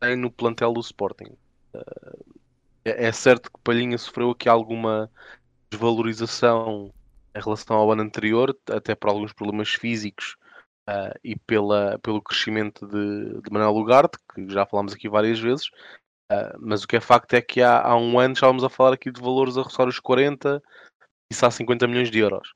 tem 0.00 0.16
no 0.16 0.30
plantel 0.30 0.72
do 0.72 0.80
Sporting. 0.80 1.36
Uh, 1.72 2.24
é, 2.84 3.06
é 3.06 3.12
certo 3.12 3.50
que 3.50 3.58
o 3.58 3.62
Palhinha 3.62 3.96
sofreu 3.96 4.30
aqui 4.30 4.48
alguma 4.48 5.08
desvalorização 5.70 6.92
em 7.34 7.40
relação 7.40 7.76
ao 7.76 7.92
ano 7.92 8.02
anterior, 8.02 8.56
até 8.70 8.94
por 8.94 9.10
alguns 9.10 9.32
problemas 9.32 9.68
físicos 9.68 10.36
uh, 10.88 11.18
e 11.22 11.36
pela, 11.36 11.98
pelo 12.00 12.22
crescimento 12.22 12.86
de, 12.86 13.40
de 13.40 13.50
Manuel 13.50 13.72
Lugarte, 13.72 14.18
que 14.34 14.48
já 14.48 14.64
falámos 14.66 14.94
aqui 14.94 15.08
várias 15.08 15.38
vezes. 15.38 15.68
Uh, 16.32 16.58
mas 16.58 16.82
o 16.82 16.88
que 16.88 16.96
é 16.96 17.00
facto 17.00 17.34
é 17.34 17.42
que 17.42 17.62
há, 17.62 17.80
há 17.80 17.96
um 17.96 18.18
ano 18.18 18.34
estávamos 18.34 18.64
a 18.64 18.68
falar 18.68 18.92
aqui 18.94 19.10
de 19.10 19.20
valores 19.20 19.56
a 19.56 19.62
roçar 19.62 19.86
os 19.86 20.00
40 20.00 20.62
e 21.32 21.36
há 21.40 21.50
50 21.50 21.86
milhões 21.86 22.10
de 22.10 22.18
euros. 22.18 22.52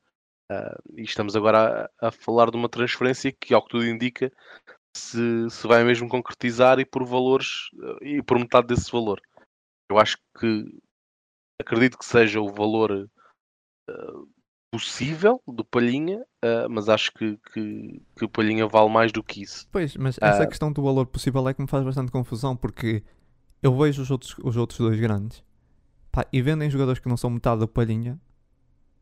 Uh, 0.51 0.97
e 0.97 1.03
estamos 1.03 1.37
agora 1.37 1.91
a, 2.01 2.09
a, 2.09 2.11
falar 2.11 2.51
de 2.51 2.57
uma 2.57 2.69
transferência 2.69 3.33
que, 3.33 3.55
ao 3.55 3.63
que 3.63 3.71
tudo 3.71 3.87
indica, 3.87 4.33
se, 4.97 5.49
se 5.49 5.67
vai 5.67 5.85
mesmo 5.85 6.09
concretizar 6.09 6.81
e 6.81 6.85
por 6.85 7.05
valores 7.05 7.71
e 8.03 8.21
por 8.23 8.39
metade 8.39 8.67
desse 8.67 8.91
valor. 8.91 9.21
Eu 9.89 9.99
acho 9.99 10.19
que 10.39 10.65
acredito 11.61 11.99
que 11.99 12.05
seja 12.05 12.41
o 12.41 12.49
valor 12.49 12.91
uh, 13.89 14.29
possível 14.71 15.43
do 15.47 15.65
Palhinha, 15.65 16.21
uh, 16.45 16.69
mas 16.71 16.89
acho 16.89 17.13
que, 17.13 17.37
que, 17.53 18.03
que, 18.17 18.25
o 18.25 18.29
Palhinha 18.29 18.67
vale 18.67 18.89
mais 18.89 19.11
do 19.11 19.23
que 19.23 19.43
isso. 19.43 19.67
Pois, 19.71 19.97
mas 19.97 20.17
essa 20.21 20.47
questão 20.47 20.73
do 20.73 20.83
valor 20.83 21.07
possível 21.07 21.47
é 21.49 21.55
que 21.55 21.61
me 21.61 21.69
faz 21.69 21.85
bastante 21.85 22.13
confusão, 22.13 22.57
porque 22.57 23.03
eu 23.63 23.77
vejo 23.77 24.03
os 24.03 24.11
outros, 24.11 24.37
os 24.43 24.57
outros 24.57 24.79
dois 24.79 24.99
grandes 24.99 25.43
pá, 26.13 26.25
e 26.33 26.41
vendem 26.41 26.71
jogadores 26.71 27.01
que 27.01 27.09
não 27.09 27.17
são 27.17 27.31
metade 27.31 27.61
do 27.61 27.69
Palhinha 27.69 28.19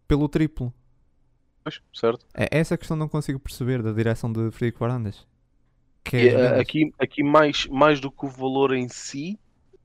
pelo 0.06 0.28
triplo. 0.28 0.72
Pois, 1.62 1.82
certo. 1.92 2.24
É 2.32 2.48
essa 2.50 2.78
questão 2.78 2.96
que 2.96 3.00
não 3.00 3.08
consigo 3.08 3.38
perceber 3.38 3.82
da 3.82 3.92
direção 3.92 4.32
de 4.32 4.50
Frederico 4.50 4.80
Varandas. 4.80 5.26
Que 6.02 6.30
é, 6.30 6.58
aqui, 6.58 6.94
aqui 6.98 7.22
mais, 7.22 7.66
mais 7.66 8.00
do 8.00 8.10
que 8.10 8.24
o 8.24 8.28
valor 8.28 8.72
em 8.74 8.88
si, 8.88 9.38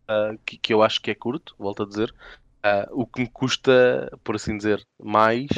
uh, 0.03 0.39
que, 0.45 0.57
que 0.57 0.73
eu 0.73 0.81
acho 0.81 1.01
que 1.01 1.11
é 1.11 1.15
curto, 1.15 1.53
volto 1.59 1.83
a 1.83 1.85
dizer, 1.85 2.15
Uh, 2.65 3.01
o 3.01 3.05
que 3.05 3.21
me 3.21 3.29
custa, 3.29 4.09
por 4.23 4.35
assim 4.35 4.55
dizer, 4.55 4.85
mais 4.97 5.49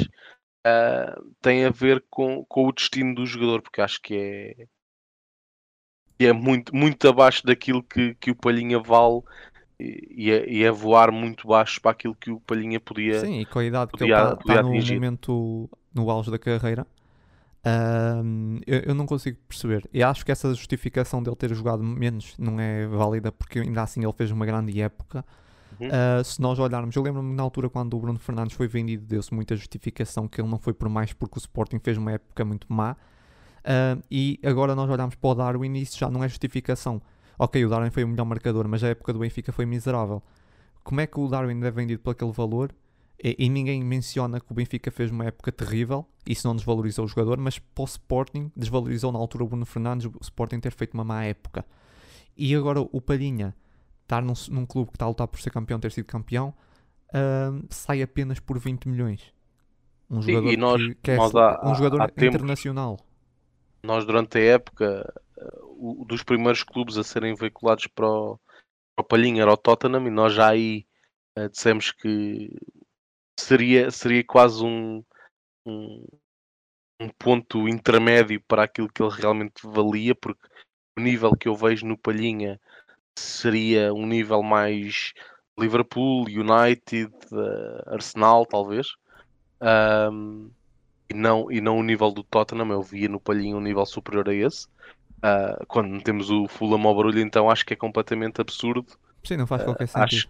uh, 0.66 1.34
tem 1.40 1.64
a 1.64 1.70
ver 1.70 2.04
com, 2.10 2.44
com 2.46 2.66
o 2.66 2.72
destino 2.72 3.14
do 3.14 3.24
jogador, 3.24 3.62
porque 3.62 3.80
acho 3.80 4.02
que 4.02 4.14
é, 4.14 4.66
que 6.18 6.26
é 6.26 6.32
muito, 6.32 6.74
muito 6.74 7.08
abaixo 7.08 7.46
daquilo 7.46 7.82
que, 7.82 8.14
que 8.16 8.30
o 8.30 8.34
Palhinha 8.34 8.80
vale 8.80 9.22
e 9.78 10.30
é, 10.30 10.48
e 10.50 10.64
é, 10.64 10.70
voar 10.70 11.12
muito 11.12 11.46
baixo 11.46 11.80
para 11.80 11.90
aquilo 11.90 12.14
que 12.14 12.30
o 12.30 12.40
Palhinha 12.40 12.80
podia 12.80 13.20
Sim, 13.20 13.40
e 13.40 13.46
com 13.46 13.58
a 13.58 13.64
idade 13.64 13.90
podia, 13.90 14.06
que 14.06 14.12
ele 14.12 14.32
está, 14.32 14.52
está 14.54 14.62
no 14.62 14.94
momento 14.94 15.70
no 15.94 16.10
auge 16.10 16.30
da 16.30 16.38
carreira. 16.38 16.86
Uh, 17.66 18.60
eu, 18.66 18.80
eu, 18.86 18.94
não 18.94 19.06
consigo 19.06 19.38
perceber. 19.48 19.88
E 19.92 20.02
acho 20.02 20.24
que 20.24 20.30
essa 20.30 20.54
justificação 20.54 21.22
dele 21.22 21.36
ter 21.36 21.52
jogado 21.52 21.82
menos 21.82 22.34
não 22.38 22.60
é 22.60 22.86
válida 22.86 23.32
porque 23.32 23.58
ainda 23.58 23.82
assim 23.82 24.04
ele 24.04 24.12
fez 24.12 24.30
uma 24.30 24.46
grande 24.46 24.80
época 24.80 25.24
Uh, 25.74 26.24
se 26.24 26.40
nós 26.40 26.58
olharmos, 26.58 26.96
eu 26.96 27.02
lembro-me 27.02 27.34
na 27.34 27.42
altura 27.42 27.68
quando 27.68 27.94
o 27.94 28.00
Bruno 28.00 28.18
Fernandes 28.18 28.56
foi 28.56 28.66
vendido, 28.66 29.04
deu-se 29.04 29.32
muita 29.34 29.54
justificação 29.54 30.26
que 30.26 30.40
ele 30.40 30.48
não 30.48 30.58
foi 30.58 30.72
por 30.72 30.88
mais 30.88 31.12
porque 31.12 31.38
o 31.38 31.40
Sporting 31.40 31.78
fez 31.78 31.98
uma 31.98 32.12
época 32.12 32.44
muito 32.44 32.66
má. 32.72 32.92
Uh, 32.92 34.02
e 34.10 34.40
agora 34.44 34.74
nós 34.74 34.88
olhamos 34.88 35.16
para 35.16 35.30
o 35.30 35.34
Darwin 35.34 35.74
e 35.74 35.82
isso 35.82 35.98
já 35.98 36.08
não 36.08 36.24
é 36.24 36.28
justificação. 36.28 37.02
Ok, 37.38 37.62
o 37.64 37.68
Darwin 37.68 37.90
foi 37.90 38.04
o 38.04 38.08
melhor 38.08 38.24
marcador, 38.24 38.66
mas 38.68 38.82
a 38.82 38.88
época 38.88 39.12
do 39.12 39.18
Benfica 39.18 39.52
foi 39.52 39.66
miserável. 39.66 40.22
Como 40.82 41.00
é 41.00 41.06
que 41.06 41.18
o 41.18 41.28
Darwin 41.28 41.62
é 41.62 41.70
vendido 41.70 42.00
por 42.00 42.10
aquele 42.10 42.32
valor? 42.32 42.72
E, 43.22 43.34
e, 43.38 43.48
ninguém 43.48 43.82
menciona 43.82 44.40
que 44.40 44.52
o 44.52 44.54
Benfica 44.54 44.90
fez 44.90 45.10
uma 45.10 45.24
época 45.24 45.50
terrível, 45.50 46.06
isso 46.26 46.46
não 46.46 46.54
desvalorizou 46.54 47.06
o 47.06 47.08
jogador, 47.08 47.38
mas 47.38 47.58
para 47.58 47.82
o 47.82 47.84
Sporting 47.86 48.52
desvalorizou 48.54 49.10
na 49.10 49.18
altura 49.18 49.44
o 49.44 49.48
Bruno 49.48 49.64
Fernandes, 49.64 50.06
o 50.06 50.18
Sporting 50.20 50.60
ter 50.60 50.72
feito 50.72 50.94
uma 50.94 51.04
má 51.04 51.24
época. 51.24 51.64
E 52.36 52.54
agora 52.54 52.80
o 52.80 53.00
Palhinha 53.00 53.54
estar 54.06 54.22
num, 54.22 54.34
num 54.50 54.64
clube 54.64 54.90
que 54.90 54.96
está 54.96 55.04
a 55.04 55.08
lutar 55.08 55.26
por 55.26 55.40
ser 55.40 55.50
campeão, 55.50 55.80
ter 55.80 55.92
sido 55.92 56.06
campeão, 56.06 56.54
uh, 57.08 57.66
sai 57.68 58.02
apenas 58.02 58.40
por 58.40 58.58
20 58.58 58.88
milhões. 58.88 59.34
Um 60.08 60.22
Sim, 60.22 60.34
jogador 60.34 60.56
nós, 60.56 60.82
que, 61.02 61.10
é 61.10 61.16
há, 61.16 61.68
um 61.68 61.74
jogador 61.74 62.00
há 62.00 62.04
internacional. 62.04 62.96
Tempos, 62.96 63.06
nós 63.82 64.04
durante 64.06 64.38
a 64.38 64.42
época, 64.42 65.12
uh, 65.36 66.04
dos 66.04 66.22
primeiros 66.22 66.62
clubes 66.62 66.96
a 66.96 67.02
serem 67.02 67.34
veiculados 67.34 67.88
para 67.88 68.08
o, 68.08 68.38
para 68.94 69.02
o 69.02 69.04
Palhinha 69.04 69.42
era 69.42 69.52
o 69.52 69.56
Tottenham 69.56 70.06
e 70.06 70.10
nós 70.10 70.32
já 70.32 70.50
aí 70.50 70.86
uh, 71.36 71.48
dissemos 71.50 71.90
que 71.90 72.54
seria, 73.38 73.90
seria 73.90 74.24
quase 74.24 74.64
um, 74.64 75.04
um, 75.66 76.06
um 77.00 77.08
ponto 77.18 77.68
intermédio 77.68 78.40
para 78.46 78.62
aquilo 78.62 78.88
que 78.88 79.02
ele 79.02 79.12
realmente 79.12 79.60
valia, 79.64 80.14
porque 80.14 80.46
o 80.96 81.02
nível 81.02 81.32
que 81.32 81.48
eu 81.48 81.56
vejo 81.56 81.84
no 81.84 81.98
Palhinha 81.98 82.60
seria 83.16 83.92
um 83.92 84.06
nível 84.06 84.42
mais 84.42 85.12
Liverpool, 85.58 86.26
United, 86.28 87.12
uh, 87.32 87.94
Arsenal, 87.94 88.44
talvez. 88.46 88.88
Um, 89.60 90.50
e, 91.08 91.14
não, 91.14 91.50
e 91.50 91.60
não 91.60 91.78
o 91.78 91.82
nível 91.82 92.10
do 92.10 92.22
Tottenham, 92.22 92.70
eu 92.70 92.82
via 92.82 93.08
no 93.08 93.20
Palhinho 93.20 93.56
um 93.56 93.60
nível 93.60 93.86
superior 93.86 94.28
a 94.28 94.34
esse. 94.34 94.66
Uh, 95.18 95.64
quando 95.66 96.02
temos 96.02 96.30
o 96.30 96.46
Fulham 96.46 96.86
ao 96.86 96.94
barulho, 96.94 97.20
então 97.20 97.50
acho 97.50 97.64
que 97.64 97.72
é 97.72 97.76
completamente 97.76 98.40
absurdo. 98.40 98.86
Sim, 99.24 99.38
não 99.38 99.46
faz 99.46 99.64
qualquer 99.64 99.84
uh, 99.84 99.88
sentido. 99.88 100.04
Acho, 100.04 100.28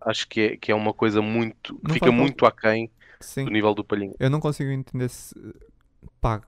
acho 0.00 0.28
que, 0.28 0.40
é, 0.40 0.56
que 0.56 0.72
é 0.72 0.74
uma 0.74 0.94
coisa 0.94 1.20
muito. 1.20 1.78
que 1.86 1.92
fica 1.92 2.10
muito 2.10 2.46
aquém 2.46 2.90
Sim. 3.20 3.44
do 3.44 3.50
nível 3.50 3.74
do 3.74 3.84
Palhinho. 3.84 4.14
Eu 4.18 4.30
não 4.30 4.40
consigo 4.40 4.70
entender 4.70 5.08
se. 5.10 5.34
Pá, 6.20 6.40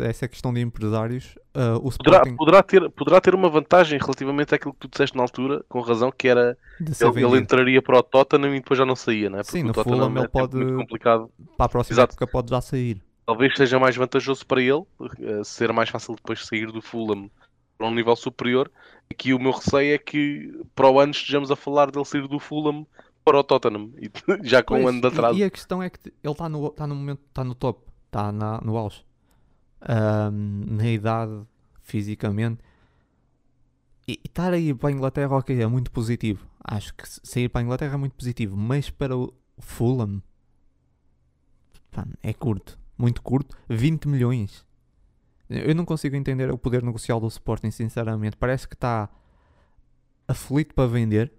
essa 0.00 0.26
questão 0.26 0.52
de 0.54 0.60
empresários, 0.60 1.36
uh, 1.54 1.78
o 1.82 1.90
Sporting... 1.90 2.34
poderá, 2.34 2.36
poderá, 2.36 2.62
ter, 2.62 2.90
poderá 2.90 3.20
ter 3.20 3.34
uma 3.34 3.48
vantagem 3.48 3.98
relativamente 3.98 4.54
àquilo 4.54 4.72
que 4.72 4.80
tu 4.80 4.88
disseste 4.88 5.14
na 5.16 5.22
altura, 5.22 5.62
com 5.68 5.80
razão, 5.80 6.10
que 6.10 6.26
era 6.26 6.56
ele, 6.80 7.24
ele, 7.24 7.38
entraria 7.38 7.82
para 7.82 7.98
o 7.98 8.02
Tottenham 8.02 8.54
e 8.54 8.60
depois 8.60 8.78
já 8.78 8.86
não 8.86 8.96
saía, 8.96 9.28
né? 9.28 9.38
Porque 9.38 9.52
Sim, 9.52 9.64
no 9.64 9.74
Fulham 9.74 10.10
ele 10.10 10.20
é 10.20 10.28
pode 10.28 10.56
muito 10.56 10.76
complicado. 10.76 11.30
para 11.56 11.66
a 11.66 11.68
próxima 11.68 11.94
Exato. 11.94 12.12
época 12.12 12.26
pode 12.26 12.50
já 12.50 12.60
sair. 12.60 13.02
Talvez 13.26 13.54
seja 13.54 13.78
mais 13.78 13.94
vantajoso 13.94 14.46
para 14.46 14.62
ele, 14.62 14.84
uh, 14.98 15.44
ser 15.44 15.72
mais 15.72 15.90
fácil 15.90 16.14
depois 16.14 16.46
sair 16.46 16.72
do 16.72 16.80
Fulham 16.80 17.30
para 17.76 17.86
um 17.86 17.94
nível 17.94 18.16
superior. 18.16 18.70
Aqui 19.10 19.34
o 19.34 19.38
meu 19.38 19.52
receio 19.52 19.94
é 19.94 19.98
que 19.98 20.58
para 20.74 20.88
o 20.88 20.98
ano 20.98 21.12
estejamos 21.12 21.50
a 21.50 21.56
falar 21.56 21.90
dele 21.90 22.04
sair 22.06 22.26
do 22.26 22.38
Fulham 22.38 22.86
para 23.22 23.38
o 23.38 23.44
Tottenham, 23.44 23.90
e, 23.98 24.10
já 24.48 24.62
com 24.62 24.74
pois, 24.74 24.84
um 24.84 24.88
ano 24.88 25.00
de 25.02 25.06
atraso. 25.08 25.36
E, 25.36 25.42
e 25.42 25.44
a 25.44 25.50
questão 25.50 25.82
é 25.82 25.90
que 25.90 25.98
ele 26.06 26.32
está 26.32 26.48
no, 26.48 26.70
tá 26.70 26.86
no 26.86 26.94
momento, 26.94 27.20
está 27.28 27.44
no 27.44 27.54
top, 27.54 27.80
está 28.06 28.32
no 28.32 28.76
auge 28.76 29.05
um, 29.82 30.76
na 30.76 30.88
idade, 30.88 31.42
fisicamente. 31.82 32.62
E 34.08 34.20
estar 34.24 34.52
aí 34.52 34.72
para 34.72 34.88
a 34.88 34.92
Inglaterra, 34.92 35.36
ok, 35.36 35.60
é 35.60 35.66
muito 35.66 35.90
positivo. 35.90 36.46
Acho 36.62 36.94
que 36.94 37.04
sair 37.06 37.48
para 37.48 37.60
a 37.60 37.64
Inglaterra 37.64 37.94
é 37.94 37.96
muito 37.96 38.14
positivo, 38.14 38.56
mas 38.56 38.90
para 38.90 39.16
o 39.16 39.32
Fulham 39.58 40.22
é 42.22 42.32
curto, 42.32 42.78
muito 42.96 43.22
curto. 43.22 43.56
20 43.68 44.06
milhões. 44.08 44.64
Eu 45.48 45.74
não 45.74 45.84
consigo 45.84 46.16
entender 46.16 46.50
o 46.50 46.58
poder 46.58 46.82
negocial 46.82 47.20
do 47.20 47.28
Sporting, 47.28 47.70
sinceramente. 47.70 48.36
Parece 48.36 48.68
que 48.68 48.74
está 48.74 49.08
aflito 50.26 50.74
para 50.74 50.88
vender 50.88 51.32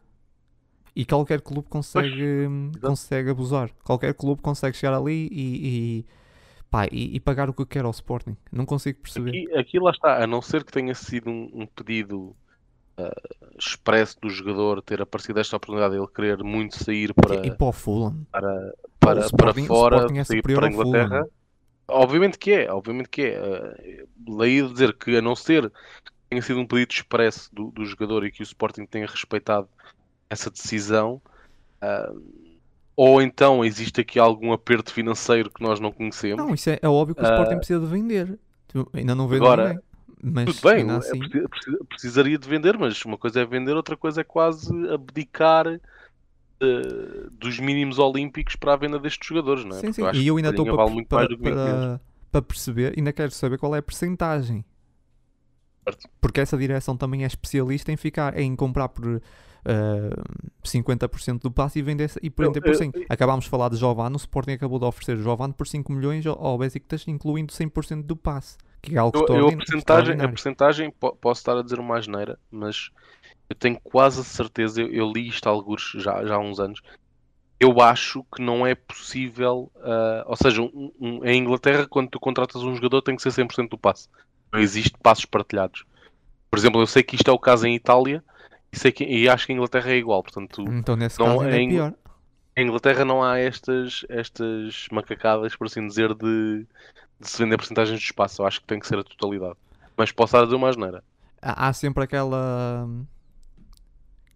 e 0.96 1.06
qualquer 1.06 1.42
clube 1.42 1.68
consegue, 1.70 2.48
consegue 2.82 3.30
abusar. 3.30 3.70
Qualquer 3.84 4.14
clube 4.14 4.42
consegue 4.42 4.76
chegar 4.76 4.98
ali 4.98 5.30
e, 5.32 5.68
e 5.68 6.06
Pá, 6.70 6.86
e, 6.92 7.16
e, 7.16 7.20
pagar 7.20 7.50
o 7.50 7.54
que 7.54 7.62
eu 7.62 7.66
quero 7.66 7.88
ao 7.88 7.92
Sporting. 7.92 8.36
Não 8.52 8.66
consigo 8.66 9.00
perceber. 9.00 9.30
Aqui, 9.30 9.58
aqui 9.58 9.80
lá 9.80 9.92
está, 9.92 10.22
a 10.22 10.28
não 10.28 10.42
ser 10.42 10.66
que 10.66 10.72
tenha 10.72 10.94
sido 10.94 11.30
um, 11.30 11.50
um 11.54 11.66
pedido 11.66 12.36
uh, 13.00 13.58
expresso 13.58 14.20
do 14.20 14.30
jogador 14.30 14.82
ter 14.82 15.02
aparecido 15.02 15.40
esta 15.40 15.56
oportunidade 15.56 15.94
de 15.94 16.00
ele 16.00 16.08
querer 16.14 16.44
muito 16.44 16.84
sair 16.84 17.14
para. 17.14 17.36
E, 17.36 17.48
e 17.48 17.52
para 17.52 17.68
o 17.68 17.72
Fulham. 17.72 18.26
Para, 18.32 18.74
para, 19.00 19.20
Sporting, 19.22 19.66
para 19.66 19.76
fora, 19.76 20.08
é 20.20 20.24
sair 20.26 20.42
para 20.42 20.68
a 20.68 20.70
Inglaterra. 20.70 21.28
Obviamente 21.88 22.38
que 22.38 22.52
é, 22.52 22.72
obviamente 22.72 23.08
que 23.08 23.22
é. 23.22 23.40
Uh, 23.40 24.74
dizer 24.74 24.94
que 24.98 25.16
a 25.16 25.22
não 25.22 25.38
ser 25.38 25.70
que 25.70 26.12
tenha 26.30 26.42
sido 26.42 26.60
um 26.60 26.68
pedido 26.68 26.92
expresso 26.92 27.50
do, 27.56 27.72
do 27.72 27.86
jogador 27.86 28.26
e 28.26 28.32
que 28.32 28.42
o 28.42 28.44
Sporting 28.44 28.86
tenha 28.86 29.08
respeitado 29.08 29.70
essa 30.30 30.52
decisão. 30.52 31.22
Uh, 31.82 32.47
ou 32.98 33.22
então 33.22 33.64
existe 33.64 34.02
aqui 34.02 34.18
algum 34.18 34.52
aperto 34.52 34.92
financeiro 34.92 35.52
que 35.52 35.62
nós 35.62 35.80
não 35.80 35.92
conhecemos. 35.92 36.44
Não, 36.44 36.56
isso 36.56 36.72
é, 36.72 36.80
é 36.82 36.90
óbvio 36.90 37.14
que 37.14 37.22
o 37.22 37.24
Sporting 37.24 37.54
uh, 37.54 37.58
precisa 37.58 37.80
de 37.80 37.86
vender. 37.86 38.40
Ainda 38.92 39.14
não 39.14 39.28
vende 39.28 39.46
agora, 39.46 39.68
ninguém. 39.70 39.84
Mas 40.20 40.46
tudo 40.46 40.74
bem, 40.74 40.90
assim... 40.90 41.20
é, 41.24 41.86
precisaria 41.88 42.40
de 42.40 42.50
vender, 42.50 42.76
mas 42.76 43.06
uma 43.06 43.18
coisa 43.20 43.40
é 43.40 43.46
vender, 43.46 43.76
outra 43.76 43.96
coisa 43.96 44.22
é 44.22 44.24
quase 44.24 44.74
abdicar 44.90 45.68
uh, 45.68 47.30
dos 47.32 47.60
mínimos 47.60 48.00
olímpicos 48.00 48.56
para 48.56 48.74
a 48.74 48.76
venda 48.76 48.98
destes 48.98 49.28
jogadores, 49.28 49.64
não 49.64 49.78
é? 49.78 49.80
Sim, 49.80 49.94
sim. 49.94 50.02
Eu 50.02 50.14
e 50.14 50.28
eu 50.28 50.38
ainda 50.38 50.50
estou 50.50 50.66
para, 50.66 50.76
vale 50.76 51.06
para, 51.06 51.38
para, 51.38 52.02
para, 52.32 52.42
perceber, 52.42 52.96
ainda 52.98 53.14
quero 53.14 53.30
saber 53.30 53.60
qual 53.60 53.76
é 53.76 53.78
a 53.78 53.84
percentagem. 53.84 54.66
Porque 56.20 56.42
essa 56.42 56.58
direção 56.58 56.98
também 56.98 57.24
é 57.24 57.28
especialista 57.28 57.92
em 57.92 57.96
ficar 57.96 58.38
em 58.40 58.56
comprar 58.56 58.90
por 58.90 59.22
uh, 59.68 60.24
ah, 60.24 60.68
50% 60.68 61.42
do 61.42 61.52
passe 61.52 61.80
e 61.80 61.82
vender 61.82 62.10
e 62.22 62.30
por 62.30 62.48
30%. 62.48 62.96
Eu, 62.96 63.02
eu, 63.02 63.06
Acabámos 63.10 63.46
de 63.46 63.52
falar 63.52 63.70
de 63.70 63.76
Jovan, 63.76 64.12
o 64.12 64.16
Sporting 64.16 64.52
acabou 64.52 64.80
de 64.80 64.86
oferecer 64.86 65.18
Jovan 65.18 65.52
por 65.52 65.68
5 65.68 65.92
milhões 65.92 66.26
ao 66.26 66.58
Besiktas, 66.58 67.08
incluindo 67.08 67.54
100% 67.54 68.04
do 68.04 68.16
passe. 68.16 68.58
Que 68.82 68.96
é 68.96 69.00
algo 69.00 69.18
eu, 69.30 69.36
eu, 69.36 69.48
a 69.50 69.58
percentagem, 69.58 70.22
a 70.22 70.28
percentagem 70.28 70.92
posso 70.92 71.42
estar 71.42 71.58
a 71.58 71.62
dizer 71.62 71.80
uma 71.80 71.98
asneira, 71.98 72.40
mas 72.50 72.92
eu 73.50 73.56
tenho 73.56 73.80
quase 73.84 74.22
a 74.22 74.24
certeza, 74.24 74.82
eu, 74.82 74.88
eu 74.90 75.12
li 75.12 75.28
isto 75.28 75.48
alguns 75.48 75.94
já, 75.98 76.24
já 76.26 76.36
há 76.36 76.40
uns 76.40 76.60
anos, 76.60 76.82
eu 77.60 77.82
acho 77.82 78.24
que 78.36 78.42
não 78.42 78.68
é 78.68 78.76
possível, 78.76 79.72
uh, 79.78 80.24
ou 80.28 80.36
seja, 80.36 80.62
um, 80.62 80.92
um, 81.00 81.26
em 81.26 81.40
Inglaterra, 81.40 81.88
quando 81.90 82.10
tu 82.10 82.20
contratas 82.20 82.62
um 82.62 82.76
jogador, 82.76 83.02
tem 83.02 83.16
que 83.16 83.22
ser 83.22 83.30
100% 83.30 83.70
do 83.70 83.78
passe. 83.78 84.08
Não 84.54 84.60
existe 84.60 84.96
passos 85.02 85.26
partilhados. 85.26 85.84
Por 86.52 86.60
exemplo, 86.60 86.80
eu 86.80 86.88
sei 86.88 87.02
que 87.02 87.16
isto 87.16 87.30
é 87.30 87.34
o 87.34 87.40
caso 87.40 87.66
em 87.66 87.76
Itália, 87.76 88.24
e, 88.72 88.78
sei 88.78 88.92
que, 88.92 89.04
e 89.04 89.30
acho 89.30 89.46
que 89.46 89.52
a 89.52 89.56
Inglaterra 89.56 89.92
é 89.92 89.98
igual, 89.98 90.22
portanto... 90.22 90.62
Então 90.68 90.96
nesse 90.96 91.20
não, 91.20 91.38
caso 91.38 91.50
é 91.50 91.58
em, 91.58 91.70
pior. 91.70 91.94
Em 92.56 92.66
Inglaterra 92.66 93.06
não 93.06 93.24
há 93.24 93.38
estas, 93.38 94.06
estas 94.10 94.88
macacadas, 94.92 95.56
por 95.56 95.68
assim 95.68 95.86
dizer, 95.88 96.14
de, 96.14 96.66
de 97.20 97.30
se 97.30 97.38
vender 97.42 97.58
porcentagens 97.58 98.00
de 98.00 98.06
espaço. 98.06 98.42
Eu 98.42 98.48
acho 98.48 98.62
que 98.62 98.68
tem 98.68 98.80
que 98.80 98.88
ser 98.88 98.98
a 98.98 99.04
totalidade. 99.04 99.56
Mas 99.96 100.12
posso 100.12 100.32
estar 100.32 100.42
a 100.42 100.44
dizer 100.46 100.56
uma 100.56 100.70
asneira. 100.70 101.04
Há, 101.42 101.72
sempre 101.74 102.04
aquela... 102.04 102.88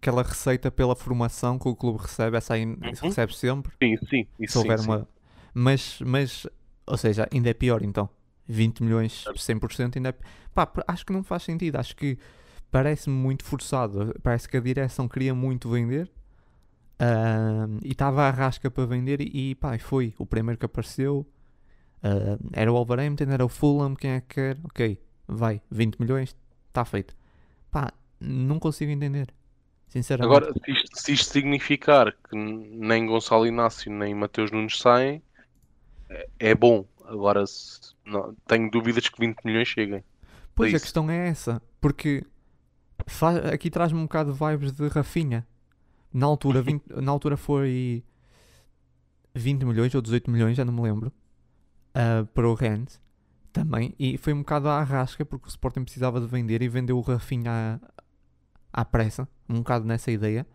aquela 0.00 0.22
receita 0.22 0.70
pela 0.70 0.96
formação 0.96 1.58
que 1.58 1.68
o 1.68 1.76
clube 1.76 2.00
recebe, 2.02 2.36
essa 2.36 2.54
aí 2.54 2.64
recebe 3.00 3.34
sempre. 3.36 3.72
Sim, 3.82 3.96
sim, 4.08 4.26
Se 4.36 4.44
isso 4.44 4.52
sim, 4.54 4.58
houver 4.58 4.78
sim. 4.78 4.86
uma. 4.86 5.08
Mas, 5.54 6.00
mas, 6.04 6.46
ou 6.86 6.96
seja, 6.96 7.28
ainda 7.32 7.50
é 7.50 7.54
pior 7.54 7.82
então. 7.82 8.08
20 8.48 8.82
milhões, 8.82 9.24
100% 9.28 9.96
ainda 9.96 10.08
é. 10.08 10.14
Pá, 10.54 10.70
acho 10.88 11.06
que 11.06 11.12
não 11.12 11.22
faz 11.22 11.42
sentido. 11.44 11.76
Acho 11.76 11.94
que 11.94 12.18
parece-me 12.72 13.16
muito 13.16 13.44
forçado. 13.44 14.14
Parece 14.24 14.48
que 14.48 14.58
a 14.58 14.60
direção 14.60 15.08
queria 15.08 15.34
muito 15.34 15.70
vender 15.70 16.10
ahm, 16.98 17.78
e 17.84 17.92
estava 17.92 18.24
à 18.24 18.30
rasca 18.30 18.70
para 18.70 18.86
vender. 18.86 19.20
E, 19.20 19.50
e 19.52 19.54
pá, 19.56 19.78
foi 19.78 20.14
o 20.18 20.26
primeiro 20.26 20.58
que 20.58 20.66
apareceu. 20.66 21.26
Ah, 22.02 22.38
era 22.52 22.70
o 22.72 22.74
Wolverhampton, 22.76 23.30
era 23.30 23.44
o 23.44 23.48
Fulham. 23.48 23.94
Quem 23.96 24.12
é 24.12 24.20
que 24.20 24.34
quer? 24.36 24.58
Ok, 24.64 24.98
vai, 25.28 25.62
20 25.70 25.98
milhões, 26.00 26.36
está 26.68 26.84
feito. 26.84 27.16
Pá, 27.70 27.92
não 28.20 28.58
consigo 28.60 28.92
entender. 28.92 29.28
Sinceramente. 29.88 30.24
Agora, 30.24 30.52
se 30.52 30.70
isto, 30.72 31.00
se 31.00 31.12
isto 31.12 31.32
significar 31.32 32.12
que 32.12 32.36
nem 32.36 33.06
Gonçalo 33.06 33.46
Inácio 33.46 33.90
nem 33.92 34.14
Mateus 34.14 34.50
Nunes 34.50 34.78
saem, 34.78 35.22
é, 36.10 36.28
é 36.40 36.54
bom. 36.54 36.86
Agora, 37.04 37.46
se- 37.46 37.94
não, 38.06 38.34
tenho 38.46 38.70
dúvidas 38.70 39.08
que 39.08 39.20
20 39.20 39.42
milhões 39.44 39.68
cheguem. 39.68 40.04
Pois 40.54 40.74
a 40.74 40.78
isso. 40.78 40.80
questão 40.80 41.10
é 41.10 41.28
essa, 41.28 41.62
porque 41.80 42.24
fa- 43.06 43.38
aqui 43.52 43.70
traz-me 43.70 43.98
um 43.98 44.04
bocado 44.04 44.32
de 44.32 44.38
vibes 44.38 44.72
de 44.72 44.88
Rafinha. 44.88 45.46
Na 46.12 46.26
altura, 46.26 46.62
20 46.62 46.84
na 47.02 47.12
altura 47.12 47.36
foi 47.36 48.04
20 49.34 49.64
milhões 49.64 49.94
ou 49.94 50.02
18 50.02 50.30
milhões, 50.30 50.56
já 50.56 50.64
não 50.64 50.72
me 50.72 50.82
lembro, 50.82 51.12
ah, 51.94 52.26
para 52.34 52.48
o 52.48 52.54
Rennes 52.54 53.00
também. 53.52 53.94
E 53.98 54.18
foi 54.18 54.32
um 54.32 54.40
bocado 54.40 54.68
à 54.68 54.82
rasca, 54.82 55.24
porque 55.24 55.46
o 55.46 55.50
Sporting 55.50 55.84
precisava 55.84 56.20
de 56.20 56.26
vender 56.26 56.62
e 56.62 56.68
vendeu 56.68 56.98
o 56.98 57.00
Rafinha 57.02 57.80
à, 58.72 58.82
à 58.82 58.84
pressa, 58.84 59.28
um 59.48 59.56
bocado 59.58 59.86
nessa 59.86 60.10
ideia. 60.10 60.46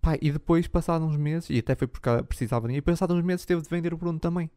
Pá, 0.00 0.16
e 0.20 0.30
depois, 0.32 0.66
passados 0.66 1.06
uns 1.08 1.16
meses, 1.16 1.50
e 1.50 1.58
até 1.58 1.74
foi 1.74 1.86
porque 1.86 2.08
precisava 2.24 2.62
de 2.62 2.68
dinheiro, 2.68 2.84
e 2.84 2.90
passados 2.92 3.16
uns 3.16 3.24
meses 3.24 3.44
teve 3.46 3.60
de 3.62 3.68
vender 3.68 3.92
o 3.92 3.98
Bruno 3.98 4.18
também. 4.18 4.50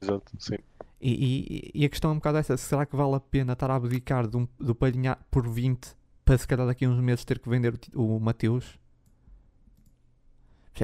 Exato, 0.00 0.32
sim. 0.38 0.58
E, 1.06 1.70
e- 1.74 1.82
e 1.82 1.84
a 1.84 1.88
questão 1.90 2.10
é 2.10 2.14
um 2.14 2.16
bocado 2.16 2.38
essa: 2.38 2.56
será 2.56 2.86
que 2.86 2.96
vale 2.96 3.14
a 3.16 3.20
pena 3.20 3.52
estar 3.52 3.70
a 3.70 3.74
abdicar 3.76 4.24
um- 4.34 4.48
do 4.58 4.74
Palhinha 4.74 5.18
por 5.30 5.46
20 5.46 5.94
para 6.24 6.38
se 6.38 6.48
calhar 6.48 6.66
daqui 6.66 6.86
a 6.86 6.88
uns 6.88 6.98
meses 7.00 7.24
ter 7.26 7.38
que 7.38 7.48
vender 7.48 7.78
o, 7.94 8.16
o 8.16 8.20
Mateus? 8.20 8.78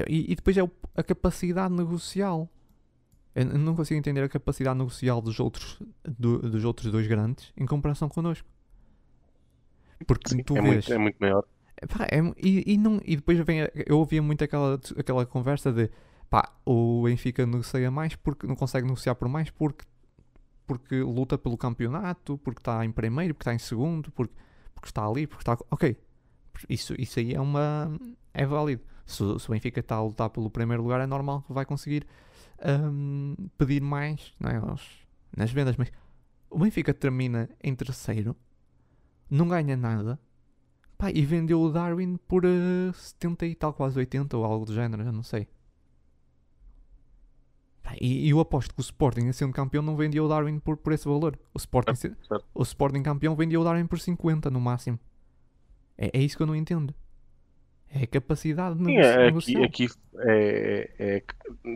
E, 0.07 0.31
e 0.31 0.35
depois 0.35 0.55
é 0.57 0.63
o- 0.63 0.71
a 0.95 1.03
capacidade 1.03 1.73
negocial. 1.73 2.47
Eu 3.33 3.45
não 3.45 3.75
consigo 3.75 3.97
entender 3.97 4.21
a 4.23 4.29
capacidade 4.29 4.77
negocial 4.77 5.21
dos 5.21 5.39
outros, 5.39 5.81
do- 6.05 6.39
dos 6.39 6.63
outros 6.65 6.91
dois 6.91 7.07
grandes 7.07 7.51
em 7.57 7.65
comparação 7.65 8.07
connosco. 8.09 8.47
Porque 10.05 10.29
Sim, 10.29 10.43
tu 10.43 10.55
é, 10.57 10.61
vês. 10.61 10.73
muito, 10.73 10.93
é 10.93 10.97
muito 10.97 11.17
maior. 11.19 11.43
Pá, 11.89 12.05
é 12.05 12.19
e, 12.37 12.73
e, 12.73 12.77
não, 12.77 13.01
e 13.03 13.15
depois 13.15 13.39
vem. 13.39 13.61
Eu 13.87 13.97
ouvia 13.99 14.21
muito 14.21 14.43
aquela, 14.43 14.79
aquela 14.97 15.25
conversa 15.25 15.71
de 15.71 15.89
pá, 16.29 16.53
o 16.65 17.03
Benfica 17.03 17.45
negocia 17.45 17.89
mais 17.89 18.15
porque 18.15 18.45
não 18.47 18.55
consegue 18.55 18.85
negociar 18.85 19.15
por 19.15 19.27
mais 19.27 19.49
porque, 19.49 19.85
porque 20.71 21.01
luta 21.01 21.37
pelo 21.37 21.57
campeonato, 21.57 22.37
porque 22.37 22.61
está 22.61 22.85
em 22.85 22.91
primeiro, 22.91 23.33
porque 23.33 23.43
está 23.43 23.53
em 23.53 23.59
segundo, 23.59 24.09
porque, 24.11 24.33
porque 24.73 24.87
está 24.87 25.05
ali, 25.05 25.27
porque 25.27 25.41
está. 25.41 25.57
Ok, 25.69 25.97
isso, 26.69 26.93
isso 26.97 27.19
aí 27.19 27.33
é 27.33 27.41
uma. 27.41 27.91
É 28.33 28.45
válido. 28.45 28.81
Se, 29.05 29.17
se 29.17 29.47
o 29.49 29.51
Benfica 29.51 29.81
está 29.81 29.95
a 29.95 30.01
lutar 30.03 30.29
pelo 30.29 30.49
primeiro 30.49 30.81
lugar, 30.81 31.01
é 31.01 31.05
normal 31.05 31.41
que 31.41 31.51
vai 31.51 31.65
conseguir 31.65 32.07
hum, 32.63 33.35
pedir 33.57 33.81
mais 33.81 34.33
não 34.39 34.49
é, 34.49 34.55
aos- 34.57 35.05
nas 35.35 35.51
vendas, 35.51 35.75
mas 35.75 35.91
o 36.49 36.59
Benfica 36.59 36.93
termina 36.93 37.49
em 37.61 37.75
terceiro, 37.75 38.33
não 39.29 39.47
ganha 39.49 39.75
nada. 39.75 40.17
Pá, 40.97 41.11
e 41.11 41.25
vendeu 41.25 41.59
o 41.61 41.69
Darwin 41.71 42.15
por 42.27 42.45
eh, 42.45 42.91
70 42.93 43.45
e 43.45 43.55
tal, 43.55 43.73
quase 43.73 43.97
80 43.99 44.37
ou 44.37 44.45
algo 44.45 44.65
do 44.65 44.73
género, 44.73 45.03
eu 45.03 45.11
não 45.11 45.23
sei. 45.23 45.47
Pá, 47.91 47.95
e, 47.99 48.29
eu 48.29 48.39
aposto 48.39 48.73
que 48.73 48.79
o 48.79 48.81
Sporting, 48.81 49.31
sendo 49.33 49.53
campeão, 49.53 49.83
não 49.83 49.95
vendia 49.95 50.23
o 50.23 50.27
Darwin 50.27 50.59
por, 50.59 50.77
por 50.77 50.93
esse 50.93 51.05
valor. 51.07 51.37
O 51.53 51.57
Sporting, 51.57 51.95
certo. 51.95 52.45
o 52.53 52.61
Sporting 52.63 53.03
campeão 53.03 53.35
vendia 53.35 53.59
o 53.59 53.63
Darwin 53.63 53.85
por 53.85 53.99
50 53.99 54.49
no 54.49 54.59
máximo. 54.61 54.99
É, 55.97 56.11
é 56.17 56.21
isso 56.21 56.37
que 56.37 56.43
eu 56.43 56.47
não 56.47 56.55
entendo. 56.55 56.93
É 57.93 58.03
a 58.03 58.07
capacidade 58.07 58.77
de 58.77 58.85
Sim, 58.85 58.95
nego- 58.95 59.05
é, 59.05 59.27
aqui, 59.27 59.63
aqui 59.63 59.87
é, 60.19 60.89
é- 60.97 61.17
é- 61.17 61.23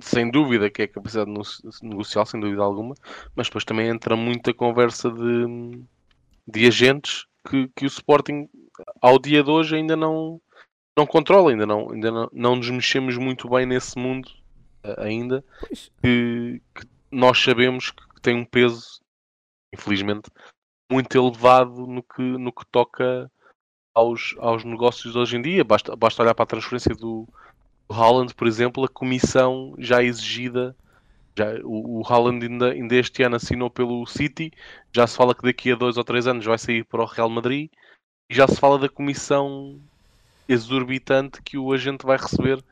sem 0.02 0.32
dúvida 0.32 0.70
que 0.70 0.84
é 0.84 0.88
capacidade 0.88 1.30
no- 1.30 1.42
negocial, 1.84 2.26
sem 2.26 2.40
dúvida 2.40 2.64
alguma, 2.64 2.96
mas 3.36 3.48
depois 3.48 3.66
também 3.66 3.90
entra 3.90 4.16
muita 4.16 4.54
conversa 4.54 5.12
de, 5.12 5.84
de 6.48 6.66
agentes 6.68 7.26
que, 7.50 7.68
que 7.76 7.86
o 7.86 7.88
Sporting 7.88 8.48
ao 9.02 9.20
dia 9.20 9.44
de 9.44 9.50
hoje 9.50 9.76
ainda 9.76 9.98
não, 9.98 10.40
não 10.98 11.06
controla, 11.06 11.52
ainda, 11.52 11.66
não, 11.66 11.92
ainda 11.92 12.10
não, 12.10 12.30
não 12.32 12.56
nos 12.56 12.70
mexemos 12.70 13.18
muito 13.18 13.50
bem 13.50 13.66
nesse 13.66 14.00
mundo 14.00 14.32
ainda, 14.98 15.44
que, 16.02 16.62
que 16.74 16.88
nós 17.12 17.42
sabemos 17.42 17.92
que 17.92 18.22
tem 18.22 18.36
um 18.36 18.46
peso, 18.46 19.00
infelizmente, 19.74 20.30
muito 20.92 21.18
elevado 21.18 21.88
no 21.88 22.04
que, 22.04 22.22
no 22.22 22.52
que 22.52 22.66
toca 22.68 23.32
aos, 23.94 24.36
aos 24.40 24.64
negócios 24.64 25.14
de 25.14 25.20
hoje 25.20 25.38
em 25.38 25.42
dia. 25.42 25.64
Basta, 25.64 25.96
basta 25.96 26.22
olhar 26.22 26.36
para 26.36 26.44
a 26.44 26.48
transferência 26.48 26.94
do, 26.94 27.28
do 27.88 27.94
Haaland, 27.94 28.34
por 28.34 28.48
exemplo, 28.48 28.84
a 28.84 28.90
comissão 28.90 29.74
já 29.78 30.04
exigida. 30.04 30.76
Já, 31.38 31.56
o, 31.64 32.00
o 32.00 32.04
Haaland 32.08 32.46
ainda, 32.46 32.72
ainda 32.72 32.96
este 32.96 33.24
ano 33.24 33.36
assinou 33.36 33.70
pelo 33.70 34.06
City, 34.06 34.52
já 34.94 35.06
se 35.06 35.18
fala 35.18 35.36
que 35.36 35.44
daqui 35.44 35.72
a 35.72 35.76
dois 35.76 35.98
ou 35.98 36.04
três 36.04 36.28
anos 36.28 36.46
vai 36.46 36.58
sair 36.58 36.86
para 36.86 37.02
o 37.02 37.06
Real 37.06 37.30
Madrid 37.30 37.70
e 38.30 38.34
já 38.34 38.48
se 38.48 38.56
fala 38.56 38.80
da 38.80 38.88
comissão 38.88 39.80
exorbitante 40.48 41.42
que 41.42 41.58
o 41.58 41.74
agente 41.74 42.06
vai 42.06 42.18
receber 42.18 42.64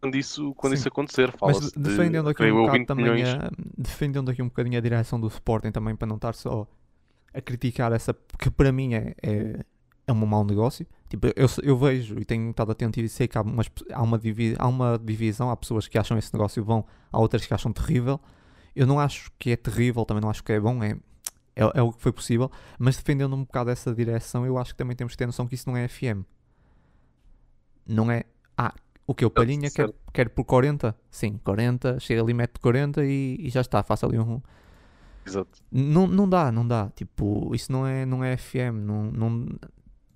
quando 0.00 0.14
isso, 0.16 0.54
quando 0.54 0.72
Sim. 0.72 0.78
isso 0.78 0.88
acontecer. 0.88 1.34
mas 1.40 1.56
Fala-se 1.56 1.72
de- 1.76 1.82
defendendo 1.82 2.28
aqui 2.28 2.44
um 2.44 2.56
bocado 2.56 2.78
20 2.78 2.86
também 2.86 3.24
a, 3.24 3.50
defendendo 3.76 4.30
aqui 4.30 4.42
um 4.42 4.46
bocadinho 4.46 4.78
a 4.78 4.80
direção 4.80 5.20
do 5.20 5.26
Sporting 5.28 5.70
também 5.70 5.96
para 5.96 6.06
não 6.06 6.16
estar 6.16 6.34
só 6.34 6.66
a 7.34 7.40
criticar 7.40 7.92
essa 7.92 8.14
que 8.38 8.50
para 8.50 8.72
mim 8.72 8.94
é, 8.94 9.14
é, 9.22 9.64
é 10.06 10.12
um 10.12 10.26
mau 10.26 10.44
negócio. 10.44 10.86
Tipo, 11.08 11.28
eu, 11.28 11.46
eu 11.62 11.76
vejo 11.76 12.18
e 12.18 12.24
tenho 12.24 12.50
estado 12.50 12.72
atento 12.72 13.00
e 13.00 13.08
sei 13.08 13.26
que 13.26 13.36
há, 13.38 13.42
umas, 13.42 13.70
há, 13.92 14.02
uma 14.02 14.18
divi, 14.18 14.54
há 14.58 14.66
uma 14.68 14.98
divisão, 15.02 15.50
há 15.50 15.56
pessoas 15.56 15.88
que 15.88 15.98
acham 15.98 16.18
esse 16.18 16.32
negócio 16.32 16.62
bom, 16.64 16.84
há 17.10 17.18
outras 17.18 17.46
que 17.46 17.54
acham 17.54 17.72
terrível. 17.72 18.20
Eu 18.76 18.86
não 18.86 19.00
acho 19.00 19.30
que 19.38 19.50
é 19.50 19.56
terrível, 19.56 20.04
também 20.04 20.20
não 20.20 20.30
acho 20.30 20.44
que 20.44 20.52
é 20.52 20.60
bom, 20.60 20.82
é, 20.82 20.96
é, 21.56 21.70
é 21.74 21.82
o 21.82 21.92
que 21.92 22.00
foi 22.00 22.12
possível, 22.12 22.50
mas 22.78 22.96
defendendo 22.96 23.34
um 23.34 23.42
bocado 23.42 23.70
essa 23.70 23.92
direção, 23.94 24.46
eu 24.46 24.56
acho 24.58 24.72
que 24.72 24.78
também 24.78 24.94
temos 24.94 25.14
que 25.14 25.16
ter 25.18 25.26
noção 25.26 25.46
que 25.46 25.54
isso 25.54 25.68
não 25.68 25.76
é 25.76 25.88
FM. 25.88 26.24
Não 27.86 28.10
é. 28.10 28.24
Ah, 28.56 28.74
o 29.08 29.14
que? 29.14 29.24
O 29.24 29.30
Palhinha 29.30 29.70
quer, 29.70 29.92
quer 30.12 30.28
por 30.28 30.44
40? 30.44 30.94
Sim, 31.10 31.40
40, 31.42 31.98
chega 31.98 32.22
ali, 32.22 32.32
mete 32.34 32.60
40 32.60 33.04
e, 33.04 33.36
e 33.40 33.48
já 33.50 33.60
está, 33.62 33.82
faça 33.82 34.06
ali 34.06 34.18
um. 34.18 34.40
Exato. 35.26 35.58
Não, 35.72 36.06
não 36.06 36.28
dá, 36.28 36.52
não 36.52 36.66
dá. 36.66 36.90
Tipo, 36.94 37.54
isso 37.54 37.72
não 37.72 37.86
é, 37.86 38.06
não 38.06 38.22
é 38.22 38.36
FM. 38.36 38.74
Não, 38.84 39.10
não, 39.10 39.46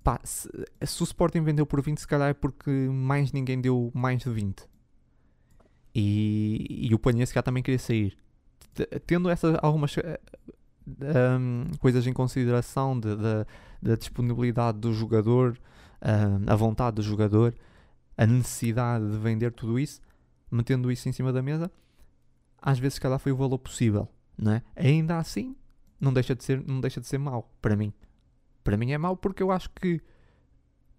pá, 0.03 0.19
se, 0.23 0.47
se 0.85 1.01
o 1.01 1.05
Sporting 1.05 1.41
vendeu 1.41 1.65
por 1.65 1.81
20, 1.81 1.97
se 1.99 2.07
calhar 2.07 2.29
é 2.29 2.33
porque 2.33 2.69
mais 2.69 3.31
ninguém 3.31 3.59
deu 3.59 3.91
mais 3.93 4.21
de 4.21 4.29
20. 4.29 4.63
E, 5.95 6.87
e 6.89 6.93
o 6.95 6.99
Palhinha 6.99 7.25
se 7.25 7.33
calhar 7.33 7.43
também 7.43 7.61
queria 7.61 7.79
sair. 7.79 8.17
Tendo 9.05 9.29
essas 9.29 9.55
algumas 9.61 9.95
eh, 9.97 10.19
hum, 11.39 11.65
coisas 11.79 12.07
em 12.07 12.13
consideração 12.13 12.99
de- 12.99 13.15
da 13.15 13.45
da 13.83 13.95
disponibilidade 13.97 14.77
do 14.79 14.93
jogador, 14.93 15.59
hum, 16.01 16.45
a 16.47 16.55
vontade 16.55 16.95
do 16.95 17.01
jogador, 17.01 17.53
a 18.17 18.25
necessidade 18.25 19.09
de 19.11 19.17
vender 19.17 19.51
tudo 19.51 19.79
isso, 19.79 20.01
metendo 20.51 20.91
isso 20.91 21.07
em 21.09 21.11
cima 21.11 21.33
da 21.33 21.41
mesa, 21.41 21.71
às 22.61 22.79
vezes 22.79 22.95
se 22.95 23.01
calhar 23.01 23.19
foi 23.19 23.31
o 23.31 23.35
valor 23.37 23.59
possível, 23.59 24.07
não 24.37 24.53
é? 24.53 24.63
Ainda 24.75 25.17
assim, 25.17 25.55
não 25.99 26.13
deixa 26.13 26.35
de 26.35 26.43
ser, 26.43 26.63
não 26.67 26.81
deixa 26.81 27.01
de 27.01 27.07
ser 27.07 27.17
mau 27.17 27.51
para 27.61 27.75
mim. 27.75 27.93
Para 28.63 28.77
mim 28.77 28.91
é 28.91 28.97
mau 28.97 29.17
porque 29.17 29.43
eu 29.43 29.51
acho 29.51 29.69
que 29.71 30.01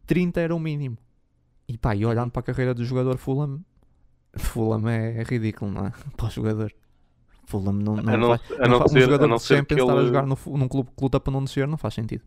30 0.07 0.41
era 0.41 0.55
o 0.55 0.61
mínimo. 0.61 0.99
E 1.69 1.79
pá, 1.79 1.95
e 1.97 2.05
olhando 2.07 2.31
para 2.31 2.41
a 2.41 2.45
carreira 2.45 2.75
do 2.75 2.85
jogador 2.85 3.17
Fulham, 3.19 3.65
Fulham 4.37 4.89
é, 4.89 5.23
ridículo, 5.25 5.71
não 5.73 5.87
é? 5.87 5.93
Para 6.17 6.27
o 6.27 6.31
jogador. 6.31 6.75
Fulham 7.47 7.73
não, 7.73 7.97
não, 7.99 8.17
não, 8.17 8.29
faz, 8.29 8.41
não 8.63 8.79
não 8.79 8.79
fa- 8.79 8.89
um 8.91 8.99
ser, 8.99 9.11
a 9.11 9.17
jogador 9.17 9.29
não 9.29 9.39
de 9.39 9.81
estar 9.81 9.99
a 9.99 10.03
ele, 10.03 10.07
jogar 10.07 10.27
no 10.27 10.37
num 10.47 10.69
clube 10.69 10.91
que 10.97 11.03
luta 11.03 11.21
para 11.21 11.33
não 11.33 11.45
descer 11.45 11.67
não 11.69 11.79
faz 11.79 11.95
sentido. 11.95 12.25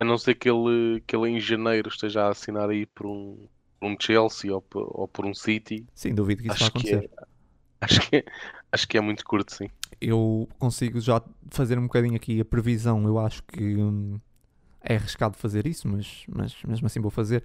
a 0.00 0.04
não 0.04 0.18
ser 0.18 0.34
que 0.34 0.48
ele, 0.50 1.00
que 1.06 1.14
ele 1.16 1.28
em 1.30 1.40
janeiro 1.40 1.88
esteja 1.88 2.24
a 2.26 2.30
assinar 2.30 2.68
aí 2.70 2.86
por 2.86 3.06
um, 3.06 3.48
um 3.80 3.96
Chelsea 4.00 4.52
ou 4.54 4.60
por, 4.62 4.88
ou 4.90 5.08
por 5.08 5.24
um 5.26 5.34
City, 5.34 5.86
Sim, 5.94 6.14
duvido 6.14 6.42
que 6.42 6.48
isso 6.48 6.64
acho 6.64 6.72
que, 6.72 6.94
acontecer. 6.94 7.10
é, 7.20 7.24
acho, 7.80 8.00
que 8.00 8.16
é, 8.16 8.24
acho 8.72 8.88
que 8.88 8.98
é 8.98 9.00
muito 9.00 9.24
curto, 9.24 9.54
sim. 9.54 9.70
eu 10.00 10.48
consigo 10.58 11.00
já 11.00 11.22
fazer 11.50 11.78
um 11.78 11.82
bocadinho 11.82 12.16
aqui 12.16 12.40
a 12.40 12.44
previsão. 12.44 13.04
Eu 13.06 13.18
acho 13.18 13.42
que 13.44 13.76
hum, 13.76 14.20
é 14.80 14.96
arriscado 14.96 15.36
fazer 15.36 15.66
isso, 15.66 15.88
mas, 15.88 16.24
mas 16.28 16.62
mesmo 16.64 16.86
assim 16.86 17.00
vou 17.00 17.10
fazer. 17.10 17.44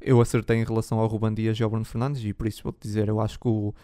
Eu 0.00 0.20
acertei 0.20 0.58
em 0.58 0.64
relação 0.64 0.98
ao 1.00 1.06
Ruban 1.08 1.34
Dias 1.34 1.58
e 1.58 1.62
ao 1.62 1.70
Bruno 1.70 1.84
Fernandes 1.84 2.24
e 2.24 2.32
por 2.32 2.46
isso 2.46 2.62
vou-te 2.62 2.80
dizer, 2.80 3.08
eu 3.08 3.20
acho 3.20 3.38
que 3.38 3.48
o, 3.48 3.74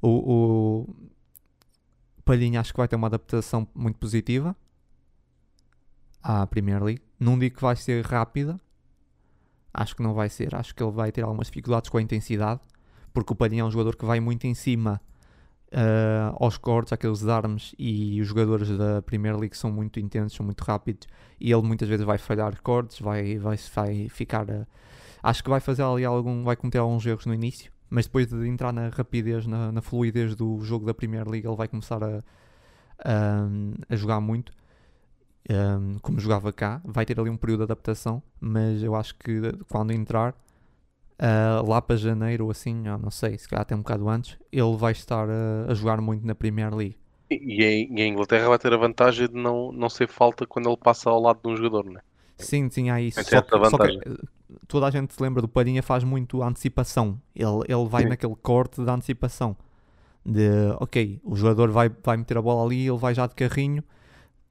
o, 0.00 0.82
o 0.82 2.22
Palhinha 2.24 2.60
acho 2.60 2.72
que 2.72 2.78
vai 2.78 2.86
ter 2.88 2.96
uma 2.96 3.08
adaptação 3.08 3.66
muito 3.74 3.98
positiva 3.98 4.56
à 6.22 6.46
Premier 6.46 6.82
League. 6.82 7.02
Não 7.18 7.38
digo 7.38 7.56
que 7.56 7.62
vai 7.62 7.74
ser 7.76 8.04
rápida, 8.04 8.60
Acho 9.74 9.96
que 9.96 10.02
não 10.02 10.14
vai 10.14 10.28
ser. 10.28 10.54
Acho 10.54 10.72
que 10.72 10.82
ele 10.82 10.92
vai 10.92 11.10
ter 11.10 11.22
algumas 11.22 11.48
dificuldades 11.48 11.90
com 11.90 11.98
a 11.98 12.02
intensidade, 12.02 12.60
porque 13.12 13.32
o 13.32 13.36
Palhinha 13.36 13.62
é 13.62 13.64
um 13.64 13.70
jogador 13.70 13.96
que 13.96 14.04
vai 14.04 14.20
muito 14.20 14.46
em 14.46 14.54
cima 14.54 15.00
uh, 15.72 16.36
aos 16.38 16.56
cortes, 16.56 16.92
aqueles 16.92 17.26
armes, 17.26 17.74
e 17.78 18.20
os 18.20 18.28
jogadores 18.28 18.68
da 18.78 19.02
Premier 19.02 19.36
League 19.36 19.56
são 19.56 19.70
muito 19.70 19.98
intensos, 19.98 20.36
são 20.36 20.46
muito 20.46 20.62
rápidos, 20.62 21.08
e 21.40 21.52
ele 21.52 21.62
muitas 21.62 21.88
vezes 21.88 22.06
vai 22.06 22.18
falhar 22.18 22.60
cortes, 22.62 23.00
vai, 23.00 23.36
vai, 23.36 23.56
vai 23.74 24.08
ficar. 24.08 24.48
Uh, 24.48 24.66
acho 25.22 25.42
que 25.42 25.50
vai 25.50 25.60
fazer 25.60 25.82
ali 25.82 26.04
algum. 26.04 26.44
vai 26.44 26.56
cometer 26.56 26.78
alguns 26.78 27.04
erros 27.04 27.26
no 27.26 27.34
início, 27.34 27.72
mas 27.90 28.06
depois 28.06 28.28
de 28.28 28.48
entrar 28.48 28.72
na 28.72 28.88
rapidez, 28.88 29.46
na, 29.46 29.72
na 29.72 29.82
fluidez 29.82 30.36
do 30.36 30.60
jogo 30.60 30.86
da 30.86 30.94
Premier 30.94 31.28
League, 31.28 31.46
ele 31.46 31.56
vai 31.56 31.66
começar 31.66 32.02
a, 32.02 32.22
a, 33.04 33.48
a 33.88 33.96
jogar 33.96 34.20
muito. 34.20 34.52
Um, 35.50 35.98
como 36.00 36.18
jogava 36.18 36.52
cá, 36.52 36.80
vai 36.84 37.04
ter 37.04 37.20
ali 37.20 37.28
um 37.28 37.36
período 37.36 37.58
de 37.60 37.64
adaptação, 37.64 38.22
mas 38.40 38.82
eu 38.82 38.94
acho 38.94 39.14
que 39.16 39.40
quando 39.68 39.92
entrar 39.92 40.34
uh, 41.20 41.68
lá 41.68 41.82
para 41.82 41.96
janeiro 41.96 42.44
ou 42.44 42.50
assim, 42.50 42.74
não 42.74 43.10
sei, 43.10 43.36
se 43.36 43.46
calhar 43.48 43.62
até 43.62 43.74
um 43.74 43.78
bocado 43.78 44.08
antes, 44.08 44.38
ele 44.50 44.76
vai 44.76 44.92
estar 44.92 45.28
uh, 45.28 45.70
a 45.70 45.74
jogar 45.74 46.00
muito 46.00 46.26
na 46.26 46.34
Premier 46.34 46.74
League. 46.74 46.96
E, 47.30 47.88
e, 47.90 48.02
a 48.02 48.06
Inglaterra 48.06 48.48
vai 48.48 48.58
ter 48.58 48.72
a 48.72 48.76
vantagem 48.76 49.28
de 49.28 49.34
não, 49.34 49.72
não 49.72 49.88
ser 49.88 50.08
falta 50.08 50.46
quando 50.46 50.68
ele 50.68 50.76
passa 50.76 51.10
ao 51.10 51.20
lado 51.20 51.40
de 51.42 51.48
um 51.48 51.56
jogador, 51.56 51.84
não 51.84 51.98
é? 51.98 52.02
Sim, 52.38 52.68
sim, 52.70 52.90
há 52.90 53.00
isso. 53.00 53.22
Só 53.22 53.42
que, 53.42 53.70
só 53.70 53.78
que, 53.78 54.00
toda 54.66 54.86
a 54.86 54.90
gente 54.90 55.14
se 55.14 55.22
lembra 55.22 55.40
do 55.40 55.48
Palhinha 55.48 55.82
faz 55.82 56.04
muito 56.04 56.42
antecipação. 56.42 57.20
Ele, 57.34 57.62
ele 57.68 57.86
vai 57.88 58.02
sim. 58.02 58.08
naquele 58.08 58.34
corte 58.36 58.82
da 58.82 58.94
antecipação. 58.94 59.56
De, 60.24 60.48
ok, 60.80 61.20
o 61.22 61.36
jogador 61.36 61.70
vai, 61.70 61.90
vai 62.02 62.16
meter 62.16 62.38
a 62.38 62.42
bola 62.42 62.64
ali, 62.64 62.86
ele 62.86 62.98
vai 62.98 63.14
já 63.14 63.26
de 63.26 63.34
carrinho 63.34 63.84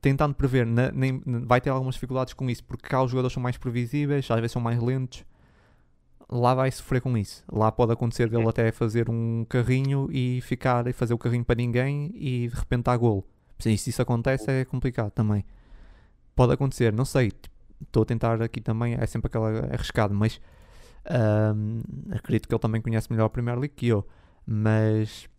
tentando 0.04 0.36
prever, 0.36 0.66
na, 0.66 0.92
nem, 0.92 1.24
vai 1.46 1.62
ter 1.62 1.70
algumas 1.70 1.96
dificuldades 1.96 2.34
com 2.34 2.50
isso, 2.50 2.62
porque 2.66 2.90
cá 2.90 3.02
os 3.02 3.10
jogadores 3.10 3.34
são 3.34 3.42
mais 3.42 3.56
previsíveis, 3.56 4.30
às 4.30 4.36
vezes 4.36 4.52
são 4.52 4.62
mais 4.62 4.78
lentos. 4.78 5.24
Lá 6.30 6.54
vai 6.54 6.70
sofrer 6.72 7.00
com 7.00 7.18
isso. 7.18 7.42
Lá 7.50 7.72
pode 7.72 7.94
acontecer 7.94 8.30
dele 8.30 8.48
até 8.48 8.70
fazer 8.72 9.10
um 9.10 9.46
carrinho 9.48 10.10
e 10.12 10.42
ficar 10.42 10.88
e 10.88 10.94
fazer 10.94 11.14
o 11.14 11.18
carrinho 11.18 11.46
para 11.46 11.56
ninguém 11.56 12.12
e 12.16 12.50
de 12.50 12.56
repente 12.56 12.84
dar 12.84 12.98
golo. 12.98 13.24
Se 13.58 13.72
isso 13.72 14.02
acontece 14.02 14.52
é 14.52 14.66
complicado 14.66 15.12
também. 15.12 15.46
Pode 16.36 16.52
acontecer, 16.52 16.92
não 16.92 17.06
sei. 17.06 17.32
Estou 17.82 18.04
a 18.04 18.06
tentar 18.06 18.42
aqui 18.42 18.60
também, 18.60 18.96
é 19.00 19.06
sempre 19.06 19.28
aquela 19.28 19.52
é 19.52 19.74
arriscado, 19.74 20.14
mas 20.14 20.42
um, 21.56 21.82
acredito 22.12 22.48
que 22.48 22.54
ele 22.54 22.62
também 22.62 22.82
conhece 22.82 23.10
melhor 23.10 23.26
a 23.26 23.30
Premier 23.30 23.58
League 23.58 23.76
que 23.76 23.88
eu. 23.88 24.06
Mas, 24.46 25.30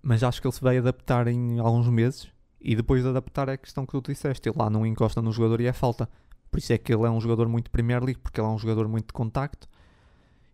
mas 0.00 0.22
acho 0.22 0.40
que 0.40 0.46
ele 0.46 0.54
se 0.54 0.60
vai 0.60 0.78
adaptar 0.78 1.26
em 1.26 1.58
alguns 1.58 1.88
meses 1.88 2.33
e 2.64 2.74
depois 2.74 3.02
de 3.02 3.08
adaptar 3.10 3.50
é 3.50 3.52
a 3.52 3.58
questão 3.58 3.84
que 3.84 3.92
tu 3.92 4.10
disseste. 4.10 4.48
Ele 4.48 4.56
lá 4.58 4.70
não 4.70 4.86
encosta 4.86 5.20
no 5.20 5.30
jogador 5.30 5.60
e 5.60 5.66
é 5.66 5.72
falta. 5.72 6.08
Por 6.50 6.58
isso 6.58 6.72
é 6.72 6.78
que 6.78 6.94
ele 6.94 7.04
é 7.04 7.10
um 7.10 7.20
jogador 7.20 7.46
muito 7.46 7.70
Premier 7.70 8.02
League, 8.02 8.20
porque 8.20 8.40
ele 8.40 8.48
é 8.48 8.50
um 8.50 8.58
jogador 8.58 8.88
muito 8.88 9.08
de 9.08 9.12
contacto. 9.12 9.68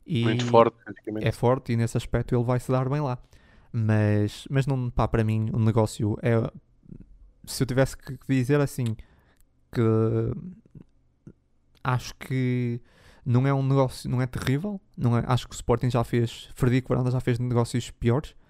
E 0.04 0.24
muito 0.24 0.44
forte, 0.44 0.76
É 1.20 1.30
forte 1.30 1.72
e 1.72 1.76
nesse 1.76 1.96
aspecto 1.96 2.34
ele 2.34 2.42
vai 2.42 2.58
se 2.58 2.72
dar 2.72 2.88
bem 2.88 3.00
lá. 3.00 3.16
Mas, 3.72 4.44
mas 4.50 4.66
não, 4.66 4.90
pá, 4.90 5.06
para 5.06 5.22
mim 5.22 5.50
o 5.52 5.58
negócio 5.60 6.18
é. 6.20 6.50
Se 7.44 7.62
eu 7.62 7.66
tivesse 7.66 7.96
que 7.96 8.18
dizer 8.28 8.60
assim, 8.60 8.96
que 9.70 9.80
acho 11.84 12.12
que 12.16 12.80
não 13.24 13.46
é 13.46 13.54
um 13.54 13.62
negócio, 13.62 14.10
não 14.10 14.20
é 14.20 14.26
terrível. 14.26 14.80
Não 14.96 15.16
é, 15.16 15.22
acho 15.28 15.46
que 15.46 15.54
o 15.54 15.56
Sporting 15.56 15.90
já 15.90 16.02
fez, 16.02 16.48
Frederico 16.56 16.88
Varanda 16.88 17.12
já 17.12 17.20
fez 17.20 17.38
negócios 17.38 17.88
piores. 17.92 18.34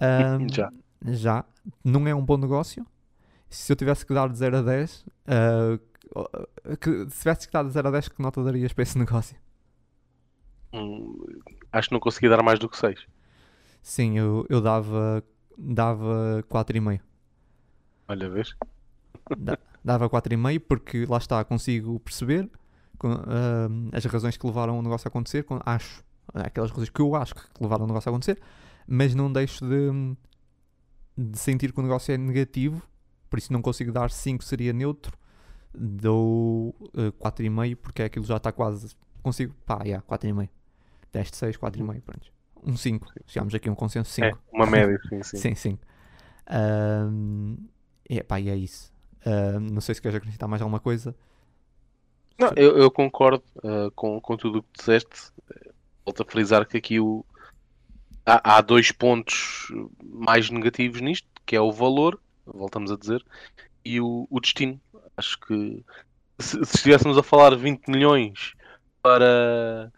Um, 0.00 0.52
já 0.52 0.72
já 1.04 1.44
não 1.84 2.06
é 2.06 2.14
um 2.14 2.24
bom 2.24 2.36
negócio. 2.36 2.86
Se 3.48 3.72
eu 3.72 3.76
tivesse 3.76 4.04
que 4.04 4.12
dar 4.12 4.28
de 4.28 4.36
0 4.36 4.58
a 4.58 4.62
10, 4.62 5.06
uh, 5.06 6.76
que, 6.76 7.10
se 7.10 7.18
tivesse 7.18 7.46
que 7.46 7.52
dar 7.52 7.64
de 7.64 7.70
0 7.70 7.88
a 7.88 7.90
10, 7.90 8.08
que 8.08 8.22
nota 8.22 8.42
darias 8.42 8.72
para 8.72 8.82
esse 8.82 8.96
negócio? 8.98 9.36
Hum, 10.72 11.16
acho 11.72 11.88
que 11.88 11.94
não 11.94 12.00
consegui 12.00 12.28
dar 12.28 12.42
mais 12.42 12.58
do 12.58 12.68
que 12.68 12.76
6. 12.76 13.06
Sim, 13.80 14.18
eu, 14.18 14.46
eu 14.50 14.60
dava, 14.60 15.24
dava 15.56 16.44
4,5. 16.50 17.00
Olha, 18.08 18.28
vês? 18.28 18.54
Da, 19.36 19.58
dava 19.84 20.08
4,5 20.10 20.60
porque 20.66 21.06
lá 21.06 21.18
está, 21.18 21.42
consigo 21.44 21.98
perceber 22.00 22.50
com, 22.98 23.12
uh, 23.12 23.88
as 23.92 24.04
razões 24.04 24.36
que 24.36 24.46
levaram 24.46 24.78
o 24.78 24.82
negócio 24.82 25.06
a 25.06 25.10
acontecer. 25.10 25.44
Com, 25.44 25.60
acho, 25.64 26.04
aquelas 26.34 26.70
razões 26.70 26.90
que 26.90 27.00
eu 27.00 27.14
acho 27.14 27.34
que 27.34 27.42
levaram 27.60 27.84
o 27.84 27.86
negócio 27.86 28.08
a 28.08 28.12
acontecer, 28.12 28.38
mas 28.86 29.14
não 29.14 29.32
deixo 29.32 29.64
de, 29.66 30.16
de 31.18 31.36
sentir 31.36 31.72
que 31.72 31.80
o 31.80 31.82
negócio 31.82 32.14
é 32.14 32.16
negativo, 32.16 32.80
por 33.28 33.38
isso 33.38 33.52
não 33.52 33.60
consigo 33.60 33.90
dar 33.90 34.10
5, 34.10 34.44
seria 34.44 34.72
neutro. 34.72 35.18
Dou 35.74 36.70
uh, 36.70 37.08
eh, 37.08 37.12
4,5 37.12 37.76
porque 37.76 38.02
aquilo 38.02 38.24
já 38.24 38.36
está 38.36 38.52
quase. 38.52 38.96
Consigo, 39.22 39.54
pá, 39.66 39.80
yeah, 39.82 40.04
4,5. 40.06 40.48
10 41.12 41.30
de 41.30 41.36
6, 41.36 41.56
4,5, 41.56 42.02
pronto. 42.02 42.32
Um 42.64 42.76
5. 42.76 43.06
Chegamos 43.26 43.54
aqui 43.54 43.68
a 43.68 43.72
um 43.72 43.74
consenso 43.74 44.10
5. 44.12 44.26
É, 44.26 44.32
uma 44.52 44.66
média, 44.66 44.98
sim, 45.08 45.22
sim. 45.22 45.36
sim, 45.36 45.54
sim. 45.54 45.78
Um, 46.50 47.56
é, 48.08 48.22
pá, 48.22 48.40
e 48.40 48.48
é 48.48 48.56
isso. 48.56 48.92
Uh, 49.26 49.60
não 49.60 49.80
sei 49.80 49.94
se 49.96 50.02
queres 50.02 50.16
acrescentar 50.16 50.48
mais 50.48 50.62
alguma 50.62 50.80
coisa. 50.80 51.14
Não, 52.38 52.52
eu, 52.56 52.78
eu 52.78 52.90
concordo 52.90 53.42
uh, 53.56 53.90
com, 53.94 54.20
com 54.20 54.36
tudo 54.36 54.60
o 54.60 54.62
que 54.62 54.78
disseste. 54.78 55.32
Volto 56.04 56.22
a 56.22 56.24
frisar 56.24 56.66
que 56.66 56.78
aqui 56.78 57.00
o, 57.00 57.24
há, 58.28 58.58
há 58.58 58.60
dois 58.60 58.92
pontos 58.92 59.68
mais 60.02 60.50
negativos 60.50 61.00
nisto, 61.00 61.26
que 61.46 61.56
é 61.56 61.60
o 61.60 61.72
valor, 61.72 62.20
voltamos 62.44 62.92
a 62.92 62.96
dizer, 62.96 63.24
e 63.84 64.00
o, 64.00 64.26
o 64.30 64.40
destino. 64.40 64.80
Acho 65.16 65.38
que 65.40 65.84
se, 66.38 66.64
se 66.64 66.76
estivéssemos 66.76 67.16
a 67.16 67.22
falar 67.22 67.56
20 67.56 67.88
milhões 67.88 68.52
para, 69.02 69.90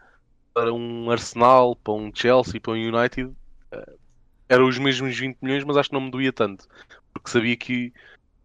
para 0.53 0.73
um 0.73 1.11
Arsenal, 1.11 1.75
para 1.75 1.93
um 1.93 2.11
Chelsea, 2.13 2.59
para 2.59 2.73
um 2.73 2.75
United, 2.75 3.29
uh, 3.73 3.99
eram 4.47 4.67
os 4.67 4.77
mesmos 4.77 5.17
20 5.17 5.37
milhões, 5.41 5.63
mas 5.63 5.77
acho 5.77 5.89
que 5.89 5.95
não 5.95 6.01
me 6.01 6.11
doía 6.11 6.31
tanto, 6.31 6.67
porque 7.13 7.29
sabia 7.29 7.55
que, 7.55 7.93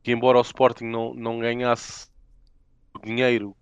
que 0.02 0.12
embora 0.12 0.38
o 0.38 0.42
Sporting 0.42 0.86
não, 0.86 1.14
não 1.14 1.38
ganhasse 1.38 2.08
o 2.94 2.98
dinheiro 2.98 3.56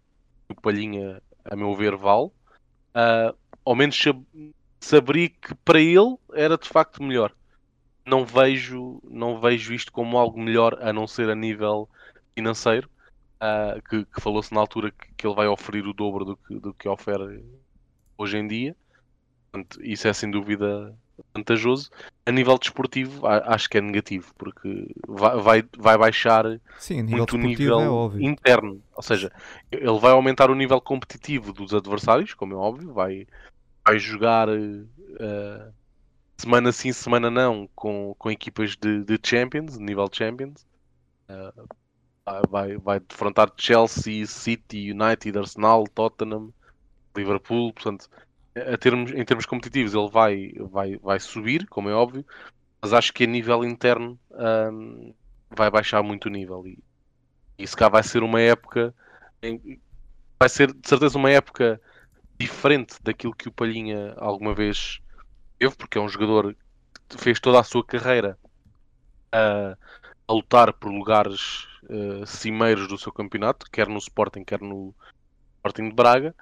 que 0.49 0.53
o 0.53 0.61
Palhinha, 0.61 1.23
a 1.45 1.55
meu 1.55 1.75
ver, 1.75 1.97
vale, 1.97 2.27
uh, 2.27 3.37
ao 3.65 3.75
menos 3.75 3.97
saberia 4.85 5.29
que 5.29 5.55
para 5.65 5.81
ele 5.81 6.17
era 6.33 6.57
de 6.59 6.69
facto 6.69 7.03
melhor. 7.03 7.33
Não 8.07 8.25
vejo, 8.25 9.01
não 9.03 9.41
vejo 9.41 9.73
isto 9.73 9.91
como 9.91 10.19
algo 10.19 10.39
melhor 10.39 10.79
a 10.81 10.93
não 10.93 11.07
ser 11.07 11.31
a 11.31 11.35
nível 11.35 11.89
financeiro, 12.35 12.89
uh, 13.37 13.81
que, 13.89 14.05
que 14.05 14.21
falou-se 14.21 14.53
na 14.53 14.61
altura 14.61 14.91
que, 14.91 15.15
que, 15.17 15.27
ele 15.27 15.35
vai 15.35 15.47
oferir 15.47 15.87
o 15.87 15.95
dobro 15.95 16.25
do 16.25 16.37
que, 16.37 16.55
do 16.59 16.75
que 16.75 16.89
ofere 16.89 17.45
hoje 18.19 18.37
em 18.37 18.47
dia. 18.47 18.77
Portanto, 19.51 19.79
isso 19.83 20.07
é 20.07 20.13
sem 20.13 20.31
dúvida 20.31 20.95
vantajoso. 21.35 21.91
A 22.27 22.33
nível 22.33 22.59
desportivo, 22.59 23.27
acho 23.27 23.71
que 23.71 23.79
é 23.79 23.81
negativo, 23.81 24.35
porque 24.37 24.89
vai, 25.07 25.41
vai, 25.41 25.65
vai 25.79 25.99
baixar 25.99 26.45
Sim, 26.79 27.05
muito 27.05 27.37
o 27.37 27.39
nível 27.39 28.13
é 28.15 28.23
interno. 28.23 28.83
Ou 28.95 29.03
seja, 29.03 29.33
ele 29.71 29.99
vai 29.99 30.13
aumentar 30.13 30.51
o 30.51 30.55
nível 30.55 30.81
competitivo 30.81 31.53
dos 31.53 31.73
adversários, 31.73 32.35
como 32.35 32.55
é 32.55 32.57
óbvio, 32.57 32.93
vai, 32.93 33.27
vai 33.87 33.99
jogar 33.99 34.49
uh, 34.49 35.73
semana 36.37 36.73
sim, 36.73 36.93
semana 36.93 37.31
não 37.31 37.69
com, 37.75 38.15
com 38.19 38.31
equipas 38.31 38.77
de, 38.77 39.05
de 39.05 39.19
Champions, 39.23 39.79
nível 39.79 40.09
Champions. 40.11 40.67
Uh, 41.29 41.67
vai, 42.49 42.77
vai 42.79 43.01
defrontar 43.01 43.53
Chelsea, 43.57 44.27
City, 44.27 44.91
United, 44.91 45.39
Arsenal, 45.39 45.85
Tottenham, 45.89 46.53
Liverpool. 47.17 47.73
Portanto, 47.73 48.09
a 48.57 48.77
termos, 48.79 49.13
em 49.13 49.25
termos 49.25 49.47
competitivos, 49.47 49.95
ele 49.95 50.09
vai, 50.09 50.53
vai, 50.71 50.97
vai 50.97 51.21
subir, 51.21 51.67
como 51.67 51.89
é 51.89 51.95
óbvio, 51.95 52.25
mas 52.81 52.93
acho 52.93 53.13
que 53.13 53.25
a 53.25 53.27
nível 53.27 53.65
interno 53.65 54.19
um, 54.31 55.15
vai 55.51 55.71
baixar 55.71 56.03
muito 56.03 56.27
o 56.27 56.31
nível. 56.31 56.65
E, 57.59 57.67
se 57.67 57.77
cá 57.77 57.89
vai 57.89 58.03
ser 58.03 58.23
uma 58.23 58.41
época. 58.41 58.95
Em, 59.43 59.81
vai 60.39 60.49
ser 60.49 60.73
de 60.73 60.89
certeza 60.89 61.17
uma 61.17 61.31
época 61.31 61.81
diferente 62.39 62.97
daquilo 63.03 63.35
que 63.35 63.49
o 63.49 63.53
Palhinha 63.53 64.15
alguma 64.17 64.55
vez 64.55 65.01
teve, 65.59 65.77
porque 65.77 65.99
é 65.99 66.01
um 66.01 66.09
jogador 66.09 66.57
que 67.09 67.19
fez 67.19 67.39
toda 67.41 67.61
a 67.61 67.65
sua 67.65 67.85
carreira 67.85 68.39
a, 69.33 69.77
a 70.27 70.33
lutar 70.33 70.73
por 70.73 70.91
lugares 70.91 71.67
uh, 71.85 72.27
cimeiros 72.27 72.89
do 72.89 72.99
seu 72.99 73.13
campeonato, 73.13 73.67
quer 73.71 73.89
no 73.89 73.99
Sporting, 73.99 74.45
quer 74.45 74.61
no 74.61 74.95
Sporting 75.59 75.89
de 75.89 75.95
Braga. 75.95 76.35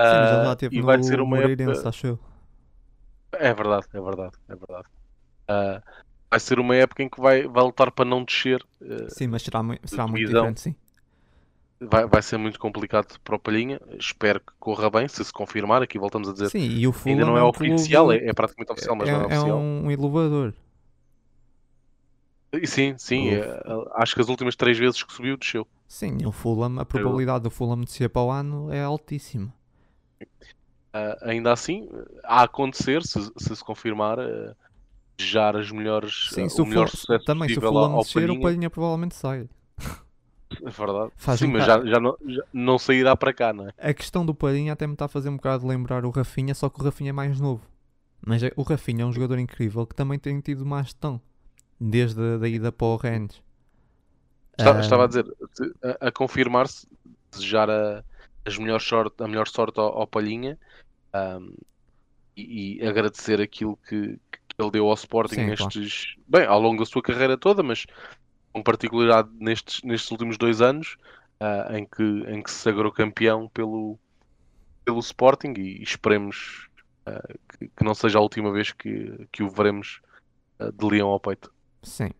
Sim, 0.00 0.06
uh, 0.06 0.44
já 0.44 0.56
teve 0.56 0.76
e 0.76 0.82
vai 0.82 1.02
ser 1.02 1.20
uma 1.20 1.38
época... 1.38 1.88
acho 1.88 2.06
eu. 2.06 2.18
É 3.32 3.54
verdade, 3.54 3.86
é 3.92 4.00
verdade, 4.00 4.36
é 4.48 4.56
verdade. 4.56 4.88
Uh, 5.48 5.82
vai 6.30 6.40
ser 6.40 6.58
uma 6.58 6.76
época 6.76 7.02
em 7.02 7.08
que 7.08 7.20
vai, 7.20 7.46
vai 7.48 7.64
lutar 7.64 7.90
para 7.90 8.04
não 8.04 8.24
descer. 8.24 8.62
Uh, 8.80 9.08
sim, 9.08 9.26
mas 9.26 9.42
será, 9.42 9.60
será 9.84 10.06
muito 10.06 10.26
diferente, 10.26 10.60
sim 10.60 10.76
vai, 11.90 12.06
vai 12.06 12.22
ser 12.22 12.36
muito 12.36 12.58
complicado 12.58 13.18
para 13.22 13.36
o 13.36 13.38
Palhinha. 13.38 13.80
Espero 13.98 14.40
que 14.40 14.52
corra 14.58 14.90
bem, 14.90 15.08
se 15.08 15.24
se 15.24 15.32
confirmar. 15.32 15.82
Aqui 15.82 15.98
voltamos 15.98 16.28
a 16.28 16.32
dizer. 16.32 16.50
Sim, 16.50 16.68
e 16.68 16.86
o 16.86 16.94
ainda 17.06 17.24
não 17.24 17.36
é, 17.36 17.40
é 17.40 17.42
um 17.42 17.48
oficial, 17.48 18.06
clube... 18.06 18.24
é, 18.24 18.30
é, 18.30 18.32
praticamente 18.32 18.72
oficial, 18.72 18.96
mas 18.96 19.08
é, 19.08 19.12
não 19.12 19.18
é, 19.18 19.22
é 19.22 19.26
oficial. 19.26 19.48
É 19.48 19.54
um 19.54 19.90
elevador. 19.90 20.54
Sim, 22.66 22.94
sim. 22.98 23.30
É, 23.30 23.62
acho 23.94 24.14
que 24.14 24.20
as 24.20 24.28
últimas 24.28 24.54
três 24.54 24.78
vezes 24.78 25.02
que 25.02 25.12
subiu, 25.12 25.36
desceu. 25.36 25.66
Sim, 25.88 26.24
o 26.24 26.32
Fulham, 26.32 26.78
a 26.78 26.84
probabilidade 26.84 27.44
do 27.44 27.50
Fulham 27.50 27.80
descer 27.80 28.08
para 28.08 28.22
o 28.22 28.30
ano 28.30 28.72
é 28.72 28.82
altíssima. 28.82 29.52
Uh, 30.94 31.16
ainda 31.22 31.52
assim, 31.52 31.88
a 32.22 32.42
acontecer, 32.42 33.02
se 33.02 33.18
se, 33.38 33.56
se 33.56 33.64
confirmar, 33.64 34.18
uh, 34.18 34.54
desejar 35.16 35.56
as 35.56 35.70
melhores, 35.70 36.28
Sim, 36.30 36.44
uh, 36.44 36.50
se 36.50 36.60
o 36.60 36.64
o 36.64 36.66
melhor 36.66 36.88
Ful- 36.88 36.98
sucesso 37.00 37.24
também 37.24 37.48
se 37.48 37.58
o 37.58 37.60
Fulham 37.62 37.96
descer, 37.98 38.18
o 38.18 38.26
Palhinha. 38.26 38.42
Palhinha 38.42 38.70
provavelmente 38.70 39.14
sai. 39.14 39.48
É 40.60 40.70
verdade. 40.70 41.12
Faz 41.16 41.40
Sim, 41.40 41.46
um 41.46 41.52
mas 41.52 41.64
já, 41.64 41.84
já, 41.84 42.00
não, 42.00 42.16
já 42.26 42.42
não 42.52 42.78
sairá 42.78 43.16
para 43.16 43.32
cá, 43.32 43.52
não 43.52 43.68
é? 43.68 43.72
A 43.76 43.92
questão 43.92 44.24
do 44.24 44.34
Palhinha 44.34 44.72
até 44.72 44.86
me 44.86 44.94
está 44.94 45.04
a 45.04 45.08
fazer 45.08 45.28
um 45.28 45.36
bocado 45.36 45.66
lembrar 45.66 46.06
o 46.06 46.10
Rafinha, 46.10 46.54
só 46.54 46.70
que 46.70 46.80
o 46.80 46.84
Rafinha 46.84 47.10
é 47.10 47.12
mais 47.12 47.38
novo. 47.38 47.62
Mas 48.26 48.42
é- 48.42 48.52
o 48.56 48.62
Rafinha 48.62 49.02
é 49.04 49.06
um 49.06 49.12
jogador 49.12 49.38
incrível 49.38 49.86
que 49.86 49.94
também 49.94 50.18
tem 50.18 50.40
tido 50.40 50.64
má 50.66 50.82
gestão. 50.82 51.20
Desde 51.80 52.20
a 52.22 52.38
da 52.38 52.48
ida 52.48 52.72
para 52.72 52.86
o 52.86 52.96
Rennes. 52.96 53.42
Estava, 54.58 54.80
Ah, 54.80 54.80
estava 54.80 55.04
a 55.04 55.06
dizer, 55.08 55.26
a, 55.82 56.08
a 56.08 56.12
confirmar-se, 56.12 56.86
desejar 57.32 57.68
a, 57.70 58.04
as 58.46 58.54
sorte, 58.84 59.22
a 59.22 59.28
melhor 59.28 59.48
sorte 59.48 59.80
ao, 59.80 59.86
ao 60.00 60.06
Palhinha 60.06 60.58
ahm, 61.12 61.54
e, 62.36 62.78
e 62.82 62.86
agradecer 62.88 63.40
aquilo 63.40 63.76
que, 63.78 64.16
que 64.16 64.40
ele 64.58 64.70
deu 64.72 64.88
ao 64.88 64.94
Sporting 64.94 65.36
Sim, 65.36 65.44
nestes. 65.44 66.14
Bem, 66.28 66.46
ao 66.46 66.60
longo 66.60 66.80
da 66.80 66.86
sua 66.86 67.02
carreira 67.02 67.38
toda, 67.38 67.62
mas 67.62 67.86
com 68.52 68.62
particularidade 68.62 69.30
nestes, 69.38 69.82
nestes 69.82 70.10
últimos 70.10 70.36
dois 70.36 70.60
anos, 70.60 70.96
ah, 71.40 71.76
em, 71.76 71.84
que, 71.84 72.02
em 72.02 72.42
que 72.42 72.50
se 72.50 72.58
sagrou 72.58 72.92
campeão 72.92 73.48
pelo, 73.48 73.98
pelo 74.84 75.00
Sporting 75.00 75.54
e 75.56 75.82
esperemos 75.82 76.68
ah, 77.06 77.34
que, 77.58 77.68
que 77.68 77.84
não 77.84 77.94
seja 77.94 78.18
a 78.18 78.22
última 78.22 78.52
vez 78.52 78.72
que, 78.72 79.26
que 79.32 79.42
o 79.42 79.50
veremos 79.50 80.00
ah, 80.58 80.70
de 80.70 80.86
leão 80.86 81.08
ao 81.08 81.18
peito. 81.18 81.52
Sim. 81.82 82.10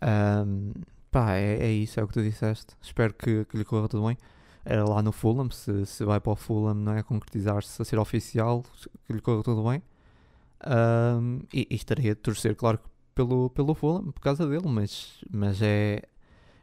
Ahm, 0.00 0.72
pá, 1.10 1.34
é, 1.34 1.66
é 1.66 1.70
isso, 1.70 2.00
é 2.00 2.02
o 2.02 2.08
que 2.08 2.14
tu 2.14 2.22
disseste. 2.22 2.74
Espero 2.80 3.14
que, 3.14 3.44
que 3.44 3.56
lhe 3.56 3.64
corra 3.64 3.88
tudo 3.88 4.06
bem. 4.06 4.16
Era 4.64 4.84
lá 4.84 5.02
no 5.02 5.12
Fulham, 5.12 5.50
se, 5.50 5.86
se 5.86 6.04
vai 6.04 6.20
para 6.20 6.32
o 6.32 6.36
Fulham, 6.36 6.74
não 6.74 6.94
é? 6.94 7.02
Concretizar-se 7.02 7.80
a 7.80 7.84
ser 7.84 7.98
oficial, 7.98 8.64
que 9.06 9.12
lhe 9.12 9.20
corra 9.20 9.42
tudo 9.42 9.62
bem. 9.68 9.82
Ahm, 10.64 11.40
e, 11.52 11.68
e 11.70 12.10
a 12.10 12.14
torcer, 12.14 12.54
claro, 12.56 12.80
pelo, 13.14 13.50
pelo 13.50 13.74
Fulham, 13.74 14.12
por 14.12 14.20
causa 14.20 14.46
dele, 14.48 14.66
mas, 14.68 15.22
mas 15.30 15.60
é, 15.62 16.02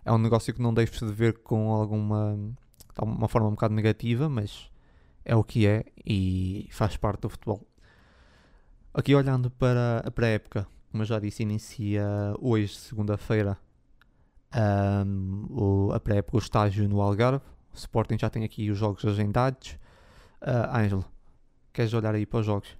é 0.05 0.11
um 0.11 0.17
negócio 0.17 0.53
que 0.53 0.61
não 0.61 0.73
deixo 0.73 1.05
de 1.05 1.13
ver 1.13 1.39
com 1.39 1.71
alguma 1.71 2.37
uma 3.01 3.27
forma 3.29 3.47
um 3.47 3.51
bocado 3.51 3.73
negativa, 3.73 4.27
mas 4.29 4.69
é 5.25 5.35
o 5.35 5.43
que 5.43 5.65
é 5.67 5.85
e 6.05 6.67
faz 6.71 6.97
parte 6.97 7.21
do 7.21 7.29
futebol. 7.29 7.65
Aqui 8.93 9.15
olhando 9.15 9.49
para 9.51 10.03
a 10.05 10.11
pré-época, 10.11 10.67
como 10.91 11.03
eu 11.03 11.07
já 11.07 11.19
disse, 11.19 11.43
inicia 11.43 12.05
hoje, 12.39 12.75
segunda-feira, 12.75 13.57
o- 15.49 15.91
a 15.93 15.99
pré-época, 15.99 16.37
o 16.37 16.39
estágio 16.39 16.87
no 16.87 17.01
Algarve. 17.01 17.43
O 17.73 17.77
Sporting 17.77 18.17
já 18.19 18.29
tem 18.29 18.43
aqui 18.43 18.69
os 18.71 18.77
jogos 18.77 19.05
agendados. 19.05 19.77
Ah, 20.41 20.79
Ângelo, 20.79 21.05
queres 21.73 21.93
olhar 21.93 22.15
aí 22.15 22.25
para 22.25 22.39
os 22.39 22.45
jogos? 22.45 22.77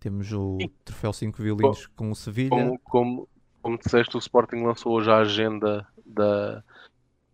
Temos 0.00 0.32
o 0.32 0.58
Sim. 0.60 0.70
troféu 0.84 1.12
5 1.12 1.42
violinos 1.42 1.86
com 1.96 2.10
o 2.10 2.14
Sevilha. 2.14 2.50
Como, 2.50 2.78
como, 2.80 3.28
como 3.60 3.78
disseste, 3.78 4.16
o 4.16 4.18
Sporting 4.18 4.62
lançou 4.62 4.92
hoje 4.92 5.10
a 5.10 5.18
agenda 5.18 5.86
da, 6.06 6.62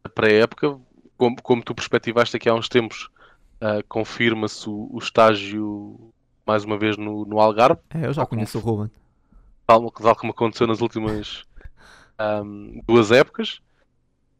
da 0.03 0.11
pré-época. 0.15 0.78
Como, 1.16 1.36
como 1.43 1.62
tu 1.62 1.74
perspectivaste 1.74 2.36
aqui 2.36 2.49
há 2.49 2.55
uns 2.55 2.69
tempos, 2.69 3.09
ah, 3.61 3.82
confirma-se 3.89 4.69
o, 4.69 4.89
o 4.91 4.99
estágio 4.99 6.12
mais 6.47 6.65
uma 6.65 6.78
vez 6.78 6.97
no, 6.97 7.24
no 7.24 7.41
Algarve, 7.41 7.81
É, 7.91 8.07
eu 8.07 8.12
já 8.12 8.23
tal 8.23 8.27
como 8.27 8.39
conheço 8.41 8.59
o 8.59 8.61
Ruben. 8.61 8.91
tal, 9.66 9.91
tal 9.91 10.16
como 10.16 10.32
aconteceu 10.32 10.66
nas 10.66 10.81
últimas 10.81 11.45
ahm, 12.19 12.81
duas 12.86 13.11
épocas. 13.11 13.61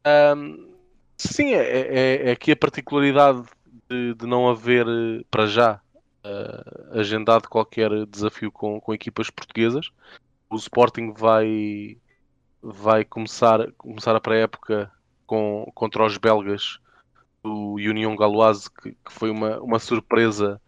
Ahm, 0.05 0.69
sim, 1.17 1.55
é, 1.55 1.63
é, 1.63 2.29
é 2.29 2.31
aqui 2.33 2.53
a 2.53 2.57
particularidade 2.57 3.43
de, 3.89 4.15
de 4.15 4.27
não 4.27 4.49
haver, 4.49 4.87
eh, 4.87 5.25
para 5.31 5.47
já, 5.47 5.81
ah, 6.25 6.99
agendado 6.99 7.49
qualquer 7.49 8.07
desafio 8.07 8.51
com, 8.51 8.81
com 8.81 8.95
equipas 8.95 9.29
portuguesas. 9.29 9.91
O 10.49 10.57
Sporting 10.57 11.13
vai, 11.13 11.99
vai 12.63 13.05
começar, 13.05 13.71
começar 13.73 14.17
a 14.17 14.21
pré-época 14.21 14.91
com, 15.27 15.71
contra 15.75 16.05
os 16.05 16.17
belgas 16.17 16.79
do 17.43 17.75
Union 17.75 18.17
Galoise, 18.17 18.71
que, 18.71 18.93
que 18.93 19.13
foi 19.13 19.31
uma, 19.31 19.61
uma 19.61 19.79
surpresa 19.79 20.59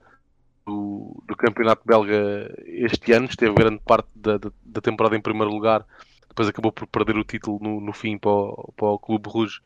do, 0.67 1.23
do 1.27 1.35
campeonato 1.35 1.83
belga 1.87 2.55
este 2.67 3.13
ano. 3.13 3.27
Esteve 3.27 3.55
grande 3.55 3.81
parte 3.83 4.11
da, 4.15 4.37
da, 4.37 4.51
da 4.63 4.81
temporada 4.83 5.17
em 5.17 5.23
primeiro 5.23 5.51
lugar, 5.51 5.87
depois 6.29 6.49
acabou 6.49 6.71
por 6.71 6.87
perder 6.87 7.17
o 7.17 7.25
título 7.25 7.59
no, 7.63 7.81
no 7.81 7.95
fim 7.95 8.19
para 8.19 8.31
o, 8.31 8.75
para 8.77 8.89
o 8.89 8.99
Clube 8.99 9.27
Rouge. 9.27 9.61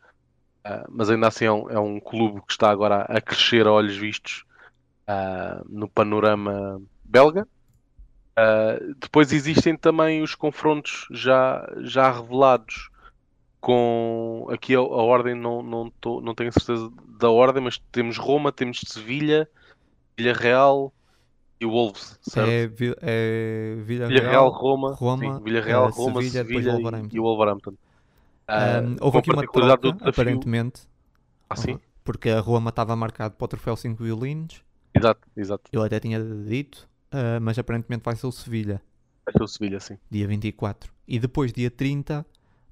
Ah, 0.65 0.87
mas 0.89 1.11
ainda 1.11 1.27
assim 1.27 1.47
é 1.47 1.53
um, 1.53 1.71
é 1.71 1.81
um 1.81 1.99
clube 1.99 2.43
que 2.43 2.53
está 2.53 2.71
agora 2.71 3.03
a 3.03 3.21
crescer 3.21 3.67
a 3.67 3.73
olhos 3.73 3.97
vistos 3.97 4.45
ah, 5.11 5.63
no 5.69 5.89
panorama 5.89 6.81
belga. 7.05 7.47
Ah, 8.37 8.79
depois 8.99 9.33
existem 9.33 9.77
também 9.77 10.23
os 10.23 10.35
confrontos 10.37 11.07
já, 11.11 11.69
já 11.83 12.13
revelados 12.13 12.89
com 13.61 14.47
aqui 14.51 14.75
a, 14.75 14.79
a 14.79 14.83
ordem 14.83 15.35
não, 15.35 15.63
não, 15.63 15.91
tô, 16.01 16.21
não 16.21 16.35
tenho 16.35 16.53
certeza 16.53 16.91
da 17.19 17.29
ordem, 17.29 17.63
mas 17.63 17.79
temos 17.93 18.17
Roma, 18.17 18.53
temos 18.53 18.81
Sevilha, 18.87 19.49
Villarreal 20.17 20.93
e 21.61 21.67
Wolves, 21.67 22.19
certo? 22.23 22.49
É, 22.49 22.63
é 23.03 23.75
Villarreal, 23.83 24.09
Villarreal, 24.09 24.49
Roma, 24.49 24.95
Roma, 24.95 25.37
sim, 25.37 25.45
Villarreal, 25.45 25.89
eh, 25.89 25.91
Roma, 25.91 26.23
Sevilha, 26.23 26.45
depois 26.45 26.65
Sevilha, 26.65 26.73
Wolverhampton. 26.73 27.17
e, 27.17 27.21
Wolverhampton. 27.21 27.75
Ah, 28.49 28.79
Ahm, 28.79 28.97
com 28.97 29.05
houve 29.05 29.19
aqui 29.19 29.31
uma 29.31 29.47
troca, 29.47 29.89
aparentemente, 30.01 30.89
Ah, 31.49 31.57
sim? 31.57 31.79
porque 32.03 32.31
a 32.31 32.41
Roma 32.41 32.71
estava 32.71 32.97
marcado 32.97 33.35
para 33.35 33.45
o 33.45 33.49
troféu 33.49 33.77
5 33.77 34.03
violinos. 34.03 34.65
Exato, 34.95 35.29
exato. 35.37 35.71
Eu 35.73 35.83
até 35.83 36.01
tinha 36.01 36.21
dito, 36.23 36.89
ah, 37.11 37.39
mas 37.41 37.59
aparentemente 37.59 38.05
vai 38.05 38.17
ser 38.17 38.27
o 38.27 38.33
Sevilha, 38.33 38.83
Vai 39.25 39.33
ser 39.37 39.43
o 39.43 39.49
Sevilha, 39.49 39.81
sim. 39.81 39.99
dia 40.11 40.27
24. 40.27 40.93
E 41.07 41.19
depois, 41.19 41.53
dia 41.53 41.71
30, 41.71 42.27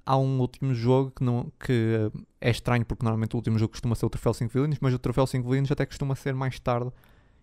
há 0.05 0.17
um 0.17 0.39
último 0.39 0.73
jogo 0.73 1.11
que, 1.11 1.23
não, 1.23 1.51
que 1.59 2.11
ah, 2.13 2.19
é 2.41 2.49
estranho, 2.49 2.85
porque 2.85 3.03
normalmente 3.03 3.33
o 3.35 3.37
último 3.37 3.57
jogo 3.57 3.71
costuma 3.71 3.95
ser 3.95 4.05
o 4.05 4.09
troféu 4.09 4.33
5 4.33 4.51
violinos, 4.51 4.79
mas 4.81 4.93
o 4.93 4.99
troféu 4.99 5.25
5 5.25 5.43
violinos 5.43 5.71
até 5.71 5.85
costuma 5.85 6.15
ser 6.15 6.33
mais 6.33 6.59
tarde. 6.59 6.91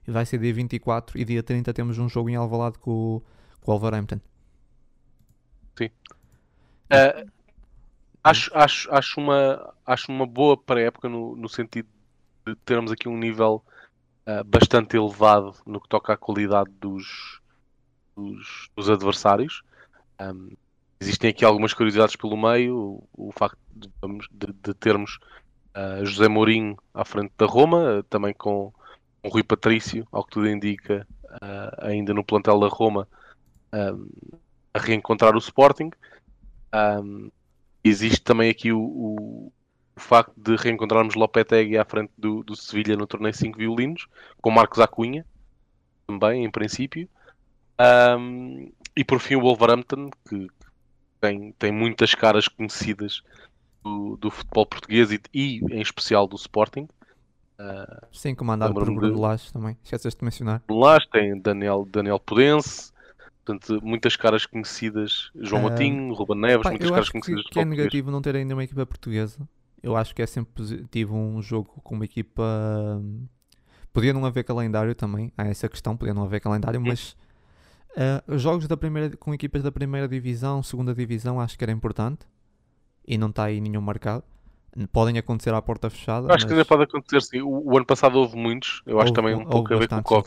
E 0.07 0.11
vai 0.11 0.25
ser 0.25 0.39
dia 0.39 0.55
24 0.55 1.19
e 1.19 1.25
dia 1.25 1.43
30 1.43 1.73
temos 1.75 1.99
um 1.99 2.09
jogo 2.09 2.31
em 2.31 2.37
Alvalade 2.37 2.79
com, 2.79 3.21
com 3.61 3.73
o 3.73 3.79
Wolverhampton. 3.79 4.21
Ah, 6.91 7.25
acho, 8.23 8.51
acho, 8.55 8.93
acho, 8.93 9.21
uma, 9.21 9.75
acho 9.85 10.11
uma 10.11 10.27
boa 10.27 10.57
pré-época 10.57 11.09
no, 11.09 11.35
no 11.37 11.49
sentido 11.49 11.89
de 12.47 12.55
termos 12.57 12.93
aqui 12.93 13.09
um 13.09 13.19
nível 13.19 13.65
ah, 14.27 14.43
bastante 14.45 14.97
elevado 14.97 15.55
no 15.67 15.81
que 15.81 15.89
toca 15.89 16.13
à 16.13 16.17
qualidade 16.17 16.71
dos, 16.81 17.41
dos, 18.17 18.69
dos 18.77 18.91
adversários. 18.91 19.63
Ahm, 20.19 20.51
existem 21.01 21.31
aqui 21.31 21.45
algumas 21.45 21.75
curiosidades 21.75 22.17
pelo 22.17 22.37
meio, 22.37 22.77
o, 23.15 23.29
o 23.29 23.33
facto 23.33 23.59
de, 23.75 23.89
de- 24.33 24.53
de 24.55 24.75
termos 24.75 25.19
ah, 25.75 26.05
José 26.05 26.29
Mourinho 26.29 26.77
à 26.95 27.05
frente 27.05 27.33
da 27.39 27.47
Roma, 27.47 28.01
ah, 28.01 28.05
também 28.11 28.35
com 28.35 28.73
o 29.25 29.29
Rui 29.29 29.43
Patrício, 29.45 30.07
ao 30.13 30.25
que 30.25 30.33
tudo 30.33 30.49
indica, 30.51 31.07
ah, 31.43 31.89
ainda 31.89 32.15
no 32.15 32.25
plantel 32.25 32.61
da 32.61 32.69
Roma, 32.69 33.09
ahm, 33.73 34.09
a 34.75 34.79
reencontrar 34.81 35.35
o 35.37 35.39
Sporting. 35.41 35.91
Ahm, 36.73 37.31
existe 37.85 38.23
também 38.23 38.51
aqui 38.51 38.73
o- 38.73 39.53
o 39.97 40.01
facto 40.01 40.33
de 40.37 40.55
reencontrarmos 40.57 41.15
Lopetegui 41.15 41.79
à 41.79 41.85
frente 41.85 42.13
do, 42.19 42.43
do 42.45 42.55
Sevilha 42.55 42.97
no 42.97 43.07
torneio 43.07 43.35
5 43.35 43.59
violinos, 43.59 44.07
com 44.43 44.51
Marcos 44.51 44.79
Acunha, 44.79 45.25
também, 46.07 46.45
em 46.45 46.51
princípio. 46.51 47.09
Ahm, 47.79 48.69
e 48.97 49.05
por 49.05 49.21
fim 49.21 49.37
o 49.37 49.41
Wolverhampton, 49.41 50.11
que 50.29 50.49
tem, 51.21 51.53
tem 51.59 51.73
muitas 51.73 52.15
caras 52.15 52.47
conhecidas 52.49 53.23
do, 53.83 54.17
do 54.17 54.31
futebol 54.31 54.67
português 54.67 55.11
e, 55.13 55.21
e 55.33 55.61
em 55.71 55.81
especial 55.81 56.27
do 56.27 56.37
Sporting. 56.37 56.89
Ah, 57.59 58.07
Sim, 58.13 58.35
comandado 58.35 58.75
por 58.75 58.85
Bruno 58.85 59.15
de- 59.15 59.19
Lage 59.19 59.51
também. 59.53 59.77
Esqueceste 59.83 60.19
de 60.21 60.25
mencionar. 60.25 60.63
lá 60.69 60.99
tem 61.11 61.39
Daniel, 61.41 61.87
Daniel 61.91 62.21
Pudense, 62.21 62.93
portanto, 63.45 63.81
muitas 63.83 64.15
caras 64.15 64.45
conhecidas, 64.45 65.31
João 65.41 65.67
Ah, 65.67 65.71
Matinho, 65.71 66.13
Ruben 66.13 66.39
Neves, 66.39 66.63
Pá, 66.65 66.71
muitas 66.71 66.91
caras 66.91 67.07
que, 67.07 67.13
conhecidas 67.13 67.45
do 67.45 67.51
que 67.51 67.61
é 67.61 67.65
negativo 67.65 68.11
não 68.11 68.21
ter 68.21 68.37
ainda 68.37 68.55
uma 68.55 68.65
equipa 68.65 68.85
portuguesa. 68.85 69.39
Eu 69.83 69.97
acho 69.97 70.15
que 70.15 70.23
é 70.23 70.27
sempre 70.27 70.53
positivo 70.55 71.17
um 71.17 71.41
jogo 71.43 71.81
com 71.83 71.95
uma 71.95 72.05
equipa. 72.05 72.43
hum, 73.01 73.27
Podia 73.93 74.13
não 74.13 74.25
haver 74.27 74.45
calendário 74.45 74.95
também, 74.95 75.33
há 75.39 75.47
essa 75.47 75.69
questão, 75.69 75.97
podia 75.97 76.15
não 76.15 76.25
haver 76.25 76.41
calendário, 76.41 76.81
mas 76.81 77.17
os 78.27 78.43
jogos 78.43 78.67
da 78.69 78.77
primeira, 78.77 79.17
com 79.17 79.33
equipas 79.35 79.63
da 79.63 79.73
primeira 79.73 80.09
divisão, 80.09 80.63
segunda 80.63 80.95
divisão, 80.95 81.41
acho 81.41 81.57
que 81.57 81.65
era 81.65 81.73
importante 81.73 82.27
e 83.07 83.19
não 83.19 83.29
está 83.31 83.45
aí 83.45 83.61
nenhum 83.61 83.81
marcado. 83.81 84.25
Podem 84.93 85.19
acontecer 85.19 85.55
à 85.55 85.63
porta 85.63 85.91
fechada. 85.91 86.29
Eu 86.29 86.35
acho 86.35 86.47
que 86.47 86.53
mas 86.53 86.53
ainda 86.53 86.65
pode 86.65 86.83
acontecer 86.85 87.23
sim. 87.23 87.41
O, 87.41 87.73
o 87.73 87.77
ano 87.77 87.87
passado 87.87 88.19
houve 88.19 88.37
muitos, 88.37 88.83
eu 88.87 89.01
acho 89.01 89.11
Houve- 89.11 89.13
também 89.13 89.35
um 89.35 89.45
pouco 89.45 89.73
a 89.73 89.77
ver 89.79 89.89
com 89.89 90.01
o 90.01 90.05
sim. 90.05 90.25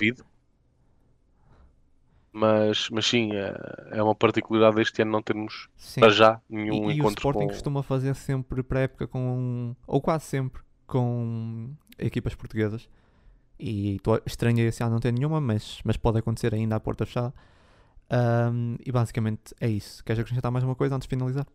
Mas, 2.31 2.89
mas 2.91 3.06
sim, 3.07 3.31
é, 3.34 3.53
é 3.91 4.03
uma 4.03 4.15
particularidade 4.15 4.76
deste 4.76 5.01
ano 5.01 5.11
não 5.11 5.22
termos 5.22 5.68
sim. 5.76 5.99
para 5.99 6.11
já 6.11 6.41
E, 6.49 6.56
nenhum 6.56 6.91
e 6.91 7.01
o 7.01 7.07
encontro 7.07 7.10
Sporting 7.10 7.47
com. 7.47 7.47
costuma 7.47 7.84
fazer 7.84 8.15
sempre 8.15 8.64
pré-época 8.64 9.07
com. 9.07 9.76
ou 9.88 10.01
quase 10.01 10.26
sempre 10.26 10.61
com 10.88 11.73
equipas 11.97 12.35
portuguesas. 12.35 12.89
E 13.60 13.95
estou 13.97 14.22
estranhei 14.26 14.68
esse 14.68 14.84
ano 14.84 14.93
não 14.93 14.99
ter 14.99 15.11
nenhuma, 15.14 15.41
mas, 15.41 15.81
mas 15.84 15.97
pode 15.97 16.19
acontecer 16.19 16.53
ainda 16.53 16.76
à 16.76 16.80
porta 16.80 17.06
fechada. 17.06 17.34
Um, 18.11 18.77
e 18.85 18.91
basicamente 18.91 19.53
é 19.60 19.68
isso. 19.69 20.03
Queres 20.03 20.19
acrescentar 20.22 20.51
mais 20.51 20.64
uma 20.65 20.76
coisa 20.76 20.95
antes 20.95 21.07
de 21.07 21.10
finalizar? 21.15 21.47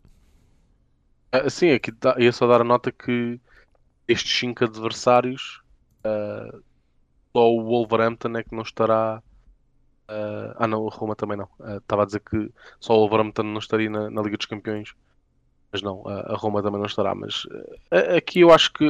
Uh, 1.35 1.51
sim, 1.51 1.71
aqui 1.71 1.91
dá, 1.93 2.15
ia 2.19 2.33
só 2.33 2.47
dar 2.47 2.61
a 2.61 2.65
nota 2.65 2.93
que 2.93 3.41
estes 4.07 4.39
cinco 4.39 4.65
adversários, 4.65 5.63
uh, 6.07 6.63
só 7.37 7.51
o 7.53 7.65
Wolverhampton 7.65 8.37
é 8.37 8.45
que 8.45 8.55
não 8.55 8.63
estará. 8.63 9.23
Uh, 10.09 10.55
ah, 10.57 10.67
não, 10.67 10.83
o 10.83 10.89
Roma 10.89 11.17
também 11.17 11.37
não. 11.37 11.49
Estava 11.79 12.03
a 12.03 12.07
dizer 12.07 12.21
que 12.21 12.51
só 12.79 12.95
o 12.95 13.01
Wolverhampton 13.01 13.43
não 13.43 13.59
estaria 13.59 13.89
na, 13.89 14.11
na 14.11 14.23
Liga 14.23 14.37
dos 14.37 14.47
Campeões, 14.47 14.95
mas 15.73 15.83
não, 15.83 16.03
a 16.07 16.37
Roma 16.37 16.63
também 16.63 16.79
não 16.79 16.87
estará. 16.87 17.15
Mas 17.15 17.47
aqui 18.17 18.41
eu 18.41 18.53
acho 18.53 18.73
que 18.73 18.85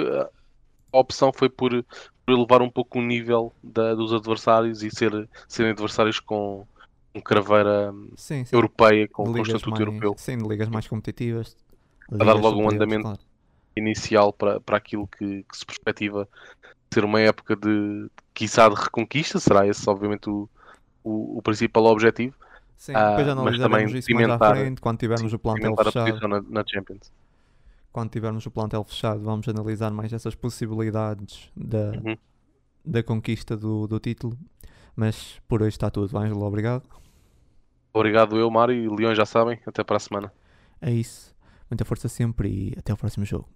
a 0.95 0.99
opção 0.99 1.33
foi 1.33 1.49
por, 1.49 1.71
por 2.25 2.35
elevar 2.35 2.63
um 2.63 2.71
pouco 2.71 2.99
o 2.99 3.03
nível 3.03 3.53
da, 3.63 3.95
dos 3.95 4.13
adversários 4.13 4.83
e 4.83 4.91
ser, 4.91 5.29
serem 5.49 5.73
adversários 5.73 6.21
com, 6.21 6.67
com 7.13 7.21
craveira 7.21 7.93
sim, 8.17 8.45
sim. 8.45 8.55
europeia, 8.55 9.09
com, 9.09 9.25
com 9.25 9.39
estatuto 9.39 9.71
mais, 9.71 9.81
europeu. 9.81 10.15
Sim, 10.17 10.39
de 10.39 10.49
ligas 10.49 10.69
mais 10.69 10.87
competitivas. 10.87 11.57
A 12.13 12.17
dar 12.17 12.35
logo 12.35 12.61
um 12.61 12.71
andamento 12.71 13.03
claro. 13.03 13.21
inicial 13.77 14.33
para, 14.33 14.61
para 14.61 14.77
aquilo 14.77 15.07
que, 15.07 15.43
que, 15.43 15.57
se 15.57 15.65
perspectiva 15.65 16.29
ser 16.93 17.05
uma 17.05 17.21
época 17.21 17.57
de, 17.57 18.09
quiçá, 18.33 18.69
de 18.69 18.75
reconquista. 18.75 19.41
Será 19.41 19.67
esse, 19.67 19.89
obviamente, 19.89 20.31
o, 20.31 20.49
o, 21.05 21.39
o 21.39 21.43
principal 21.43 21.85
objetivo. 21.85 22.35
Sim, 22.77 22.93
depois 22.93 23.29
ah, 23.29 23.35
mas 23.37 23.59
também 23.59 23.87
isso 23.87 24.13
mais 24.13 24.29
à 24.29 24.39
frente, 24.39 24.81
quando 24.81 24.99
tivermos 24.99 25.31
sim, 25.31 25.37
o 25.37 25.39
plantel 25.39 25.77
fechado. 25.77 26.29
Na, 26.29 26.43
na 26.43 26.65
Champions. 26.67 27.13
Quando 27.93 28.11
tivermos 28.11 28.45
o 28.45 28.51
plantel 28.51 28.83
fechado, 28.83 29.21
vamos 29.21 29.49
analisar 29.49 29.93
mais 29.93 30.13
essas 30.13 30.35
possibilidades 30.35 31.53
da, 31.57 31.93
uhum. 31.93 32.17
da 32.85 33.03
conquista 33.03 33.57
do, 33.57 33.87
do 33.87 34.01
título. 34.01 34.37
Mas 34.97 35.41
por 35.47 35.63
hoje 35.63 35.71
está 35.71 35.91
tudo. 35.91 36.19
Ângelo, 36.19 36.43
obrigado. 36.43 36.83
Obrigado 37.93 38.37
eu, 38.37 38.51
Mário, 38.51 38.75
e 38.75 38.89
Leões 38.89 39.17
já 39.17 39.25
sabem. 39.25 39.61
Até 39.65 39.85
para 39.85 39.97
a 39.97 40.01
semana. 40.01 40.33
É 40.81 40.91
isso. 40.91 41.35
Muita 41.71 41.85
força 41.85 42.09
sempre 42.09 42.49
e 42.49 42.75
até 42.79 42.93
o 42.93 42.97
próximo 42.97 43.25
jogo. 43.25 43.49